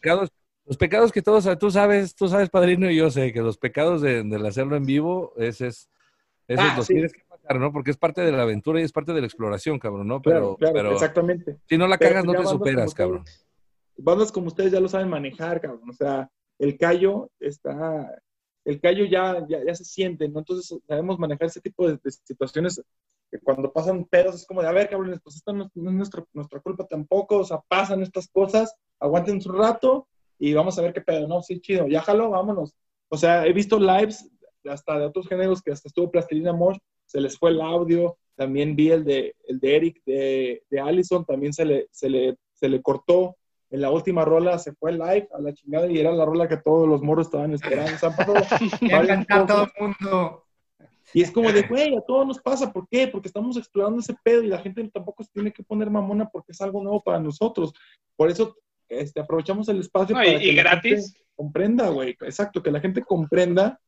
los 0.68 0.76
pecados 0.76 1.14
que 1.14 1.22
todos, 1.22 1.48
tú 1.58 1.72
sabes, 1.72 2.14
tú 2.14 2.28
sabes, 2.28 2.50
padrino, 2.50 2.92
y 2.92 2.98
yo 2.98 3.10
sé 3.10 3.32
que 3.32 3.42
los 3.42 3.58
pecados 3.58 4.02
de, 4.02 4.24
del 4.24 4.46
hacerlo 4.46 4.76
en 4.76 4.86
vivo, 4.86 5.34
ese 5.38 5.68
es, 5.68 5.90
esos 6.46 6.66
ah, 6.66 6.74
los 6.76 6.88
tienes 6.88 7.14
que 7.14 7.24
pasar, 7.24 7.58
¿no? 7.58 7.72
Porque 7.72 7.92
es 7.92 7.98
parte 7.98 8.22
de 8.22 8.34
la 8.34 8.44
aventura 8.44 8.82
y 8.82 8.84
es 8.84 8.92
parte 8.92 9.14
de 9.14 9.22
la 9.22 9.28
exploración, 9.28 9.80
cabrón, 9.80 10.08
¿no? 10.08 10.22
Pero, 10.22 10.58
pero 10.60 10.92
exactamente. 10.92 11.58
Si 11.70 11.78
no 11.78 11.88
la 11.88 11.98
cagas, 11.98 12.26
no 12.26 12.34
te 12.34 12.46
superas, 12.46 12.94
cabrón. 12.94 13.24
bandas 13.96 14.32
como 14.32 14.48
ustedes 14.48 14.74
ya 14.74 14.82
lo 14.82 14.90
saben 14.90 15.10
manejar, 15.10 15.62
cabrón. 15.62 15.90
O 15.90 15.94
sea, 15.94 16.30
el 16.60 16.78
callo 16.78 17.32
está, 17.40 18.22
el 18.66 18.82
callo 18.82 19.06
ya, 19.06 19.48
ya, 19.48 19.74
se 19.74 19.86
siente, 19.86 20.28
¿no? 20.28 20.40
Entonces 20.40 20.78
sabemos 20.86 21.18
manejar 21.18 21.48
ese 21.48 21.62
tipo 21.62 21.88
de, 21.90 21.98
situaciones 22.12 22.82
que 23.32 23.40
cuando 23.40 23.72
pasan 23.72 24.04
pedos 24.04 24.36
es 24.36 24.46
como 24.46 24.62
de, 24.62 24.68
a 24.68 24.74
ver, 24.74 24.90
cabrón, 24.90 25.18
pues 25.24 25.38
esto 25.38 25.54
no, 25.54 25.64
es 25.64 25.72
nuestra, 25.76 26.26
nuestra 26.34 26.60
culpa 26.60 26.86
tampoco, 26.86 27.40
o 27.40 27.46
sea, 27.46 27.62
pasan 27.70 28.02
estas 28.02 28.28
cosas, 28.28 28.76
aguanten 29.00 29.42
su 29.42 29.54
rato, 29.54 30.08
y 30.40 30.54
vamos 30.54 30.78
a 30.78 30.82
ver 30.82 30.94
qué 30.94 31.02
pedo, 31.02 31.28
¿no? 31.28 31.42
Sí, 31.42 31.60
chido, 31.60 31.88
ya 31.88 32.02
jalo, 32.02 32.30
vámonos. 32.30 32.74
O 33.10 33.18
sea, 33.18 33.46
he 33.46 33.54
visto 33.54 33.80
lives 33.80 34.30
hasta 34.66 35.00
de 35.00 35.06
otros 35.06 35.28
géneros 35.28 35.62
que 35.62 35.72
hasta 35.72 35.88
estuvo 35.88 36.12
Plastilina 36.12 36.54
Mosh, 36.54 36.78
se 37.06 37.22
les 37.22 37.38
fue 37.38 37.52
el 37.52 37.62
audio, 37.62 38.18
también 38.36 38.76
vi 38.76 38.92
el 38.92 39.04
de, 39.04 39.36
el 39.48 39.60
de 39.60 39.76
Eric, 39.76 40.02
de, 40.06 40.64
de 40.70 40.80
Allison, 40.80 41.26
también 41.26 41.54
se 41.54 41.66
le, 41.66 41.88
se, 41.92 42.10
le, 42.10 42.36
se 42.54 42.70
le 42.70 42.82
cortó 42.82 43.36
en 43.70 43.82
la 43.82 43.92
última 43.92 44.24
rola 44.24 44.58
se 44.60 44.74
fue 44.74 44.94
live 44.94 45.28
a 45.34 45.42
la 45.42 45.54
chingada 45.54 45.88
y 45.88 46.00
era 46.00 46.12
la 46.12 46.26
rola 46.26 46.48
que 46.48 46.58
todos 46.58 46.88
los 46.88 47.02
moros 47.02 47.28
estaban 47.28 47.54
esperando. 47.54 47.96
O 47.96 47.98
sea, 47.98 48.16
todo 49.48 49.64
el 49.64 49.72
mundo. 49.80 50.44
Y 51.14 51.22
es 51.22 51.32
como 51.32 51.52
de, 51.52 51.64
güey, 51.64 51.96
a 51.96 52.02
todos 52.02 52.26
nos 52.26 52.40
pasa. 52.40 52.72
¿Por 52.72 52.88
qué? 52.88 53.08
Porque 53.08 53.28
estamos 53.28 53.58
explorando 53.58 54.00
ese 54.00 54.16
pedo 54.24 54.42
y 54.44 54.48
la 54.48 54.60
gente 54.60 54.88
tampoco 54.94 55.24
se 55.24 55.32
tiene 55.32 55.52
que 55.52 55.64
poner 55.64 55.90
mamona 55.90 56.30
porque 56.30 56.52
es 56.54 56.62
algo 56.62 56.82
nuevo 56.82 57.02
para 57.02 57.20
nosotros. 57.20 57.74
Por 58.16 58.30
eso 58.30 58.56
este, 58.90 59.20
aprovechamos 59.20 59.68
el 59.70 59.80
espacio 59.80 60.16
para 60.16 60.28
y, 60.28 60.40
que 60.40 60.54
gratis. 60.54 61.16
comprenda, 61.36 61.90
güey. 61.90 62.12
Exacto, 62.22 62.62
que 62.64 62.72
la 62.72 62.80
gente 62.80 63.04
comprenda 63.04 63.80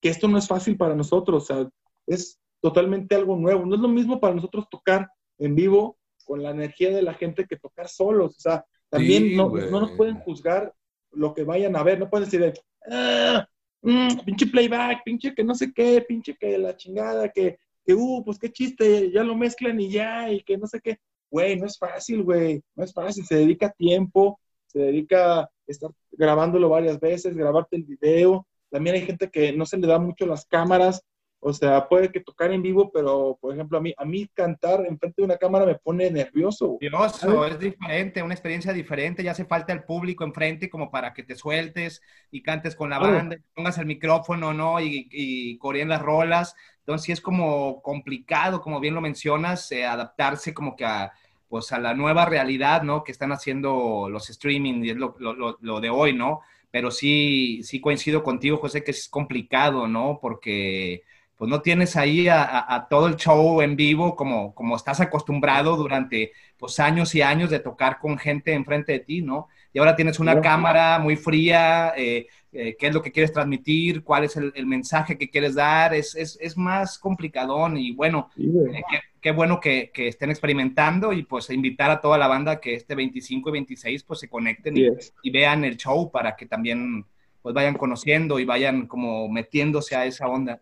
que 0.00 0.08
esto 0.08 0.28
no 0.28 0.38
es 0.38 0.46
fácil 0.46 0.76
para 0.76 0.94
nosotros. 0.94 1.44
O 1.44 1.46
sea, 1.46 1.68
es 2.06 2.38
totalmente 2.60 3.14
algo 3.14 3.36
nuevo. 3.36 3.64
No 3.64 3.74
es 3.74 3.80
lo 3.80 3.88
mismo 3.88 4.20
para 4.20 4.34
nosotros 4.34 4.66
tocar 4.70 5.08
en 5.38 5.54
vivo 5.54 5.98
con 6.24 6.42
la 6.42 6.50
energía 6.50 6.90
de 6.90 7.02
la 7.02 7.14
gente 7.14 7.46
que 7.46 7.56
tocar 7.56 7.88
solos. 7.88 8.36
O 8.36 8.40
sea, 8.40 8.64
también 8.88 9.36
no, 9.36 9.48
no, 9.48 9.80
nos 9.80 9.92
pueden 9.92 10.16
juzgar 10.20 10.74
lo 11.12 11.34
que 11.34 11.44
vayan 11.44 11.76
a 11.76 11.82
ver. 11.82 11.98
No 11.98 12.10
pueden 12.10 12.28
decir, 12.28 12.52
ah, 12.90 13.46
mm, 13.82 14.24
pinche 14.24 14.46
playback, 14.46 15.02
pinche 15.04 15.34
que 15.34 15.44
no 15.44 15.54
sé 15.54 15.72
qué, 15.72 16.02
pinche 16.02 16.36
que 16.36 16.58
la 16.58 16.76
chingada, 16.76 17.30
que, 17.30 17.58
que, 17.84 17.94
uh, 17.94 18.22
pues 18.24 18.38
qué 18.38 18.52
chiste, 18.52 19.10
ya 19.10 19.22
lo 19.22 19.34
mezclan 19.36 19.80
y 19.80 19.90
ya, 19.90 20.30
y 20.30 20.42
que 20.42 20.58
no 20.58 20.66
sé 20.66 20.80
qué. 20.80 20.98
Güey, 21.30 21.58
no 21.58 21.66
es 21.66 21.78
fácil, 21.78 22.22
güey. 22.22 22.62
No 22.74 22.84
es 22.84 22.92
fácil. 22.92 23.24
Se 23.24 23.36
dedica 23.36 23.70
tiempo, 23.70 24.40
se 24.66 24.80
dedica 24.80 25.40
a 25.40 25.50
estar 25.66 25.90
grabándolo 26.12 26.68
varias 26.68 26.98
veces, 27.00 27.36
grabarte 27.36 27.76
el 27.76 27.84
video. 27.84 28.46
También 28.70 28.96
hay 28.96 29.02
gente 29.02 29.30
que 29.30 29.52
no 29.52 29.66
se 29.66 29.78
le 29.78 29.86
da 29.86 29.98
mucho 29.98 30.26
las 30.26 30.46
cámaras 30.46 31.02
o 31.40 31.52
sea, 31.52 31.88
puede 31.88 32.10
que 32.10 32.20
tocar 32.20 32.52
en 32.52 32.62
vivo, 32.62 32.90
pero 32.92 33.38
por 33.40 33.54
ejemplo, 33.54 33.78
a 33.78 33.80
mí, 33.80 33.94
a 33.96 34.04
mí 34.04 34.28
cantar 34.34 34.84
enfrente 34.86 35.22
de 35.22 35.24
una 35.24 35.36
cámara 35.36 35.66
me 35.66 35.76
pone 35.76 36.10
nervioso. 36.10 36.78
Nervioso, 36.80 37.46
es 37.46 37.60
diferente, 37.60 38.22
una 38.22 38.34
experiencia 38.34 38.72
diferente. 38.72 39.22
Ya 39.22 39.30
hace 39.30 39.44
falta 39.44 39.72
el 39.72 39.84
público 39.84 40.24
enfrente 40.24 40.68
como 40.68 40.90
para 40.90 41.14
que 41.14 41.22
te 41.22 41.36
sueltes 41.36 42.02
y 42.32 42.42
cantes 42.42 42.74
con 42.74 42.90
la 42.90 42.98
banda, 42.98 43.36
pongas 43.54 43.78
el 43.78 43.86
micrófono, 43.86 44.52
¿no? 44.52 44.80
Y, 44.80 45.08
y 45.12 45.58
coreen 45.58 45.88
las 45.88 46.02
rolas. 46.02 46.56
Entonces, 46.80 47.06
sí 47.06 47.12
es 47.12 47.20
como 47.20 47.82
complicado, 47.82 48.60
como 48.60 48.80
bien 48.80 48.94
lo 48.94 49.00
mencionas, 49.00 49.70
eh, 49.70 49.86
adaptarse 49.86 50.52
como 50.52 50.74
que 50.74 50.86
a, 50.86 51.12
pues, 51.48 51.70
a 51.70 51.78
la 51.78 51.94
nueva 51.94 52.24
realidad, 52.24 52.82
¿no? 52.82 53.04
Que 53.04 53.12
están 53.12 53.30
haciendo 53.30 54.08
los 54.10 54.28
streaming 54.28 54.82
y 54.82 54.90
es 54.90 54.96
lo, 54.96 55.14
lo, 55.20 55.56
lo 55.60 55.80
de 55.80 55.90
hoy, 55.90 56.14
¿no? 56.14 56.40
Pero 56.70 56.90
sí, 56.90 57.60
sí 57.62 57.80
coincido 57.80 58.24
contigo, 58.24 58.56
José, 58.56 58.82
que 58.82 58.90
es 58.90 59.08
complicado, 59.08 59.86
¿no? 59.86 60.18
Porque 60.20 61.04
pues 61.38 61.48
no 61.48 61.62
tienes 61.62 61.94
ahí 61.94 62.26
a, 62.28 62.88
todo 62.90 63.06
el 63.06 63.14
show 63.14 63.62
en 63.62 63.76
vivo 63.76 64.16
como, 64.16 64.52
como 64.56 64.74
estás 64.74 65.00
acostumbrado 65.00 65.76
durante 65.76 66.32
pues 66.58 66.80
años 66.80 67.14
y 67.14 67.22
años 67.22 67.48
de 67.48 67.60
tocar 67.60 68.00
con 68.00 68.18
gente 68.18 68.52
enfrente 68.52 68.90
de 68.90 68.98
ti, 68.98 69.22
¿no? 69.22 69.46
Y 69.72 69.78
ahora 69.78 69.94
tienes 69.94 70.18
una 70.18 70.40
cámara 70.40 70.98
muy 70.98 71.14
fría, 71.14 71.92
eh, 71.96 72.26
eh, 72.50 72.76
qué 72.76 72.88
es 72.88 72.94
lo 72.94 73.00
que 73.02 73.12
quieres 73.12 73.32
transmitir, 73.32 74.02
cuál 74.02 74.24
es 74.24 74.36
el, 74.36 74.66
mensaje 74.66 75.16
que 75.16 75.30
quieres 75.30 75.54
dar, 75.54 75.94
es, 75.94 76.16
es, 76.16 76.36
es 76.40 76.56
más 76.56 76.98
complicadón 76.98 77.76
y 77.76 77.92
bueno, 77.92 78.30
eh, 78.36 78.82
qué, 79.20 79.30
bueno 79.30 79.60
que, 79.60 79.92
que, 79.94 80.08
estén 80.08 80.30
experimentando 80.30 81.12
y 81.12 81.22
pues 81.22 81.50
invitar 81.50 81.92
a 81.92 82.00
toda 82.00 82.18
la 82.18 82.26
banda 82.26 82.58
que 82.58 82.74
este 82.74 82.96
25 82.96 83.50
y 83.50 83.52
26 83.52 84.02
pues 84.02 84.18
se 84.18 84.28
conecten 84.28 84.76
y, 84.76 84.88
y, 85.22 85.30
vean 85.30 85.64
el 85.64 85.76
show 85.76 86.10
para 86.10 86.34
que 86.34 86.46
también 86.46 87.06
pues 87.42 87.54
vayan 87.54 87.74
conociendo 87.74 88.40
y 88.40 88.44
vayan 88.44 88.88
como 88.88 89.28
metiéndose 89.28 89.94
a 89.94 90.04
esa 90.04 90.26
onda. 90.26 90.60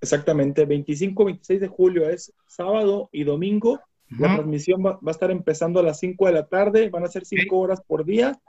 Exactamente, 0.00 0.64
25, 0.64 1.24
26 1.24 1.60
de 1.60 1.68
julio 1.68 2.08
es 2.08 2.32
sábado 2.46 3.08
y 3.12 3.24
domingo. 3.24 3.80
La 4.18 4.34
transmisión 4.34 4.82
va, 4.84 4.98
a 5.04 5.10
estar 5.10 5.30
empezando 5.30 5.80
a 5.80 5.82
las 5.82 5.98
5 5.98 6.26
de 6.26 6.32
la 6.32 6.46
tarde, 6.46 6.88
van 6.88 7.04
a 7.04 7.08
ser 7.08 7.26
5 7.26 7.58
horas 7.58 7.82
por 7.86 8.06
día, 8.06 8.40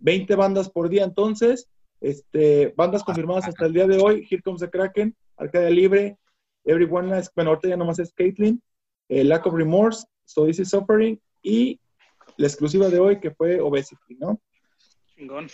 20 0.00 0.34
bandas 0.34 0.68
por 0.68 0.90
día 0.90 1.04
entonces, 1.04 1.66
este, 2.02 2.74
bandas 2.76 3.02
confirmadas 3.02 3.48
hasta 3.48 3.64
el 3.64 3.72
día 3.72 3.86
de 3.86 3.96
hoy, 3.96 4.26
Here 4.28 4.42
Comes 4.42 4.60
the 4.60 4.68
Kraken, 4.68 5.16
Arcadia 5.38 5.70
Libre, 5.70 6.18
Everyone, 6.64 7.08
bueno, 7.34 7.50
ahorita 7.50 7.68
ya 7.68 7.76
nomás 7.78 7.98
es 7.98 8.12
Caitlyn, 8.12 8.62
eh, 9.08 9.24
Lack 9.24 9.46
of 9.46 9.54
Remorse, 9.54 10.06
So 10.26 10.44
This 10.44 10.60
Is 10.60 10.68
Suffering 10.68 11.18
y 11.42 11.80
la 12.36 12.46
exclusiva 12.46 12.88
de 12.88 12.98
hoy 12.98 13.18
que 13.18 13.30
fue 13.30 13.60
Obesity, 13.60 14.14
¿no? 14.16 14.38
Chingón. 15.16 15.48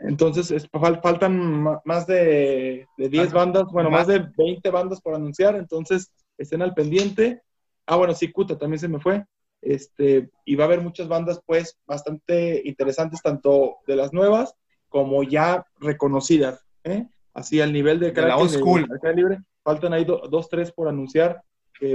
Entonces, 0.00 0.68
faltan 0.70 1.80
más 1.84 2.06
de, 2.06 2.86
10 2.96 3.32
bandas, 3.32 3.64
bueno, 3.72 3.90
más 3.90 4.06
de 4.06 4.26
20 4.36 4.70
bandas 4.70 5.00
por 5.00 5.14
anunciar, 5.14 5.56
entonces 5.56 6.12
estén 6.36 6.62
al 6.62 6.74
pendiente. 6.74 7.42
Ah, 7.86 7.96
bueno, 7.96 8.14
sí, 8.14 8.30
Kuta 8.30 8.56
también 8.56 8.78
se 8.78 8.88
me 8.88 9.00
fue. 9.00 9.24
Este, 9.60 10.30
y 10.44 10.54
va 10.54 10.64
a 10.64 10.66
haber 10.68 10.82
muchas 10.82 11.08
bandas, 11.08 11.40
pues, 11.44 11.76
bastante 11.84 12.62
interesantes, 12.64 13.20
tanto 13.22 13.78
de 13.86 13.96
las 13.96 14.12
nuevas 14.12 14.54
como 14.88 15.22
ya 15.24 15.66
reconocidas, 15.80 16.64
¿eh? 16.84 17.06
Así 17.34 17.60
al 17.60 17.72
nivel 17.72 17.98
de, 18.00 18.12
de 18.12 18.22
la 18.22 18.48
school. 18.48 18.88
libre. 19.14 19.40
Faltan 19.62 19.92
ahí 19.92 20.04
dos, 20.04 20.48
tres 20.48 20.72
por 20.72 20.88
anunciar, 20.88 21.42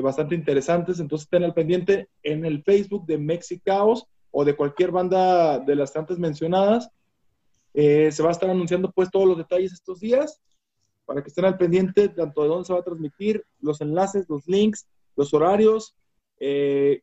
bastante 0.01 0.35
interesantes, 0.35 0.99
entonces 0.99 1.25
estén 1.25 1.43
al 1.43 1.53
pendiente 1.53 2.09
en 2.21 2.45
el 2.45 2.63
Facebook 2.63 3.05
de 3.05 3.17
Mexicaos 3.17 4.05
o 4.31 4.45
de 4.45 4.55
cualquier 4.55 4.91
banda 4.91 5.59
de 5.59 5.75
las 5.75 5.95
antes 5.95 6.19
mencionadas 6.19 6.89
eh, 7.73 8.11
se 8.11 8.23
va 8.23 8.29
a 8.29 8.31
estar 8.33 8.49
anunciando 8.49 8.91
pues 8.91 9.09
todos 9.09 9.27
los 9.27 9.37
detalles 9.37 9.73
estos 9.73 9.99
días 9.99 10.41
para 11.05 11.21
que 11.21 11.29
estén 11.29 11.45
al 11.45 11.57
pendiente 11.57 12.09
tanto 12.09 12.43
de 12.43 12.47
dónde 12.47 12.65
se 12.65 12.73
va 12.73 12.79
a 12.79 12.83
transmitir, 12.83 13.43
los 13.59 13.81
enlaces, 13.81 14.29
los 14.29 14.47
links, 14.47 14.87
los 15.15 15.33
horarios, 15.33 15.95
eh, 16.39 17.01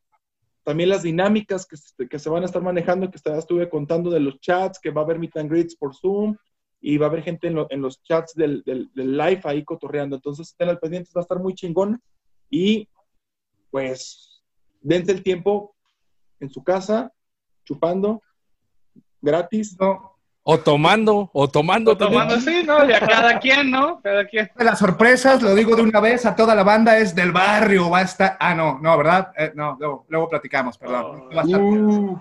también 0.63 0.89
las 0.89 1.03
dinámicas 1.03 1.65
que, 1.65 2.07
que, 2.07 2.19
se 2.19 2.29
van 2.29 2.43
a 2.43 2.45
estar 2.45 2.61
manejando, 2.61 3.09
que 3.09 3.19
ya 3.23 3.35
estuve 3.37 3.69
contando 3.69 4.09
de 4.09 4.19
los 4.19 4.39
chats, 4.39 4.79
que 4.79 4.91
va 4.91 5.01
a 5.01 5.03
haber 5.03 5.19
meet 5.19 5.35
and 5.37 5.49
greets 5.49 5.75
por 5.75 5.95
Zoom 5.95 6.35
y 6.79 6.97
va 6.97 7.07
a 7.07 7.09
haber 7.09 7.23
gente 7.23 7.47
en, 7.47 7.57
en 7.69 7.81
los 7.81 8.01
chats 8.03 8.33
del, 8.35 8.63
del, 8.63 8.91
del, 8.93 9.17
live 9.17 9.41
ahí 9.43 9.63
cotorreando. 9.63 10.15
Entonces 10.15 10.49
estén 10.49 10.69
al 10.69 10.79
pendiente, 10.79 11.11
va 11.15 11.21
a 11.21 11.23
estar 11.23 11.39
muy 11.39 11.53
chingón 11.53 12.01
y 12.49 12.87
pues 13.69 14.43
dense 14.81 15.11
el 15.11 15.23
tiempo 15.23 15.75
en 16.39 16.49
su 16.49 16.63
casa, 16.63 17.11
chupando, 17.63 18.21
gratis. 19.21 19.77
No, 19.79 20.10
o 20.43 20.59
tomando, 20.59 21.29
o 21.33 21.47
tomando. 21.47 21.91
O 21.91 21.97
tomando, 21.97 22.39
sí, 22.39 22.63
¿no? 22.65 22.87
Ya 22.87 22.99
cada 22.99 23.39
quien, 23.39 23.69
¿no? 23.69 24.01
Cada 24.01 24.25
quien. 24.25 24.49
Las 24.57 24.79
sorpresas, 24.79 25.41
lo 25.41 25.53
digo 25.53 25.75
de 25.75 25.83
una 25.83 25.99
vez, 25.99 26.25
a 26.25 26.35
toda 26.35 26.55
la 26.55 26.63
banda 26.63 26.97
es 26.97 27.13
del 27.13 27.31
barrio, 27.31 27.89
va 27.89 27.99
a 27.99 28.03
estar... 28.03 28.37
Ah, 28.39 28.55
no, 28.55 28.79
no, 28.79 28.97
¿verdad? 28.97 29.31
Eh, 29.37 29.51
no, 29.53 29.77
luego, 30.07 30.29
platicamos, 30.29 30.77
perdón. 30.77 31.27
Uh. 31.31 32.19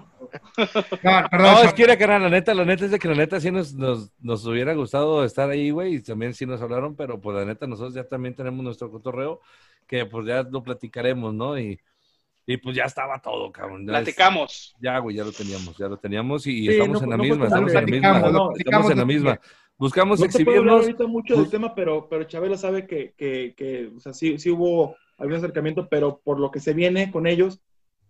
no, 1.03 1.29
perdón. 1.31 1.31
No, 1.33 1.63
es 1.63 1.73
que 1.73 1.83
era, 1.83 2.19
la 2.19 2.29
neta, 2.29 2.53
la 2.53 2.65
neta 2.65 2.85
es 2.85 2.91
de 2.91 2.99
que 2.99 3.09
la 3.09 3.15
neta 3.15 3.41
sí 3.41 3.51
nos, 3.51 3.73
nos, 3.73 4.11
nos 4.21 4.45
hubiera 4.45 4.75
gustado 4.75 5.25
estar 5.25 5.49
ahí, 5.49 5.71
güey, 5.71 5.95
y 5.95 6.03
también 6.03 6.35
sí 6.35 6.45
nos 6.45 6.61
hablaron, 6.61 6.95
pero 6.95 7.19
pues 7.21 7.37
la 7.37 7.47
neta 7.47 7.67
nosotros 7.67 7.95
ya 7.95 8.05
también 8.05 8.35
tenemos 8.35 8.63
nuestro 8.63 8.91
cotorreo, 8.91 9.41
que 9.87 10.05
pues 10.05 10.27
ya 10.27 10.43
lo 10.43 10.63
platicaremos, 10.63 11.33
¿no? 11.33 11.59
Y 11.59 11.81
y 12.47 12.57
pues 12.57 12.77
ya 12.77 12.85
estaba 12.85 13.21
todo, 13.21 13.53
cabrón. 13.53 13.87
Platicamos. 13.87 14.75
ya, 14.81 14.99
güey, 14.99 15.17
ya 15.17 15.25
lo 15.25 15.33
teníamos, 15.33 15.77
ya 15.77 15.89
lo 15.89 15.97
teníamos 15.97 16.47
y, 16.47 16.69
estamos 16.69 17.03
en 17.03 17.11
la 17.11 17.17
misma, 17.17 17.45
estamos 17.47 17.71
en 17.71 17.75
la 17.75 17.83
misma, 17.83 18.53
estamos 18.57 18.91
en 18.91 18.99
la 18.99 19.05
misma. 19.05 19.41
Buscamos 19.79 20.21
no 20.21 20.27
exhibirnos. 20.27 20.83
ahorita 20.83 21.07
mucho 21.07 21.37
del 21.37 21.49
tema, 21.49 21.75
pero, 21.75 22.07
pero 22.09 22.25
Chabelo 22.25 22.57
sabe 22.57 22.87
que, 22.87 23.15
que, 23.17 23.55
que, 23.57 23.91
o 23.97 24.01
sea, 24.01 24.13
sí, 24.13 24.39
sí 24.39 24.51
hubo 24.51 24.97
algún 25.17 25.37
acercamiento, 25.37 25.89
pero 25.89 26.21
por 26.23 26.39
lo 26.39 26.51
que 26.51 26.61
se 26.61 26.75
viene 26.75 27.11
con 27.11 27.27
ellos, 27.27 27.61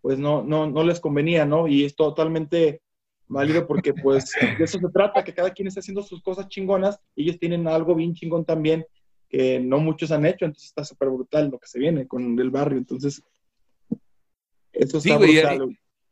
pues 0.00 0.18
no, 0.18 0.42
no, 0.42 0.68
no 0.68 0.82
les 0.82 0.98
convenía, 0.98 1.44
¿no? 1.44 1.68
Y 1.68 1.84
es 1.84 1.94
totalmente 1.94 2.82
válido 3.28 3.66
porque 3.66 3.94
pues 3.94 4.32
de 4.58 4.64
eso 4.64 4.78
se 4.78 4.88
trata, 4.88 5.22
que 5.22 5.34
cada 5.34 5.52
quien 5.52 5.68
está 5.68 5.80
haciendo 5.80 6.02
sus 6.02 6.22
cosas 6.22 6.48
chingonas 6.48 7.00
y 7.14 7.22
ellos 7.22 7.38
tienen 7.38 7.68
algo 7.68 7.94
bien 7.94 8.14
chingón 8.14 8.44
también 8.44 8.84
que 9.28 9.60
no 9.60 9.78
muchos 9.78 10.10
han 10.10 10.26
hecho, 10.26 10.44
entonces 10.44 10.70
está 10.70 10.84
súper 10.84 11.08
brutal 11.08 11.50
lo 11.50 11.58
que 11.60 11.68
se 11.68 11.78
viene 11.78 12.08
con 12.08 12.36
el 12.38 12.50
barrio, 12.50 12.78
entonces 12.78 13.22
eso 14.72 14.98
está 14.98 15.18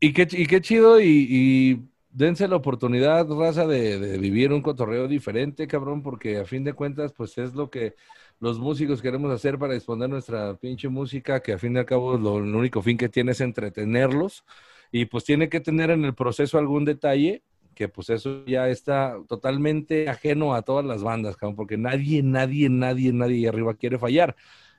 Y, 0.01 0.13
qué, 0.13 0.29
y 0.31 0.47
qué 0.47 0.61
chido 0.61 1.01
y, 1.01 1.83
dense 2.11 2.49
la 2.49 2.57
oportunidad, 2.57 3.29
raza, 3.29 3.67
de, 3.67 4.19
vivir 4.19 4.53
un 4.53 4.63
cotorreo 4.63 5.09
diferente, 5.09 5.67
cabrón, 5.67 6.03
porque 6.03 6.39
a 6.39 6.45
fin 6.45 6.65
de 6.65 6.73
cuentas, 6.73 7.13
pues 7.13 7.39
es 7.39 7.55
lo 7.55 7.71
que 7.71 7.95
los 8.41 8.59
músicos 8.59 9.03
queremos 9.03 9.33
hacer 9.33 9.59
para 9.59 9.75
exponer 9.75 10.09
nuestra 10.09 10.57
pinche 10.57 10.89
música, 10.89 11.41
que 11.41 11.53
a 11.53 11.59
fin 11.59 11.75
de 11.75 11.85
cabo 11.85 12.17
lo, 12.17 12.39
el 12.39 12.55
único 12.55 12.83
fin 12.83 12.97
que 12.97 13.09
tiene 13.09 13.33
es 13.33 13.41
entretenerlos. 13.41 14.45
Y 14.91 15.05
pues 15.05 15.25
tiene 15.25 15.49
que 15.49 15.61
tener 15.61 15.91
en 15.91 16.05
el 16.05 16.15
proceso 16.15 16.57
algún 16.59 16.85
detalle 16.85 17.43
que 17.79 17.89
pues 17.89 18.11
eso 18.11 18.45
ya 18.45 18.69
está 18.69 19.17
totalmente 19.29 20.09
ajeno 20.09 20.53
a 20.53 20.63
todas 20.63 20.85
las 20.85 21.05
bandas, 21.05 21.37
cabrón, 21.37 21.55
porque 21.55 21.77
nadie, 21.77 22.25
nadie, 22.25 22.69
nadie, 22.69 23.13
nadie 23.13 23.49
arriba 23.49 23.75
quiere 23.75 24.01
fallar. 24.01 24.35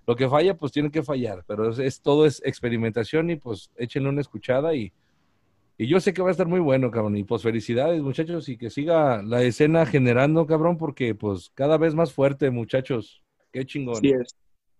Lo 0.10 0.16
que 0.16 0.28
falla, 0.28 0.58
pues 0.58 0.72
tiene 0.72 0.90
que 0.90 1.04
fallar, 1.04 1.44
pero 1.46 1.70
es, 1.70 2.02
todo 2.02 2.26
es 2.26 2.42
experimentación 2.44 3.30
y 3.30 3.36
pues 3.36 3.70
échenle 3.78 4.10
una 4.10 4.22
escuchada 4.22 4.74
y, 4.74 4.92
Y 5.78 5.86
yo 5.86 6.00
sé 6.00 6.16
que 6.16 6.24
va 6.24 6.30
a 6.30 6.32
estar 6.32 6.48
muy 6.48 6.60
bueno, 6.60 6.90
cabrón. 6.90 7.16
Y 7.16 7.24
pues 7.24 7.44
felicidades, 7.44 8.02
muchachos, 8.02 8.50
y 8.50 8.58
que 8.58 8.72
siga 8.72 9.22
la 9.22 9.44
escena 9.44 9.86
generando, 9.86 10.48
cabrón, 10.48 10.80
porque 10.80 11.14
pues 11.14 11.52
cada 11.54 11.78
vez 11.78 11.94
más 11.94 12.12
fuerte, 12.12 12.50
muchachos. 12.50 13.22
Qué 13.54 13.68
chingón. 13.68 13.98
Así 13.98 14.10
es. 14.10 14.36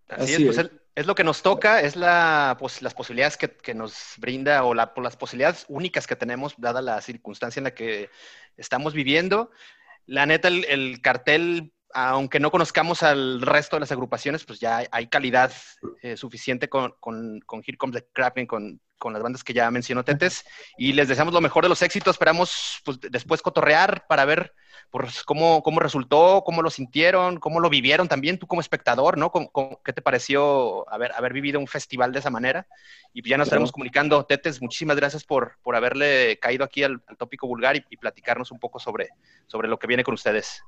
Así, 0.08 0.32
es, 0.32 0.42
pues 0.42 0.58
es. 0.58 0.70
es, 0.96 1.06
lo 1.06 1.14
que 1.14 1.22
nos 1.22 1.42
toca, 1.42 1.80
es 1.80 1.94
la, 1.94 2.56
pues, 2.58 2.82
las 2.82 2.94
posibilidades 2.94 3.36
que, 3.36 3.50
que 3.50 3.72
nos 3.72 4.14
brinda 4.18 4.64
o 4.64 4.74
la, 4.74 4.94
por 4.94 5.04
las 5.04 5.16
posibilidades 5.16 5.64
únicas 5.68 6.08
que 6.08 6.16
tenemos, 6.16 6.56
dada 6.58 6.82
la 6.82 7.00
circunstancia 7.02 7.60
en 7.60 7.64
la 7.64 7.74
que 7.74 8.10
estamos 8.56 8.94
viviendo. 8.94 9.52
La 10.06 10.26
neta, 10.26 10.48
el, 10.48 10.64
el 10.64 11.00
cartel 11.00 11.72
aunque 11.94 12.40
no 12.40 12.50
conozcamos 12.50 13.02
al 13.02 13.40
resto 13.42 13.76
de 13.76 13.80
las 13.80 13.92
agrupaciones, 13.92 14.44
pues 14.44 14.60
ya 14.60 14.84
hay 14.90 15.06
calidad 15.08 15.52
eh, 16.02 16.16
suficiente 16.16 16.68
con, 16.68 16.94
con, 17.00 17.40
con, 17.40 17.62
Here 17.66 17.76
Comes 17.76 17.96
the 17.96 18.06
Kraken, 18.12 18.46
con, 18.46 18.80
con, 18.98 19.12
las 19.12 19.22
bandas 19.22 19.44
que 19.44 19.52
ya 19.52 19.70
mencionó 19.70 20.04
Tetes, 20.04 20.44
y 20.76 20.92
les 20.92 21.08
deseamos 21.08 21.34
lo 21.34 21.40
mejor 21.40 21.64
de 21.64 21.68
los 21.68 21.82
éxitos. 21.82 22.14
Esperamos 22.14 22.80
pues, 22.84 23.00
después 23.00 23.42
cotorrear 23.42 24.06
para 24.08 24.24
ver 24.24 24.52
pues, 24.90 25.22
cómo, 25.22 25.62
cómo 25.62 25.80
resultó, 25.80 26.42
cómo 26.44 26.62
lo 26.62 26.70
sintieron, 26.70 27.38
cómo 27.38 27.60
lo 27.60 27.70
vivieron 27.70 28.08
también 28.08 28.38
tú 28.38 28.46
como 28.46 28.60
espectador, 28.60 29.18
¿no? 29.18 29.32
¿Qué 29.84 29.92
te 29.92 30.02
pareció 30.02 30.88
haber, 30.90 31.12
haber 31.12 31.32
vivido 31.32 31.60
un 31.60 31.66
festival 31.66 32.12
de 32.12 32.20
esa 32.20 32.30
manera? 32.30 32.66
Y 33.12 33.28
ya 33.28 33.36
nos 33.36 33.46
estaremos 33.46 33.72
comunicando. 33.72 34.24
Tetes, 34.24 34.60
muchísimas 34.60 34.96
gracias 34.96 35.24
por, 35.24 35.58
por 35.62 35.76
haberle 35.76 36.38
caído 36.40 36.64
aquí 36.64 36.82
al, 36.82 37.02
al 37.06 37.16
tópico 37.16 37.46
vulgar 37.46 37.76
y, 37.76 37.84
y, 37.90 37.96
platicarnos 37.96 38.50
un 38.52 38.58
poco 38.58 38.78
sobre, 38.78 39.08
sobre 39.46 39.68
lo 39.68 39.78
que 39.78 39.86
viene 39.86 40.04
con 40.04 40.14
ustedes. 40.14 40.62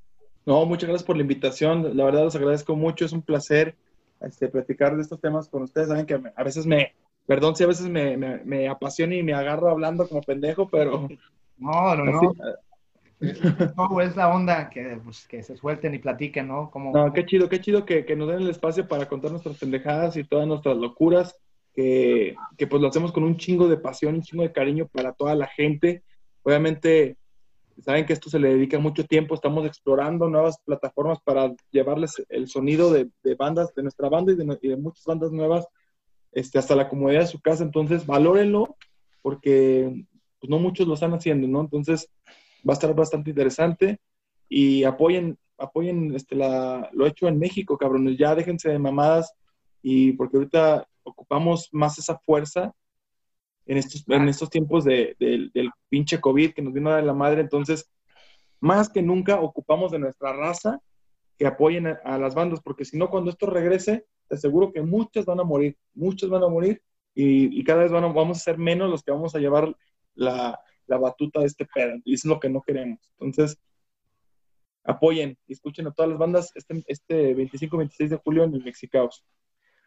No, 0.44 0.64
muchas 0.66 0.88
gracias 0.88 1.06
por 1.06 1.16
la 1.16 1.22
invitación. 1.22 1.96
La 1.96 2.04
verdad, 2.04 2.24
los 2.24 2.36
agradezco 2.36 2.76
mucho. 2.76 3.04
Es 3.04 3.12
un 3.12 3.22
placer 3.22 3.76
este, 4.20 4.48
platicar 4.48 4.96
de 4.96 5.02
estos 5.02 5.20
temas 5.20 5.48
con 5.48 5.62
ustedes. 5.62 5.88
Saben 5.88 6.06
que 6.06 6.20
a 6.34 6.42
veces 6.42 6.66
me, 6.66 6.94
perdón 7.26 7.56
si 7.56 7.64
a 7.64 7.68
veces 7.68 7.88
me, 7.88 8.16
me, 8.16 8.38
me 8.44 8.68
apasiona 8.68 9.14
y 9.14 9.22
me 9.22 9.34
agarro 9.34 9.70
hablando 9.70 10.08
como 10.08 10.20
pendejo, 10.22 10.68
pero... 10.68 11.08
No, 11.58 11.94
no, 11.94 12.04
no. 12.04 12.34
No, 13.76 14.00
es 14.00 14.16
la 14.16 14.34
onda 14.34 14.68
que, 14.68 14.98
pues, 15.04 15.28
que 15.28 15.44
se 15.44 15.56
suelten 15.56 15.94
y 15.94 15.98
platiquen, 15.98 16.48
¿no? 16.48 16.70
Como... 16.72 16.92
No, 16.92 17.12
qué 17.12 17.24
chido, 17.24 17.48
qué 17.48 17.60
chido 17.60 17.84
que, 17.84 18.04
que, 18.04 18.16
nos 18.16 18.28
den 18.28 18.40
el 18.40 18.50
espacio 18.50 18.88
para 18.88 19.06
contar 19.06 19.30
nuestras 19.30 19.58
pendejadas 19.58 20.16
y 20.16 20.24
todas 20.24 20.48
nuestras 20.48 20.76
locuras, 20.76 21.36
que, 21.72 22.34
que 22.58 22.66
pues 22.66 22.82
lo 22.82 22.88
hacemos 22.88 23.12
con 23.12 23.22
un 23.22 23.36
chingo 23.36 23.68
de 23.68 23.76
pasión, 23.76 24.16
un 24.16 24.22
chingo 24.22 24.42
de 24.42 24.50
cariño 24.50 24.88
para 24.88 25.12
toda 25.12 25.36
la 25.36 25.46
gente. 25.46 26.02
Obviamente, 26.42 27.16
saben 27.82 28.06
que 28.06 28.12
esto 28.12 28.30
se 28.30 28.38
le 28.38 28.54
dedica 28.54 28.78
mucho 28.78 29.04
tiempo, 29.04 29.34
estamos 29.34 29.66
explorando 29.66 30.28
nuevas 30.28 30.58
plataformas 30.64 31.18
para 31.22 31.52
llevarles 31.70 32.22
el 32.28 32.48
sonido 32.48 32.92
de, 32.92 33.10
de 33.22 33.34
bandas, 33.34 33.74
de 33.74 33.82
nuestra 33.82 34.08
banda 34.08 34.32
y 34.32 34.36
de, 34.36 34.58
de, 34.60 34.76
muchas 34.76 35.04
bandas 35.04 35.32
nuevas 35.32 35.66
este, 36.32 36.58
hasta 36.58 36.74
la 36.74 36.88
comodidad 36.88 37.20
de 37.20 37.26
su 37.26 37.40
casa, 37.40 37.62
entonces 37.62 38.06
valórenlo 38.06 38.76
porque 39.20 40.04
pues, 40.40 40.50
no 40.50 40.58
muchos 40.58 40.86
lo 40.86 40.94
están 40.94 41.12
haciendo, 41.14 41.46
¿no? 41.48 41.60
Entonces 41.60 42.08
va 42.68 42.72
a 42.72 42.74
estar 42.74 42.94
bastante 42.94 43.30
interesante 43.30 43.98
y 44.48 44.84
apoyen, 44.84 45.38
apoyen 45.58 46.14
este, 46.14 46.36
lo 46.36 47.06
hecho 47.06 47.28
en 47.28 47.38
México, 47.38 47.78
cabrones, 47.78 48.18
ya 48.18 48.34
déjense 48.34 48.70
de 48.70 48.78
mamadas 48.78 49.32
y 49.82 50.12
porque 50.12 50.36
ahorita 50.36 50.86
ocupamos 51.04 51.68
más 51.72 51.98
esa 51.98 52.18
fuerza 52.18 52.72
en 53.66 53.78
estos, 53.78 54.04
en 54.08 54.28
estos 54.28 54.50
tiempos 54.50 54.84
de, 54.84 55.16
de, 55.18 55.50
del 55.52 55.70
pinche 55.88 56.20
COVID 56.20 56.52
que 56.52 56.62
nos 56.62 56.72
vino 56.72 56.90
a 56.90 56.94
dar 56.94 57.04
la 57.04 57.14
madre. 57.14 57.40
Entonces, 57.40 57.90
más 58.60 58.88
que 58.88 59.02
nunca 59.02 59.40
ocupamos 59.40 59.92
de 59.92 59.98
nuestra 59.98 60.32
raza 60.32 60.80
que 61.38 61.46
apoyen 61.46 61.86
a, 61.86 62.00
a 62.04 62.18
las 62.18 62.34
bandas, 62.34 62.60
porque 62.62 62.84
si 62.84 62.96
no, 62.96 63.10
cuando 63.10 63.30
esto 63.30 63.46
regrese, 63.46 64.06
te 64.28 64.34
aseguro 64.36 64.72
que 64.72 64.82
muchas 64.82 65.24
van 65.24 65.40
a 65.40 65.44
morir, 65.44 65.76
muchos 65.94 66.30
van 66.30 66.42
a 66.42 66.48
morir 66.48 66.82
y, 67.14 67.58
y 67.58 67.64
cada 67.64 67.82
vez 67.82 67.92
van 67.92 68.04
a, 68.04 68.08
vamos 68.08 68.38
a 68.38 68.40
ser 68.40 68.58
menos 68.58 68.90
los 68.90 69.02
que 69.02 69.12
vamos 69.12 69.34
a 69.34 69.38
llevar 69.38 69.74
la, 70.14 70.58
la 70.86 70.98
batuta 70.98 71.40
de 71.40 71.46
este 71.46 71.66
pedo. 71.66 71.96
Y 72.04 72.14
eso 72.14 72.28
es 72.28 72.30
lo 72.34 72.40
que 72.40 72.48
no 72.48 72.62
queremos. 72.62 72.98
Entonces, 73.18 73.58
apoyen 74.84 75.38
y 75.46 75.52
escuchen 75.52 75.86
a 75.86 75.92
todas 75.92 76.10
las 76.10 76.18
bandas 76.18 76.52
este, 76.54 76.82
este 76.86 77.36
25-26 77.36 78.08
de 78.08 78.16
julio 78.16 78.44
en 78.44 78.54
el 78.54 78.64
Mexicaos. 78.64 79.24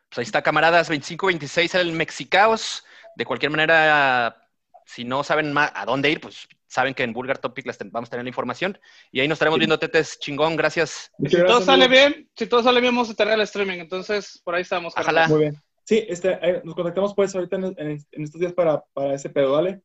Pues 0.10 0.20
ahí 0.20 0.24
está, 0.24 0.42
camaradas, 0.42 0.90
25-26 0.90 1.76
en 1.76 1.88
el 1.88 1.94
Mexicaos. 1.94 2.86
De 3.16 3.26
cualquier 3.26 3.52
manera, 3.52 4.48
si 4.86 5.04
no 5.04 5.24
saben 5.24 5.54
más 5.54 5.72
a 5.74 5.86
dónde 5.86 6.12
ir, 6.12 6.20
pues 6.20 6.48
saben 6.68 6.94
que 6.94 7.04
en 7.04 7.14
Vulgar 7.14 7.38
Topic 7.38 7.66
les 7.66 7.78
vamos 7.92 8.10
a 8.10 8.12
tener 8.12 8.26
la 8.26 8.30
información. 8.30 8.78
Y 9.12 9.20
ahí 9.20 9.28
nos 9.28 9.38
estaremos 9.38 9.56
sí. 9.58 9.60
viendo, 9.60 9.80
Tetes, 9.80 10.20
chingón, 10.20 10.56
gracias. 10.56 11.12
si 11.18 11.24
gracias, 11.24 11.48
todo 11.48 11.62
sale 11.62 11.86
amigo. 11.86 12.02
bien, 12.02 12.30
si 12.36 12.48
todo 12.48 12.64
sale 12.64 12.82
bien, 12.82 12.94
vamos 12.94 13.10
a 13.10 13.14
tener 13.14 13.34
el 13.34 13.42
streaming. 13.42 13.80
Entonces, 13.80 14.42
por 14.44 14.56
ahí 14.56 14.62
estamos. 14.62 14.94
Ojalá. 14.98 15.28
Muy 15.28 15.40
bien. 15.40 15.56
Sí, 15.86 16.04
este, 16.08 16.40
eh, 16.42 16.62
nos 16.64 16.74
contactamos 16.76 17.14
pues 17.14 17.36
ahorita 17.36 17.58
en, 17.58 17.66
en, 17.66 18.06
en, 18.12 18.24
estos 18.24 18.42
días 18.42 18.54
para, 18.54 18.84
para 18.94 19.14
ese 19.14 19.30
pedo, 19.30 19.52
¿vale? 19.52 19.82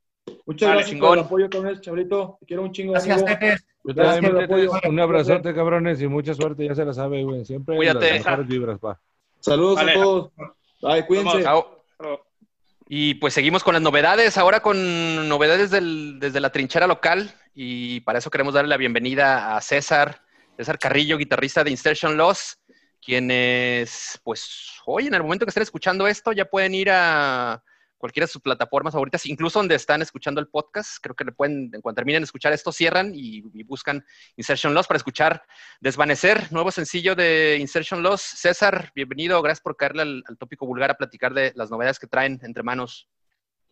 Muchas 0.47 0.69
vale, 0.69 0.78
gracias 0.81 0.90
chingón. 0.90 1.09
por 1.11 1.19
el 1.19 1.24
apoyo, 1.24 1.51
cabrones, 1.51 1.81
chabrito. 1.82 2.36
Te 2.40 2.47
quiero 2.47 2.62
un 2.62 2.73
chingo. 2.73 2.93
Gracias, 2.93 3.24
Tetes. 3.24 3.66
Gracias 3.85 4.20
por 4.20 4.39
el 4.39 4.44
apoyo. 4.44 4.70
Un 4.89 5.01
abrazote, 5.01 5.55
cabrones, 5.55 6.01
y 6.01 6.09
mucha 6.09 6.35
suerte, 6.35 6.66
ya 6.66 6.74
se 6.74 6.85
la 6.85 6.94
sabe, 6.94 7.23
güey. 7.23 7.44
Siempre 7.44 7.77
Cuídate. 7.77 8.15
las 8.15 8.24
mejores 8.24 8.47
vibras, 8.47 8.78
pa. 8.78 9.01
Saludos 9.40 9.77
vale. 9.77 9.93
a 9.93 9.94
todos. 9.94 10.32
Bye, 10.82 11.07
cuídense. 11.07 11.43
Chao. 11.43 11.85
Y 12.93 13.15
pues 13.15 13.35
seguimos 13.35 13.62
con 13.62 13.75
las 13.75 13.83
novedades, 13.83 14.37
ahora 14.37 14.62
con 14.62 15.29
novedades 15.29 15.71
del, 15.71 16.19
desde 16.19 16.41
la 16.41 16.51
trinchera 16.51 16.89
local. 16.89 17.33
Y 17.55 18.01
para 18.01 18.19
eso 18.19 18.33
queremos 18.33 18.53
darle 18.53 18.69
la 18.69 18.77
bienvenida 18.79 19.57
a 19.57 19.61
César, 19.61 20.23
César 20.57 20.77
Carrillo, 20.77 21.17
guitarrista 21.17 21.62
de 21.62 21.71
Insertion 21.71 22.17
Loss, 22.17 22.59
quienes, 23.01 24.21
pues, 24.25 24.73
hoy 24.87 25.07
en 25.07 25.15
el 25.15 25.23
momento 25.23 25.47
que 25.47 25.51
estén 25.51 25.62
escuchando 25.62 26.09
esto, 26.09 26.33
ya 26.33 26.47
pueden 26.47 26.75
ir 26.75 26.91
a 26.91 27.62
cualquiera 28.01 28.27
de 28.27 28.32
sus 28.32 28.40
plataformas 28.40 28.94
favoritas, 28.94 29.27
incluso 29.27 29.59
donde 29.59 29.74
están 29.74 30.01
escuchando 30.01 30.40
el 30.40 30.48
podcast. 30.48 30.97
Creo 31.02 31.14
que 31.14 31.24
le 31.24 31.32
pueden, 31.32 31.70
en 31.72 31.82
cuanto 31.82 32.01
terminen 32.01 32.22
de 32.22 32.24
escuchar 32.24 32.52
esto, 32.55 32.72
cierran 32.72 33.12
y, 33.14 33.43
buscan 33.64 34.02
Insertion 34.36 34.72
Loss 34.72 34.86
para 34.86 34.97
escuchar 34.97 35.43
Desvanecer, 35.81 36.51
nuevo 36.51 36.70
sencillo 36.70 37.14
de 37.14 37.59
Insertion 37.60 38.02
Loss. 38.02 38.22
César, 38.22 38.90
bienvenido, 38.94 39.40
gracias 39.43 39.62
por 39.62 39.77
caerle 39.77 40.02
al, 40.02 40.24
tópico 40.39 40.66
vulgar 40.66 40.90
a 40.90 40.94
platicar 40.94 41.35
de 41.35 41.52
las 41.55 41.70
novedades 41.70 41.98
que 41.98 42.06
traen 42.06 42.40
entre 42.43 42.62
manos. 42.62 43.06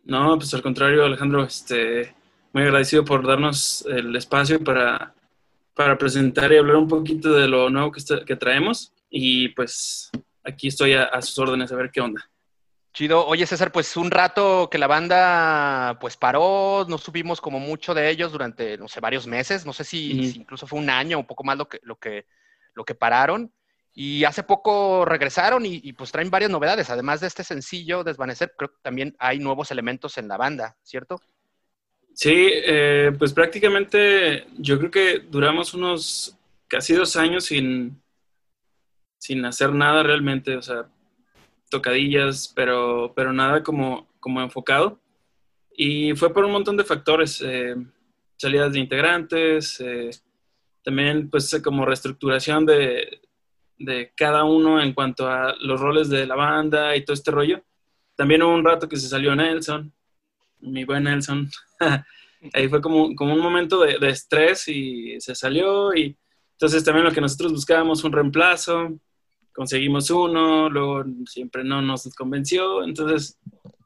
No, 0.05 0.37
pues 0.37 0.53
al 0.53 0.63
contrario, 0.63 1.05
Alejandro, 1.05 1.45
este, 1.45 2.15
muy 2.53 2.65
agradecido 2.65 3.05
por 3.05 3.27
darnos 3.27 3.85
el 3.89 4.15
espacio 4.15 4.63
para, 4.63 5.15
para 5.75 5.97
presentar 5.97 6.53
y 6.53 6.59
hablar 6.59 6.77
un 6.77 6.89
poquito 6.89 7.33
de 7.33 7.49
lo 7.49 7.71
nuevo 7.71 7.91
que, 7.91 8.03
que 8.27 8.37
traemos. 8.37 8.93
Y 9.09 9.49
pues 9.51 10.11
aquí 10.45 10.69
estoy 10.69 10.93
a, 10.93 11.05
a 11.05 11.23
sus 11.23 11.39
órdenes 11.39 11.73
a 11.73 11.77
ver 11.77 11.91
qué 11.91 12.03
onda. 12.03 12.29
Chido. 12.99 13.25
Oye, 13.29 13.47
César, 13.47 13.71
pues 13.71 13.97
un 13.97 14.11
rato 14.11 14.69
que 14.69 14.77
la 14.77 14.89
banda 14.89 15.97
pues 16.01 16.17
paró, 16.17 16.85
no 16.89 16.99
subimos 16.99 17.41
como 17.41 17.61
mucho 17.61 17.95
de 17.95 18.11
ellos 18.11 18.33
durante, 18.33 18.77
no 18.77 18.89
sé, 18.89 18.99
varios 18.99 19.25
meses, 19.25 19.65
no 19.65 19.73
sé 19.73 19.85
si, 19.85 20.15
mm. 20.15 20.25
si 20.25 20.39
incluso 20.41 20.67
fue 20.67 20.81
un 20.81 20.91
año 20.91 21.17
o 21.17 21.21
un 21.21 21.27
poco 21.29 21.45
más 21.45 21.57
lo 21.57 21.69
que, 21.69 21.79
lo 21.85 21.95
que, 21.95 22.27
lo 22.75 22.85
que 22.85 22.97
pararon. 22.97 23.53
Y 23.95 24.25
hace 24.25 24.43
poco 24.43 25.05
regresaron 25.05 25.65
y, 25.65 25.81
y, 25.81 25.93
pues 25.93 26.11
traen 26.11 26.29
varias 26.29 26.51
novedades. 26.51 26.91
Además 26.91 27.21
de 27.21 27.29
este 27.29 27.45
sencillo, 27.45 28.03
Desvanecer, 28.03 28.53
creo 28.59 28.71
que 28.71 28.79
también 28.83 29.15
hay 29.21 29.39
nuevos 29.39 29.71
elementos 29.71 30.19
en 30.19 30.27
la 30.27 30.37
banda, 30.37 30.77
¿cierto? 30.83 31.21
Sí, 32.15 32.51
eh, 32.53 33.13
pues 33.17 33.33
prácticamente 33.33 34.49
yo 34.57 34.77
creo 34.77 34.91
que 34.91 35.19
duramos 35.21 35.73
unos 35.73 36.37
casi 36.67 36.95
dos 36.95 37.15
años 37.15 37.45
sin, 37.45 38.03
sin 39.19 39.45
hacer 39.45 39.73
nada 39.73 40.03
realmente. 40.03 40.57
O 40.57 40.63
sea, 40.63 40.89
tocadillas, 41.69 42.53
pero, 42.55 43.13
pero 43.15 43.33
nada 43.33 43.63
como, 43.63 44.09
como 44.21 44.41
enfocado. 44.41 45.01
Y 45.77 46.15
fue 46.15 46.33
por 46.33 46.45
un 46.45 46.53
montón 46.53 46.77
de 46.77 46.85
factores, 46.85 47.41
eh, 47.41 47.77
salidas 48.37 48.73
de 48.73 48.81
integrantes, 48.81 49.81
eh, 49.81 50.11
también 50.83 51.29
pues 51.31 51.61
como 51.63 51.85
reestructuración 51.85 52.67
de, 52.67 53.21
de, 53.79 54.13
cada 54.17 54.45
uno 54.45 54.81
en 54.81 54.93
cuanto 54.93 55.29
a 55.29 55.55
los 55.61 55.81
roles 55.81 56.09
de 56.09 56.27
la 56.27 56.35
banda 56.35 56.97
y 56.97 57.05
todo 57.05 57.15
este 57.15 57.31
rollo. 57.31 57.63
También 58.17 58.43
hubo 58.43 58.55
un 58.55 58.65
rato 58.65 58.89
que 58.89 58.97
se 58.97 59.09
salió 59.09 59.35
Nelson, 59.37 59.93
mi 60.61 60.85
buen 60.85 61.05
Nelson. 61.05 61.49
Ahí 62.53 62.69
fue 62.69 62.81
como, 62.81 63.15
como 63.15 63.35
un 63.35 63.41
momento 63.41 63.81
de, 63.81 63.99
de 63.99 64.09
estrés 64.09 64.69
y 64.69 65.21
se 65.21 65.35
salió 65.35 65.95
y 65.95 66.17
entonces 66.53 66.83
también 66.83 67.05
lo 67.05 67.13
que 67.13 67.21
nosotros 67.21 67.53
buscábamos 67.53 68.03
un 68.03 68.13
reemplazo 68.13 68.99
conseguimos 69.59 70.09
uno, 70.11 70.71
luego 70.71 71.05
siempre 71.27 71.65
no 71.65 71.83
nos 71.83 72.09
convenció, 72.15 72.85
entonces 72.85 73.37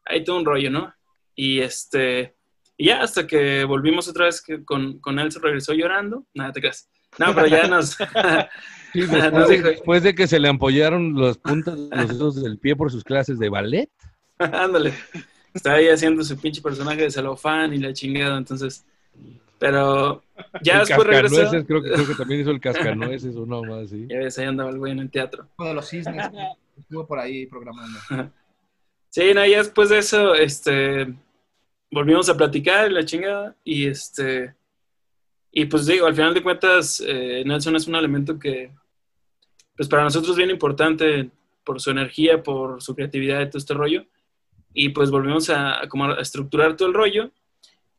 ahí 0.04 0.22
todo 0.22 0.36
un 0.36 0.44
rollo, 0.44 0.70
¿no? 0.70 0.92
Y 1.34 1.60
este, 1.60 2.36
y 2.76 2.88
ya 2.88 3.00
hasta 3.00 3.26
que 3.26 3.64
volvimos 3.64 4.06
otra 4.06 4.26
vez 4.26 4.42
que 4.42 4.66
con, 4.66 4.98
con 4.98 5.18
él 5.18 5.32
se 5.32 5.40
regresó 5.40 5.72
llorando, 5.72 6.26
nada 6.34 6.52
te 6.52 6.60
creas. 6.60 6.90
No, 7.18 7.34
pero 7.34 7.46
ya 7.46 7.66
nos... 7.68 7.96
sí, 8.92 9.00
después, 9.00 9.32
nos 9.32 9.48
dijo, 9.48 9.68
después, 9.68 10.02
de 10.02 10.14
que 10.14 10.26
se 10.26 10.38
le 10.38 10.48
ampollaron 10.48 11.14
los 11.14 11.38
puntas 11.38 11.78
los 11.78 12.08
dedos 12.08 12.42
del 12.42 12.58
pie 12.58 12.76
por 12.76 12.92
sus 12.92 13.02
clases 13.02 13.38
de 13.38 13.48
ballet. 13.48 13.88
Ándale. 14.38 14.92
Estaba 15.54 15.76
ahí 15.76 15.88
haciendo 15.88 16.22
su 16.22 16.38
pinche 16.38 16.60
personaje 16.60 17.00
de 17.00 17.10
celofán 17.10 17.72
y 17.72 17.78
la 17.78 17.94
chingada, 17.94 18.36
entonces 18.36 18.84
pero 19.62 20.24
ya 20.60 20.80
el 20.80 20.88
después 20.88 21.06
regresó. 21.06 21.64
Creo 21.64 21.80
que, 21.80 21.92
creo 21.92 22.06
que 22.08 22.14
también 22.16 22.40
hizo 22.40 22.50
el 22.50 22.58
cascanueces 22.58 23.36
o 23.36 23.46
no 23.46 23.62
más, 23.62 23.90
¿sí? 23.90 24.08
Ya 24.10 24.18
ves, 24.18 24.36
ahí 24.36 24.46
andaba 24.46 24.70
el 24.70 24.78
güey 24.78 24.90
en 24.90 24.98
el 24.98 25.08
teatro. 25.08 25.46
Uno 25.56 25.68
de 25.68 25.74
los 25.74 25.88
cisnes 25.88 26.30
estuvo 26.76 27.06
por 27.06 27.20
ahí 27.20 27.46
programando. 27.46 27.98
Sí, 29.14 29.34
no, 29.34 29.44
ya 29.44 29.58
después 29.58 29.90
de 29.90 29.98
eso, 29.98 30.34
este, 30.34 31.14
volvimos 31.90 32.30
a 32.30 32.36
platicar 32.38 32.90
la 32.90 33.04
chingada 33.04 33.54
y 33.62 33.86
este, 33.86 34.54
y 35.50 35.66
pues 35.66 35.84
digo, 35.84 36.06
al 36.06 36.14
final 36.14 36.32
de 36.32 36.42
cuentas, 36.42 37.04
eh, 37.06 37.42
Nelson 37.44 37.76
es 37.76 37.86
un 37.86 37.96
elemento 37.96 38.38
que, 38.38 38.72
pues 39.76 39.86
para 39.86 40.04
nosotros 40.04 40.30
es 40.30 40.36
bien 40.38 40.48
importante 40.48 41.28
por 41.62 41.78
su 41.78 41.90
energía, 41.90 42.42
por 42.42 42.80
su 42.82 42.94
creatividad 42.94 43.42
y 43.42 43.50
todo 43.50 43.58
este 43.58 43.74
rollo. 43.74 44.06
Y 44.72 44.88
pues 44.88 45.10
volvimos 45.10 45.50
a, 45.50 45.82
como 45.90 46.06
a 46.06 46.14
estructurar 46.18 46.74
todo 46.74 46.88
el 46.88 46.94
rollo 46.94 47.30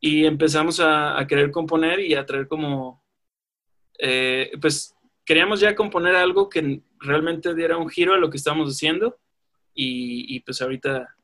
y 0.06 0.26
empezamos 0.26 0.82
a, 0.82 1.18
a 1.18 1.26
querer 1.26 1.50
componer 1.50 2.02
y 2.02 2.14
a 2.14 2.26
traer 2.26 2.46
como, 2.50 3.02
eh, 3.98 4.52
pues 4.60 4.94
queríamos 5.24 5.62
ya 5.62 5.76
componer 5.76 6.14
algo 6.14 6.50
que 6.50 6.82
realmente 7.00 7.56
diera 7.56 7.78
un 7.78 7.88
giro 7.88 8.14
a 8.14 8.18
lo 8.18 8.30
que 8.30 8.36
estábamos 8.36 8.70
haciendo 8.70 9.18
y, 9.74 10.36
y 10.36 10.42
pues 10.42 10.62
ahorita 10.62 11.16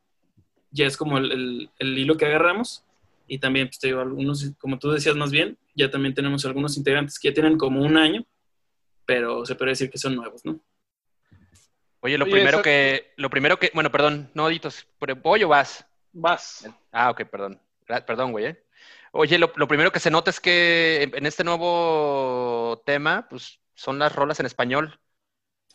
ya 0.71 0.85
es 0.85 0.95
como 0.95 1.17
el, 1.17 1.69
el, 1.77 1.97
hilo 1.97 2.15
que 2.15 2.25
agarramos 2.25 2.85
y 3.27 3.39
también 3.39 3.67
pues 3.67 3.79
te 3.79 3.87
digo, 3.87 3.99
algunos, 3.99 4.49
como 4.57 4.79
tú 4.79 4.91
decías 4.91 5.17
más 5.17 5.31
bien, 5.31 5.57
ya 5.75 5.91
también 5.91 6.13
tenemos 6.13 6.45
algunos 6.45 6.77
integrantes 6.77 7.19
que 7.19 7.27
ya 7.27 7.33
tienen 7.33 7.57
como 7.57 7.81
un 7.81 7.97
año, 7.97 8.25
pero 9.05 9.45
se 9.45 9.55
puede 9.55 9.71
decir 9.71 9.89
que 9.89 9.97
son 9.97 10.15
nuevos, 10.15 10.45
¿no? 10.45 10.57
Oye, 11.99 12.17
lo 12.17 12.27
primero 12.27 12.61
que, 12.61 13.11
lo 13.17 13.29
primero 13.29 13.59
que, 13.59 13.71
bueno, 13.73 13.91
perdón, 13.91 14.31
no, 14.33 14.47
Ditos, 14.47 14.87
¿voy 15.21 15.43
o 15.43 15.49
vas? 15.49 15.85
Vas. 16.13 16.69
Ah, 16.93 17.09
ok, 17.09 17.23
perdón. 17.25 17.59
Perdón, 17.85 18.31
güey, 18.31 18.45
¿eh? 18.45 18.63
Oye, 19.11 19.39
lo, 19.39 19.51
primero 19.51 19.91
que 19.91 19.99
se 19.99 20.11
nota 20.11 20.29
es 20.29 20.39
que 20.39 21.09
en 21.13 21.25
este 21.25 21.43
nuevo 21.43 22.81
tema, 22.85 23.27
pues 23.29 23.59
son 23.73 23.97
las 23.99 24.13
rolas 24.15 24.39
en 24.39 24.45
español. 24.45 24.99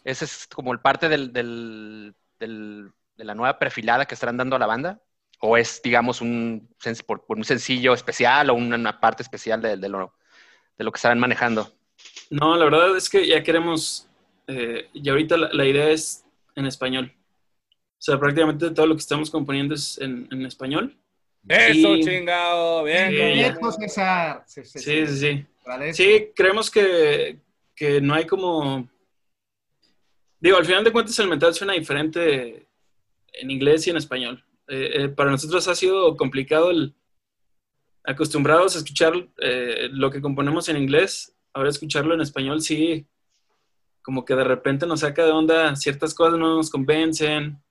Ese 0.05 0.25
es 0.25 0.47
como 0.47 0.73
el 0.73 0.81
parte 0.81 1.09
del, 1.09 1.33
del, 1.33 2.15
de 2.39 3.25
la 3.25 3.35
nueva 3.35 3.59
perfilada 3.59 4.07
que 4.07 4.15
estarán 4.15 4.37
dando 4.37 4.57
a 4.57 4.59
la 4.59 4.67
banda. 4.67 5.01
¿O 5.41 5.57
es, 5.57 5.83
digamos, 5.83 6.21
un, 6.21 6.69
por, 7.07 7.25
un 7.29 7.45
sencillo 7.45 7.93
especial 7.93 8.51
o 8.51 8.55
una, 8.55 9.01
parte 9.01 9.23
especial 9.23 9.61
de, 9.61 9.77
lo, 9.89 10.15
que 10.79 10.85
estarán 10.95 11.19
manejando? 11.19 11.73
No, 12.31 12.57
la 12.57 12.65
verdad 12.65 12.97
es 12.97 13.11
que 13.11 13.27
ya 13.27 13.43
queremos, 13.43 14.09
eh, 14.47 14.89
y 14.93 15.09
ahorita 15.09 15.37
la, 15.37 15.67
idea 15.67 15.91
es 15.91 16.25
en 16.55 16.67
español. 16.67 17.13
O 17.73 18.05
sea, 18.05 18.19
prácticamente 18.19 18.71
todo 18.71 18.87
lo 18.87 18.95
que 18.95 19.01
estamos 19.01 19.31
componiendo 19.31 19.75
es 19.75 19.99
en 19.99 20.47
español. 20.47 20.97
Eso, 21.49 21.97
chingado, 21.99 22.85
bien. 22.85 23.13
Sí, 24.47 24.65
sí, 24.65 25.07
sí. 25.07 25.47
Sí, 25.93 26.31
creemos 26.35 26.71
que, 26.71 27.39
que, 27.75 28.01
no 28.01 28.15
hay 28.15 28.27
como... 28.27 28.89
Digo, 30.41 30.57
al 30.57 30.65
final 30.65 30.85
de 30.85 30.93
cuentas 30.93 31.19
el 31.19 31.29
mental 31.29 31.55
suena 31.55 31.73
diferente 31.73 32.67
en 33.33 33.51
inglés 33.51 33.87
y 33.87 33.91
en 33.91 33.97
español. 33.97 34.45
Eh, 34.69 34.91
eh, 34.95 35.09
para 35.09 35.31
nosotros 35.31 35.67
ha 35.69 35.75
sido 35.75 36.17
complicado 36.17 36.71
el 36.71 36.95
acostumbrados 38.07 38.75
a 38.75 38.79
escuchar 38.79 39.15
eh, 39.39 39.89
lo 39.91 40.11
que 40.11 40.21
componemos 40.21 40.69
en 40.69 40.77
inglés, 40.77 41.35
ahora 41.55 41.71
escucharlo 41.71 42.13
en 42.13 42.21
español 42.21 42.61
sí, 42.61 43.07
como 44.03 44.27
que 44.27 44.35
de 44.35 44.45
repente 44.45 44.87
nos 44.87 45.01
saca 45.01 45.25
de 45.25 45.31
onda, 45.31 45.75
ciertas 45.75 46.13
cosas 46.13 46.39
no 46.39 46.57
nos 46.57 46.71
convencen, 46.71 47.63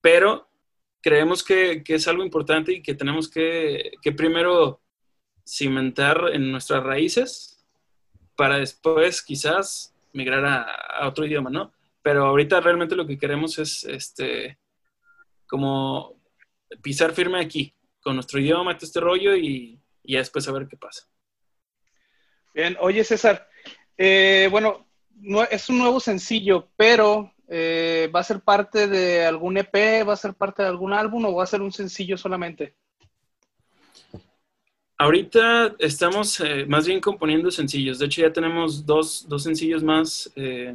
pero 0.00 0.48
creemos 1.06 1.44
que, 1.44 1.84
es 1.86 2.08
algo 2.08 2.24
importante 2.24 2.72
y 2.72 2.82
que 2.82 2.92
tenemos 2.92 3.30
que, 3.30 3.92
primero 4.16 4.80
cimentar 5.46 6.30
en 6.32 6.50
nuestras 6.50 6.82
raíces 6.82 7.64
para 8.34 8.58
después 8.58 9.22
quizás 9.22 9.94
migrar 10.12 10.44
a, 10.44 11.06
otro 11.06 11.24
idioma, 11.24 11.48
¿no? 11.48 11.72
Pero 12.02 12.26
ahorita 12.26 12.60
realmente 12.60 12.96
lo 12.96 13.06
que 13.06 13.20
queremos 13.20 13.56
es 13.60 13.84
este 13.84 14.58
como 15.46 16.20
pisar 16.82 17.12
firme 17.12 17.40
aquí, 17.40 17.72
con 18.00 18.16
nuestro 18.16 18.40
idioma, 18.40 18.76
todo 18.76 18.86
este 18.86 18.98
rollo 18.98 19.36
y, 19.36 19.78
y 20.02 20.16
después 20.16 20.48
a 20.48 20.52
ver 20.52 20.66
qué 20.66 20.76
pasa. 20.76 21.06
Bien, 22.52 22.76
oye 22.80 23.04
César, 23.04 23.48
eh, 23.96 24.48
bueno, 24.50 24.88
no, 25.14 25.44
es 25.44 25.68
un 25.68 25.78
nuevo 25.78 26.00
sencillo, 26.00 26.68
pero 26.76 27.32
eh, 27.48 28.10
¿Va 28.14 28.20
a 28.20 28.24
ser 28.24 28.40
parte 28.40 28.88
de 28.88 29.24
algún 29.24 29.56
EP? 29.56 30.06
¿Va 30.06 30.14
a 30.14 30.16
ser 30.16 30.34
parte 30.34 30.62
de 30.62 30.68
algún 30.68 30.92
álbum 30.92 31.24
o 31.26 31.34
va 31.34 31.44
a 31.44 31.46
ser 31.46 31.62
un 31.62 31.72
sencillo 31.72 32.16
solamente? 32.16 32.74
Ahorita 34.98 35.76
estamos 35.78 36.40
eh, 36.40 36.64
más 36.66 36.86
bien 36.86 37.00
componiendo 37.00 37.50
sencillos. 37.50 37.98
De 37.98 38.06
hecho, 38.06 38.22
ya 38.22 38.32
tenemos 38.32 38.84
dos, 38.84 39.28
dos 39.28 39.42
sencillos 39.42 39.82
más 39.82 40.32
eh, 40.34 40.74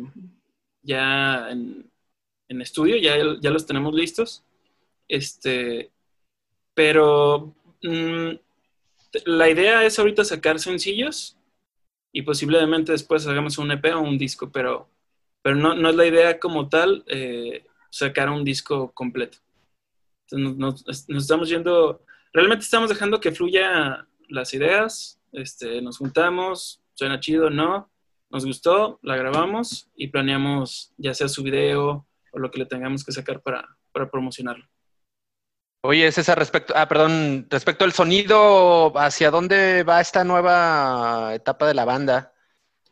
ya 0.84 1.50
en, 1.50 1.90
estudio, 2.62 2.98
ya, 2.98 3.16
ya 3.42 3.50
los 3.50 3.66
tenemos 3.66 3.94
listos. 3.94 4.44
Este, 5.08 5.90
pero 6.74 7.54
mm, 7.82 8.32
la 9.26 9.50
idea 9.50 9.84
es 9.84 9.98
ahorita 9.98 10.24
sacar 10.24 10.60
sencillos 10.60 11.36
y 12.14 12.22
posiblemente 12.22 12.92
después 12.92 13.26
hagamos 13.28 13.58
un 13.58 13.72
EP 13.72 13.86
o 13.96 14.02
un 14.02 14.18
disco, 14.18 14.50
pero 14.52 14.88
pero 15.42 15.56
no, 15.56 15.76
no 15.76 15.90
es 15.90 15.96
la 15.96 16.06
idea 16.06 16.40
como 16.40 16.70
tal 16.70 17.04
eh, 17.08 17.66
sacar 17.90 18.30
un 18.30 18.44
disco 18.44 18.92
completo. 18.94 19.40
Entonces 20.30 20.58
nos, 20.58 21.08
estamos 21.10 21.50
yendo, 21.50 22.06
realmente 22.34 22.64
estamos 22.64 22.90
dejando 22.90 23.20
que 23.20 23.32
fluya 23.32 24.08
las 24.30 24.54
ideas, 24.54 25.20
este, 25.32 25.82
nos 25.82 25.98
juntamos, 25.98 26.82
suena 26.94 27.20
chido, 27.20 27.50
no, 27.50 27.92
nos 28.30 28.46
gustó, 28.46 29.00
la 29.02 29.18
grabamos 29.18 29.90
y 29.96 30.08
planeamos 30.08 30.94
ya 30.98 31.14
sea 31.14 31.28
su 31.28 31.44
video 31.44 32.08
o 32.32 32.40
lo 32.40 32.50
que 32.50 32.60
le 32.60 32.66
tengamos 32.66 33.04
que 33.04 33.12
sacar 33.12 33.42
para, 33.42 33.78
para 33.92 34.10
promocionarlo. 34.10 34.66
Oye, 35.84 36.12
César, 36.12 36.38
respecto, 36.38 36.74
ah, 36.78 36.88
perdón, 36.88 37.48
respecto 37.50 37.84
al 37.84 37.92
sonido, 37.92 38.94
¿hacia 38.96 39.32
dónde 39.32 39.84
va 39.84 40.00
esta 40.00 40.24
nueva 40.24 41.34
etapa 41.34 41.68
de 41.68 41.74
la 41.74 41.86
banda? 41.86 42.34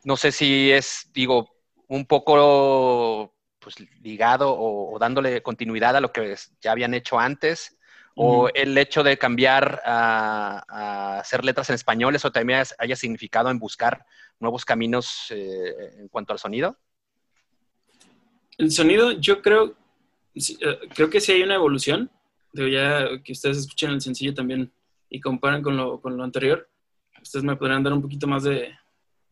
No 0.02 0.16
sé 0.16 0.32
si 0.32 0.72
es, 0.72 1.08
digo, 1.14 1.48
un 1.90 2.06
poco 2.06 3.34
pues, 3.58 3.74
ligado 4.00 4.54
o, 4.56 4.96
dándole 4.98 5.42
continuidad 5.42 5.96
a 5.96 6.00
lo 6.00 6.12
que 6.12 6.36
ya 6.60 6.72
habían 6.72 6.94
hecho 6.94 7.18
antes, 7.18 7.76
o 8.14 8.48
el 8.54 8.76
hecho 8.76 9.02
de 9.02 9.18
cambiar 9.18 9.82
a, 9.84 11.18
hacer 11.18 11.44
letras 11.44 11.68
en 11.70 11.74
español, 11.74 12.14
eso 12.14 12.30
también 12.30 12.62
haya 12.78 12.96
significado 12.96 13.50
en 13.50 13.58
buscar 13.58 14.04
nuevos 14.38 14.64
caminos 14.64 15.26
eh, 15.30 15.94
en 15.98 16.08
cuanto 16.08 16.32
al 16.32 16.38
sonido? 16.38 16.76
El 18.58 18.70
sonido, 18.70 19.12
yo 19.12 19.42
creo, 19.42 19.74
eh, 20.34 20.78
creo 20.94 21.10
que 21.10 21.20
sí 21.20 21.32
hay 21.32 21.42
una 21.42 21.54
evolución. 21.54 22.10
Digo, 22.52 22.68
ya 22.68 23.08
que 23.22 23.32
ustedes 23.32 23.58
escuchen 23.58 23.90
el 23.90 24.00
sencillo 24.00 24.34
también 24.34 24.70
y 25.08 25.20
comparan 25.20 25.62
con 25.62 25.76
lo, 25.76 26.00
con 26.00 26.16
lo 26.16 26.22
anterior, 26.22 26.68
ustedes 27.22 27.44
me 27.44 27.56
podrán 27.56 27.82
dar 27.82 27.92
un 27.92 28.02
poquito 28.02 28.26
más 28.26 28.44
de, 28.44 28.76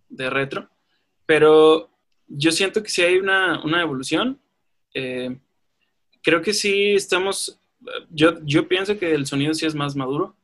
de 0.08 0.30
retro. 0.30 0.68
Pero 1.26 1.90
yo 2.28 2.52
siento 2.52 2.82
que 2.82 2.90
sí 2.90 3.02
hay 3.02 3.16
una, 3.16 3.60
evolución. 3.80 4.40
Eh, 4.94 5.36
creo 6.22 6.42
que 6.42 6.52
sí 6.52 6.94
estamos, 6.94 7.60
yo, 8.10 8.38
yo 8.44 8.68
pienso 8.68 8.98
que 8.98 9.14
el 9.14 9.26
sonido 9.26 9.54
sí 9.54 9.66
es 9.66 9.74
más 9.74 9.96
maduro. 9.96 10.36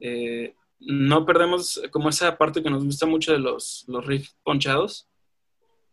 Eh, 0.00 0.54
no 0.78 1.24
perdemos 1.24 1.82
como 1.90 2.08
esa 2.08 2.36
parte 2.36 2.62
que 2.62 2.70
nos 2.70 2.84
gusta 2.84 3.06
mucho 3.06 3.32
de 3.32 3.38
los, 3.38 3.84
los 3.88 4.04
riffs 4.04 4.36
ponchados, 4.42 5.08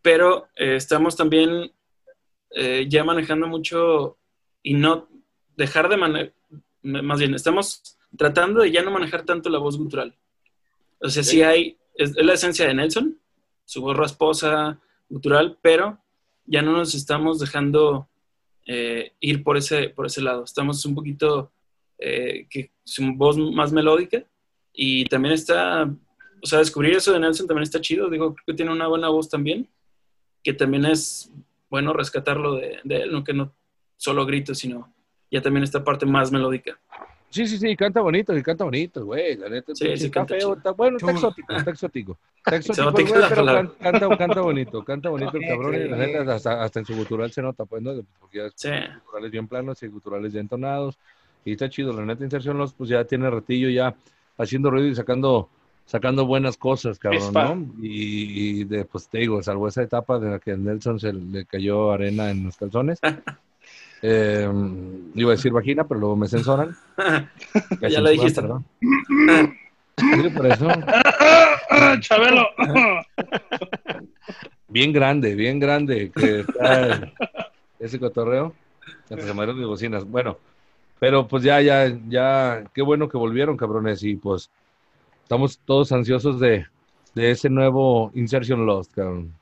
pero 0.01 0.47
eh, 0.55 0.75
estamos 0.75 1.15
también 1.15 1.71
ya 2.87 3.03
manejando 3.03 3.47
mucho 3.47 4.19
y 4.61 4.75
no 4.75 5.09
dejar 5.57 5.89
de 5.89 5.97
manejar, 5.97 6.33
más 6.83 7.17
bien, 7.17 7.33
estamos 7.33 7.97
tratando 8.15 8.61
de 8.61 8.71
ya 8.71 8.83
no 8.83 8.91
manejar 8.91 9.25
tanto 9.25 9.49
la 9.49 9.57
voz 9.57 9.75
gutural. 9.75 10.15
O 10.99 11.09
sea, 11.09 11.23
sí 11.23 11.41
hay, 11.41 11.77
es 11.95 12.15
la 12.15 12.33
esencia 12.33 12.67
de 12.67 12.73
Nelson, 12.73 13.17
su 13.65 13.81
voz 13.81 13.97
rasposa, 13.97 14.79
cultural, 15.07 15.57
pero 15.61 15.99
ya 16.45 16.61
no 16.61 16.73
nos 16.73 16.95
estamos 16.95 17.39
dejando 17.39 18.07
eh, 18.65 19.13
ir 19.19 19.43
por 19.43 19.57
ese, 19.57 19.89
por 19.89 20.05
ese 20.05 20.21
lado. 20.21 20.43
Estamos 20.43 20.85
un 20.85 20.95
poquito, 20.95 21.51
eh, 21.97 22.47
que 22.49 22.71
su 22.83 23.13
voz 23.15 23.37
más 23.37 23.71
melódica 23.71 24.23
y 24.73 25.05
también 25.05 25.33
está, 25.33 25.83
o 26.41 26.45
sea, 26.45 26.59
descubrir 26.59 26.95
eso 26.95 27.13
de 27.13 27.19
Nelson 27.19 27.47
también 27.47 27.63
está 27.63 27.81
chido. 27.81 28.09
Digo, 28.09 28.33
creo 28.33 28.45
que 28.47 28.53
tiene 28.53 28.71
una 28.71 28.87
buena 28.87 29.09
voz 29.09 29.29
también, 29.29 29.69
que 30.43 30.53
también 30.53 30.85
es 30.85 31.31
bueno 31.69 31.93
rescatarlo 31.93 32.55
de, 32.55 32.79
de 32.83 33.01
él, 33.03 33.11
no 33.11 33.23
que 33.23 33.33
no 33.33 33.53
solo 33.97 34.25
grito, 34.25 34.53
sino 34.53 34.93
ya 35.31 35.41
también 35.41 35.63
esta 35.63 35.83
parte 35.83 36.05
más 36.05 36.31
melódica. 36.31 36.79
Sí, 37.33 37.47
sí, 37.47 37.57
sí, 37.57 37.75
canta 37.75 37.99
bonito, 37.99 38.37
y 38.37 38.43
canta 38.43 38.63
bonito, 38.63 39.03
güey. 39.05 39.35
La 39.37 39.49
neta, 39.49 39.73
sí, 39.73 39.97
sí, 39.97 40.05
está 40.05 40.23
feo, 40.23 40.53
está, 40.53 40.69
bueno, 40.69 40.97
está 40.97 41.09
exótico, 41.09 41.51
está 41.55 41.71
exótico. 41.71 42.17
Está 42.37 42.55
exótico, 42.57 43.09
güey, 43.09 43.23
pero 43.27 43.45
canta, 43.79 44.17
canta, 44.17 44.41
bonito, 44.41 44.83
canta 44.85 45.09
bonito 45.09 45.35
el 45.37 45.47
cabrón, 45.47 45.73
y 45.73 45.79
la 45.87 45.97
neta, 45.97 46.35
hasta, 46.35 46.63
hasta 46.63 46.81
en 46.81 46.85
su 46.85 46.95
gutural 46.95 47.31
se 47.31 47.41
nota, 47.41 47.65
pues, 47.65 47.81
¿no? 47.81 47.93
Porque 48.19 48.37
ya 48.37 48.49
sí. 48.53 48.69
guturales 49.03 49.31
bien 49.31 49.47
planos 49.47 49.81
y 49.81 49.87
guturales 49.87 50.31
ya 50.31 50.41
entonados, 50.41 50.99
y 51.43 51.53
está 51.53 51.67
chido, 51.69 51.91
la 51.91 52.05
neta, 52.05 52.23
Inserción 52.23 52.55
Los, 52.55 52.71
pues 52.75 52.91
ya 52.91 53.03
tiene 53.03 53.27
ratillo 53.31 53.67
ya 53.67 53.95
haciendo 54.37 54.69
ruido 54.69 54.89
y 54.89 54.95
sacando 54.95 55.49
sacando 55.85 56.27
buenas 56.27 56.55
cosas, 56.55 56.99
cabrón, 56.99 57.33
¿no? 57.33 57.83
Y, 57.83 58.61
y 58.61 58.63
de, 58.63 58.85
pues 58.85 59.07
te 59.07 59.17
digo, 59.17 59.41
salvo 59.41 59.67
esa 59.67 59.81
etapa 59.81 60.19
de 60.19 60.29
la 60.29 60.39
que 60.39 60.55
Nelson 60.55 60.99
se 60.99 61.11
le 61.11 61.45
cayó 61.45 61.91
arena 61.91 62.29
en 62.29 62.43
los 62.43 62.57
calzones. 62.57 62.99
Eh, 64.05 64.49
iba 65.15 65.31
a 65.31 65.35
decir 65.35 65.53
vagina, 65.53 65.87
pero 65.87 65.97
luego 66.01 66.17
me 66.17 66.27
censoran. 66.27 66.75
ya 67.81 68.01
lo 68.01 68.09
dijiste. 68.09 68.41
Perdón. 68.41 68.65
Sí, 69.97 70.29
por 70.35 70.45
eso. 70.45 70.67
Chabelo. 72.01 72.45
Bien 74.67 74.91
grande, 74.91 75.35
bien 75.35 75.57
grande 75.57 76.11
que 76.13 76.41
está 76.41 77.13
ese 77.79 77.97
cotorreo. 77.97 78.53
Mis 79.09 79.65
bocinas. 79.65 80.03
Bueno, 80.03 80.37
pero 80.99 81.25
pues 81.25 81.43
ya, 81.43 81.61
ya, 81.61 81.97
ya, 82.09 82.65
qué 82.73 82.81
bueno 82.81 83.07
que 83.07 83.17
volvieron, 83.17 83.55
cabrones. 83.55 84.03
Y 84.03 84.17
pues 84.17 84.49
estamos 85.21 85.59
todos 85.59 85.93
ansiosos 85.93 86.41
de, 86.41 86.65
de 87.15 87.31
ese 87.31 87.49
nuevo 87.49 88.11
Insertion 88.15 88.65
Lost, 88.65 88.93
cabrón. 88.93 89.33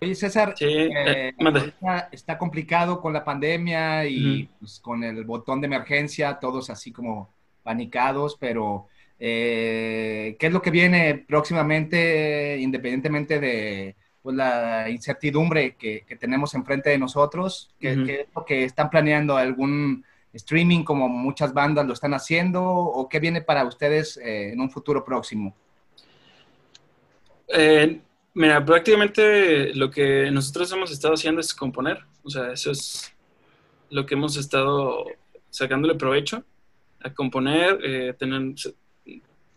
Oye, 0.00 0.14
César, 0.14 0.54
Sí, 0.56 0.66
eh, 0.66 1.32
está 2.12 2.38
complicado 2.38 3.00
con 3.00 3.12
la 3.12 3.24
pandemia 3.24 4.06
y 4.06 4.48
pues, 4.58 4.80
con 4.80 5.02
el 5.02 5.24
botón 5.24 5.60
de 5.60 5.66
emergencia, 5.66 6.38
todos 6.38 6.70
así 6.70 6.92
como 6.92 7.30
panicados, 7.62 8.36
pero 8.38 8.86
eh, 9.18 10.36
¿qué 10.38 10.46
es 10.46 10.52
lo 10.52 10.62
que 10.62 10.70
viene 10.70 11.24
próximamente, 11.26 12.56
independientemente 12.60 13.40
de 13.40 13.96
pues, 14.22 14.36
la 14.36 14.88
incertidumbre 14.88 15.74
que, 15.74 16.04
que 16.06 16.16
tenemos 16.16 16.54
enfrente 16.54 16.90
de 16.90 16.98
nosotros? 16.98 17.74
¿Qué, 17.80 17.94
Ujú. 17.94 18.04
qué 18.06 18.20
es 18.20 18.26
lo 18.34 18.44
que 18.44 18.64
están 18.64 18.90
planeando? 18.90 19.36
¿Algún 19.36 20.04
streaming 20.32 20.84
como 20.84 21.08
muchas 21.08 21.52
bandas 21.52 21.86
lo 21.86 21.92
están 21.92 22.14
haciendo? 22.14 22.62
¿O 22.64 23.08
qué 23.08 23.18
viene 23.18 23.40
para 23.40 23.64
ustedes 23.64 24.16
eh, 24.18 24.52
en 24.52 24.60
un 24.60 24.70
futuro 24.70 25.04
próximo? 25.04 25.54
Eh, 27.48 28.00
mira, 28.38 28.64
prácticamente 28.64 29.74
lo 29.74 29.90
que 29.90 30.30
nosotros 30.30 30.70
hemos 30.72 30.92
estado 30.92 31.14
haciendo 31.14 31.40
es 31.40 31.52
componer. 31.52 31.98
O 32.22 32.30
sea, 32.30 32.52
eso 32.52 32.70
es 32.70 33.12
lo 33.90 34.06
que 34.06 34.14
hemos 34.14 34.36
estado 34.36 35.04
sacándole 35.50 35.96
provecho 35.96 36.44
a 37.00 37.12
componer, 37.12 37.80
eh, 37.82 38.14
tener, 38.16 38.54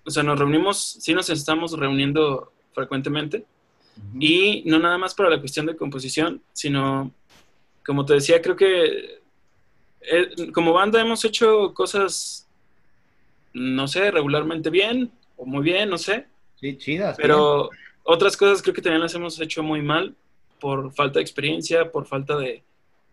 o 0.03 0.09
sea, 0.09 0.23
nos 0.23 0.39
reunimos, 0.39 0.97
sí 0.99 1.13
nos 1.13 1.29
estamos 1.29 1.77
reuniendo 1.77 2.51
frecuentemente 2.73 3.45
y 4.19 4.63
no 4.65 4.79
nada 4.79 4.97
más 4.97 5.13
para 5.13 5.29
la 5.29 5.39
cuestión 5.39 5.67
de 5.67 5.75
composición, 5.75 6.41
sino, 6.53 7.11
como 7.85 8.03
te 8.05 8.15
decía, 8.15 8.41
creo 8.41 8.55
que 8.55 9.19
eh, 10.01 10.51
como 10.53 10.73
banda 10.73 10.99
hemos 10.99 11.23
hecho 11.23 11.73
cosas, 11.75 12.47
no 13.53 13.87
sé, 13.87 14.09
regularmente 14.09 14.71
bien 14.71 15.11
o 15.37 15.45
muy 15.45 15.63
bien, 15.63 15.89
no 15.89 15.99
sé. 15.99 16.25
Sí, 16.59 16.77
chidas. 16.77 17.17
Pero 17.17 17.69
otras 18.03 18.35
cosas 18.37 18.61
creo 18.61 18.73
que 18.73 18.81
también 18.81 19.01
las 19.01 19.13
hemos 19.15 19.39
hecho 19.39 19.63
muy 19.63 19.81
mal 19.81 20.15
por 20.59 20.91
falta 20.93 21.19
de 21.19 21.23
experiencia, 21.23 21.91
por 21.91 22.05
falta 22.05 22.37
de 22.37 22.63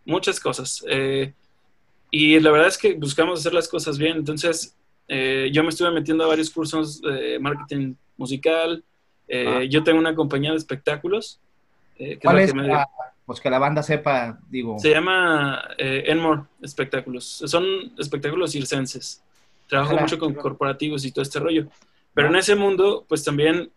muchas 0.05 0.39
cosas. 0.41 0.85
Eh, 0.89 1.33
y 2.11 2.39
la 2.41 2.51
verdad 2.51 2.69
es 2.69 2.79
que 2.79 2.95
buscamos 2.95 3.41
hacer 3.41 3.53
las 3.55 3.69
cosas 3.69 3.99
bien. 3.99 4.17
Entonces, 4.17 4.75
eh, 5.09 5.49
yo 5.53 5.63
me 5.63 5.71
estuve 5.71 5.91
metiendo 5.91 6.25
a 6.25 6.29
varios 6.29 6.51
cursos 6.51 7.01
de 7.01 7.39
marketing 7.39 7.95
musical. 8.17 8.83
Eh, 9.29 9.45
Ah. 9.47 9.65
Yo 9.65 9.83
tengo 9.85 9.99
una 9.99 10.15
compañía 10.15 10.51
de 10.53 10.57
espectáculos. 10.57 11.39
eh, 12.01 12.11
que 12.11 12.13
es 12.15 12.19
¿Cuál 12.21 12.37
la 12.37 12.43
es? 12.43 12.53
que 12.53 12.59
me- 12.61 12.69
para, 12.69 12.87
pues 13.27 13.41
que 13.41 13.51
la 13.51 13.59
banda 13.59 13.83
sepa, 13.83 14.39
digo. 14.49 14.79
Se 14.79 14.91
llama 14.91 15.63
eh, 15.77 16.05
Enmore 16.07 16.43
Espectáculos. 16.63 17.25
Son 17.45 17.65
espectáculos 17.99 18.53
circenses. 18.53 19.21
Trabajo 19.69 19.91
Ojalá. 19.91 20.03
mucho 20.03 20.19
con 20.19 20.33
corporativos 20.35 21.05
y 21.05 21.11
todo 21.13 21.23
este 21.23 21.41
rollo. 21.41 21.67
Pero 22.15 22.29
Ah. 22.29 22.31
en 22.31 22.37
ese 22.37 22.55
mundo, 22.55 23.05
pues 23.09 23.25
también 23.25 23.71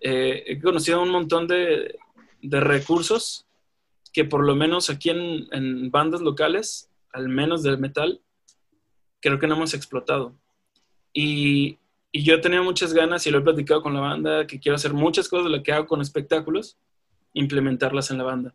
eh, 0.00 0.44
he 0.46 0.60
conocido 0.60 1.02
un 1.02 1.10
montón 1.10 1.46
de, 1.46 1.98
de 2.42 2.60
recursos 2.60 3.46
que 4.12 4.24
por 4.24 4.44
lo 4.44 4.54
menos 4.54 4.90
aquí 4.90 5.10
en, 5.10 5.46
en 5.52 5.90
bandas 5.90 6.20
locales, 6.20 6.90
al 7.12 7.28
menos 7.28 7.62
del 7.62 7.78
metal, 7.78 8.20
creo 9.20 9.38
que 9.38 9.46
no 9.46 9.54
hemos 9.56 9.74
explotado. 9.74 10.34
Y, 11.12 11.78
y 12.12 12.22
yo 12.22 12.40
tenido 12.40 12.64
muchas 12.64 12.94
ganas 12.94 13.26
y 13.26 13.30
lo 13.30 13.38
he 13.38 13.42
platicado 13.42 13.82
con 13.82 13.94
la 13.94 14.00
banda, 14.00 14.46
que 14.46 14.60
quiero 14.60 14.76
hacer 14.76 14.92
muchas 14.92 15.28
cosas 15.28 15.50
de 15.50 15.56
lo 15.56 15.62
que 15.62 15.72
hago 15.72 15.86
con 15.86 16.00
espectáculos, 16.00 16.78
implementarlas 17.34 18.10
en 18.10 18.18
la 18.18 18.24
banda. 18.24 18.54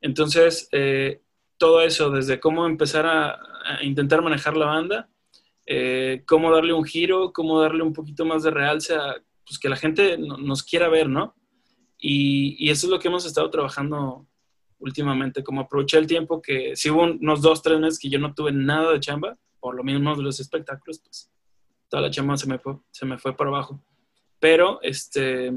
Entonces, 0.00 0.68
eh, 0.72 1.20
todo 1.58 1.82
eso, 1.82 2.10
desde 2.10 2.40
cómo 2.40 2.66
empezar 2.66 3.06
a, 3.06 3.32
a 3.32 3.82
intentar 3.82 4.22
manejar 4.22 4.56
la 4.56 4.66
banda, 4.66 5.08
eh, 5.66 6.22
cómo 6.26 6.52
darle 6.52 6.72
un 6.72 6.84
giro, 6.84 7.32
cómo 7.32 7.60
darle 7.60 7.82
un 7.82 7.92
poquito 7.92 8.24
más 8.24 8.42
de 8.42 8.50
realce 8.50 8.94
a 8.94 9.16
pues, 9.48 9.58
que 9.58 9.68
la 9.68 9.76
gente 9.76 10.18
no- 10.18 10.36
nos 10.38 10.62
quiera 10.62 10.88
ver, 10.88 11.08
¿no? 11.08 11.34
Y, 11.98 12.56
y 12.64 12.70
eso 12.70 12.86
es 12.86 12.90
lo 12.90 12.98
que 13.00 13.08
hemos 13.08 13.26
estado 13.26 13.50
trabajando 13.50 14.26
últimamente, 14.78 15.42
como 15.42 15.62
aprovechar 15.62 16.00
el 16.00 16.06
tiempo 16.06 16.40
que 16.40 16.76
si 16.76 16.90
hubo 16.90 17.02
unos 17.02 17.42
dos, 17.42 17.62
tres 17.62 17.80
meses 17.80 17.98
que 17.98 18.08
yo 18.08 18.18
no 18.20 18.34
tuve 18.34 18.52
nada 18.52 18.92
de 18.92 19.00
chamba, 19.00 19.36
por 19.58 19.74
lo 19.74 19.82
mismo 19.82 20.14
de 20.14 20.22
los 20.22 20.38
espectáculos, 20.38 21.00
pues 21.00 21.30
toda 21.88 22.02
la 22.02 22.10
chamba 22.10 22.36
se 22.36 22.46
me 22.46 22.58
fue, 22.58 22.76
se 22.92 23.04
me 23.06 23.18
fue 23.18 23.36
para 23.36 23.50
abajo. 23.50 23.82
Pero 24.38 24.78
este, 24.82 25.48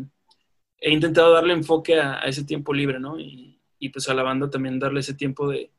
he 0.80 0.92
intentado 0.92 1.34
darle 1.34 1.54
enfoque 1.54 2.00
a, 2.00 2.20
a 2.20 2.24
ese 2.24 2.44
tiempo 2.44 2.74
libre, 2.74 3.00
¿no? 3.00 3.20
Y, 3.20 3.62
y, 3.78 3.90
pues 3.90 4.10
a 4.10 4.14
la 4.16 4.24
banda 4.24 4.50
también 4.50 4.80
darle 4.80 5.02
ese 5.02 5.14
tiempo 5.14 5.48
de, 5.48 5.72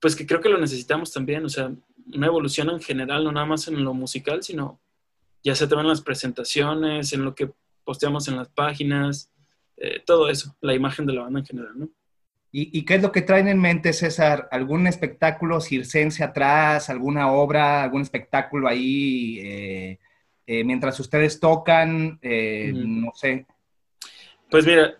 pues 0.00 0.14
que 0.14 0.26
creo 0.26 0.40
que 0.42 0.50
lo 0.50 0.58
necesitamos 0.58 1.12
también, 1.12 1.44
o 1.44 1.48
sea, 1.48 1.72
una 2.14 2.26
evolución 2.26 2.68
en 2.70 2.80
general, 2.80 3.24
no 3.24 3.32
nada 3.32 3.46
más 3.46 3.66
en 3.68 3.82
lo 3.82 3.94
musical, 3.94 4.42
sino 4.42 4.78
ya 5.46 5.54
sea 5.54 5.68
también 5.68 5.86
en 5.86 5.90
las 5.90 6.00
presentaciones, 6.02 7.12
en 7.12 7.24
lo 7.24 7.32
que 7.36 7.50
posteamos 7.84 8.26
en 8.26 8.36
las 8.36 8.48
páginas, 8.48 9.30
eh, 9.76 10.00
todo 10.04 10.28
eso, 10.28 10.56
la 10.60 10.74
imagen 10.74 11.06
de 11.06 11.12
la 11.12 11.22
banda 11.22 11.38
en 11.38 11.46
general, 11.46 11.72
¿no? 11.76 11.88
¿Y, 12.50 12.76
y 12.76 12.84
qué 12.84 12.96
es 12.96 13.02
lo 13.02 13.12
que 13.12 13.22
traen 13.22 13.46
en 13.46 13.60
mente, 13.60 13.92
César? 13.92 14.48
¿Algún 14.50 14.86
espectáculo 14.88 15.60
circense 15.60 16.24
atrás? 16.24 16.90
¿Alguna 16.90 17.30
obra? 17.30 17.84
¿Algún 17.84 18.02
espectáculo 18.02 18.66
ahí? 18.66 19.38
eh, 19.40 19.98
eh, 20.48 20.64
mientras 20.64 20.98
ustedes 20.98 21.38
tocan, 21.38 22.18
eh, 22.22 22.72
no 22.74 23.12
sé. 23.14 23.46
Pues 24.50 24.64
mira, 24.66 24.96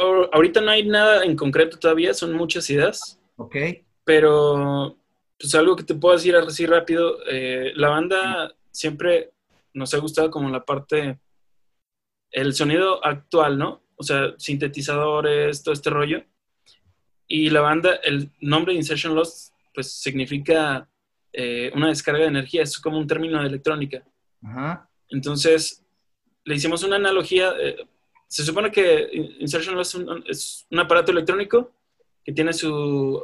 ahor- 0.00 0.28
ahorita 0.32 0.60
no 0.60 0.70
hay 0.70 0.86
nada 0.86 1.24
en 1.24 1.34
concreto 1.34 1.76
todavía, 1.78 2.14
son 2.14 2.34
muchas 2.34 2.68
ideas, 2.70 3.18
¿Ok? 3.36 3.56
pero 4.04 4.96
pues 5.40 5.54
algo 5.54 5.74
que 5.76 5.84
te 5.84 5.94
puedo 5.94 6.14
decir 6.16 6.34
así 6.36 6.66
rápido, 6.66 7.16
la 7.74 7.88
banda 7.88 8.52
siempre 8.70 9.30
nos 9.74 9.92
ha 9.94 9.98
gustado 9.98 10.30
como 10.30 10.48
la 10.50 10.64
parte, 10.64 11.18
el 12.30 12.52
sonido 12.54 13.04
actual, 13.04 13.58
¿no? 13.58 13.82
O 13.96 14.02
sea, 14.02 14.34
sintetizadores, 14.38 15.62
todo 15.62 15.72
este 15.72 15.90
rollo. 15.90 16.24
Y 17.26 17.50
la 17.50 17.60
banda, 17.60 17.96
el 18.02 18.30
nombre 18.40 18.72
de 18.72 18.78
Insertion 18.78 19.14
Lost, 19.14 19.52
pues 19.74 19.92
significa 19.92 20.88
eh, 21.32 21.70
una 21.74 21.88
descarga 21.88 22.22
de 22.22 22.28
energía, 22.28 22.62
es 22.62 22.78
como 22.78 22.98
un 22.98 23.06
término 23.06 23.40
de 23.40 23.48
electrónica. 23.48 24.02
Ajá. 24.42 24.88
Entonces, 25.10 25.84
le 26.44 26.54
hicimos 26.54 26.82
una 26.84 26.96
analogía. 26.96 27.52
eh, 27.60 27.76
se 28.26 28.44
supone 28.44 28.70
que 28.70 29.08
Insertion 29.40 29.74
Loss 29.74 29.88
es 29.88 29.94
un, 29.94 30.24
es 30.26 30.66
un 30.70 30.78
aparato 30.80 31.12
electrónico 31.12 31.72
que 32.24 32.32
tiene 32.32 32.52
su, 32.52 33.22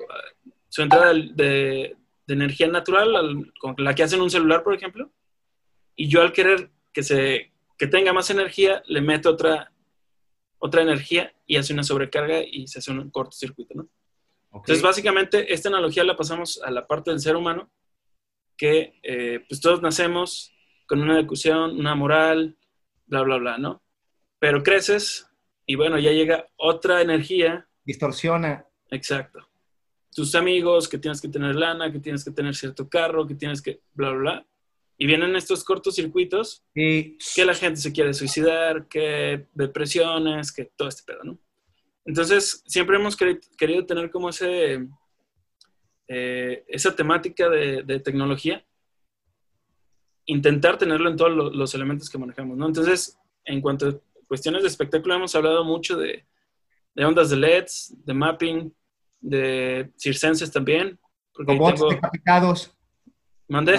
su 0.68 0.82
entrada 0.82 1.12
de, 1.12 1.96
de 2.26 2.34
energía 2.34 2.68
natural, 2.68 3.14
al- 3.16 3.52
con 3.60 3.74
la 3.78 3.94
que 3.94 4.02
hacen 4.02 4.20
un 4.20 4.30
celular, 4.30 4.62
por 4.62 4.74
ejemplo. 4.74 5.10
Y 5.96 6.08
yo 6.08 6.22
al 6.22 6.32
querer 6.32 6.70
que, 6.92 7.02
se, 7.02 7.52
que 7.78 7.86
tenga 7.86 8.12
más 8.12 8.30
energía, 8.30 8.82
le 8.86 9.00
meto 9.00 9.30
otra, 9.30 9.72
otra 10.58 10.82
energía 10.82 11.34
y 11.46 11.56
hace 11.56 11.72
una 11.72 11.82
sobrecarga 11.82 12.42
y 12.42 12.66
se 12.68 12.78
hace 12.78 12.90
un 12.90 13.10
cortocircuito, 13.10 13.74
¿no? 13.74 13.82
ok. 14.50 14.62
Entonces, 14.62 14.82
básicamente, 14.82 15.52
esta 15.52 15.68
analogía 15.68 16.04
la 16.04 16.16
pasamos 16.16 16.60
a 16.62 16.70
la 16.70 16.86
parte 16.86 17.10
del 17.10 17.20
ser 17.20 17.36
humano, 17.36 17.70
que 18.56 18.98
eh, 19.02 19.44
pues 19.48 19.60
todos 19.60 19.82
nacemos 19.82 20.52
con 20.86 21.00
una 21.02 21.18
educación, 21.18 21.78
una 21.78 21.94
moral, 21.94 22.56
bla, 23.06 23.22
bla, 23.22 23.36
bla, 23.36 23.58
¿no? 23.58 23.82
Pero 24.38 24.62
creces 24.62 25.26
y 25.66 25.76
bueno, 25.76 25.98
ya 25.98 26.12
llega 26.12 26.48
otra 26.56 27.00
energía, 27.00 27.66
Distorsiona. 27.84 28.66
exacto. 28.90 29.48
Tus 30.14 30.34
amigos, 30.34 30.88
que 30.88 30.98
tienes 30.98 31.20
que 31.20 31.28
tener 31.28 31.56
lana, 31.56 31.90
que 31.90 31.98
tienes 31.98 32.24
que 32.24 32.30
tener 32.30 32.54
cierto 32.54 32.88
carro, 32.88 33.26
que 33.26 33.34
tienes 33.34 33.60
que, 33.60 33.80
bla, 33.94 34.10
bla, 34.10 34.18
bla. 34.18 34.46
Y 34.96 35.06
vienen 35.06 35.34
estos 35.36 35.64
cortocircuitos 35.64 36.64
Y 36.74 37.18
que 37.34 37.44
la 37.44 37.54
gente 37.54 37.80
se 37.80 37.92
quiere 37.92 38.14
suicidar, 38.14 38.86
que 38.88 39.48
depresiones, 39.52 40.52
que 40.52 40.66
todo 40.76 40.88
este 40.88 41.02
pedo, 41.04 41.24
¿no? 41.24 41.38
Entonces, 42.06 42.62
siempre 42.66 42.96
hemos 42.96 43.18
queri- 43.18 43.40
querido 43.56 43.84
tener 43.86 44.10
como 44.10 44.28
ese, 44.28 44.86
eh, 46.08 46.64
esa 46.68 46.94
temática 46.94 47.48
de, 47.48 47.82
de 47.82 47.98
tecnología, 48.00 48.64
intentar 50.26 50.78
tenerlo 50.78 51.08
en 51.10 51.16
todos 51.16 51.32
lo- 51.32 51.50
los 51.50 51.74
elementos 51.74 52.08
que 52.08 52.18
manejamos, 52.18 52.56
¿no? 52.56 52.66
Entonces, 52.66 53.18
en 53.44 53.60
cuanto 53.60 53.88
a 53.88 54.00
cuestiones 54.28 54.62
de 54.62 54.68
espectáculo, 54.68 55.14
hemos 55.14 55.34
hablado 55.34 55.64
mucho 55.64 55.96
de, 55.96 56.24
de 56.94 57.04
ondas 57.04 57.30
de 57.30 57.36
LEDs, 57.36 57.94
de 58.04 58.14
mapping, 58.14 58.74
de 59.20 59.90
circenses 59.98 60.50
también. 60.52 60.98
Robots 61.34 61.80
decapitados. 61.90 62.73
¿Mandé? 63.54 63.78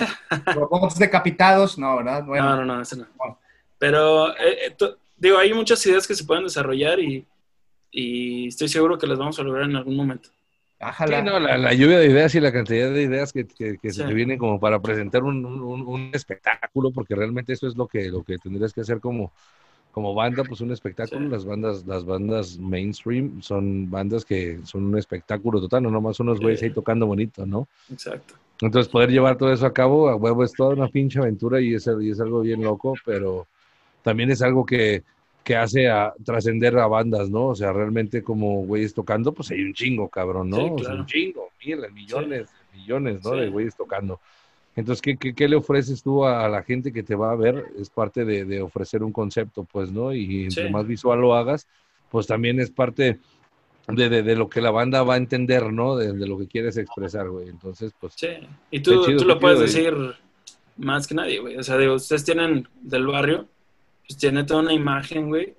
robots 0.53 0.97
decapitados, 0.97 1.77
no, 1.77 1.97
¿verdad? 1.97 2.23
Bueno, 2.23 2.51
No, 2.51 2.55
no, 2.63 2.75
no, 2.75 2.81
ese 2.81 2.95
no. 2.95 3.05
Pero, 3.77 4.29
eh, 4.37 4.67
eh, 4.67 4.71
to- 4.77 4.97
digo, 5.17 5.37
hay 5.37 5.53
muchas 5.53 5.85
ideas 5.85 6.07
que 6.07 6.15
se 6.15 6.23
pueden 6.23 6.45
desarrollar 6.45 6.97
y, 6.99 7.25
y 7.91 8.47
estoy 8.47 8.69
seguro 8.69 8.97
que 8.97 9.05
las 9.05 9.17
vamos 9.17 9.37
a 9.37 9.43
lograr 9.43 9.69
en 9.69 9.75
algún 9.75 9.97
momento. 9.97 10.29
Sí, 11.07 11.13
no, 11.23 11.39
la, 11.39 11.73
lluvia 11.73 11.99
de 11.99 12.07
ideas 12.07 12.35
y 12.35 12.39
la 12.39 12.51
cantidad 12.51 12.91
de 12.91 13.03
ideas 13.03 13.33
que, 13.33 13.45
se 13.91 14.03
te 14.03 14.13
vienen 14.13 14.37
como 14.37 14.59
para 14.59 14.79
presentar 14.81 15.23
un, 15.23 16.11
espectáculo, 16.13 16.91
porque 16.91 17.15
realmente 17.15 17.53
eso 17.53 17.67
es 17.67 17.75
lo 17.75 17.87
que, 17.87 18.09
lo 18.09 18.23
que 18.23 18.37
tendrías 18.37 18.71
que 18.71 18.81
hacer 18.81 18.99
como, 19.01 19.33
como 19.91 20.13
banda, 20.13 20.43
pues 20.43 20.61
un 20.61 20.71
espectáculo. 20.71 21.27
Las 21.27 21.43
bandas, 21.43 21.85
las 21.85 22.05
bandas 22.05 22.57
mainstream 22.57 23.41
son 23.41 23.89
bandas 23.89 24.23
que 24.23 24.59
son 24.63 24.85
un 24.85 24.97
espectáculo 24.97 25.59
total, 25.59 25.83
no 25.83 25.91
nomás 25.91 26.19
unos 26.21 26.39
güeyes 26.39 26.63
ahí 26.63 26.71
tocando 26.71 27.07
bonito, 27.07 27.45
¿no? 27.45 27.67
Exacto. 27.91 28.35
Entonces 28.61 28.91
poder 28.91 29.11
llevar 29.11 29.37
todo 29.37 29.51
eso 29.51 29.65
a 29.65 29.73
cabo, 29.73 30.09
a 30.09 30.15
huevo, 30.15 30.43
es 30.43 30.53
toda 30.53 30.73
una 30.73 30.87
pinche 30.87 31.19
aventura 31.19 31.59
y 31.59 31.73
es, 31.73 31.89
y 31.99 32.09
es 32.09 32.19
algo 32.19 32.41
bien 32.41 32.61
loco, 32.61 32.93
pero 33.05 33.47
también 34.01 34.31
es 34.31 34.41
algo 34.41 34.65
que, 34.65 35.03
que 35.43 35.55
hace 35.55 35.89
a 35.89 36.13
trascender 36.23 36.77
a 36.77 36.87
bandas, 36.87 37.29
¿no? 37.29 37.47
O 37.47 37.55
sea, 37.55 37.73
realmente 37.73 38.23
como 38.23 38.65
güeyes 38.65 38.93
tocando, 38.93 39.33
pues 39.33 39.51
hay 39.51 39.61
un 39.61 39.73
chingo, 39.73 40.07
cabrón, 40.07 40.49
¿no? 40.49 40.73
o 40.73 40.79
sea, 40.79 40.95
un 40.95 41.05
chingo, 41.05 41.49
miles, 41.63 41.91
millones, 41.91 42.49
millones, 42.73 43.23
¿no? 43.23 43.31
De 43.31 43.49
güeyes 43.49 43.75
tocando. 43.75 44.19
Entonces, 44.75 45.01
¿qué, 45.01 45.17
¿qué, 45.17 45.33
qué, 45.33 45.47
le 45.47 45.55
ofreces 45.55 46.03
tú 46.03 46.25
a, 46.25 46.49
la 46.49 46.63
gente 46.63 46.91
que 46.91 47.03
te 47.03 47.15
va 47.15 47.31
a 47.31 47.35
ver? 47.35 47.65
Es 47.79 47.89
parte 47.89 48.25
de, 48.25 48.43
de 48.45 48.61
ofrecer 48.61 49.03
un 49.03 49.11
concepto, 49.11 49.65
pues, 49.71 49.91
¿no? 49.91 50.13
Y 50.13 50.45
entre 50.45 50.69
más 50.69 50.87
visual 50.87 51.19
lo 51.19 51.33
hagas, 51.33 51.67
pues 52.09 52.27
también 52.27 52.59
es 52.59 52.71
parte 52.71 53.19
de, 53.87 54.09
de, 54.09 54.23
de, 54.23 54.35
lo 54.35 54.49
que 54.49 54.61
la 54.61 54.71
banda 54.71 55.03
va 55.03 55.15
a 55.15 55.17
entender, 55.17 55.71
¿no? 55.71 55.95
De, 55.95 56.13
lo 56.27 56.37
que 56.37 56.47
quieres 56.47 56.77
expresar, 56.77 57.29
güey. 57.29 57.49
Entonces, 57.49 57.93
pues... 57.99 58.13
Sí, 58.15 58.29
y 58.71 58.79
tú, 58.79 59.03
tú 59.05 59.25
lo 59.25 59.39
puedes 59.39 59.59
decir 59.59 59.93
más 60.77 61.07
que 61.07 61.15
nadie, 61.15 61.39
güey. 61.39 61.57
O 61.57 61.63
sea, 61.63 61.77
digo, 61.77 61.93
ustedes 61.93 62.23
tienen 62.23 62.67
del 62.81 63.07
barrio 63.07 63.47
pues 64.07 64.17
tiene 64.17 64.43
toda 64.43 64.61
una 64.61 64.73
imagen, 64.73 65.27
güey, 65.27 65.55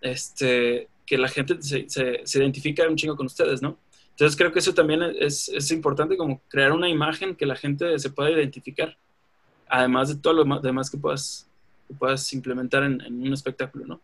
este, 0.00 0.88
que 1.04 1.18
la 1.18 1.28
gente 1.28 1.60
se, 1.60 1.86
se, 1.88 2.38
identifica 2.38 2.88
un 2.88 2.96
chingo 2.96 3.16
con 3.16 3.26
ustedes, 3.26 3.60
¿no? 3.62 3.76
Entonces 4.10 4.36
creo 4.36 4.52
que 4.52 4.58
eso 4.58 4.74
también 4.74 5.02
es, 5.02 5.48
es, 5.48 5.70
importante 5.70 6.16
como 6.16 6.40
crear 6.48 6.72
una 6.72 6.88
imagen 6.88 7.36
que 7.36 7.46
la 7.46 7.56
gente 7.56 7.98
se 7.98 8.10
pueda 8.10 8.30
identificar, 8.30 8.96
además 9.68 10.08
de 10.08 10.16
todo 10.16 10.32
lo 10.32 10.60
demás 10.60 10.90
que 10.90 10.98
puedas, 10.98 11.48
que 11.86 11.94
puedas 11.94 12.32
implementar 12.32 12.82
en, 12.84 13.00
un 13.02 13.32
espectáculo, 13.32 13.86
¿no? 13.86 14.00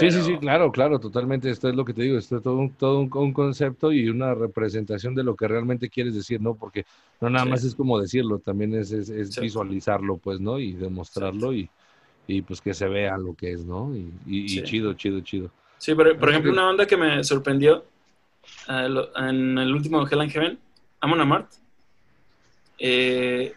Sí, 0.00 0.10
sí, 0.10 0.22
sí, 0.22 0.38
claro, 0.38 0.72
claro, 0.72 0.98
totalmente. 0.98 1.50
Esto 1.50 1.68
es 1.68 1.74
lo 1.74 1.84
que 1.84 1.94
te 1.94 2.02
digo, 2.02 2.18
esto 2.18 2.38
es 2.38 2.42
todo 2.42 2.56
un, 2.56 2.72
todo 2.72 3.00
un, 3.00 3.32
concepto 3.32 3.92
y 3.92 4.08
una 4.08 4.34
representación 4.34 5.14
de 5.14 5.24
lo 5.24 5.36
que 5.36 5.46
realmente 5.46 5.88
quieres 5.88 6.14
decir, 6.14 6.40
¿no? 6.40 6.54
Porque 6.54 6.84
no 7.20 7.30
nada 7.30 7.44
más 7.44 7.64
es 7.64 7.74
como 7.74 8.00
decirlo, 8.00 8.38
también 8.38 8.74
es, 8.74 8.92
es, 8.92 9.38
visualizarlo, 9.40 10.16
pues, 10.16 10.40
¿no? 10.40 10.58
Y 10.58 10.72
demostrarlo 10.72 11.52
y, 11.52 11.68
y 12.26 12.42
pues 12.42 12.60
que 12.60 12.74
se 12.74 12.88
vea 12.88 13.18
lo 13.18 13.34
que 13.34 13.52
es, 13.52 13.64
¿no? 13.64 13.94
Y, 14.26 14.62
chido, 14.64 14.94
chido, 14.94 15.20
chido. 15.20 15.50
Sí, 15.78 15.94
por, 15.94 16.16
por 16.18 16.30
ejemplo, 16.30 16.52
una 16.52 16.66
banda 16.66 16.86
que 16.86 16.96
me 16.96 17.22
sorprendió 17.24 17.84
eh, 18.68 18.88
en 19.16 19.58
el 19.58 19.74
último 19.74 20.06
Hell 20.06 20.20
and 20.20 20.30
Heaven, 20.30 20.58
Amon 21.00 21.20
Amart. 21.20 21.50
Eh, 22.78 23.54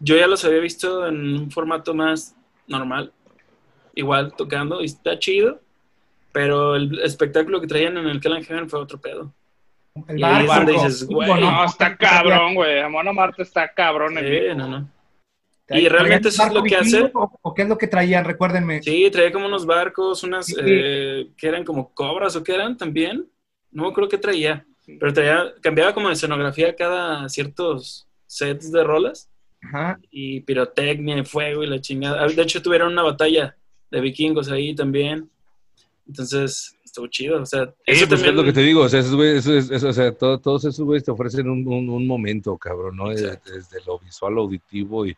yo 0.00 0.16
ya 0.16 0.26
los 0.26 0.44
había 0.44 0.58
visto 0.58 1.06
en 1.06 1.36
un 1.36 1.50
formato 1.50 1.94
más 1.94 2.34
normal, 2.66 3.12
igual 3.94 4.34
tocando, 4.36 4.82
y 4.82 4.86
está 4.86 5.18
chido, 5.18 5.60
pero 6.32 6.76
el 6.76 7.00
espectáculo 7.00 7.60
que 7.60 7.66
traían 7.66 7.96
en 7.98 8.06
el 8.06 8.20
Heaven 8.20 8.68
fue 8.68 8.80
otro 8.80 9.00
pedo. 9.00 9.32
El 10.08 10.18
y 10.18 10.22
ahí 10.22 10.46
dices, 10.66 11.06
güey. 11.06 11.28
No, 11.28 11.64
está 11.64 11.96
cabrón, 11.96 12.54
güey. 12.54 12.80
Amon 12.80 13.08
Amart 13.08 13.38
está 13.40 13.68
cabrón. 13.72 14.14
Sí, 14.18 14.40
no, 14.56 14.68
no. 14.68 14.88
Y 15.68 15.88
realmente 15.88 16.28
eso 16.28 16.46
es 16.46 16.52
lo 16.52 16.62
que 16.62 16.76
hace. 16.76 17.10
O, 17.12 17.54
qué 17.54 17.62
es 17.62 17.68
lo 17.68 17.78
que 17.78 17.86
traían? 17.86 18.24
Recuérdenme. 18.24 18.82
Sí, 18.82 19.10
traía 19.10 19.32
como 19.32 19.46
unos 19.46 19.66
barcos, 19.66 20.22
unas 20.22 20.52
eh, 20.58 21.28
que 21.36 21.48
eran 21.48 21.64
como 21.64 21.92
cobras 21.94 22.36
o 22.36 22.42
que 22.42 22.54
eran 22.54 22.76
también. 22.76 23.26
No 23.70 23.92
creo 23.92 24.08
que 24.08 24.18
traía. 24.18 24.64
Pero 24.86 25.12
traía, 25.12 25.52
cambiaba 25.60 25.94
como 25.94 26.08
de 26.08 26.14
escenografía 26.14 26.74
cada 26.74 27.28
ciertos 27.28 28.08
sets 28.26 28.72
de 28.72 28.84
rolas. 28.84 29.30
Ajá. 29.62 29.98
Y 30.10 30.40
pirotecnia 30.40 31.18
y 31.18 31.24
fuego 31.24 31.62
y 31.62 31.68
la 31.68 31.80
chingada. 31.80 32.26
De 32.26 32.42
hecho, 32.42 32.62
tuvieron 32.62 32.92
una 32.92 33.02
batalla 33.02 33.56
de 33.92 34.00
vikingos 34.00 34.50
ahí 34.50 34.74
también. 34.74 35.28
Entonces, 36.08 36.76
estuvo 36.84 37.06
chido. 37.06 37.42
O 37.42 37.46
sea, 37.46 37.72
eso 37.86 38.08
pues, 38.08 38.22
es 38.22 38.34
lo 38.34 38.42
que 38.42 38.52
te 38.52 38.62
digo. 38.62 38.80
O 38.80 38.88
sea, 38.88 39.00
esos 39.00 39.14
güeyes, 39.14 39.46
o 39.46 39.92
sea 39.92 40.12
todos 40.12 40.64
esos 40.64 40.84
güeyes 40.84 41.04
te 41.04 41.10
ofrecen 41.10 41.48
un, 41.48 41.66
un, 41.68 42.06
momento, 42.06 42.56
cabrón, 42.56 42.96
¿no? 42.96 43.10
Desde, 43.10 43.38
desde, 43.44 43.84
lo 43.86 43.98
visual, 43.98 44.38
auditivo 44.38 45.06
y 45.06 45.14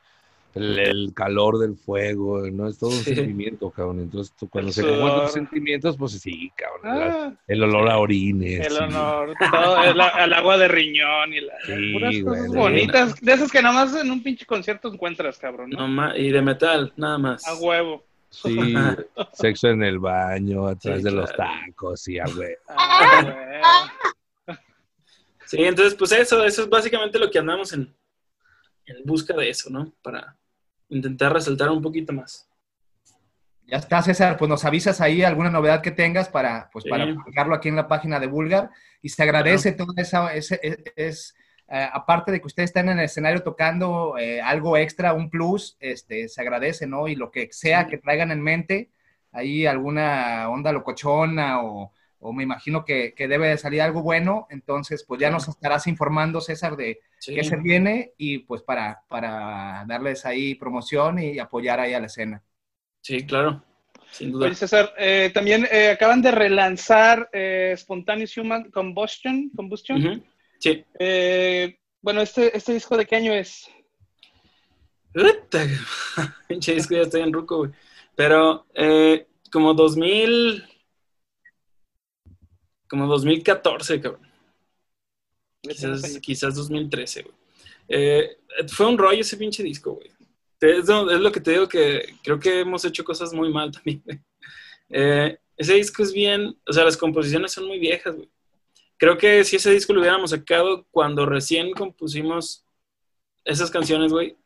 el, 0.56 1.12
calor 1.14 1.58
del 1.58 1.76
fuego, 1.76 2.42
¿no? 2.50 2.68
Es 2.68 2.78
todo 2.78 2.90
un 2.90 2.96
sentimiento, 2.96 3.70
cabrón. 3.70 4.00
Entonces, 4.00 4.34
cuando 4.50 4.72
se 4.72 4.82
conjugan 4.82 5.18
los 5.18 5.32
sentimientos, 5.32 5.96
pues 5.96 6.12
sí, 6.12 6.50
cabrón. 6.56 6.82
Ah. 6.84 7.32
el 7.46 7.62
olor 7.62 7.88
a 7.88 7.98
orines. 7.98 8.66
El 8.66 8.76
olor, 8.76 9.34
todo, 9.38 9.84
el, 9.84 10.32
agua 10.32 10.58
de 10.58 10.66
riñón 10.66 11.32
y 11.32 11.40
las 11.42 12.12
sí, 12.12 12.22
cosas 12.24 12.48
bonitas. 12.48 13.20
De 13.20 13.32
esas 13.34 13.52
que 13.52 13.62
nada 13.62 13.84
más 13.84 13.94
en 13.94 14.10
un 14.10 14.20
pinche 14.20 14.44
concierto 14.46 14.92
encuentras, 14.92 15.38
cabrón. 15.38 15.70
¿no? 15.70 16.16
y 16.16 16.30
de 16.30 16.42
metal, 16.42 16.92
nada 16.96 17.18
más. 17.18 17.46
A 17.46 17.54
huevo. 17.54 18.04
Sí, 18.42 18.56
sexo 19.32 19.68
en 19.68 19.82
el 19.82 19.98
baño, 19.98 20.66
atrás 20.66 21.02
de 21.02 21.10
los 21.10 21.30
tacos, 21.34 22.06
y 22.08 22.18
a 22.18 22.24
huevo. 22.24 22.62
Ah, 24.46 24.60
sí, 25.46 25.62
entonces, 25.62 25.94
pues 25.94 26.10
eso, 26.12 26.42
eso 26.42 26.62
es 26.62 26.68
básicamente 26.68 27.18
lo 27.18 27.30
que 27.30 27.38
andamos 27.38 27.72
en, 27.72 27.94
en 28.86 29.04
busca 29.04 29.34
de 29.34 29.50
eso, 29.50 29.70
¿no? 29.70 29.92
Para, 30.02 30.36
intentar 30.88 31.32
resaltar 31.32 31.70
un 31.70 31.82
poquito 31.82 32.12
más. 32.12 32.48
Ya 33.66 33.78
está, 33.78 34.02
César, 34.02 34.36
pues 34.36 34.48
nos 34.48 34.64
avisas 34.64 35.00
ahí 35.00 35.22
alguna 35.22 35.50
novedad 35.50 35.80
que 35.80 35.90
tengas 35.90 36.28
para, 36.28 36.68
pues, 36.70 36.84
para 36.84 37.06
publicarlo 37.14 37.54
aquí 37.54 37.68
en 37.68 37.76
la 37.76 37.88
página 37.88 38.20
de 38.20 38.26
Vulgar. 38.26 38.70
Y 39.00 39.08
se 39.08 39.22
agradece 39.22 39.72
todo 39.72 39.92
esa, 39.96 40.34
ese, 40.34 40.60
es, 40.96 41.34
eh, 41.68 41.88
aparte 41.92 42.30
de 42.30 42.40
que 42.40 42.46
ustedes 42.46 42.70
estén 42.70 42.88
en 42.88 42.98
el 42.98 43.06
escenario 43.06 43.42
tocando 43.42 44.16
eh, 44.18 44.40
algo 44.40 44.76
extra, 44.76 45.14
un 45.14 45.30
plus, 45.30 45.76
este, 45.80 46.28
se 46.28 46.40
agradece, 46.40 46.86
¿no? 46.86 47.08
Y 47.08 47.16
lo 47.16 47.30
que 47.30 47.48
sea 47.52 47.86
que 47.86 47.98
traigan 47.98 48.30
en 48.30 48.42
mente, 48.42 48.90
ahí 49.32 49.66
alguna 49.66 50.48
onda 50.50 50.72
locochona 50.72 51.62
o, 51.62 51.92
o 52.24 52.32
me 52.32 52.42
imagino 52.42 52.84
que, 52.84 53.14
que, 53.14 53.28
debe 53.28 53.48
de 53.48 53.58
salir 53.58 53.82
algo 53.82 54.02
bueno, 54.02 54.46
entonces 54.50 55.04
pues 55.06 55.20
ya 55.20 55.30
nos 55.30 55.48
estarás 55.48 55.86
informando, 55.86 56.40
César, 56.40 56.76
de 56.76 57.00
qué 57.24 57.44
se 57.44 57.56
viene 57.56 58.12
y 58.16 58.38
pues 58.38 58.62
para, 58.62 59.02
para 59.08 59.84
darles 59.86 60.24
ahí 60.24 60.54
promoción 60.54 61.18
y 61.18 61.38
apoyar 61.38 61.80
ahí 61.80 61.92
a 61.92 62.00
la 62.00 62.06
escena. 62.06 62.42
Sí, 63.02 63.26
claro, 63.26 63.62
sin 64.10 64.32
duda. 64.32 64.46
Oye, 64.46 64.54
César, 64.54 64.94
eh, 64.96 65.30
también 65.34 65.66
eh, 65.70 65.90
acaban 65.90 66.22
de 66.22 66.30
relanzar 66.30 67.28
eh, 67.32 67.74
Spontaneous 67.76 68.36
Human 68.38 68.70
Combustion. 68.70 69.50
Combustion. 69.54 70.24
Sí. 70.58 70.84
bueno, 72.00 72.22
este, 72.22 72.56
¿este 72.56 72.72
disco 72.72 72.96
de 72.96 73.06
qué 73.06 73.16
año 73.16 73.32
es? 73.32 73.68
Pinche 76.48 76.74
disco 76.74 76.94
ya 76.94 77.02
estoy 77.02 77.20
en 77.20 77.32
ruco, 77.32 77.58
güey. 77.58 77.70
Pero 78.16 78.66
como 79.50 79.74
2000 79.74 80.64
como 82.94 83.08
2014, 83.08 84.00
cabrón. 84.00 84.22
Quizás, 85.60 86.18
quizás 86.20 86.54
2013, 86.54 87.22
güey. 87.22 87.34
Eh, 87.88 88.36
fue 88.68 88.86
un 88.86 88.96
rollo 88.96 89.20
ese 89.20 89.36
pinche 89.36 89.62
disco, 89.64 89.94
güey. 89.94 90.10
Es, 90.60 90.86
lo 90.88 91.32
que 91.32 91.40
te 91.40 91.50
digo 91.50 91.68
que 91.68 92.14
creo 92.22 92.38
que 92.38 92.60
hemos 92.60 92.84
hecho 92.84 93.04
cosas 93.04 93.32
muy 93.34 93.52
mal 93.52 93.72
también, 93.72 94.00
güey. 94.04 94.20
Eh, 94.90 95.36
ese 95.56 95.74
disco 95.74 96.02
es 96.02 96.12
bien, 96.12 96.56
o 96.66 96.72
sea, 96.72 96.84
las 96.84 96.96
composiciones 96.96 97.52
son 97.52 97.66
muy 97.66 97.78
viejas, 97.78 98.14
güey. 98.14 98.28
Creo 98.96 99.18
que 99.18 99.44
si 99.44 99.56
ese 99.56 99.70
disco 99.70 99.92
lo 99.92 100.00
hubiéramos 100.00 100.30
sacado 100.30 100.86
cuando 100.90 101.26
recién 101.26 101.72
compusimos 101.72 102.64
esas 103.44 103.70
canciones, 103.70 104.12
güey, 104.12 104.36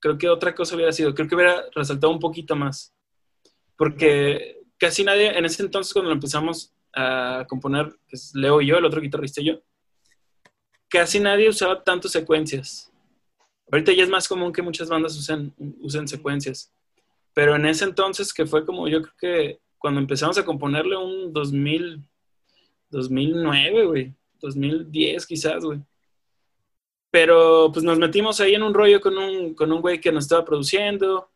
creo 0.00 0.18
que 0.18 0.28
otra 0.28 0.54
cosa 0.54 0.74
hubiera 0.76 0.92
sido, 0.92 1.14
creo 1.14 1.28
que 1.28 1.34
hubiera 1.34 1.64
resaltado 1.74 2.12
un 2.12 2.20
poquito 2.20 2.56
más. 2.56 2.94
Porque 3.76 4.60
casi 4.78 5.04
nadie, 5.04 5.36
en 5.36 5.44
ese 5.44 5.62
entonces 5.62 5.92
cuando 5.92 6.10
lo 6.10 6.14
empezamos, 6.14 6.72
a 6.94 7.44
componer, 7.48 7.96
que 8.08 8.16
es 8.16 8.34
Leo 8.34 8.60
y 8.60 8.66
yo, 8.66 8.78
el 8.78 8.84
otro 8.84 9.00
guitarrista 9.00 9.40
y 9.40 9.46
yo, 9.46 9.60
casi 10.88 11.20
nadie 11.20 11.48
usaba 11.48 11.84
tantas 11.84 12.12
secuencias. 12.12 12.90
Ahorita 13.70 13.92
ya 13.92 14.02
es 14.02 14.08
más 14.08 14.26
común 14.26 14.52
que 14.52 14.62
muchas 14.62 14.88
bandas 14.88 15.16
usen, 15.16 15.54
usen 15.80 16.08
secuencias. 16.08 16.72
Pero 17.34 17.54
en 17.54 17.66
ese 17.66 17.84
entonces, 17.84 18.32
que 18.32 18.46
fue 18.46 18.64
como 18.64 18.88
yo 18.88 19.02
creo 19.02 19.14
que 19.18 19.60
cuando 19.76 20.00
empezamos 20.00 20.38
a 20.38 20.44
componerle 20.44 20.96
un 20.96 21.32
2000, 21.32 22.02
2009, 22.90 23.86
güey, 23.86 24.14
2010 24.40 25.26
quizás, 25.26 25.64
güey. 25.64 25.80
Pero 27.10 27.70
pues 27.72 27.84
nos 27.84 27.98
metimos 27.98 28.40
ahí 28.40 28.54
en 28.54 28.62
un 28.62 28.74
rollo 28.74 29.00
con 29.00 29.16
un, 29.16 29.54
con 29.54 29.72
un 29.72 29.80
güey 29.80 30.00
que 30.00 30.12
nos 30.12 30.24
estaba 30.24 30.44
produciendo. 30.44 31.30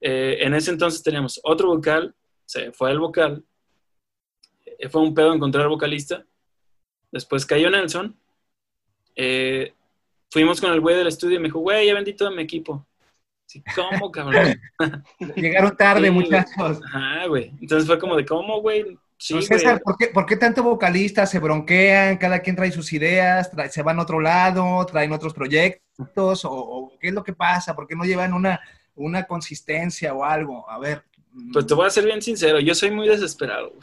Eh, 0.00 0.38
en 0.40 0.54
ese 0.54 0.72
entonces 0.72 1.02
teníamos 1.02 1.40
otro 1.44 1.68
vocal, 1.68 2.14
se 2.44 2.72
fue 2.72 2.90
el 2.90 2.98
vocal, 2.98 3.44
eh, 4.66 4.88
fue 4.88 5.00
un 5.00 5.14
pedo 5.14 5.32
encontrar 5.32 5.68
vocalista. 5.68 6.24
Después 7.12 7.46
cayó 7.46 7.70
Nelson. 7.70 8.16
Eh, 9.14 9.74
fuimos 10.30 10.60
con 10.60 10.72
el 10.72 10.80
güey 10.80 10.96
del 10.96 11.06
estudio 11.06 11.36
y 11.36 11.38
me 11.38 11.48
dijo, 11.48 11.60
güey, 11.60 11.86
ya 11.86 11.94
vendí 11.94 12.14
todo 12.14 12.30
mi 12.30 12.42
equipo. 12.42 12.86
¿Cómo, 13.76 14.10
cabrón? 14.10 14.60
Llegaron 15.36 15.76
tarde, 15.76 16.10
muchachos. 16.10 16.80
Ajá, 16.86 17.26
güey. 17.26 17.52
Entonces 17.60 17.86
fue 17.86 17.98
como 17.98 18.16
de, 18.16 18.24
¿cómo, 18.24 18.60
güey? 18.60 18.98
Sí, 19.24 19.34
No, 19.34 19.42
César. 19.42 19.80
¿por 19.84 19.96
qué, 19.96 20.08
por 20.08 20.26
qué 20.26 20.36
tanto 20.36 20.64
vocalistas 20.64 21.30
se 21.30 21.38
bronquean? 21.38 22.16
Cada 22.18 22.40
quien 22.40 22.56
trae 22.56 22.72
sus 22.72 22.92
ideas, 22.92 23.50
trae- 23.52 23.68
se 23.70 23.82
van 23.82 23.98
a 23.98 24.02
otro 24.02 24.18
lado, 24.20 24.84
traen 24.86 25.12
otros 25.12 25.32
proyectos, 25.32 26.44
o, 26.44 26.50
o 26.52 26.92
qué 26.98 27.08
es 27.08 27.14
lo 27.14 27.22
que 27.22 27.32
pasa? 27.32 27.76
¿Por 27.76 27.86
qué 27.86 27.94
no 27.94 28.04
llevan 28.04 28.32
una, 28.34 28.60
una 28.96 29.22
consistencia 29.24 30.12
o 30.12 30.24
algo? 30.24 30.68
A 30.68 30.78
ver. 30.80 31.04
mm, 31.32 31.52
Pues 31.52 31.66
te 31.68 31.74
voy 31.74 31.86
a 31.86 31.90
ser 31.90 32.04
bien 32.04 32.20
sincero, 32.20 32.58
yo 32.58 32.74
soy 32.74 32.90
muy 32.90 33.06
desesperado. 33.08 33.70
güey. 33.70 33.80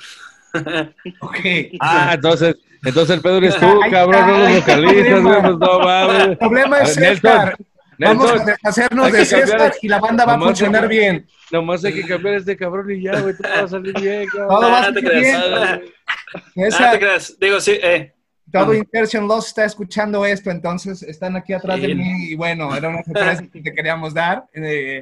Ok. 1.21 1.37
Ah, 1.79 2.11
entonces, 2.15 2.55
entonces 2.83 3.15
el 3.15 3.21
pedo 3.21 3.37
eres 3.37 3.55
tú, 3.57 3.79
cabrón, 3.91 4.27
no 4.27 4.37
los 4.39 4.55
vocalistas, 4.55 5.21
güey, 5.23 5.41
pues 5.41 5.57
no 5.57 5.79
mames. 5.79 6.27
El 6.27 6.37
problema 6.37 6.79
es 6.79 6.93
César. 6.95 7.55
Vamos 7.99 8.31
a 8.31 8.45
deshacernos 8.45 9.05
hay 9.07 9.11
de 9.11 9.25
César 9.25 9.73
y 9.81 9.87
la 9.87 9.99
banda 9.99 10.25
va 10.25 10.33
a 10.35 10.39
funcionar 10.39 10.87
bien. 10.87 11.27
nomás 11.51 11.83
hay 11.83 11.93
que 11.93 12.07
cambiar 12.07 12.35
este 12.35 12.55
cabrón 12.55 12.89
y 12.91 13.01
ya, 13.01 13.19
güey, 13.19 13.35
todo 13.35 13.49
va 13.49 13.61
a 13.61 13.67
salir 13.67 13.99
bien, 13.99 14.27
cabrón. 14.27 14.49
Todo 14.49 14.71
va 14.71 14.79
a 14.79 14.83
salir 14.85 15.09
bien. 15.09 15.41
No 16.55 16.71
César, 16.71 16.91
te 16.93 16.99
creas. 16.99 17.39
Digo, 17.39 17.59
sí, 17.59 17.79
eh. 17.81 18.13
Todo. 18.51 18.73
Insertion 18.73 19.27
Loss 19.27 19.47
está 19.47 19.65
escuchando 19.65 20.25
esto, 20.25 20.49
entonces 20.51 21.03
están 21.03 21.35
aquí 21.35 21.53
atrás 21.53 21.81
de 21.81 21.93
mí 21.95 22.29
y 22.29 22.35
bueno, 22.35 22.75
era 22.75 22.89
una 22.89 23.03
sorpresa 23.03 23.41
que 23.51 23.61
te 23.61 23.73
queríamos 23.73 24.13
dar. 24.13 24.45
Eh, 24.53 25.01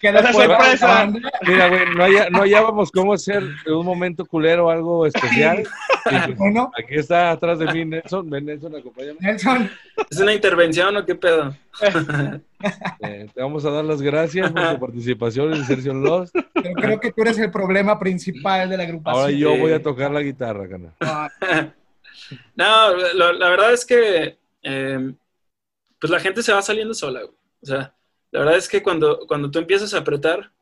que 0.00 0.12
sorpresa. 0.32 1.10
Mira, 1.46 1.68
güey, 1.68 1.94
no, 1.96 2.04
haya- 2.04 2.30
no 2.30 2.42
hallábamos 2.42 2.90
cómo 2.90 3.12
hacer 3.14 3.42
un 3.66 3.86
momento 3.86 4.24
culero 4.24 4.70
algo 4.70 5.06
especial. 5.06 5.64
Bueno, 6.36 6.70
aquí 6.78 6.96
está 6.96 7.30
atrás 7.30 7.58
de 7.58 7.72
mí 7.72 7.82
Nelson. 7.86 8.28
Ven, 8.28 8.44
Nelson, 8.44 8.76
acompáñame. 8.76 9.16
Nelson, 9.20 9.70
¿Es 10.10 10.18
una 10.20 10.34
intervención 10.34 10.94
o 10.96 11.04
qué 11.06 11.14
pedo? 11.14 11.54
Eh, 13.00 13.26
te 13.34 13.42
vamos 13.42 13.64
a 13.66 13.70
dar 13.70 13.84
las 13.84 14.00
gracias 14.00 14.50
por 14.50 14.72
tu 14.74 14.80
participación 14.80 15.52
en 15.52 15.58
Insertion 15.58 16.02
Lost. 16.02 16.34
pero 16.54 16.72
creo 16.74 17.00
que 17.00 17.12
tú 17.12 17.20
eres 17.20 17.38
el 17.38 17.50
problema 17.50 17.98
principal 17.98 18.70
de 18.70 18.76
la 18.78 18.84
agrupación. 18.84 19.22
Ahora 19.22 19.32
yo 19.36 19.56
voy 19.58 19.72
a 19.72 19.82
tocar 19.82 20.10
la 20.10 20.20
guitarra, 20.22 20.66
cana. 20.68 20.88
Ah, 21.00 21.28
No, 22.54 22.96
la 22.96 23.48
verdad 23.48 23.72
es 23.72 23.84
que 23.84 24.38
eh, 24.62 25.14
pues 26.00 26.10
la 26.10 26.20
gente 26.20 26.42
se 26.42 26.52
va 26.52 26.62
saliendo 26.62 26.94
sola, 26.94 27.22
güey. 27.22 27.36
O 27.62 27.66
sea, 27.66 27.94
la 28.30 28.40
verdad 28.40 28.56
es 28.56 28.68
que 28.68 28.82
cuando, 28.82 29.26
cuando 29.26 29.50
tú 29.50 29.58
empiezas 29.58 29.94
a 29.94 29.98
apretar, 29.98 30.52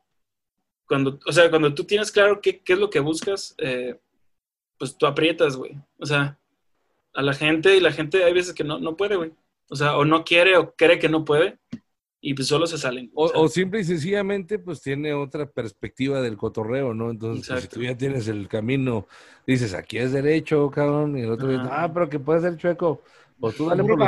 cuando, 0.85 1.19
o 1.25 1.31
sea, 1.31 1.49
cuando 1.49 1.73
tú 1.73 1.83
tienes 1.85 2.11
claro 2.11 2.39
qué, 2.41 2.59
qué 2.59 2.73
es 2.73 2.79
lo 2.79 2.89
que 2.89 2.99
buscas, 2.99 3.55
eh, 3.57 3.99
pues 4.77 4.97
tú 4.97 5.05
aprietas, 5.05 5.55
güey. 5.55 5.75
O 5.99 6.05
sea, 6.05 6.37
a 7.13 7.21
la 7.21 7.33
gente 7.33 7.75
y 7.75 7.79
la 7.79 7.91
gente 7.91 8.23
hay 8.23 8.33
veces 8.33 8.53
que 8.53 8.63
no, 8.63 8.79
no 8.79 8.95
puede, 8.95 9.15
güey. 9.15 9.31
O 9.69 9.75
sea, 9.75 9.97
o 9.97 10.05
no 10.05 10.23
quiere 10.23 10.57
o 10.57 10.73
cree 10.75 10.99
que 10.99 11.09
no 11.09 11.25
puede 11.25 11.57
y 12.25 12.33
pues 12.33 12.47
solo 12.47 12.65
se 12.65 12.77
salen. 12.77 13.11
O, 13.13 13.25
o 13.25 13.47
simple 13.49 13.81
y 13.81 13.83
sencillamente, 13.83 14.57
pues 14.57 14.81
tiene 14.81 15.13
otra 15.13 15.45
perspectiva 15.45 16.21
del 16.21 16.37
cotorreo, 16.37 16.93
¿no? 16.93 17.11
Entonces, 17.11 17.45
pues, 17.49 17.61
si 17.63 17.67
tú 17.67 17.81
ya 17.83 17.97
tienes 17.97 18.29
el 18.29 18.47
camino, 18.47 19.07
dices, 19.45 19.73
aquí 19.73 19.97
es 19.97 20.13
derecho, 20.13 20.71
cabrón, 20.71 21.17
y 21.17 21.21
el 21.23 21.31
otro 21.31 21.49
dice, 21.49 21.65
ah, 21.69 21.91
pero 21.93 22.09
que 22.09 22.19
puede 22.19 22.39
ser 22.39 22.55
chueco. 22.55 23.01
Pues 23.39 23.57
tú 23.57 23.67
dale 23.67 23.83
por 23.83 23.99
lo, 23.99 24.05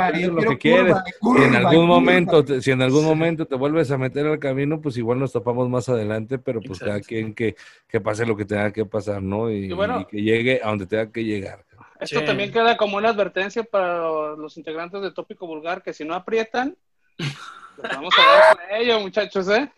que 0.50 0.56
quieres. 0.56 0.96
curva, 1.20 1.40
Si 1.42 1.44
en 1.44 1.54
algún 1.56 1.72
curva. 1.74 1.86
momento, 1.86 2.42
te- 2.42 2.62
si 2.62 2.70
en 2.70 2.80
algún 2.80 3.04
momento 3.04 3.44
te 3.44 3.54
vuelves 3.54 3.90
a 3.90 3.98
meter 3.98 4.24
al 4.26 4.38
camino, 4.38 4.80
pues 4.80 4.96
igual 4.96 5.18
nos 5.18 5.32
topamos 5.32 5.68
más 5.68 5.86
adelante, 5.90 6.38
pero 6.38 6.60
pues 6.62 6.78
cada 6.78 6.92
Exacto. 6.92 7.08
quien 7.08 7.34
que, 7.34 7.54
que 7.86 8.00
pase 8.00 8.24
lo 8.24 8.34
que 8.34 8.46
tenga 8.46 8.72
que 8.72 8.86
pasar, 8.86 9.22
¿no? 9.22 9.50
Y, 9.50 9.66
Y 9.66 9.72
bueno. 9.72 10.00
y 10.00 10.04
que 10.06 10.22
llegue 10.22 10.60
a 10.64 10.68
donde 10.68 10.86
tenga 10.86 11.12
que 11.12 11.22
llegar. 11.22 11.66
Esto 12.00 12.20
Sí. 12.20 12.24
también 12.24 12.50
queda 12.50 12.78
como 12.78 12.96
una 12.96 13.10
advertencia 13.10 13.62
para 13.62 14.08
los 14.36 14.56
integrantes 14.56 15.02
de 15.02 15.10
Tópico 15.10 15.46
Vulgar, 15.46 15.82
que 15.82 15.92
si 15.92 16.04
no 16.06 16.14
aprietan, 16.14 16.74
les 17.18 17.92
vamos 17.94 18.14
a 18.18 18.22
dar 18.22 18.56
con 18.56 18.76
ello, 18.80 19.00
muchachos, 19.00 19.48
¿eh? 19.48 19.70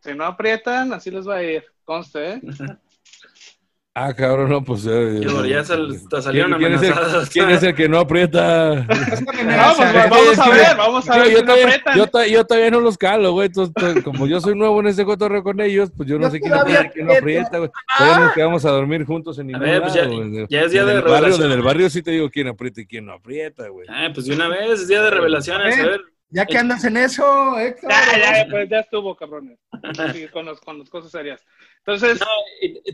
Si 0.00 0.14
no 0.14 0.24
aprietan, 0.24 0.92
así 0.92 1.10
les 1.10 1.26
va 1.28 1.36
a 1.36 1.42
ir. 1.42 1.64
Conste, 1.84 2.32
¿eh? 2.34 2.40
Ah, 3.94 4.14
cabrón, 4.14 4.48
no, 4.48 4.64
pues... 4.64 4.86
eh, 4.88 5.20
ya 5.46 5.62
sal- 5.64 5.94
salieron 6.22 6.52
¿Quién, 6.52 6.60
quién 6.60 6.72
es 6.72 6.82
el, 6.82 6.92
amenazados. 6.94 7.28
quién 7.28 7.50
es 7.50 7.62
el 7.62 7.74
que 7.74 7.90
no 7.90 7.98
aprieta? 7.98 8.74
No, 8.86 9.74
pues 9.76 10.08
vamos 10.08 10.38
a 10.38 10.48
ver, 10.50 10.76
vamos 10.78 11.10
a 11.10 11.14
Yo, 11.16 11.20
ver 11.24 11.30
yo 11.30 11.36
si 11.36 11.42
no 11.42 11.46
todavía, 11.46 11.66
aprietan. 11.66 11.96
yo 11.98 12.06
to- 12.06 12.24
yo 12.26 12.46
todavía 12.46 12.70
no 12.70 12.80
los 12.80 12.96
calo, 12.96 13.32
güey. 13.32 13.48
entonces, 13.48 13.74
to- 13.74 14.02
como 14.02 14.26
yo 14.26 14.40
soy 14.40 14.54
nuevo 14.56 14.80
en 14.80 14.86
este 14.86 15.04
cotorreo 15.04 15.42
con 15.42 15.60
ellos, 15.60 15.90
pues 15.94 16.08
yo 16.08 16.16
no 16.16 16.24
Yo 16.24 16.30
sé 16.30 16.40
quién 16.40 16.54
aprieta 16.54 16.86
y 16.86 16.88
quién 16.88 17.06
no 17.06 17.12
aprieta, 17.12 17.58
güey. 17.58 17.70
Todavía 17.98 18.18
nos 18.24 18.32
quedamos 18.32 18.64
a 18.64 18.70
dormir 18.70 19.04
juntos 19.04 19.38
en 19.38 19.48
ningún 19.48 19.60
ver, 19.62 19.82
pues 19.82 19.94
lado, 19.94 20.10
ya- 20.10 20.16
güey. 20.16 20.46
ya 20.48 20.60
es 20.62 20.72
día 20.72 20.80
En 20.80 20.86
de 20.86 20.92
el 20.94 21.02
barrio. 21.02 21.36
Desde 21.36 21.52
el 21.54 21.62
barrio 21.62 21.90
sí 21.90 22.02
te 22.02 22.12
digo 22.12 22.30
quién 22.30 22.48
aprieta 22.48 22.80
y 22.80 22.86
quién 22.86 23.04
no 23.04 23.12
aprieta, 23.12 23.68
güey. 23.68 23.86
Ah, 23.90 24.08
pues 24.14 24.24
de 24.24 24.34
una 24.34 24.48
vez, 24.48 24.70
es 24.80 24.88
día 24.88 25.02
de 25.02 25.10
revelaciones, 25.10 25.78
a 25.78 25.82
ver. 25.86 26.00
Ya 26.32 26.46
que 26.46 26.56
andas 26.58 26.82
en 26.84 26.96
eso, 26.96 27.58
Héctor. 27.58 27.90
Ya, 27.90 28.38
ya, 28.44 28.46
pues 28.50 28.68
ya 28.68 28.80
estuvo, 28.80 29.14
cabrones. 29.16 29.58
Sí, 30.12 30.26
con, 30.28 30.46
los, 30.46 30.60
con 30.60 30.78
las 30.78 30.88
cosas 30.88 31.10
serias. 31.10 31.40
Entonces, 31.78 32.20
No, 32.20 32.26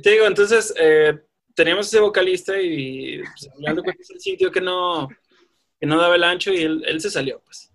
te 0.02 0.10
digo, 0.10 0.27
entonces, 0.27 0.74
eh, 0.78 1.19
teníamos 1.55 1.86
ese 1.86 2.01
vocalista 2.01 2.60
y 2.60 3.19
pues, 3.23 3.48
hablando 3.55 3.82
con 3.85 3.93
él 3.93 4.20
sintió 4.20 4.51
que 4.51 4.60
no, 4.60 5.09
que 5.81 5.86
no 5.86 6.01
daba 6.01 6.16
el 6.16 6.24
ancho 6.24 6.52
y 6.52 6.62
él, 6.62 6.82
él 6.86 7.01
se 7.01 7.10
salió, 7.10 7.40
pues. 7.44 7.73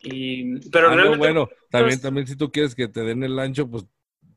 Y, 0.00 0.60
pero 0.70 0.86
Ah, 0.88 0.90
no, 0.90 0.96
realmente, 0.96 1.18
bueno, 1.18 1.48
también, 1.70 1.96
pues- 1.98 2.02
también 2.02 2.26
si 2.26 2.36
tú 2.36 2.50
quieres 2.50 2.74
que 2.74 2.88
te 2.88 3.00
den 3.00 3.22
el 3.24 3.38
ancho, 3.38 3.68
pues 3.68 3.84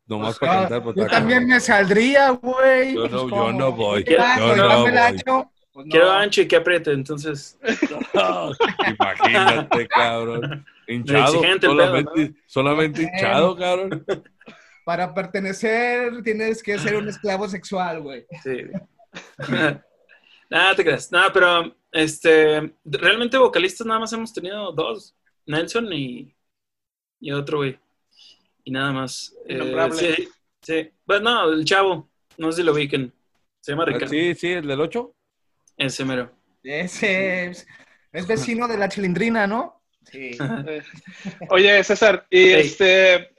nomás 0.08 0.40
Pues, 0.40 0.50
para 0.50 0.54
Ah, 0.54 0.62
cantar. 0.64 0.84
pues, 0.84 0.96
yo 0.98 1.06
también 1.08 1.46
me 1.48 1.60
saldría, 1.60 2.32
güey. 2.32 2.96
Yo 2.96 3.02
pues, 3.02 3.12
no- 3.12 3.24
yo 3.24 3.30
¿cómo? 3.30 3.52
no 3.54 3.72
voy, 3.72 4.04
yo 4.04 4.18
Ah, 4.20 4.36
no 4.40 4.48
pues, 4.48 4.58
dame 4.58 4.90
el 4.90 5.24
voy. 5.26 5.44
Pues, 5.80 5.88
no. 5.88 5.92
quiero 5.92 6.12
ancho 6.12 6.42
y 6.42 6.48
que 6.50 6.58
apriete, 6.58 6.92
entonces. 6.92 7.58
Imagínate, 9.00 9.88
cabrón. 9.88 10.66
Hinchado, 10.86 11.36
exigente 11.36 11.68
el 11.68 11.72
solamente, 11.72 12.34
solamente 12.48 13.02
hinchado, 13.04 13.56
cabrón. 13.56 14.06
Para 14.84 15.14
pertenecer 15.14 16.22
tienes 16.22 16.62
que 16.62 16.78
ser 16.80 16.98
un 16.98 17.08
esclavo 17.08 17.48
sexual, 17.48 18.02
güey. 18.02 18.26
Sí. 18.44 18.64
Nada, 20.50 20.76
te 20.76 20.84
creas. 20.84 21.10
Nada, 21.14 21.32
pero 21.32 21.74
este, 21.94 22.76
realmente 22.84 23.38
vocalistas 23.38 23.88
nada 23.88 24.02
más 24.02 24.12
hemos 24.12 24.34
tenido 24.34 24.74
dos, 24.74 25.16
Nelson 25.46 25.94
y, 25.94 26.36
y 27.22 27.32
otro 27.32 27.60
güey. 27.60 27.80
Y 28.66 28.72
nada 28.72 28.92
más. 28.92 29.34
Eh, 29.48 29.90
sí, 29.94 30.28
sí. 30.62 30.92
Bueno, 31.06 31.46
no, 31.46 31.54
el 31.54 31.64
chavo, 31.64 32.10
no 32.38 32.52
sé 32.52 32.58
si 32.58 32.64
lo 32.64 32.74
ubiquen. 32.74 33.14
Se 33.62 33.72
llama 33.72 33.86
Ricardo. 33.86 34.08
Ah, 34.08 34.10
Sí, 34.10 34.36
sí, 34.36 34.52
el 34.52 34.68
del 34.68 34.82
8. 34.82 35.16
Ese 35.80 36.06
mero. 36.06 36.32
Ese 36.62 37.46
es, 37.46 37.68
es 38.12 38.28
vecino 38.28 38.68
de 38.68 38.78
la 38.78 38.90
chilindrina, 38.90 39.48
¿no? 39.48 39.82
Sí. 40.12 40.38
oye, 41.50 41.84
César, 41.84 42.28
y 42.30 42.50
Hey. 42.52 42.62
este, 42.66 43.30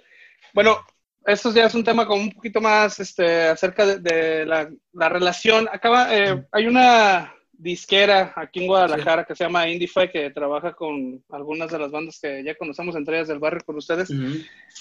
bueno, 0.52 0.78
esto 1.26 1.52
ya 1.52 1.66
es 1.66 1.74
un 1.74 1.84
tema 1.84 2.06
como 2.06 2.22
un 2.22 2.32
poquito 2.32 2.60
más 2.60 2.98
este, 2.98 3.48
acerca 3.48 3.84
de, 3.86 3.98
de 4.00 4.46
la, 4.46 4.68
la 4.94 5.08
relación. 5.08 5.68
Acaba, 5.70 6.16
eh, 6.16 6.44
hay 6.50 6.66
una 6.66 7.32
disquera 7.52 8.32
aquí 8.36 8.60
en 8.60 8.68
Guadalajara 8.68 9.24
que 9.26 9.36
se 9.36 9.44
llama 9.44 9.68
Indify 9.68 10.10
que 10.10 10.30
trabaja 10.30 10.72
con 10.72 11.22
algunas 11.30 11.70
de 11.70 11.78
las 11.78 11.90
bandas 11.90 12.18
que 12.18 12.42
ya 12.42 12.54
conocemos, 12.54 12.96
entre 12.96 13.16
ellas 13.16 13.28
del 13.28 13.38
barrio 13.38 13.60
con 13.66 13.76
ustedes. 13.76 14.10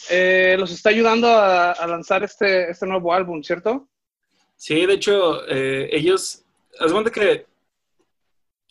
Eh, 0.10 0.56
los 0.58 0.72
está 0.72 0.90
ayudando 0.92 1.28
a, 1.28 1.72
a 1.74 1.88
lanzar 1.88 2.24
este, 2.24 2.72
este 2.72 2.88
nuevo 2.88 3.14
álbum, 3.14 3.44
¿cierto? 3.44 3.90
Sí, 4.56 4.86
de 4.86 4.94
hecho, 4.94 5.46
eh, 5.50 5.90
ellos, 5.92 6.46
haz 6.80 6.92
cuenta 6.92 7.12
que, 7.12 7.46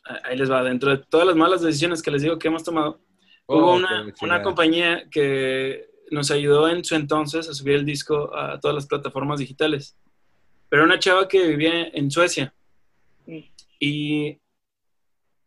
ah, 0.06 0.20
ahí 0.24 0.36
les 0.36 0.50
va, 0.50 0.62
dentro 0.62 0.90
de 0.90 0.98
todas 0.98 1.26
las 1.26 1.36
malas 1.36 1.62
decisiones 1.62 2.02
que 2.02 2.10
les 2.10 2.22
digo 2.22 2.38
que 2.38 2.48
hemos 2.48 2.64
tomado, 2.64 3.00
hubo 3.46 3.72
Oh, 3.72 3.76
una, 3.76 3.88
qué 3.88 4.02
una 4.02 4.12
chingada. 4.14 4.42
compañía 4.42 5.08
que 5.10 5.88
nos 6.10 6.30
ayudó 6.30 6.68
en 6.68 6.84
su 6.84 6.94
entonces 6.94 7.48
a 7.48 7.54
subir 7.54 7.74
el 7.76 7.84
disco 7.84 8.34
a 8.34 8.58
todas 8.60 8.74
las 8.74 8.86
plataformas 8.86 9.38
digitales. 9.40 9.96
Pero 10.70 10.84
una 10.84 10.98
chava 10.98 11.28
que 11.28 11.46
vivía 11.46 11.88
en 11.88 12.10
Suecia. 12.10 12.54
Mm. 13.26 13.38
Y, 13.80 14.38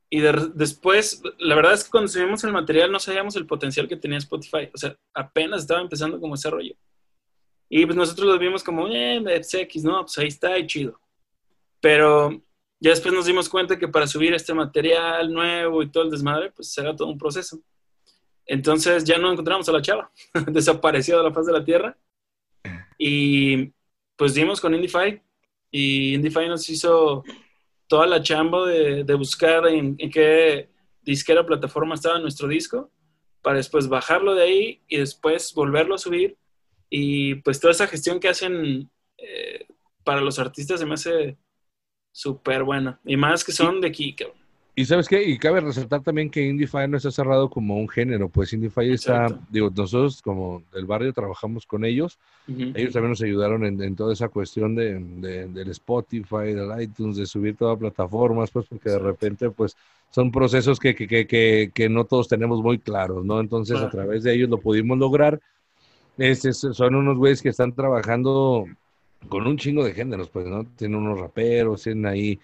y 0.09 0.19
de- 0.19 0.51
después, 0.55 1.21
la 1.39 1.55
verdad 1.55 1.73
es 1.73 1.83
que 1.83 1.91
cuando 1.91 2.07
subimos 2.07 2.43
el 2.43 2.51
material 2.53 2.91
no 2.91 2.99
sabíamos 2.99 3.35
el 3.35 3.45
potencial 3.45 3.87
que 3.87 3.97
tenía 3.97 4.17
Spotify. 4.17 4.69
O 4.73 4.77
sea, 4.77 4.95
apenas 5.13 5.61
estaba 5.61 5.81
empezando 5.81 6.19
como 6.19 6.35
ese 6.35 6.49
rollo. 6.49 6.75
Y 7.69 7.85
pues 7.85 7.95
nosotros 7.95 8.27
lo 8.27 8.37
vimos 8.39 8.63
como, 8.63 8.87
eh, 8.87 9.23
es 9.27 9.53
X, 9.53 9.83
¿no? 9.83 10.01
Pues 10.01 10.17
ahí 10.17 10.27
está 10.27 10.57
y 10.57 10.67
chido. 10.67 10.99
Pero 11.79 12.41
ya 12.81 12.89
después 12.89 13.13
nos 13.13 13.27
dimos 13.27 13.47
cuenta 13.47 13.77
que 13.77 13.87
para 13.87 14.07
subir 14.07 14.33
este 14.33 14.55
material 14.55 15.31
nuevo 15.31 15.83
y 15.83 15.91
todo 15.91 16.03
el 16.03 16.09
desmadre, 16.09 16.51
pues 16.51 16.73
será 16.73 16.95
todo 16.95 17.09
un 17.09 17.17
proceso. 17.17 17.61
Entonces 18.45 19.03
ya 19.03 19.19
no 19.19 19.31
encontramos 19.31 19.69
a 19.69 19.71
la 19.71 19.83
chava, 19.83 20.11
desapareció 20.47 21.17
de 21.17 21.23
la 21.23 21.31
faz 21.31 21.45
de 21.45 21.53
la 21.53 21.63
tierra. 21.63 21.95
Y 22.97 23.71
pues 24.15 24.33
dimos 24.33 24.59
con 24.59 24.73
Indify 24.73 25.21
y 25.69 26.15
Indify 26.15 26.49
nos 26.49 26.67
hizo 26.69 27.23
toda 27.87 28.07
la 28.07 28.23
chamba 28.23 28.65
de, 28.65 29.03
de 29.03 29.13
buscar 29.13 29.67
en, 29.67 29.95
en 29.99 30.09
qué 30.09 30.71
disquera 31.03 31.45
plataforma 31.45 31.93
estaba 31.93 32.17
nuestro 32.17 32.47
disco 32.47 32.91
para 33.43 33.57
después 33.57 33.87
bajarlo 33.87 34.33
de 34.33 34.43
ahí 34.43 34.81
y 34.87 34.97
después 34.97 35.53
volverlo 35.53 35.93
a 35.95 35.99
subir. 35.99 36.35
Y 36.89 37.35
pues 37.35 37.59
toda 37.59 37.73
esa 37.73 37.87
gestión 37.87 38.19
que 38.19 38.29
hacen 38.29 38.89
eh, 39.17 39.67
para 40.03 40.21
los 40.21 40.39
artistas 40.39 40.79
se 40.79 40.85
me 40.87 40.95
hace 40.95 41.37
súper 42.11 42.63
buena. 42.63 42.99
Y 43.05 43.17
más 43.17 43.43
que 43.43 43.51
son 43.51 43.81
de 43.81 43.87
aquí, 43.87 44.13
cabrón. 44.13 44.37
Y 44.73 44.85
sabes 44.85 45.09
qué, 45.09 45.21
y 45.21 45.37
cabe 45.37 45.59
resaltar 45.59 46.01
también 46.01 46.29
que 46.29 46.41
IndieFi 46.47 46.87
no 46.87 46.95
está 46.95 47.11
cerrado 47.11 47.49
como 47.49 47.75
un 47.77 47.89
género, 47.89 48.29
pues 48.29 48.53
IndieFi 48.53 48.93
está, 48.93 49.27
digo, 49.49 49.69
nosotros 49.75 50.21
como 50.21 50.63
del 50.73 50.85
barrio 50.85 51.11
trabajamos 51.11 51.65
con 51.65 51.83
ellos, 51.83 52.17
ellos 52.47 52.93
también 52.93 53.09
nos 53.09 53.21
ayudaron 53.21 53.65
en, 53.65 53.81
en 53.83 53.95
toda 53.97 54.13
esa 54.13 54.29
cuestión 54.29 54.73
de, 54.73 54.97
de- 54.97 55.47
del 55.49 55.69
Spotify, 55.71 56.53
del 56.53 56.81
iTunes, 56.81 57.17
de 57.17 57.25
subir 57.25 57.57
todas 57.57 57.77
plataformas, 57.77 58.49
pues 58.49 58.65
porque 58.67 58.89
de 58.91 58.99
repente 58.99 59.49
pues 59.49 59.75
son 60.09 60.31
procesos 60.31 60.79
que, 60.79 60.95
que, 60.95 61.05
que, 61.27 61.71
que, 61.73 61.89
no 61.89 62.05
todos 62.05 62.29
tenemos 62.29 62.61
muy 62.61 62.79
claros, 62.79 63.25
¿no? 63.25 63.41
Entonces 63.41 63.77
a 63.77 63.89
través 63.89 64.23
de 64.23 64.33
ellos 64.33 64.49
lo 64.49 64.57
pudimos 64.57 64.97
lograr. 64.97 65.39
Este, 66.17 66.53
son 66.53 66.95
unos 66.95 67.17
güeyes 67.17 67.41
que 67.41 67.49
están 67.49 67.73
trabajando 67.73 68.65
con 69.29 69.47
un 69.47 69.57
chingo 69.57 69.83
de 69.83 69.93
géneros, 69.93 70.29
pues, 70.29 70.47
¿no? 70.47 70.65
Tienen 70.75 70.97
unos 70.97 71.19
raperos, 71.19 71.83
tienen 71.83 72.05
ahí 72.05 72.39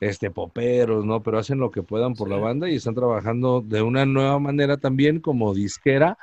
este 0.00 0.30
poperos, 0.30 1.04
¿no? 1.04 1.22
Pero 1.22 1.38
hacen 1.38 1.58
lo 1.58 1.70
que 1.70 1.82
puedan 1.82 2.14
por 2.14 2.28
la 2.28 2.36
banda 2.38 2.68
y 2.70 2.76
están 2.76 2.94
trabajando 2.94 3.60
de 3.62 3.82
una 3.82 4.04
nueva 4.06 4.38
manera 4.38 4.76
también 4.78 5.20
como 5.20 5.54
disquera. 5.54 6.18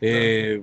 eh, 0.00 0.62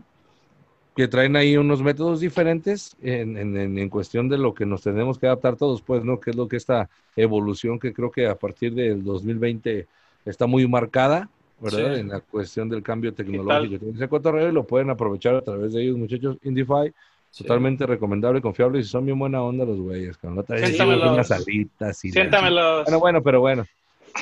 que 0.96 1.08
traen 1.08 1.36
ahí 1.36 1.58
unos 1.58 1.84
métodos 1.84 2.20
diferentes 2.20 2.96
en, 3.02 3.38
en- 3.38 3.78
en- 3.78 3.90
cuestión 3.90 4.30
de 4.30 4.38
lo 4.38 4.54
que 4.54 4.66
nos 4.66 4.82
tenemos 4.82 5.20
que 5.20 5.28
adaptar 5.28 5.56
todos, 5.56 5.82
pues, 5.84 6.04
¿no? 6.04 6.20
Que 6.20 6.32
es 6.32 6.36
lo 6.36 6.48
que 6.48 6.58
esta 6.58 6.90
evolución 7.16 7.78
que 7.80 7.94
creo 7.94 8.10
que 8.12 8.28
a 8.28 8.36
partir 8.38 8.74
del 8.74 9.04
2020 9.04 9.88
está 10.26 10.48
muy 10.48 10.68
marcada, 10.68 11.30
¿verdad? 11.60 11.96
Sí. 11.96 12.00
En 12.02 12.10
la 12.10 12.22
cuestión 12.22 12.68
del 12.70 12.82
cambio 12.84 13.14
tecnológico. 13.14 13.86
ese 13.94 14.08
cotorreo 14.10 14.50
y 14.50 14.52
lo 14.52 14.66
pueden 14.66 14.90
aprovechar 14.90 15.36
a 15.36 15.42
través 15.44 15.74
de 15.74 15.84
ellos, 15.84 15.98
muchachos. 15.98 16.38
Indify, 16.44 16.92
Sí. 17.38 17.44
totalmente 17.44 17.86
recomendable, 17.86 18.42
confiable 18.42 18.80
y 18.80 18.84
son 18.84 19.06
bien 19.06 19.20
buena 19.20 19.42
onda 19.44 19.64
los 19.66 19.78
güeyes, 19.80 20.18
llevo 20.24 21.12
unas 21.14 21.30
alitas 21.32 22.04
y 22.06 22.12
Siéntamelos. 22.12 22.84
Bueno, 22.86 23.00
bueno, 23.00 23.24
pero 23.24 23.40
bueno. 23.42 23.66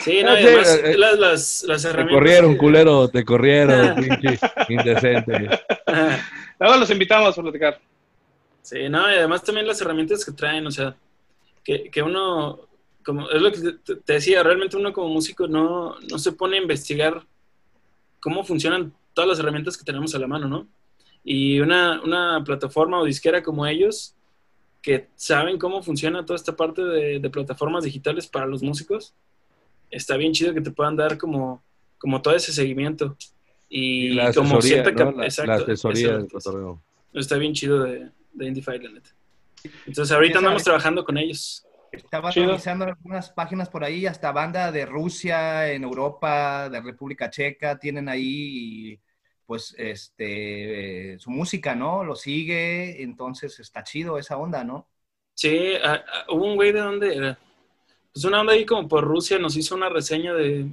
Sí, 0.03 0.21
no, 0.23 0.31
Ah, 0.31 0.39
y 0.39 0.43
sí, 0.43 0.47
además 0.49 0.81
eh, 0.83 0.97
las, 0.97 1.17
las, 1.19 1.63
las 1.67 1.81
Te 1.83 1.87
herramientas. 1.89 2.19
corrieron, 2.19 2.51
que- 2.53 2.57
culero, 2.57 3.07
te 3.07 3.23
corrieron, 3.23 3.95
pinche 4.19 4.39
indecente. 4.67 5.49
Luego 6.59 6.75
los 6.77 6.89
invitamos 6.89 7.37
a 7.37 7.41
platicar. 7.41 7.79
Sí, 8.61 8.89
no, 8.89 9.09
y 9.09 9.15
además 9.15 9.43
también 9.43 9.67
las 9.67 9.79
herramientas 9.81 10.25
que 10.25 10.31
traen, 10.33 10.67
o 10.67 10.71
sea, 10.71 10.95
que, 11.63 11.89
que 11.89 12.01
uno, 12.01 12.59
como 13.05 13.29
es 13.29 13.41
lo 13.41 13.51
que 13.51 13.59
te, 13.59 13.95
te 13.97 14.13
decía, 14.13 14.43
realmente 14.43 14.75
uno 14.75 14.91
como 14.91 15.07
músico 15.09 15.47
no, 15.47 15.95
no 16.11 16.19
se 16.19 16.31
pone 16.33 16.57
a 16.57 16.61
investigar 16.61 17.21
cómo 18.19 18.43
funcionan 18.43 18.91
todas 19.13 19.29
las 19.29 19.39
herramientas 19.39 19.77
que 19.77 19.85
tenemos 19.85 20.13
a 20.15 20.19
la 20.19 20.27
mano, 20.27 20.47
¿no? 20.49 20.67
Y 21.27 21.59
una, 21.59 22.01
una 22.03 22.43
plataforma 22.45 22.99
o 22.99 23.03
disquera 23.03 23.41
como 23.41 23.65
ellos, 23.65 24.15
que 24.81 25.07
saben 25.15 25.57
cómo 25.57 25.81
funciona 25.81 26.23
toda 26.23 26.37
esta 26.37 26.55
parte 26.55 26.83
de, 26.83 27.19
de 27.19 27.29
plataformas 27.31 27.83
digitales 27.83 28.27
para 28.27 28.45
los 28.45 28.61
músicos, 28.61 29.15
está 29.89 30.15
bien 30.15 30.31
chido 30.33 30.53
que 30.53 30.61
te 30.61 30.69
puedan 30.69 30.95
dar 30.95 31.17
como, 31.17 31.63
como 31.97 32.21
todo 32.21 32.35
ese 32.35 32.53
seguimiento. 32.53 33.17
Y, 33.67 34.07
Y 34.07 34.09
la 34.11 34.31
como 34.31 34.59
asesoría, 34.59 34.83
cierta 34.83 35.03
¿no? 35.03 35.11
La, 35.11 35.17
la 35.17 35.25
exacto, 35.25 35.63
asesoría 35.63 36.11
del 36.13 36.25
exacto. 36.25 36.81
Está 37.13 37.37
bien 37.37 37.53
chido 37.53 37.83
de, 37.83 38.11
de 38.33 38.45
Indify, 38.47 38.77
la 38.79 38.91
neta. 38.91 39.09
Entonces 39.87 40.11
ahorita 40.11 40.37
andamos 40.37 40.63
trabajando 40.63 41.03
con 41.03 41.17
ellos. 41.17 41.65
Estaba 41.91 42.29
Chido. 42.29 42.47
revisando 42.47 42.85
algunas 42.85 43.31
páginas 43.31 43.69
por 43.69 43.83
ahí, 43.83 44.05
hasta 44.05 44.31
banda 44.31 44.71
de 44.71 44.85
Rusia, 44.85 45.71
en 45.71 45.83
Europa, 45.83 46.69
de 46.69 46.81
República 46.81 47.29
Checa, 47.29 47.79
tienen 47.79 48.09
ahí 48.09 48.99
pues 49.45 49.75
este 49.77 51.13
eh, 51.13 51.19
su 51.19 51.29
música, 51.29 51.75
¿no? 51.75 52.03
Lo 52.03 52.15
sigue, 52.15 53.01
entonces 53.03 53.59
está 53.59 53.83
chido 53.83 54.17
esa 54.17 54.37
onda, 54.37 54.63
¿no? 54.63 54.87
Sí, 55.33 55.73
ah, 55.83 56.01
ah, 56.11 56.25
hubo 56.29 56.45
un 56.45 56.55
güey 56.55 56.71
de 56.71 56.79
dónde 56.79 57.15
era. 57.15 57.37
Pues 58.13 58.23
una 58.25 58.41
onda 58.41 58.53
ahí 58.53 58.65
como 58.65 58.87
por 58.87 59.03
Rusia 59.03 59.37
nos 59.39 59.55
hizo 59.57 59.75
una 59.75 59.89
reseña 59.89 60.33
de. 60.33 60.67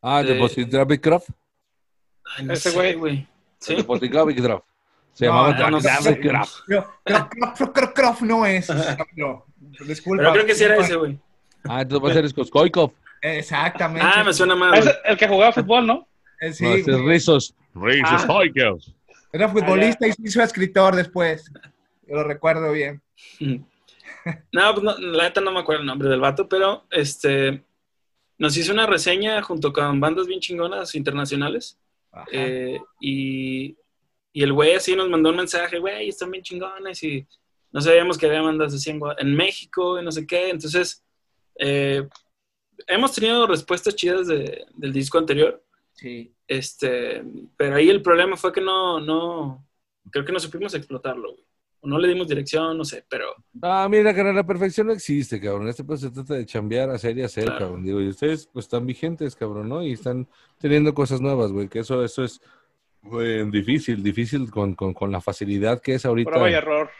Ah, 0.00 0.22
de- 0.22 0.34
Depository 0.34 0.98
Craft. 0.98 1.28
Ay, 2.36 2.44
no 2.46 2.52
Ese 2.52 2.70
sé, 2.70 2.76
güey. 2.76 2.94
güey. 2.94 3.26
Sí. 3.58 3.74
Depository 3.76 4.34
Craft. 4.36 4.64
Se 5.12 5.26
No, 5.26 5.32
llamaba 5.32 5.58
no 5.58 5.70
no 5.70 5.78
es. 5.78 5.84
No, 9.16 9.44
disculpa. 9.84 10.22
Pero 10.22 10.32
creo 10.32 10.46
que 10.46 10.54
sí 10.54 10.64
era 10.64 10.76
ese, 10.76 10.94
güey. 10.94 11.18
Ah, 11.68 11.82
entonces 11.82 12.06
va 12.06 12.10
a 12.10 12.14
ser 12.14 12.46
Skoikov. 12.46 12.92
Exactamente. 13.20 14.08
Ah, 14.14 14.22
me 14.24 14.32
suena 14.32 14.54
mal. 14.54 14.78
Es 14.78 14.88
el 15.04 15.16
que 15.16 15.26
jugaba 15.26 15.52
fútbol, 15.52 15.86
¿no? 15.86 16.07
Eh, 16.40 16.52
sí, 16.52 16.64
No, 16.64 16.74
ese 16.74 16.90
es. 16.92 17.00
Rizos. 17.00 17.54
Rizos 17.74 18.24
Ah. 18.24 18.26
Era 19.32 19.48
futbolista 19.48 20.06
y 20.06 20.12
se 20.12 20.22
hizo 20.24 20.42
escritor 20.42 20.96
después. 20.96 21.50
Yo 22.06 22.14
lo 22.16 22.24
recuerdo 22.24 22.72
bien. 22.72 23.00
No, 24.52 24.74
pues 24.74 24.82
no, 24.84 24.98
la 24.98 25.24
neta 25.24 25.40
no 25.40 25.50
me 25.52 25.60
acuerdo 25.60 25.80
el 25.80 25.86
nombre 25.86 26.08
del 26.08 26.20
vato, 26.20 26.48
pero 26.48 26.84
este 26.90 27.62
nos 28.36 28.54
hizo 28.58 28.72
una 28.74 28.84
reseña 28.86 29.40
junto 29.40 29.72
con 29.72 30.00
bandas 30.00 30.26
bien 30.26 30.40
chingonas 30.40 30.94
internacionales. 30.94 31.78
Eh, 32.30 32.78
y, 33.00 33.74
y 34.32 34.42
el 34.42 34.52
güey 34.52 34.74
así 34.74 34.94
nos 34.94 35.08
mandó 35.08 35.30
un 35.30 35.36
mensaje, 35.36 35.78
güey, 35.78 36.10
están 36.10 36.30
bien 36.30 36.44
chingones 36.44 37.02
y 37.04 37.26
no 37.72 37.80
sabíamos 37.80 38.18
que 38.18 38.26
había 38.26 38.42
bandas 38.42 38.74
así 38.74 38.90
en, 38.90 39.00
en 39.18 39.34
México 39.34 39.98
y 39.98 40.04
no 40.04 40.12
sé 40.12 40.26
qué. 40.26 40.50
Entonces, 40.50 41.02
eh, 41.58 42.06
hemos 42.86 43.14
tenido 43.14 43.46
respuestas 43.46 43.96
chidas 43.96 44.26
de- 44.26 44.66
del 44.74 44.92
disco 44.92 45.16
anterior, 45.16 45.64
Sí. 45.98 46.32
este, 46.46 47.24
pero 47.56 47.74
ahí 47.74 47.90
el 47.90 48.02
problema 48.02 48.36
fue 48.36 48.52
que 48.52 48.60
no, 48.60 49.00
no, 49.00 49.66
creo 50.10 50.24
que 50.24 50.32
no 50.32 50.38
supimos 50.38 50.72
explotarlo, 50.74 51.32
güey. 51.32 51.44
O 51.80 51.88
no 51.88 51.98
le 51.98 52.08
dimos 52.08 52.26
dirección, 52.28 52.76
no 52.76 52.84
sé, 52.84 53.04
pero 53.08 53.26
Ah, 53.62 53.86
mira, 53.90 54.14
carnal, 54.14 54.34
la 54.34 54.46
perfección 54.46 54.88
no 54.88 54.92
existe, 54.92 55.40
cabrón. 55.40 55.68
Este 55.68 55.84
pues 55.84 56.00
se 56.00 56.10
trata 56.10 56.34
de 56.34 56.44
chambear, 56.46 56.90
hacer 56.90 57.16
y 57.18 57.22
hacer, 57.22 57.44
Claro. 57.44 57.58
cabrón. 57.60 57.84
Digo, 57.84 58.00
y 58.00 58.08
ustedes 58.08 58.48
pues 58.52 58.64
están 58.66 58.84
vigentes, 58.86 59.36
cabrón, 59.36 59.68
¿no? 59.68 59.82
Y 59.84 59.92
están 59.92 60.26
teniendo 60.58 60.92
cosas 60.94 61.20
nuevas, 61.20 61.52
güey. 61.52 61.68
Que 61.68 61.80
eso, 61.80 62.02
eso 62.04 62.24
es 62.24 62.40
güey, 63.02 63.48
difícil, 63.50 64.02
difícil 64.02 64.50
con, 64.50 64.74
con, 64.74 64.92
con 64.92 65.12
la 65.12 65.20
facilidad 65.20 65.80
que 65.80 65.94
es 65.94 66.04
ahorita 66.04 66.30
Prueba 66.30 66.50
y 66.50 66.54
error. 66.54 66.90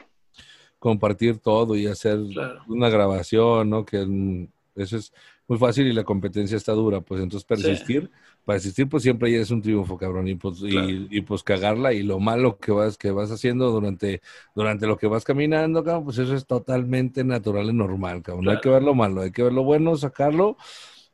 compartir 0.78 1.38
todo 1.38 1.74
y 1.74 1.86
hacer 1.88 2.18
claro. 2.32 2.62
una 2.68 2.88
grabación, 2.88 3.70
¿no? 3.70 3.84
Que 3.84 4.04
mm, 4.06 4.46
eso 4.76 4.96
es 4.96 5.12
muy 5.48 5.58
fácil 5.58 5.86
y 5.86 5.92
la 5.94 6.04
competencia 6.04 6.56
está 6.58 6.72
dura, 6.72 7.00
pues 7.00 7.22
entonces 7.22 7.44
persistir, 7.46 8.10
persistir 8.44 8.86
pues 8.86 9.02
siempre 9.02 9.32
ya 9.32 9.38
es 9.38 9.50
un 9.50 9.62
triunfo, 9.62 9.96
cabrón, 9.96 10.28
y 10.28 10.34
pues, 10.34 10.58
y- 10.60 10.68
Claro. 10.70 10.88
y, 10.88 11.20
pues 11.22 11.42
cagarla 11.42 11.94
y 11.94 12.02
lo 12.02 12.20
malo 12.20 12.58
que 12.58 12.70
vas, 12.70 12.98
que 12.98 13.10
vas 13.10 13.30
haciendo 13.30 13.70
durante, 13.70 14.20
durante 14.54 14.86
lo 14.86 14.98
que 14.98 15.06
vas 15.06 15.24
caminando, 15.24 15.82
cabrón, 15.82 16.04
pues 16.04 16.18
eso 16.18 16.34
es 16.34 16.46
totalmente 16.46 17.24
natural 17.24 17.70
y 17.70 17.72
normal, 17.72 18.22
cabrón, 18.22 18.44
no 18.44 18.50
hay 18.50 18.60
que 18.60 18.68
ver 18.68 18.82
lo 18.82 18.94
malo, 18.94 19.22
hay 19.22 19.32
que 19.32 19.42
ver 19.42 19.54
lo 19.54 19.64
bueno, 19.64 19.96
sacarlo, 19.96 20.58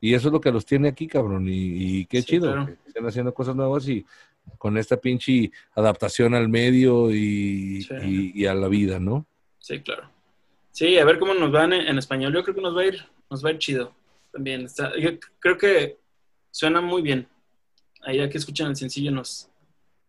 y 0.01 0.13
eso 0.13 0.27
es 0.27 0.33
lo 0.33 0.41
que 0.41 0.51
los 0.51 0.65
tiene 0.65 0.89
aquí, 0.89 1.07
cabrón, 1.07 1.47
y, 1.47 1.53
y 1.99 2.05
qué 2.05 2.19
Sí, 2.21 2.27
chido, 2.27 2.51
claro. 2.51 2.65
que 2.65 2.77
estén 2.87 3.05
haciendo 3.07 3.33
cosas 3.33 3.55
nuevas 3.55 3.87
y 3.87 4.05
con 4.57 4.77
esta 4.77 4.97
pinche 4.97 5.49
adaptación 5.75 6.35
al 6.35 6.49
medio 6.49 7.09
y, 7.09 7.81
Sí. 7.83 7.93
y- 8.03 8.41
y 8.43 8.45
a 8.47 8.53
la 8.53 8.67
vida, 8.67 8.99
¿no? 8.99 9.25
Sí, 9.59 9.79
claro. 9.79 10.09
Sí, 10.71 10.97
a 10.97 11.05
ver 11.05 11.19
cómo 11.19 11.33
nos 11.33 11.51
van 11.53 11.71
en, 11.71 11.87
en 11.87 11.97
español. 11.97 12.33
Yo 12.33 12.43
creo 12.43 12.53
que 12.53 12.61
nos 12.61 12.75
va 12.75 12.81
a 12.81 12.85
ir, 12.85 12.97
nos 13.31 13.43
va 13.43 13.49
a 13.49 13.53
ir 13.53 13.59
chido. 13.59 13.93
También 14.35 14.65
está, 14.65 14.91
yo 14.97 15.11
creo 15.39 15.57
que 15.57 15.97
suena 16.51 16.81
muy 16.81 17.01
bien. 17.01 17.25
Ahí 18.01 18.17
ya 18.17 18.29
que 18.29 18.37
escuchan 18.37 18.67
el 18.67 18.75
sencillo 18.75 19.09
nos, 19.09 19.49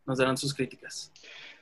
nos 0.04 0.18
darán 0.18 0.36
sus 0.36 0.52
críticas. 0.52 1.12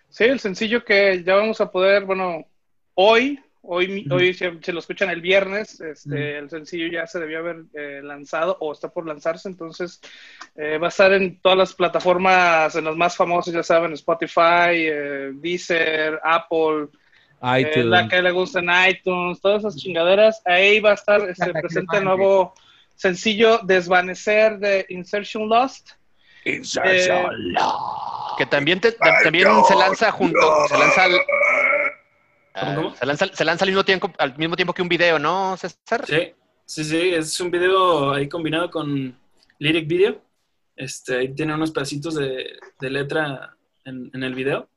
Sí, 0.09 0.25
el 0.25 0.41
sencillo 0.41 0.83
que 0.83 1.23
ya 1.23 1.35
vamos 1.35 1.61
a 1.61 1.71
poder, 1.71 2.07
bueno, 2.07 2.47
hoy, 2.95 3.39
hoy, 3.61 4.07
Ujú. 4.07 4.15
hoy 4.15 4.33
se, 4.33 4.51
se 4.63 4.73
lo 4.73 4.79
escuchan 4.79 5.11
el 5.11 5.21
viernes, 5.21 5.79
este, 5.79 6.39
el 6.39 6.49
sencillo 6.49 6.87
ya 6.87 7.07
se 7.07 7.21
debió 7.21 7.41
haber 7.41 7.65
eh, 7.75 8.01
lanzado 8.03 8.57
o 8.61 8.73
está 8.73 8.89
por 8.89 9.07
lanzarse, 9.07 9.47
entonces 9.47 10.01
eh, 10.55 10.79
va 10.79 10.87
a 10.87 10.89
estar 10.89 11.13
en 11.13 11.39
todas 11.43 11.59
las 11.59 11.75
plataformas, 11.75 12.75
en 12.77 12.87
las 12.87 12.97
más 12.97 13.15
famosas, 13.15 13.53
ya 13.53 13.63
saben, 13.63 13.93
Spotify, 13.93 14.73
eh, 14.73 15.33
Deezer, 15.35 16.19
Apple, 16.25 16.89
iTunes. 17.59 17.87
la 17.87 18.09
que 18.09 18.23
le 18.23 18.31
gusta 18.31 18.61
en 18.61 18.71
iTunes, 18.91 19.41
todas 19.41 19.61
esas 19.61 19.77
chingaderas, 19.77 20.41
ahí 20.45 20.81
va 20.81 20.93
a 20.93 20.95
estar 20.95 21.21
este, 21.29 21.53
presente 21.53 21.99
el 21.99 22.05
nuevo 22.05 22.55
sencillo 22.97 23.59
Desvanecer 23.65 24.59
de 24.59 24.87
Insertion 24.89 25.49
Lost. 25.49 25.91
Eh, 26.45 26.65
Que 28.39 28.47
también, 28.47 28.81
te- 28.81 28.93
también 28.93 29.49
se 29.67 29.75
lanza 29.77 30.11
junto, 30.11 30.67
se 30.69 30.79
lanza 30.79 31.05
al, 31.05 31.13
¿Cómo, 32.61 32.75
cómo? 32.75 32.95
se 32.95 33.07
lanza, 33.07 33.27
se 33.33 33.45
lanza 33.45 33.65
al 33.65 33.71
mismo 33.71 33.85
tiempo, 33.85 34.13
al 34.19 34.37
mismo 34.37 34.55
tiempo 34.57 34.73
que 34.73 34.83
un 34.83 34.89
video, 34.89 35.19
¿no, 35.19 35.57
César? 35.57 36.05
Sí, 36.07 36.33
sí, 36.67 36.85
sí, 36.85 37.15
es 37.15 37.41
un 37.41 37.51
video 37.51 38.13
ahí 38.13 38.29
combinado 38.29 38.71
con 38.71 39.19
Lyric 39.59 39.89
Video. 39.89 40.21
Este, 40.77 41.19
ahí 41.19 41.35
tiene 41.35 41.55
unos 41.55 41.71
pedacitos 41.71 42.15
de, 42.17 42.57
de 42.81 42.91
letra 42.91 43.57
en, 43.85 44.11
en 44.13 44.23
el 44.23 44.35
video. 44.35 44.69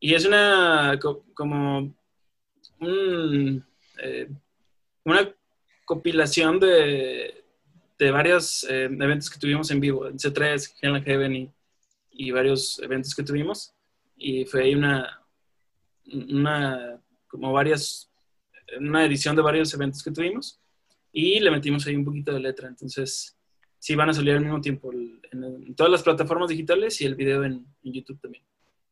Y 0.00 0.14
es 0.14 0.24
una, 0.24 0.96
co- 1.00 1.24
como, 1.34 1.92
un, 2.80 3.64
eh, 4.02 4.28
una 5.04 5.34
compilación 5.84 6.60
de, 6.60 7.44
de 7.98 8.10
varios 8.10 8.64
eh, 8.68 8.84
eventos 8.84 9.30
que 9.30 9.38
tuvimos 9.38 9.70
en 9.70 9.80
vivo, 9.80 10.06
en 10.06 10.18
C3, 10.18 10.74
Hell 10.80 11.02
Heaven 11.02 11.34
y, 11.34 11.50
y 12.12 12.30
varios 12.30 12.78
eventos 12.80 13.14
que 13.14 13.22
tuvimos. 13.22 13.74
Y 14.16 14.44
fue 14.44 14.64
ahí 14.64 14.74
una, 14.74 15.24
una, 16.06 17.00
como 17.26 17.52
varias, 17.52 18.10
una 18.78 19.04
edición 19.04 19.36
de 19.36 19.42
varios 19.42 19.72
eventos 19.74 20.02
que 20.02 20.10
tuvimos 20.10 20.60
y 21.12 21.40
le 21.40 21.50
metimos 21.50 21.86
ahí 21.86 21.96
un 21.96 22.04
poquito 22.04 22.32
de 22.32 22.40
letra. 22.40 22.68
Entonces, 22.68 23.36
sí 23.78 23.94
van 23.94 24.10
a 24.10 24.14
salir 24.14 24.34
al 24.34 24.40
mismo 24.40 24.60
tiempo 24.60 24.92
en, 24.92 25.20
en 25.32 25.74
todas 25.74 25.90
las 25.90 26.02
plataformas 26.02 26.48
digitales 26.48 27.00
y 27.00 27.06
el 27.06 27.14
video 27.14 27.44
en 27.44 27.66
YouTube 27.82 28.20
también. 28.20 28.47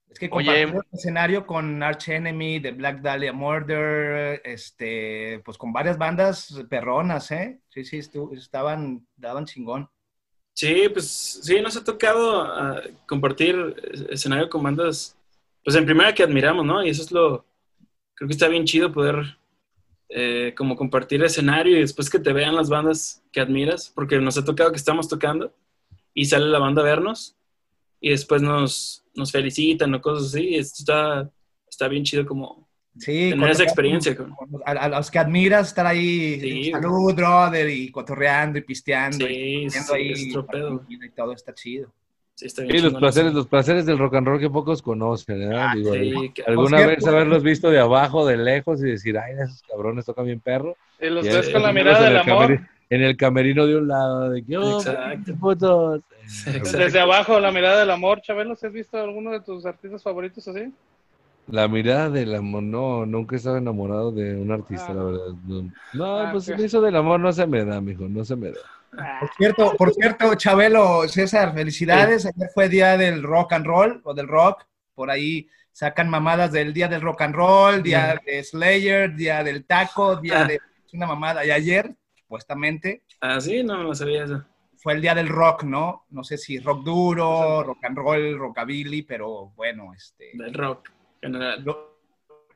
Es 0.08 0.18
que 0.18 0.28
Oye. 0.32 0.46
compartimos 0.64 0.84
escenario 0.92 1.46
con 1.46 1.82
Arch 1.82 2.08
Enemy, 2.08 2.60
The 2.60 2.72
Black 2.72 3.00
Dahlia 3.02 3.32
Murder, 3.32 4.40
este, 4.44 5.40
pues 5.44 5.58
con 5.58 5.72
varias 5.72 5.98
bandas 5.98 6.62
perronas, 6.70 7.30
¿eh? 7.32 7.60
Sí, 7.68 7.84
sí, 7.84 7.98
estu- 7.98 8.36
estaban, 8.36 9.06
daban 9.16 9.44
chingón. 9.44 9.88
Sí, 10.54 10.88
pues 10.90 11.06
sí, 11.42 11.60
nos 11.60 11.76
ha 11.76 11.84
tocado 11.84 12.40
ah, 12.42 12.80
compartir 13.06 13.74
es- 13.92 14.00
escenario 14.08 14.48
con 14.48 14.62
bandas, 14.62 15.16
pues 15.62 15.76
en 15.76 15.84
primera 15.84 16.14
que 16.14 16.22
admiramos, 16.22 16.64
¿no? 16.64 16.82
Y 16.82 16.88
eso 16.88 17.02
es 17.02 17.12
lo, 17.12 17.44
creo 18.14 18.28
que 18.28 18.32
está 18.34 18.48
bien 18.48 18.64
chido 18.64 18.90
poder 18.92 19.36
eh, 20.08 20.54
como 20.56 20.76
compartir 20.76 21.22
escenario 21.24 21.76
y 21.76 21.80
después 21.80 22.08
que 22.08 22.20
te 22.20 22.32
vean 22.32 22.54
las 22.54 22.70
bandas 22.70 23.22
que 23.32 23.40
admiras, 23.40 23.92
porque 23.94 24.18
nos 24.18 24.38
ha 24.38 24.44
tocado 24.44 24.70
que 24.70 24.76
estamos 24.78 25.08
tocando 25.08 25.52
y 26.14 26.24
sale 26.24 26.46
la 26.46 26.58
banda 26.60 26.80
a 26.80 26.84
vernos 26.86 27.35
y 28.06 28.10
después 28.10 28.40
nos, 28.42 29.04
nos 29.14 29.32
felicitan 29.32 29.92
o 29.94 30.00
cosas 30.00 30.28
así. 30.34 30.48
y 30.50 30.54
esto 30.56 30.76
está, 30.82 31.30
está 31.68 31.88
bien 31.88 32.04
chido 32.04 32.24
como 32.26 32.66
Sí, 32.98 33.28
tener 33.30 33.50
esa 33.50 33.62
experiencia. 33.64 34.16
con- 34.16 34.30
con- 34.34 34.48
con- 34.50 34.62
A, 34.64 34.70
a 34.70 34.88
los 34.88 35.10
que 35.10 35.18
admiras, 35.18 35.68
estar 35.68 35.86
ahí, 35.86 36.40
Sí. 36.40 36.70
salud, 36.70 37.14
brother, 37.14 37.68
y 37.68 37.90
cotorreando 37.90 38.58
y 38.58 38.62
pisteando. 38.62 39.28
y 39.28 39.68
Sí, 39.68 39.80
sí, 39.80 39.92
ahí 39.94 40.12
es 40.12 40.20
y 40.22 40.32
todo 41.14 41.32
está 41.32 41.52
chido. 41.52 41.92
Sí, 42.34 42.46
está 42.46 42.62
bien 42.62 42.76
Sí, 42.76 42.82
los 42.82 42.94
placeres, 42.94 43.32
los 43.34 43.46
placeres 43.46 43.86
del 43.86 43.98
rock 43.98 44.14
and 44.16 44.26
roll 44.26 44.38
que 44.40 44.50
pocos 44.50 44.82
conocen, 44.82 45.38
¿verdad? 45.40 45.68
Ah, 45.70 45.74
Digo, 45.74 45.92
sí, 45.94 46.32
que- 46.34 46.42
alguna 46.42 46.78
cierto- 46.78 46.96
vez 46.96 47.06
haberlos 47.06 47.42
visto 47.42 47.70
de 47.70 47.80
abajo, 47.80 48.26
de 48.26 48.36
lejos 48.36 48.80
y 48.82 48.86
decir, 48.90 49.16
ay, 49.18 49.34
esos 49.42 49.62
cabrones 49.62 50.04
tocan 50.04 50.26
bien 50.26 50.40
perro. 50.40 50.76
Y 51.00 51.06
los 51.08 51.24
Y 51.26 51.28
ves 51.30 51.48
con 51.50 51.62
la 51.62 51.72
mirada 51.72 52.02
del 52.02 52.12
el 52.12 52.18
amor. 52.18 52.60
En 52.88 53.02
el 53.02 53.16
camerino 53.16 53.66
de 53.66 53.76
un 53.76 53.88
lado, 53.88 54.30
de 54.30 54.44
que, 54.44 54.56
oh, 54.56 54.78
Exacto. 54.78 55.34
Desde 56.78 57.00
abajo, 57.00 57.40
la 57.40 57.50
mirada 57.50 57.80
del 57.80 57.90
amor. 57.90 58.20
Chabelo, 58.20 58.52
¿has 58.52 58.72
visto 58.72 58.98
alguno 58.98 59.30
de 59.32 59.40
tus 59.40 59.66
artistas 59.66 60.02
favoritos 60.02 60.46
así? 60.48 60.72
La 61.48 61.68
mirada 61.68 62.10
del 62.10 62.34
amor, 62.34 62.62
no, 62.62 63.06
nunca 63.06 63.36
he 63.36 63.38
estado 63.38 63.56
enamorado 63.56 64.10
de 64.10 64.34
un 64.36 64.50
artista, 64.50 64.88
Ah. 64.90 64.94
la 64.94 65.02
verdad. 65.04 65.26
No, 65.46 65.72
No, 65.94 66.18
Ah, 66.20 66.28
pues 66.32 66.48
eso 66.48 66.80
del 66.80 66.96
amor 66.96 67.20
no 67.20 67.32
se 67.32 67.46
me 67.46 67.64
da, 67.64 67.80
mijo, 67.80 68.08
no 68.08 68.24
se 68.24 68.34
me 68.36 68.50
da. 68.50 68.58
Por 69.20 69.30
cierto, 69.36 69.74
por 69.76 69.92
cierto, 69.92 70.34
Chabelo, 70.34 71.06
César, 71.08 71.52
felicidades. 71.54 72.26
Ayer 72.26 72.48
fue 72.54 72.68
día 72.68 72.96
del 72.96 73.22
rock 73.22 73.52
and 73.52 73.66
roll 73.66 74.00
o 74.04 74.14
del 74.14 74.26
rock. 74.26 74.64
Por 74.94 75.10
ahí 75.10 75.48
sacan 75.70 76.08
mamadas 76.08 76.50
del 76.52 76.72
día 76.72 76.88
del 76.88 77.02
rock 77.02 77.20
and 77.22 77.34
roll, 77.34 77.82
día 77.82 78.18
de 78.24 78.42
Slayer, 78.42 79.14
día 79.14 79.44
del 79.44 79.64
taco, 79.66 80.16
día 80.16 80.42
Ah. 80.42 80.46
de 80.46 80.54
es 80.54 80.94
una 80.94 81.06
mamada. 81.06 81.44
Y 81.44 81.50
ayer, 81.50 81.94
supuestamente, 82.31 83.05
Ah, 83.20 83.40
sí, 83.40 83.62
no 83.62 83.82
lo 83.85 83.94
sabía 83.94 84.24
eso. 84.24 84.44
fue 84.78 84.94
el 84.94 85.01
día 85.01 85.15
del 85.15 85.28
rock, 85.28 85.62
¿no? 85.62 86.07
No 86.11 86.24
sé 86.24 86.36
si 86.36 86.59
rock 86.59 86.82
duro, 86.85 87.62
rock 87.62 87.85
and 87.85 87.97
roll, 87.97 88.36
rockabilly, 88.39 89.03
pero 89.03 89.53
bueno, 89.57 89.93
este, 89.94 90.31
Del 90.35 90.53
rock 90.55 90.90
en 91.23 91.32
general. 91.35 91.62
lo- 91.65 91.95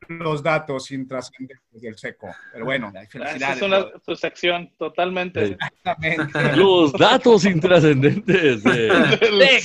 los 0.09 0.43
datos 0.43 0.91
intrascendentes 0.91 1.81
del 1.81 1.97
seco. 1.97 2.35
Pero 2.53 2.65
bueno, 2.65 2.89
Esa 2.95 3.07
felicidades. 3.11 3.57
es 3.57 3.63
una, 3.63 3.91
tu 4.05 4.17
sección, 4.17 4.71
totalmente. 4.79 5.47
Sí. 5.49 5.53
Exactamente. 5.61 6.57
Los 6.57 6.93
datos 6.93 7.45
intrascendentes. 7.45 8.63
de- 8.65 9.61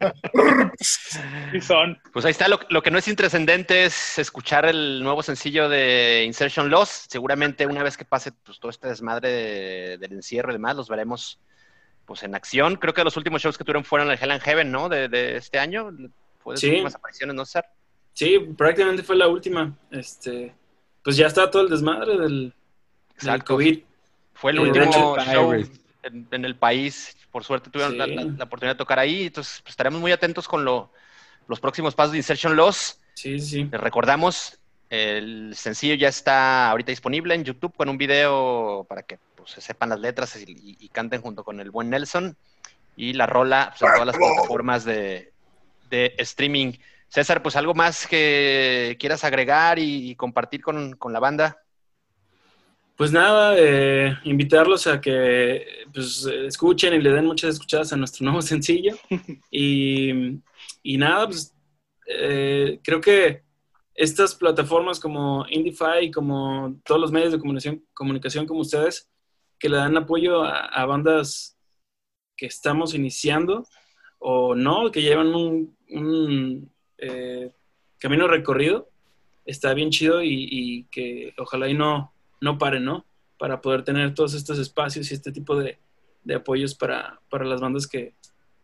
Y 1.52 1.60
son. 1.60 1.98
Pues 2.12 2.24
ahí 2.24 2.30
está, 2.32 2.48
lo, 2.48 2.58
lo 2.68 2.82
que 2.82 2.90
no 2.90 2.98
es 2.98 3.08
intrascendente 3.08 3.84
es 3.84 4.18
escuchar 4.18 4.64
el 4.66 5.02
nuevo 5.02 5.22
sencillo 5.22 5.68
de 5.68 6.24
Insertion 6.26 6.68
Loss. 6.70 7.06
Seguramente 7.08 7.66
una 7.66 7.82
vez 7.82 7.96
que 7.96 8.04
pase 8.04 8.32
pues, 8.32 8.58
todo 8.60 8.70
este 8.70 8.88
desmadre 8.88 9.28
de- 9.30 9.98
del 9.98 10.12
encierro 10.12 10.50
y 10.50 10.54
demás, 10.54 10.76
los 10.76 10.88
veremos 10.88 11.40
pues 12.06 12.22
en 12.22 12.34
acción. 12.34 12.76
Creo 12.76 12.92
que 12.94 13.04
los 13.04 13.16
últimos 13.16 13.40
shows 13.42 13.56
que 13.56 13.64
tuvieron 13.64 13.84
fueron 13.84 14.10
el 14.10 14.18
Hell 14.20 14.32
and 14.32 14.42
Heaven, 14.42 14.70
¿no? 14.72 14.88
De, 14.88 15.08
de 15.08 15.36
este 15.36 15.58
año. 15.58 15.90
Fue 16.38 16.54
de 16.54 16.56
sus 16.56 16.60
Sí. 16.60 16.68
últimas 16.70 16.94
apariciones, 16.94 17.36
¿no, 17.36 17.44
César? 17.44 17.66
Sí, 18.12 18.38
prácticamente 18.56 19.02
fue 19.02 19.16
la 19.16 19.28
última. 19.28 19.72
Este, 19.90 20.54
pues 21.02 21.16
ya 21.16 21.26
está 21.26 21.50
todo 21.50 21.62
el 21.62 21.68
desmadre 21.70 22.18
del. 22.18 22.54
COVID. 23.44 23.80
Fue 24.34 24.52
el 24.52 24.58
Eh, 24.58 24.60
último 24.60 25.16
show 25.18 25.52
en, 26.02 26.26
en 26.30 26.44
el 26.44 26.56
país. 26.56 27.16
Por 27.30 27.44
suerte 27.44 27.70
tuvieron 27.70 27.92
Sí. 27.92 27.98
la, 27.98 28.06
la- 28.06 28.24
la 28.24 28.44
oportunidad 28.44 28.74
de 28.74 28.78
tocar 28.78 28.98
ahí. 28.98 29.26
Entonces, 29.26 29.60
pues, 29.62 29.72
estaremos 29.72 30.00
muy 30.00 30.12
atentos 30.12 30.48
con 30.48 30.64
lo- 30.64 30.90
los 31.46 31.60
próximos 31.60 31.94
pasos 31.94 32.12
de 32.12 32.18
Insertion 32.18 32.56
Loss. 32.56 32.98
Sí, 33.14 33.38
sí, 33.38 33.46
sí. 33.46 33.68
Les 33.70 33.80
recordamos, 33.80 34.58
el 34.88 35.52
sencillo 35.54 35.94
ya 35.94 36.08
está 36.08 36.70
ahorita 36.70 36.90
disponible 36.90 37.34
en 37.34 37.44
YouTube 37.44 37.74
con 37.76 37.88
un 37.88 37.98
video 37.98 38.84
para 38.88 39.02
que 39.02 39.18
pues, 39.36 39.50
se 39.52 39.60
sepan 39.60 39.90
las 39.90 40.00
letras 40.00 40.36
y, 40.36 40.50
y- 40.50 40.76
y 40.80 40.88
canten 40.88 41.20
junto 41.22 41.44
con 41.44 41.60
el 41.60 41.70
buen 41.70 41.90
Nelson. 41.90 42.36
Y 42.96 43.12
la 43.12 43.26
rola 43.26 43.68
pues, 43.78 43.82
en 43.82 43.94
todas 43.94 44.06
las 44.06 44.16
plataformas 44.16 44.84
de, 44.84 45.32
de 45.90 46.14
streaming. 46.18 46.72
César, 47.10 47.42
pues 47.42 47.56
algo 47.56 47.74
más 47.74 48.06
que 48.06 48.96
quieras 48.98 49.24
agregar 49.24 49.78
y, 49.78 50.10
y 50.10 50.16
compartir 50.16 50.62
con, 50.62 50.92
con 50.92 51.12
la 51.12 51.20
banda. 51.20 51.60
Pues 52.96 53.12
nada, 53.12 53.54
eh, 53.58 54.14
invitarlos 54.24 54.86
a 54.86 55.00
que 55.00 55.64
pues, 55.92 56.24
escuchen 56.26 56.94
y 56.94 57.00
le 57.00 57.10
den 57.10 57.24
muchas 57.24 57.54
escuchadas 57.54 57.92
a 57.92 57.96
nuestro 57.96 58.24
nuevo 58.26 58.42
sencillo. 58.42 58.94
Y, 59.50 60.38
y 60.82 60.98
nada, 60.98 61.26
pues 61.26 61.54
eh, 62.06 62.78
creo 62.84 63.00
que 63.00 63.42
estas 63.94 64.34
plataformas 64.34 65.00
como 65.00 65.46
Indify, 65.48 66.10
como 66.10 66.78
todos 66.84 67.00
los 67.00 67.10
medios 67.10 67.32
de 67.32 67.38
comunicación, 67.38 67.84
comunicación 67.92 68.46
como 68.46 68.60
ustedes, 68.60 69.10
que 69.58 69.68
le 69.68 69.78
dan 69.78 69.96
apoyo 69.96 70.42
a, 70.42 70.66
a 70.66 70.86
bandas 70.86 71.58
que 72.36 72.46
estamos 72.46 72.94
iniciando 72.94 73.66
o 74.18 74.54
no, 74.54 74.90
que 74.90 75.02
llevan 75.02 75.34
un, 75.34 75.76
un, 75.88 76.70
eh, 77.00 77.50
camino 77.98 78.28
recorrido, 78.28 78.88
está 79.44 79.74
bien 79.74 79.90
chido 79.90 80.22
y, 80.22 80.48
y 80.50 80.84
que 80.84 81.34
ojalá 81.38 81.68
y 81.68 81.74
no, 81.74 82.12
no 82.40 82.58
paren, 82.58 82.84
¿no? 82.84 83.04
Para 83.38 83.60
poder 83.60 83.82
tener 83.84 84.14
todos 84.14 84.34
estos 84.34 84.58
espacios 84.58 85.10
y 85.10 85.14
este 85.14 85.32
tipo 85.32 85.56
de, 85.56 85.78
de 86.24 86.34
apoyos 86.34 86.74
para, 86.74 87.20
para 87.28 87.44
las 87.44 87.60
bandas 87.60 87.86
que, 87.86 88.14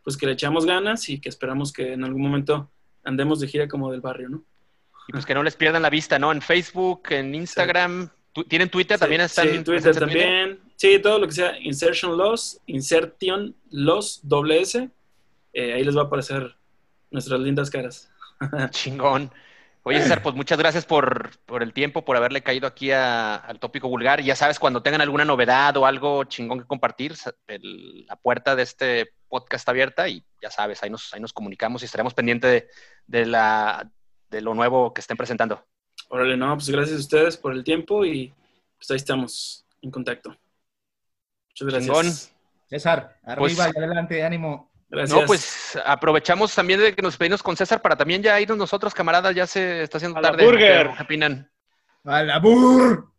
pues, 0.05 0.17
que 0.17 0.27
le 0.27 0.33
echamos 0.33 0.67
ganas 0.67 1.09
y 1.09 1.19
que 1.21 1.29
esperamos 1.29 1.73
que 1.73 1.93
en 1.95 2.05
algún 2.05 2.23
momento 2.23 2.71
andemos 3.05 3.41
de 3.41 3.49
gira 3.49 3.69
como 3.69 3.91
del 3.91 4.01
barrio, 4.01 4.29
¿no? 4.29 4.45
Y 5.09 5.13
pues 5.13 5.25
que 5.25 5.35
no 5.35 5.43
les 5.45 5.55
pierdan 5.55 5.83
la 5.83 5.91
vista, 5.91 6.19
¿no? 6.19 6.33
En 6.33 6.43
Facebook, 6.43 7.03
en 7.11 7.35
Instagram. 7.35 8.11
¿Tienen 8.49 8.69
Twitter? 8.69 8.99
¿También 8.99 9.21
Sí, 9.21 9.25
están 9.27 9.49
sí, 9.49 9.65
Twitter 9.65 9.97
también. 9.97 10.59
Sí, 10.75 10.99
todo 10.99 11.19
lo 11.21 11.27
que 11.27 11.33
sea 11.33 11.59
Insertion 11.61 12.19
Loss, 12.19 12.61
Insertion 12.67 13.55
Loss, 13.71 14.21
doble 14.25 14.61
S. 14.61 14.91
eh, 15.53 15.73
ahí 15.73 15.85
les 15.85 15.97
va 15.97 16.03
a 16.03 16.05
aparecer 16.07 16.55
nuestras 17.11 17.41
lindas 17.41 17.71
caras. 17.71 18.11
Chingón. 18.71 19.31
Oye, 19.83 20.01
César, 20.03 20.21
pues 20.21 20.35
muchas 20.35 20.59
gracias 20.59 20.85
por, 20.85 21.31
por 21.47 21.63
el 21.63 21.73
tiempo, 21.73 22.05
por 22.05 22.17
haberle 22.17 22.43
caído 22.43 22.67
aquí 22.67 22.91
a- 22.91 23.37
al 23.37 23.61
tópico 23.61 23.89
vulgar. 23.89 24.21
Ya 24.21 24.35
sabes, 24.35 24.59
cuando 24.59 24.83
tengan 24.83 25.01
alguna 25.01 25.25
novedad 25.25 25.77
o 25.77 25.87
algo 25.87 26.25
chingón 26.25 26.59
que 26.59 26.67
compartir, 26.67 27.15
el- 27.47 28.05
la 28.07 28.17
puerta 28.17 28.57
de 28.57 28.65
este 28.65 29.13
podcast 29.29 29.63
está 29.63 29.71
abierta 29.71 30.09
y 30.09 30.25
ya 30.43 30.51
sabes, 30.51 30.83
ahí 30.83 30.91
nos, 30.91 31.15
ahí 31.15 31.21
nos 31.21 31.33
comunicamos 31.33 31.83
y 31.83 31.85
estaremos 31.85 32.15
pendientes 32.15 32.51
de, 32.51 32.69
de 33.21 33.27
la, 33.27 33.89
de 34.29 34.41
lo 34.41 34.55
nuevo 34.55 34.93
que 34.93 35.01
estén 35.03 35.17
presentando. 35.17 35.65
Órale, 36.09 36.37
no, 36.37 36.53
pues 36.55 36.69
gracias 36.69 36.97
a 36.97 37.01
ustedes 37.01 37.37
por 37.37 37.53
el 37.53 37.63
tiempo 37.63 38.05
y 38.05 38.35
pues 38.77 38.91
ahí 38.91 38.97
estamos 38.97 39.65
en 39.83 39.93
contacto. 39.93 40.31
Muchas 41.51 41.69
gracias. 41.69 41.85
Chingón. 41.87 42.13
César, 42.69 43.19
arriba 43.23 43.39
Pues- 43.39 43.57
y 43.57 43.61
adelante, 43.79 44.25
ánimo. 44.25 44.69
Gracias. 44.89 45.21
No, 45.21 45.27
pues 45.27 45.79
aprovechamos 45.85 46.55
también 46.55 46.81
de 46.81 46.95
que 46.95 47.03
nos 47.03 47.17
pedimos 47.17 47.43
con 47.43 47.57
César 47.57 47.83
para 47.83 47.97
también 47.97 48.23
ya 48.23 48.41
irnos 48.41 48.57
nosotros, 48.57 48.95
camaradas, 48.95 49.35
ya 49.35 49.47
se 49.47 49.83
está 49.83 49.99
haciendo 49.99 50.19
A 50.19 50.23
la 50.23 50.31
tarde. 50.31 50.45
burger. 50.45 50.91
¿Qué 50.97 51.03
opinan? 51.03 51.51
¡A 52.05 52.23
la 52.23 52.39
bur! 52.39 53.13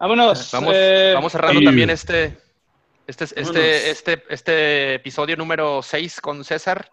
Vámonos. 0.00 0.50
Vamos, 0.52 0.74
eh, 0.76 1.12
vamos 1.14 1.30
cerrando 1.30 1.60
también 1.62 1.90
este, 1.90 2.36
este, 3.06 3.24
este, 3.36 3.90
este, 3.90 4.24
este 4.28 4.94
episodio 4.94 5.36
número 5.36 5.80
6 5.80 6.20
con 6.20 6.44
César. 6.44 6.90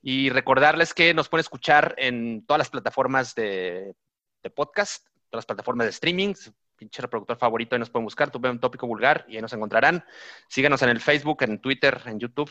Y 0.00 0.30
recordarles 0.30 0.94
que 0.94 1.12
nos 1.12 1.28
pueden 1.28 1.42
escuchar 1.42 1.94
en 1.98 2.46
todas 2.46 2.58
las 2.58 2.70
plataformas 2.70 3.34
de, 3.34 3.94
de 4.42 4.50
podcast, 4.50 5.04
todas 5.28 5.40
las 5.40 5.46
plataformas 5.46 5.86
de 5.86 5.90
streaming. 5.90 6.32
Pinche 6.76 7.02
reproductor 7.02 7.36
favorito, 7.36 7.74
ahí 7.74 7.80
nos 7.80 7.90
pueden 7.90 8.04
buscar. 8.04 8.30
Tuve 8.30 8.48
un 8.48 8.60
tópico 8.60 8.86
vulgar 8.86 9.26
y 9.28 9.36
ahí 9.36 9.42
nos 9.42 9.52
encontrarán. 9.52 10.02
Síganos 10.48 10.80
en 10.80 10.88
el 10.88 11.00
Facebook, 11.00 11.42
en 11.42 11.60
Twitter, 11.60 12.00
en 12.06 12.18
YouTube, 12.20 12.50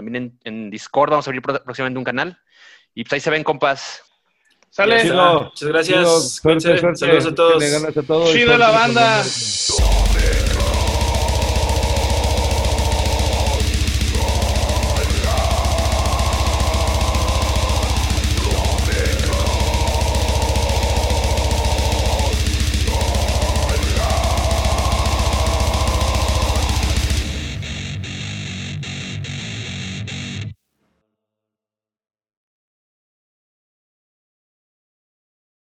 también 0.00 0.38
en, 0.44 0.54
en 0.64 0.70
Discord. 0.70 1.10
Vamos 1.10 1.26
a 1.26 1.30
abrir 1.30 1.42
próximamente 1.42 1.98
un 1.98 2.04
canal. 2.04 2.38
Y 2.94 3.04
pues 3.04 3.12
ahí 3.14 3.20
se 3.20 3.30
ven, 3.30 3.44
compas. 3.44 4.02
Sale. 4.70 5.04
Muchas 5.04 5.68
gracias. 5.68 5.98
Chido, 5.98 6.20
suerte, 6.20 6.40
Cuídense. 6.42 6.80
suerte. 6.80 6.98
Saludos 6.98 7.26
a 7.26 8.02
todos. 8.02 8.32
Chido 8.32 8.56
la 8.56 8.70
banda. 8.70 9.22